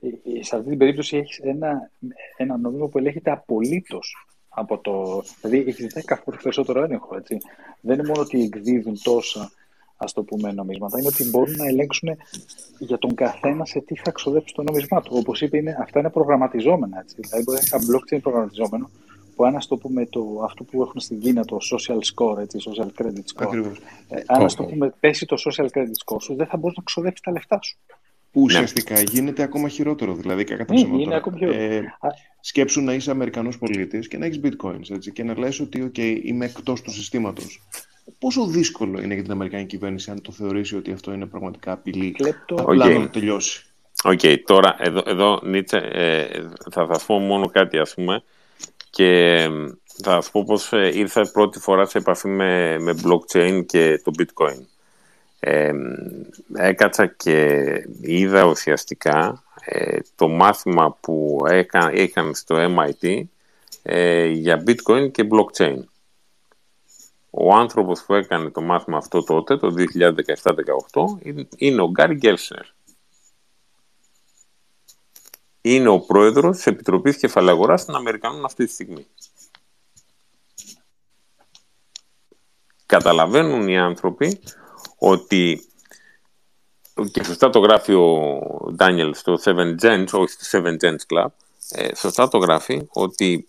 ε, 0.00 0.38
ε, 0.38 0.42
σε 0.42 0.56
αυτή 0.56 0.68
την 0.68 0.78
περίπτωση 0.78 1.16
έχεις 1.16 1.38
ένα, 1.38 1.90
ένα 2.36 2.56
νόμισμα 2.56 2.88
που 2.88 2.98
ελέγχεται 2.98 3.30
απολύτως 3.30 4.26
από 4.48 4.78
το... 4.78 5.22
Δηλαδή 5.40 5.70
έχεις 5.70 5.86
10 6.06 6.16
φορές 6.24 6.42
περισσότερο 6.42 6.82
έλεγχο, 6.82 7.16
έτσι. 7.16 7.36
Δεν 7.80 7.98
είναι 7.98 8.08
μόνο 8.08 8.20
ότι 8.20 8.42
εκδίδουν 8.42 8.98
τόσα, 9.02 9.50
ας 9.96 10.12
το 10.12 10.22
πούμε, 10.22 10.52
νομίσματα, 10.52 10.98
είναι 10.98 11.06
ότι 11.08 11.24
μπορούν 11.30 11.56
να 11.56 11.66
ελέγξουν 11.66 12.08
για 12.78 12.98
τον 12.98 13.14
καθένα 13.14 13.64
σε 13.64 13.80
τι 13.80 13.94
θα 13.96 14.10
ξοδέψει 14.10 14.54
το 14.54 14.62
νόμισμά 14.62 15.02
του. 15.02 15.12
Όπως 15.16 15.40
είπε, 15.40 15.56
είναι, 15.56 15.76
αυτά 15.80 15.98
είναι 15.98 16.10
προγραμματιζόμενα, 16.10 16.98
έτσι. 17.00 17.16
Δηλαδή 17.20 17.42
μπορεί 17.44 17.58
να 17.58 17.64
έχει 17.64 17.74
ένα 17.74 17.98
blockchain 17.98 18.22
προγραμματιζόμενο, 18.22 18.90
που 19.36 19.44
αν 19.44 19.56
ας 19.56 19.66
το 19.66 19.76
πούμε 19.76 20.06
το, 20.06 20.40
αυτό 20.44 20.64
που 20.64 20.82
έχουν 20.82 21.00
στην 21.00 21.20
Κίνα, 21.20 21.44
το 21.44 21.56
social 21.72 21.98
score, 22.14 22.38
έτσι, 22.38 22.58
social 22.64 23.02
credit 23.02 23.16
score, 23.34 23.46
Ακριβώς. 23.46 23.78
ε, 24.08 24.22
αν 24.26 24.42
ας 24.44 24.54
το 24.54 24.62
Ω, 24.62 24.66
ω. 24.66 24.68
πούμε 24.70 24.94
πέσει 25.00 25.26
το 25.26 25.36
social 25.44 25.64
credit 25.66 25.96
score 26.04 26.16
σου, 26.22 26.34
δεν 26.34 26.46
θα 26.46 26.56
μπορείς 26.56 26.76
να 26.76 26.82
ξοδέψεις 26.82 27.20
τα 27.20 27.30
λεφτά 27.32 27.58
σου. 27.62 27.76
Που 28.32 28.42
ουσιαστικά 28.42 29.00
γίνεται 29.00 29.42
ακόμα 29.42 29.68
χειρότερο. 29.68 30.14
Δηλαδή, 30.14 30.44
κατά 30.44 30.64
Ναι, 30.68 30.74
ψέματα 30.74 30.94
είναι 30.94 31.04
τώρα. 31.04 31.16
ακόμα 31.16 31.36
χειρότερο. 31.38 31.62
Ε, 31.64 31.76
Α, 31.78 32.08
σκέψου 32.40 32.80
να 32.80 32.92
είσαι 32.94 33.10
Αμερικανός 33.10 33.58
πολίτης 33.58 34.08
και 34.08 34.18
να 34.18 34.26
έχεις 34.26 34.40
bitcoins 34.42 34.90
έτσι, 34.90 35.12
και 35.12 35.22
να 35.22 35.38
λες 35.38 35.60
ότι 35.60 35.90
okay, 35.94 36.20
είμαι 36.22 36.44
εκτός 36.44 36.82
του 36.82 36.90
συστήματος. 36.90 37.62
Πόσο 38.18 38.46
δύσκολο 38.46 39.00
είναι 39.02 39.14
για 39.14 39.22
την 39.22 39.32
Αμερικανική 39.32 39.68
κυβέρνηση 39.68 40.10
αν 40.10 40.22
το 40.22 40.32
θεωρήσει 40.32 40.76
ότι 40.76 40.92
αυτό 40.92 41.12
είναι 41.12 41.26
πραγματικά 41.26 41.72
απειλή. 41.72 42.10
κλέπτο, 42.12 42.54
Απλά 42.54 42.84
Οκ. 42.86 42.92
να 42.92 43.00
το 43.00 43.08
τελειώσει. 43.08 43.64
Οκ, 44.04 44.20
τώρα 44.44 44.76
εδώ, 44.78 45.02
εδώ 45.06 45.40
Νίτσε, 45.44 45.76
ε, 45.76 46.26
θα 46.70 46.86
σας 46.92 47.04
πω 47.04 47.18
μόνο 47.18 47.46
κάτι 47.46 47.78
ας 47.78 47.94
πούμε 47.94 48.22
και 48.96 49.32
ε, 49.42 49.48
θα 50.02 50.10
σας 50.10 50.30
πω 50.30 50.44
πως 50.44 50.72
ε, 50.72 50.90
ήρθα 50.94 51.30
πρώτη 51.32 51.58
φορά 51.58 51.86
σε 51.86 51.98
επαφή 51.98 52.28
με, 52.28 52.78
με 52.78 52.94
blockchain 53.04 53.62
και 53.66 54.00
το 54.04 54.12
bitcoin. 54.18 54.60
Ε, 55.40 55.72
έκατσα 56.54 57.06
και 57.06 57.64
είδα 58.00 58.44
ουσιαστικά 58.44 59.42
ε, 59.64 59.98
το 60.16 60.28
μάθημα 60.28 60.96
που 61.00 61.38
έκα, 61.48 61.92
είχαν 61.94 62.34
στο 62.34 62.56
MIT 62.76 63.22
ε, 63.82 64.26
για 64.26 64.62
bitcoin 64.66 65.10
και 65.10 65.28
blockchain. 65.30 65.78
Ο 67.30 67.54
άνθρωπος 67.54 68.02
που 68.04 68.14
έκανε 68.14 68.50
το 68.50 68.60
μάθημα 68.60 68.96
αυτό 68.96 69.24
τότε, 69.24 69.56
το 69.56 69.74
2017-18, 69.76 71.18
είναι- 71.22 71.48
είναι 71.56 71.82
ο 71.82 71.90
Γκάρι 71.90 72.14
Γκέλσνερ. 72.14 72.64
Είναι 75.68 75.88
ο 75.88 76.00
πρόεδρος 76.00 76.56
της 76.56 76.66
Επιτροπής 76.66 77.16
Κεφαλαγοράς 77.16 77.84
των 77.84 77.94
Αμερικανών 77.94 78.44
αυτή 78.44 78.64
τη 78.64 78.72
στιγμή. 78.72 79.06
Καταλαβαίνουν 82.86 83.68
οι 83.68 83.78
άνθρωποι 83.78 84.40
ότι 84.98 85.66
και 87.12 87.24
σωστά 87.24 87.50
το 87.50 87.58
γράφει 87.58 87.92
ο 87.92 88.40
Ντάνιελ 88.72 89.14
στο 89.14 89.38
Seven 89.44 89.74
Gens, 89.82 90.06
όχι 90.12 90.28
στο 90.28 90.58
Seven 90.58 90.76
Gens 90.84 90.96
Club, 91.14 91.26
ε, 91.70 91.94
σωστά 91.94 92.28
το 92.28 92.38
γράφει 92.38 92.86
ότι 92.88 93.48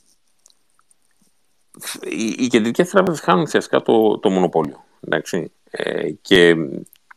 οι, 2.01 2.35
οι 2.37 2.47
κεντρικές 2.47 2.89
τράπεζες 2.89 3.19
χάνουν 3.19 3.41
ουσιαστικά 3.41 3.81
το, 3.81 4.19
το 4.19 4.29
μονοπόλιο. 4.29 4.83
Εντάξει. 4.99 5.51
Ε, 5.69 6.11
και 6.11 6.55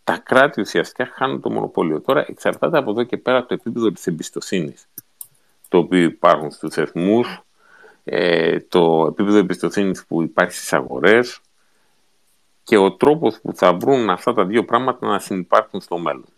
τα 0.04 0.18
κράτη 0.18 0.60
ουσιαστικά 0.60 1.06
χάνουν 1.06 1.40
το 1.40 1.50
μονοπόλιο. 1.50 2.00
Τώρα 2.00 2.24
εξαρτάται 2.28 2.78
από 2.78 2.90
εδώ 2.90 3.02
και 3.02 3.16
πέρα 3.16 3.46
το 3.46 3.54
επίπεδο 3.54 3.92
της 3.92 4.06
εμπιστοσύνης 4.06 4.88
το 5.70 5.78
οποίο 5.78 6.02
υπάρχουν 6.02 6.50
στους 6.50 6.74
θεσμούς, 6.74 7.42
ε, 8.04 8.60
το 8.60 9.06
επίπεδο 9.10 9.36
εμπιστοσύνης 9.36 10.04
που 10.06 10.22
υπάρχει 10.22 10.54
στις 10.54 10.72
αγορές 10.72 11.40
και 12.64 12.76
ο 12.76 12.92
τρόπος 12.92 13.40
που 13.40 13.52
θα 13.54 13.74
βρουν 13.74 14.10
αυτά 14.10 14.34
τα 14.34 14.44
δύο 14.44 14.64
πράγματα 14.64 15.06
να 15.06 15.18
συνεπάρχουν 15.18 15.80
στο 15.80 15.98
μέλλον. 15.98 16.28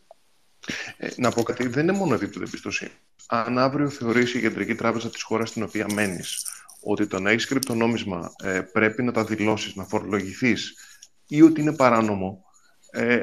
Ε, 0.97 1.09
να 1.17 1.31
πω 1.31 1.43
κάτι, 1.43 1.69
δεν 1.69 1.83
είναι 1.89 1.99
μόνο 1.99 2.15
επίπεδο 2.15 2.45
εμπιστοσύνης. 2.45 2.93
Αν 3.27 3.59
αύριο 3.59 3.89
θεωρήσει 3.89 4.39
η 4.39 4.41
κεντρική 4.41 4.75
τράπεζα 4.75 5.11
της 5.11 5.23
χώρας 5.23 5.49
στην 5.49 5.63
οποία 5.63 5.87
μένεις 5.95 6.47
ότι 6.83 7.07
το 7.07 7.21
να 7.21 7.31
έχεις 7.31 7.47
κρυπτονόμισμα 7.47 8.33
ε, 8.43 8.61
πρέπει 8.61 9.03
να 9.03 9.13
τα 9.13 9.25
δηλώσεις, 9.25 9.75
να 9.75 9.85
φορολογηθείς 9.85 10.75
ή 11.27 11.43
ότι 11.43 11.61
είναι 11.61 11.77
παράνομο, 11.77 12.45
ε, 12.91 13.23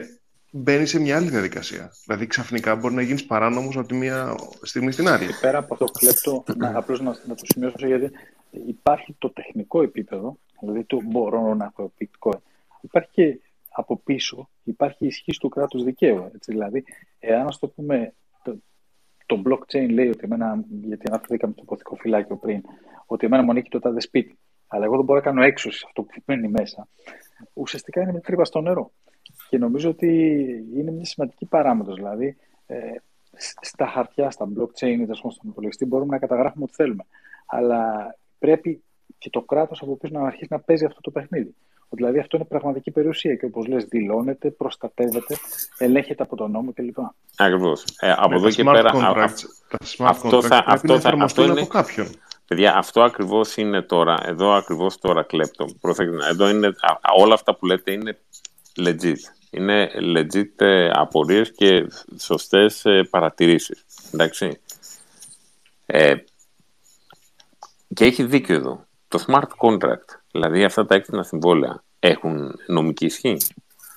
μπαίνει 0.52 0.86
σε 0.86 1.00
μια 1.00 1.16
άλλη 1.18 1.30
διαδικασία. 1.30 1.92
Δηλαδή 2.06 2.28
ξαφνικά 2.28 2.76
μπορεί 2.76 2.94
να 2.94 3.02
γίνεις 3.02 3.26
παράνομος 3.26 3.78
από 3.78 3.88
τη 3.88 3.94
μία 3.96 4.36
στιγμή 4.62 4.92
στην 4.92 5.08
άλλη. 5.08 5.26
πέρα 5.42 5.58
από 5.58 5.74
αυτό 5.74 5.86
κλέπτο, 5.86 6.44
απλώς 6.74 7.02
να, 7.02 7.16
να 7.26 7.36
το 7.36 7.44
σημειώσω 7.54 7.88
γιατί 7.88 8.12
υπάρχει 8.52 9.16
το 9.18 9.30
τεχνικό 9.30 9.82
επίπεδο, 9.82 10.38
δηλαδή 10.60 10.84
το 10.84 11.02
μπορώ 11.04 11.54
να 11.54 11.66
έχω 11.66 11.94
bitcoin. 12.00 12.40
Υπάρχει 12.82 13.10
και 13.12 13.40
από 13.70 13.98
πίσω, 13.98 14.50
υπάρχει 14.64 15.04
η 15.04 15.08
ισχύ 15.08 15.32
του 15.40 15.50
κράτου 15.50 15.84
δικαίου. 15.84 16.32
Έτσι. 16.36 16.52
Δηλαδή, 16.52 16.84
εάν 17.20 17.48
ας 17.48 17.60
το 17.60 17.68
πούμε, 17.68 18.14
το, 18.44 18.58
το 19.26 19.42
blockchain 19.46 19.90
λέει 19.90 20.08
ότι 20.08 20.20
εμένα, 20.24 20.64
γιατί 20.70 21.06
αναφερθήκαμε 21.08 21.54
το 21.54 21.64
ποθικό 21.64 21.96
φυλάκιο 21.96 22.36
πριν, 22.36 22.62
ότι 23.06 23.26
εμένα 23.26 23.44
μου 23.44 23.52
ανήκει 23.52 23.70
το 23.70 23.80
τάδε 23.80 24.02
σπίτι, 24.02 24.38
αλλά 24.68 24.86
εγώ 24.86 24.96
δεν 24.96 25.06
μπορώ 25.06 25.20
να 25.20 25.26
κάνω 25.26 25.44
έξωση 25.44 25.84
αυτό 25.86 26.02
που 26.02 26.22
μένει 26.26 26.48
μέσα. 26.48 26.88
Ουσιαστικά 27.54 28.02
είναι 28.02 28.12
μια 28.12 28.22
τρύπα 28.22 28.46
στο 28.46 28.62
νερό. 28.62 28.92
Και 29.50 29.58
νομίζω 29.58 29.90
ότι 29.90 30.08
είναι 30.76 30.92
μια 30.92 31.06
σημαντική 31.06 31.46
παράμετρος. 31.46 31.96
Δηλαδή, 31.96 32.38
ε, 32.68 32.76
στα 33.62 33.88
χαρτιά, 33.88 34.32
στα 34.32 34.48
blockchain 34.58 34.98
ή 35.00 35.14
στον 35.14 35.50
υπολογιστή 35.50 35.86
μπορούμε 35.86 36.12
να 36.12 36.20
καταγράφουμε 36.20 36.64
ό,τι 36.64 36.74
θέλουμε. 36.74 37.04
Αλλά 37.46 38.16
πρέπει 38.40 38.84
και 39.18 39.30
το 39.30 39.42
κράτος 39.42 39.82
από 39.82 39.98
πίσω 39.98 40.20
να 40.20 40.26
αρχίσει 40.26 40.48
να 40.50 40.60
παίζει 40.60 40.86
αυτό 40.86 41.02
το 41.02 41.12
παιχνίδι. 41.12 41.56
Δηλαδή 41.90 42.20
αυτό 42.20 42.38
είναι 42.38 42.46
πραγματική 42.46 42.92
περιουσία 42.92 43.36
και 43.36 43.46
όπως 43.46 43.68
λες 43.68 43.86
δηλώνεται, 43.86 44.50
προστατεύεται, 44.50 45.38
ελέγχεται 45.78 46.24
από 46.24 46.36
τον 46.36 46.52
νόμο 46.52 46.74
κλπ. 46.74 46.98
Ακριβώς. 47.38 47.84
Ε, 48.00 48.14
από 48.18 48.36
εδώ 48.36 48.50
και 48.50 48.64
πέρα. 48.64 48.92
αυτό 50.00 50.42
θα, 50.42 50.64
αυτό 50.68 51.00
θα, 51.00 51.14
αυτό 51.20 51.44
είναι, 51.44 51.52
από 51.52 51.66
κάποιον. 51.66 52.08
Παιδιά, 52.48 52.76
αυτό 52.76 53.02
ακριβώς 53.02 53.58
είναι 53.58 53.82
τώρα. 53.82 54.18
Εδώ 54.26 54.52
ακριβώς 54.52 55.00
τώρα 55.00 55.24
κλέπτο. 55.24 55.66
Εδώ 56.30 56.50
είναι, 56.50 56.74
όλα 57.18 57.34
αυτά 57.34 57.56
που 57.56 57.66
λέτε 57.66 57.92
είναι 57.92 58.18
legit. 58.78 59.39
Είναι 59.50 59.92
legit 59.96 60.62
ε, 60.62 60.90
απορίες 60.94 61.52
και 61.52 61.88
σωστές 62.18 62.86
ε, 62.86 63.04
παρατηρήσεις. 63.10 63.86
Εντάξει. 64.14 64.60
Ε, 65.86 66.16
και 67.94 68.06
έχει 68.06 68.24
δίκιο 68.24 68.56
εδώ. 68.56 68.86
Το 69.08 69.24
smart 69.28 69.48
contract, 69.58 70.20
δηλαδή 70.32 70.64
αυτά 70.64 70.86
τα 70.86 70.96
έξυπνα 70.96 71.24
συμβόλαια, 71.24 71.84
έχουν 72.00 72.60
νομική 72.68 73.06
ισχύ; 73.06 73.38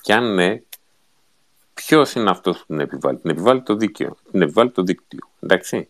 Και 0.01 0.13
αν 0.13 0.33
ναι, 0.33 0.61
ποιος 1.73 2.13
είναι 2.13 2.29
αυτός 2.29 2.57
που 2.57 2.65
την 2.67 2.79
επιβάλλει; 2.79 3.17
Την 3.17 3.29
επιβάλλει 3.29 3.61
το 3.63 3.75
δίκαιο. 3.75 4.17
Την 4.31 4.41
επιβάλλει 4.41 4.71
το 4.71 4.81
δίκτυο. 4.81 5.19
Εντάξει. 5.39 5.87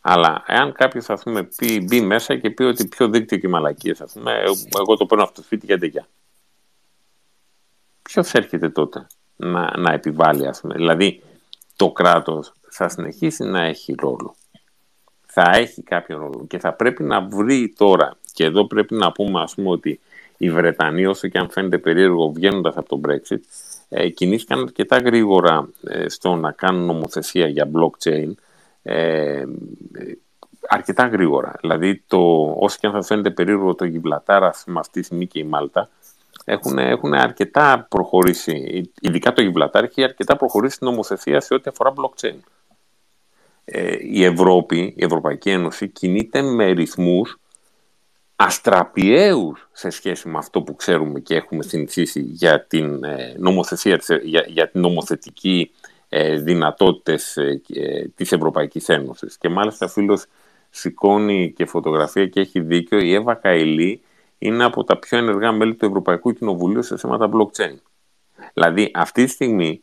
Αλλά 0.00 0.44
εάν 0.46 0.72
κάποιος 0.72 1.10
ας 1.10 1.22
πούμε 1.22 1.42
πει, 1.42 1.80
μπει 1.80 2.00
μέσα 2.00 2.36
και 2.36 2.50
πει 2.50 2.62
ότι 2.62 2.88
πιο 2.88 3.08
δίκτυο 3.08 3.38
και 3.38 3.48
μαλακίες, 3.48 4.00
ας 4.00 4.12
πούμε, 4.12 4.32
εγώ 4.80 4.96
το 4.96 5.06
παίρνω 5.06 5.24
αυτό 5.24 5.34
το 5.40 5.42
σπίτι 5.42 5.66
για 5.66 5.78
τεγιά 5.78 6.06
ποιος 8.02 8.32
έρχεται 8.32 8.68
τότε 8.68 9.06
να, 9.36 9.78
να 9.78 9.92
επιβάλλει, 9.92 10.46
ας 10.46 10.60
πούμε; 10.60 10.74
Δηλαδή, 10.74 11.22
το 11.76 11.90
κράτος 11.90 12.52
θα 12.68 12.88
συνεχίσει 12.88 13.44
να 13.44 13.64
έχει 13.64 13.94
ρόλο. 13.98 14.34
Θα 15.26 15.50
έχει 15.54 15.82
κάποιο 15.82 16.18
ρόλο 16.18 16.44
και 16.48 16.58
θα 16.58 16.72
πρέπει 16.72 17.02
να 17.02 17.20
βρει 17.20 17.72
τώρα, 17.76 18.16
και 18.32 18.44
εδώ 18.44 18.66
πρέπει 18.66 18.94
να 18.94 19.12
πούμε 19.12 19.40
ας 19.40 19.54
πούμε 19.54 19.70
ότι 19.70 20.00
οι 20.36 20.50
Βρετανοί, 20.50 21.06
όσο 21.06 21.28
και 21.28 21.38
αν 21.38 21.50
φαίνεται 21.50 21.78
περίεργο 21.78 22.32
βγαίνοντας 22.32 22.76
από 22.76 22.88
το 22.88 23.00
Brexit, 23.08 23.40
ε, 23.88 24.08
κινήθηκαν 24.08 24.58
αρκετά 24.58 24.98
γρήγορα 24.98 25.68
ε, 25.82 26.08
στο 26.08 26.34
να 26.34 26.52
κάνουν 26.52 26.84
νομοθεσία 26.84 27.46
για 27.46 27.70
blockchain, 27.74 28.32
ε, 28.82 29.44
αρκετά 30.68 31.06
γρήγορα. 31.06 31.54
Δηλαδή, 31.60 32.02
το, 32.06 32.18
όσο 32.58 32.76
και 32.80 32.86
αν 32.86 32.92
θα 32.92 33.02
φαίνεται 33.02 33.30
περίεργο 33.30 33.74
το 33.74 33.84
Γιβλατάρας, 33.84 34.64
με 34.66 34.78
αυτή 34.78 35.00
τη 35.00 35.06
στιγμή 35.06 35.26
και 35.26 35.38
η 35.38 35.44
Μάλτα, 35.44 35.88
έχουν, 36.44 36.78
έχουν 36.78 37.14
αρκετά 37.14 37.86
προχωρήσει, 37.90 38.90
ειδικά 39.00 39.32
το 39.32 39.42
Γιβλατάρ 39.42 39.84
έχει 39.84 40.02
αρκετά 40.02 40.36
προχωρήσει 40.36 40.74
στην 40.74 40.86
νομοθεσία 40.86 41.40
σε 41.40 41.54
ό,τι 41.54 41.70
αφορά 41.70 41.92
blockchain. 41.96 42.36
Ε, 43.64 43.96
η 44.00 44.24
Ευρώπη, 44.24 44.94
η 44.96 45.04
Ευρωπαϊκή 45.04 45.50
Ένωση 45.50 45.88
κινείται 45.88 46.42
με 46.42 46.70
ρυθμούς 46.70 47.36
αστραπιαίους 48.36 49.68
σε 49.72 49.90
σχέση 49.90 50.28
με 50.28 50.38
αυτό 50.38 50.62
που 50.62 50.74
ξέρουμε 50.74 51.20
και 51.20 51.34
έχουμε 51.34 51.62
συνηθίσει 51.62 52.20
για 52.20 52.64
την 52.64 53.04
ε, 53.04 53.34
νομοθεσία, 53.38 54.00
για, 54.22 54.44
για 54.48 54.68
την 54.68 54.80
νομοθετική 54.80 55.70
ε, 56.08 56.36
δυνατότητες 56.36 57.36
ε, 57.36 57.60
της 58.14 58.32
Ευρωπαϊκής 58.32 58.88
Ένωσης. 58.88 59.38
Και 59.38 59.48
μάλιστα 59.48 59.88
φίλος 59.88 60.24
σηκώνει 60.70 61.52
και 61.56 61.66
φωτογραφία 61.66 62.26
και 62.26 62.40
έχει 62.40 62.60
δίκιο 62.60 62.98
η 62.98 63.14
Εύα 63.14 63.34
Καηλή 63.34 64.02
είναι 64.42 64.64
από 64.64 64.84
τα 64.84 64.98
πιο 64.98 65.18
ενεργά 65.18 65.52
μέλη 65.52 65.74
του 65.74 65.86
Ευρωπαϊκού 65.86 66.32
Κοινοβουλίου 66.32 66.82
σε 66.82 66.96
θέματα 66.96 67.30
blockchain. 67.32 67.74
Δηλαδή, 68.52 68.90
αυτή 68.94 69.24
τη 69.24 69.30
στιγμή 69.30 69.82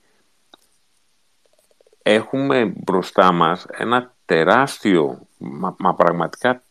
έχουμε 2.01 2.65
μπροστά 2.65 3.31
μας 3.31 3.65
ένα 3.69 4.13
τεράστιο, 4.25 5.27
μα, 5.37 5.93
πραγματικά 5.95 6.63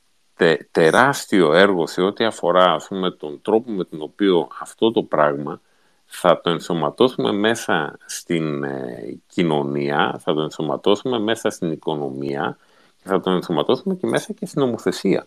τεράστιο 0.70 1.52
έργο 1.52 1.86
σε 1.86 2.02
ό,τι 2.02 2.24
αφορά 2.24 2.72
ας 2.72 2.86
πούμε, 2.88 3.10
τον 3.10 3.42
τρόπο 3.42 3.70
με 3.70 3.84
τον 3.84 4.02
οποίο 4.02 4.48
αυτό 4.60 4.92
το 4.92 5.02
πράγμα 5.02 5.60
θα 6.04 6.40
το 6.40 6.50
ενσωματώσουμε 6.50 7.32
μέσα 7.32 7.98
στην 8.06 8.64
ε, 8.64 9.18
κοινωνία, 9.26 10.20
θα 10.20 10.34
το 10.34 10.40
ενσωματώσουμε 10.40 11.18
μέσα 11.18 11.50
στην 11.50 11.72
οικονομία 11.72 12.56
και 12.96 13.08
θα 13.08 13.20
το 13.20 13.30
ενσωματώσουμε 13.30 13.94
και 13.94 14.06
μέσα 14.06 14.32
και 14.32 14.46
στην 14.46 14.60
νομοθεσία. 14.60 15.26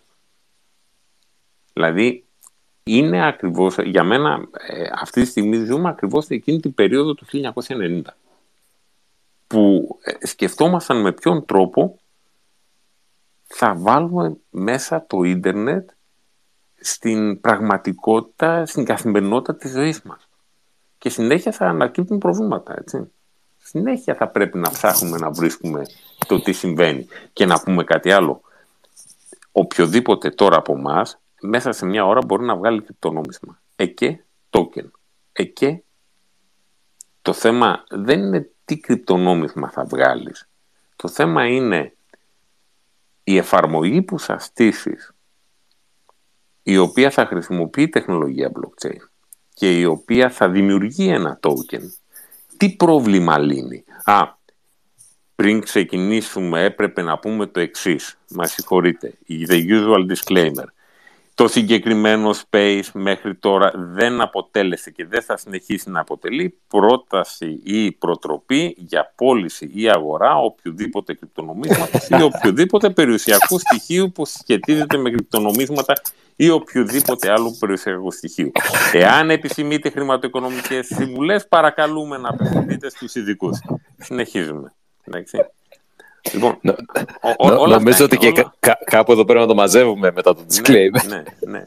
Δηλαδή, 1.72 2.24
είναι 2.84 3.26
ακριβώς, 3.26 3.78
για 3.78 4.04
μένα 4.04 4.48
ε, 4.66 4.88
αυτή 5.00 5.20
τη 5.20 5.26
στιγμή 5.26 5.64
ζούμε 5.64 5.88
ακριβώς 5.88 6.28
εκείνη 6.28 6.60
την 6.60 6.74
περίοδο 6.74 7.14
του 7.14 7.26
1990 7.68 8.02
που 9.46 9.88
ε, 10.02 10.26
σκεφτόμασταν 10.26 11.00
με 11.00 11.12
ποιον 11.12 11.44
τρόπο 11.44 11.98
θα 13.44 13.74
βάλουμε 13.74 14.36
μέσα 14.50 15.06
το 15.06 15.22
ίντερνετ 15.22 15.90
στην 16.80 17.40
πραγματικότητα, 17.40 18.66
στην 18.66 18.84
καθημερινότητα 18.84 19.56
της 19.56 19.70
ζωής 19.70 20.02
μας. 20.02 20.28
Και 20.98 21.08
συνέχεια 21.08 21.52
θα 21.52 21.66
ανακύπτουν 21.66 22.18
προβλήματα, 22.18 22.74
έτσι. 22.78 23.10
Συνέχεια 23.58 24.14
θα 24.14 24.28
πρέπει 24.28 24.58
να 24.58 24.70
ψάχνουμε 24.70 25.18
να 25.18 25.30
βρίσκουμε 25.30 25.82
το 26.26 26.40
τι 26.40 26.52
συμβαίνει. 26.52 27.06
Και 27.32 27.46
να 27.46 27.60
πούμε 27.60 27.84
κάτι 27.84 28.12
άλλο. 28.12 28.40
Οποιοδήποτε 29.52 30.30
τώρα 30.30 30.56
από 30.56 30.72
εμάς 30.72 31.21
μέσα 31.42 31.72
σε 31.72 31.86
μια 31.86 32.06
ώρα 32.06 32.20
μπορεί 32.26 32.44
να 32.44 32.56
βγάλει 32.56 32.86
το 32.98 33.10
νόμισμα. 33.10 33.60
Εκέ 33.76 34.24
token. 34.50 34.90
Εκέ 35.32 35.82
το 37.22 37.32
θέμα 37.32 37.84
δεν 37.90 38.20
είναι 38.20 38.50
τι 38.64 38.78
κρυπτονόμισμα 38.78 39.70
θα 39.70 39.84
βγάλεις. 39.84 40.48
Το 40.96 41.08
θέμα 41.08 41.46
είναι 41.46 41.96
η 43.24 43.36
εφαρμογή 43.36 44.02
που 44.02 44.18
θα 44.18 44.38
στήσεις 44.38 45.12
η 46.62 46.76
οποία 46.76 47.10
θα 47.10 47.26
χρησιμοποιεί 47.26 47.88
τεχνολογία 47.88 48.52
blockchain 48.54 49.08
και 49.54 49.78
η 49.78 49.84
οποία 49.84 50.30
θα 50.30 50.48
δημιουργεί 50.48 51.08
ένα 51.08 51.40
token. 51.42 51.82
Τι 52.56 52.70
πρόβλημα 52.70 53.38
λύνει; 53.38 53.84
Α, 54.04 54.28
πριν 55.34 55.60
ξεκινήσουμε 55.60 56.64
έπρεπε 56.64 57.02
να 57.02 57.18
πούμε 57.18 57.46
το 57.46 57.60
εξής. 57.60 58.18
Μα 58.28 58.46
συγχωρείτε. 58.46 59.18
The 59.28 59.66
usual 59.68 60.06
disclaimer 60.12 60.66
το 61.34 61.48
συγκεκριμένο 61.48 62.34
space 62.50 62.88
μέχρι 62.92 63.34
τώρα 63.34 63.72
δεν 63.74 64.20
αποτέλεσε 64.20 64.90
και 64.90 65.06
δεν 65.06 65.22
θα 65.22 65.36
συνεχίσει 65.36 65.90
να 65.90 66.00
αποτελεί 66.00 66.58
πρόταση 66.68 67.60
ή 67.64 67.92
προτροπή 67.92 68.74
για 68.78 69.12
πώληση 69.16 69.70
ή 69.74 69.90
αγορά 69.90 70.36
οποιοδήποτε 70.36 71.14
κρυπτονομίσματος 71.14 72.08
ή 72.08 72.22
οποιοδήποτε 72.32 72.90
περιουσιακού 72.90 73.58
στοιχείου 73.58 74.12
που 74.12 74.24
σχετίζεται 74.24 74.96
με 74.96 75.10
κρυπτονομίσματα 75.10 75.94
ή 76.36 76.50
οποιοδήποτε 76.50 77.30
άλλο 77.30 77.56
περιουσιακό 77.58 78.10
στοιχείο. 78.10 78.50
Εάν 78.92 79.30
επιθυμείτε 79.30 79.90
χρηματοοικονομικές 79.90 80.86
συμβουλές, 80.86 81.48
παρακαλούμε 81.48 82.18
να 82.18 82.28
απευθυνθείτε 82.28 82.90
στους 82.90 83.14
ειδικούς. 83.14 83.58
Συνεχίζουμε. 83.98 84.74
Εντάξει. 85.04 85.38
Λοιπόν, 86.32 86.58
νομίζω 87.68 88.04
ότι 88.04 88.16
και 88.16 88.32
κάπου 88.84 89.12
εδώ 89.12 89.24
πρέπει 89.24 89.40
να 89.40 89.46
το 89.46 89.54
μαζεύουμε 89.54 90.12
μετά 90.14 90.34
το 90.34 90.40
ναι, 90.40 90.46
disclaimer. 90.48 91.08
Ναι, 91.08 91.22
ναι, 91.50 91.66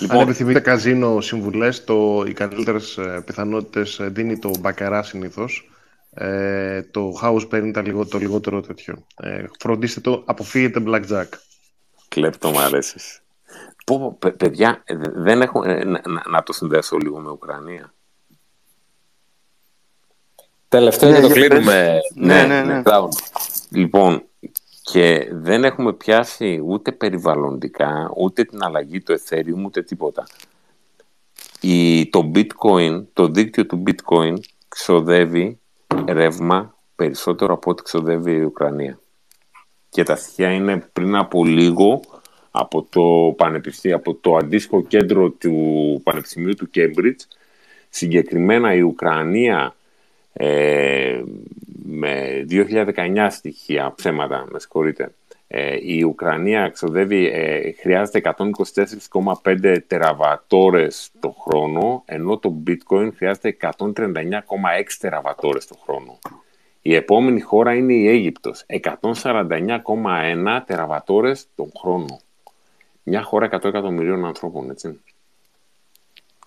Λοιπόν, 0.00 0.16
Αν 0.16 0.22
επιθυμείτε 0.22 0.60
καζίνο 0.60 1.20
συμβουλές, 1.20 1.84
οι 2.26 2.32
καλύτερες 2.32 2.98
πιθανότητες 3.24 3.98
ε, 3.98 4.08
δίνει 4.08 4.38
το 4.38 4.50
μπακαρά 4.60 5.02
συνήθως. 5.02 5.68
Ε, 6.14 6.82
το 6.82 7.18
house 7.22 7.48
παίρνει 7.48 7.72
το 8.08 8.18
λιγότερο 8.18 8.60
τέτοιο. 8.60 9.06
Ε, 9.16 9.44
φροντίστε 9.58 10.00
το, 10.00 10.22
αποφύγετε 10.26 10.82
blackjack. 10.86 11.28
Κλέπτο 12.08 12.50
μου 12.50 12.58
αρέσεις. 12.58 13.20
Πω, 13.86 14.18
παιδιά, 14.36 14.82
δεν 15.14 15.42
έχω, 15.42 15.64
να, 15.64 16.02
να, 16.30 16.42
το 16.42 16.52
συνδέσω 16.52 16.96
λίγο 16.96 17.18
με 17.18 17.30
Ουκρανία. 17.30 17.94
Τελευταίο 20.74 21.10
Ναι, 21.10 21.16
και 21.16 21.20
το 21.20 21.26
για 21.26 21.48
κλείνουμε. 21.48 21.98
Ναι, 22.14 22.46
ναι, 22.46 22.62
ναι. 22.62 22.82
Crown. 22.84 23.08
Λοιπόν, 23.70 24.22
και 24.82 25.28
δεν 25.32 25.64
έχουμε 25.64 25.92
πιάσει 25.92 26.62
ούτε 26.66 26.92
περιβαλλοντικά, 26.92 28.10
ούτε 28.16 28.44
την 28.44 28.64
αλλαγή 28.64 29.00
του 29.00 29.18
Ethereum, 29.18 29.64
ούτε 29.64 29.82
τίποτα. 29.82 30.26
Η, 31.60 32.06
το 32.06 32.30
bitcoin, 32.34 33.04
το 33.12 33.28
δίκτυο 33.28 33.66
του 33.66 33.82
bitcoin 33.86 34.34
ξοδεύει 34.68 35.58
ρεύμα 36.08 36.74
περισσότερο 36.96 37.54
από 37.54 37.70
ό,τι 37.70 37.82
ξοδεύει 37.82 38.32
η 38.32 38.42
Ουκρανία. 38.42 38.98
Και 39.88 40.02
τα 40.02 40.16
στοιχεία 40.16 40.50
είναι 40.50 40.88
πριν 40.92 41.16
από 41.16 41.44
λίγο 41.44 42.00
από 42.50 42.86
το, 42.90 43.34
πανεπιστήμιο, 43.36 43.96
από 43.96 44.14
το 44.14 44.36
αντίστοιχο 44.36 44.82
κέντρο 44.82 45.30
του 45.30 46.00
Πανεπιστημίου 46.04 46.54
του 46.54 46.70
Cambridge. 46.74 47.36
Συγκεκριμένα 47.88 48.74
η 48.74 48.80
Ουκρανία 48.80 49.74
ε, 50.36 51.22
με 51.84 52.44
2019 52.50 53.26
στοιχεία, 53.30 53.92
ψέματα, 53.96 54.46
με 54.50 54.58
συγχωρείτε, 54.58 55.14
ε, 55.46 55.76
η 55.80 56.02
Ουκρανία 56.02 56.68
ξοδεύει, 56.68 57.26
ε, 57.26 57.72
χρειάζεται 57.72 58.18
124,5 58.18 59.78
τεραβατόρες 59.86 61.10
το 61.20 61.34
χρόνο, 61.40 62.02
ενώ 62.04 62.38
το 62.38 62.62
bitcoin 62.66 63.10
χρειάζεται 63.16 63.48
139,6 63.48 64.98
τεραβατόρες 64.98 65.66
το 65.66 65.74
χρόνο. 65.84 66.18
Η 66.82 66.94
επόμενη 66.94 67.40
χώρα 67.40 67.74
είναι 67.74 67.92
η 67.92 68.08
Αίγυπτος, 68.08 68.64
149,1 68.66 70.62
τεραβατόρες 70.66 71.46
τον 71.54 71.72
χρόνο. 71.78 72.20
Μια 73.02 73.22
χώρα 73.22 73.44
100 73.46 73.64
εκατομμυρίων 73.64 74.24
ανθρώπων, 74.24 74.70
έτσι. 74.70 75.00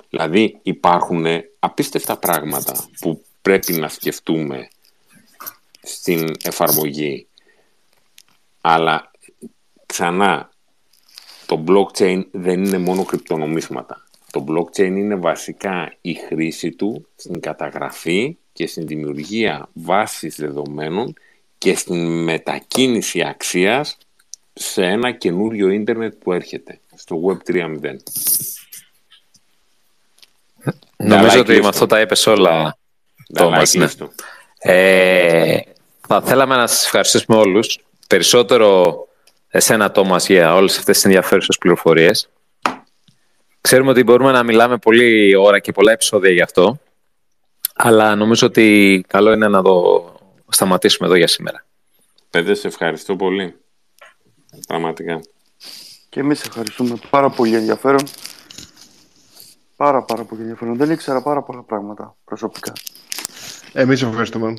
Δηλαδή 0.09 0.59
υπάρχουν 0.61 1.26
απίστευτα 1.59 2.18
πράγματα 2.18 2.73
που 2.99 3.23
πρέπει 3.47 3.73
να 3.73 3.87
σκεφτούμε 3.87 4.67
στην 5.81 6.35
εφαρμογή. 6.43 7.27
Αλλά 8.61 9.11
ξανά, 9.85 10.49
το 11.45 11.63
blockchain 11.67 12.23
δεν 12.31 12.63
είναι 12.63 12.77
μόνο 12.77 13.05
κρυπτονομίσματα. 13.05 14.07
Το 14.31 14.45
blockchain 14.47 14.77
είναι 14.79 15.15
βασικά 15.15 15.93
η 16.01 16.13
χρήση 16.13 16.71
του 16.71 17.07
στην 17.15 17.39
καταγραφή 17.39 18.37
και 18.53 18.67
στην 18.67 18.87
δημιουργία 18.87 19.69
βάσης 19.73 20.35
δεδομένων 20.35 21.13
και 21.57 21.75
στην 21.75 22.23
μετακίνηση 22.23 23.21
αξίας 23.23 23.97
σε 24.53 24.83
ένα 24.83 25.11
καινούριο 25.11 25.69
ίντερνετ 25.69 26.13
που 26.13 26.31
έρχεται, 26.31 26.79
στο 26.95 27.21
Web 27.25 27.51
3.0. 27.51 27.77
Νομίζω 30.97 31.37
like 31.37 31.39
ότι 31.39 31.57
list 31.57 31.61
με 31.61 31.67
αυτό 31.67 31.85
τα 31.85 32.01
είπες 32.01 32.27
όλα, 32.27 32.77
Τόμας. 33.33 33.73
like 33.75 33.79
ναι. 33.79 33.87
list. 33.87 34.07
Ε, 34.59 35.59
θα 36.07 36.21
θέλαμε 36.21 36.55
να 36.55 36.67
σας 36.67 36.85
ευχαριστήσουμε 36.85 37.37
όλους. 37.37 37.79
Περισσότερο 38.07 38.97
εσένα, 39.47 39.91
Τόμας, 39.91 40.27
για 40.27 40.55
όλες 40.55 40.77
αυτές 40.77 40.95
τις 40.95 41.05
ενδιαφέρουσες 41.05 41.57
πληροφορίες. 41.57 42.29
Ξέρουμε 43.61 43.89
ότι 43.89 44.03
μπορούμε 44.03 44.31
να 44.31 44.43
μιλάμε 44.43 44.77
πολλή 44.77 45.35
ώρα 45.35 45.59
και 45.59 45.71
πολλά 45.71 45.91
επεισόδια 45.91 46.31
γι' 46.31 46.41
αυτό. 46.41 46.79
Αλλά 47.75 48.15
νομίζω 48.15 48.47
ότι 48.47 49.05
καλό 49.07 49.31
είναι 49.31 49.47
να 49.47 49.61
το 49.61 50.05
σταματήσουμε 50.49 51.07
εδώ 51.07 51.17
για 51.17 51.27
σήμερα. 51.27 51.65
Παιδες, 52.29 52.59
σε 52.59 52.67
ευχαριστώ 52.67 53.15
πολύ. 53.15 53.55
Πραγματικά. 54.67 55.19
Και 56.09 56.19
εμείς 56.19 56.43
ευχαριστούμε 56.45 56.99
πάρα 57.09 57.29
πολύ 57.29 57.55
ενδιαφέρον. 57.55 58.03
Πάρα 59.77 60.03
πάρα 60.03 60.23
πολύ 60.23 60.41
ενδιαφέρον. 60.41 60.77
Δεν 60.77 60.91
ήξερα 60.91 61.21
πάρα 61.21 61.41
πολλά 61.43 61.63
πράγματα 61.63 62.15
προσωπικά. 62.25 62.73
Εμείς 63.73 64.01
ευχαριστούμε. 64.01 64.53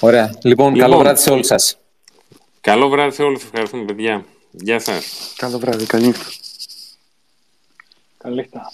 Ωραία. 0.00 0.38
Λοιπόν, 0.42 0.72
καλό 0.72 0.86
Λοιπόν. 0.86 0.98
βράδυ 1.02 1.20
σε 1.20 1.30
όλους 1.30 1.46
σας. 1.46 1.78
Καλό 2.60 2.88
βράδυ 2.88 3.14
σε 3.14 3.22
όλους. 3.22 3.44
Ευχαριστούμε, 3.44 3.84
παιδιά. 3.84 4.24
Γεια 4.50 4.78
σας. 4.78 5.34
Καλό 5.36 5.58
βράδυ, 5.58 5.86
καλή 5.86 6.06
νύχτα. 6.06 6.24
Καλή 8.18 8.34
νύχτα. 8.34 8.70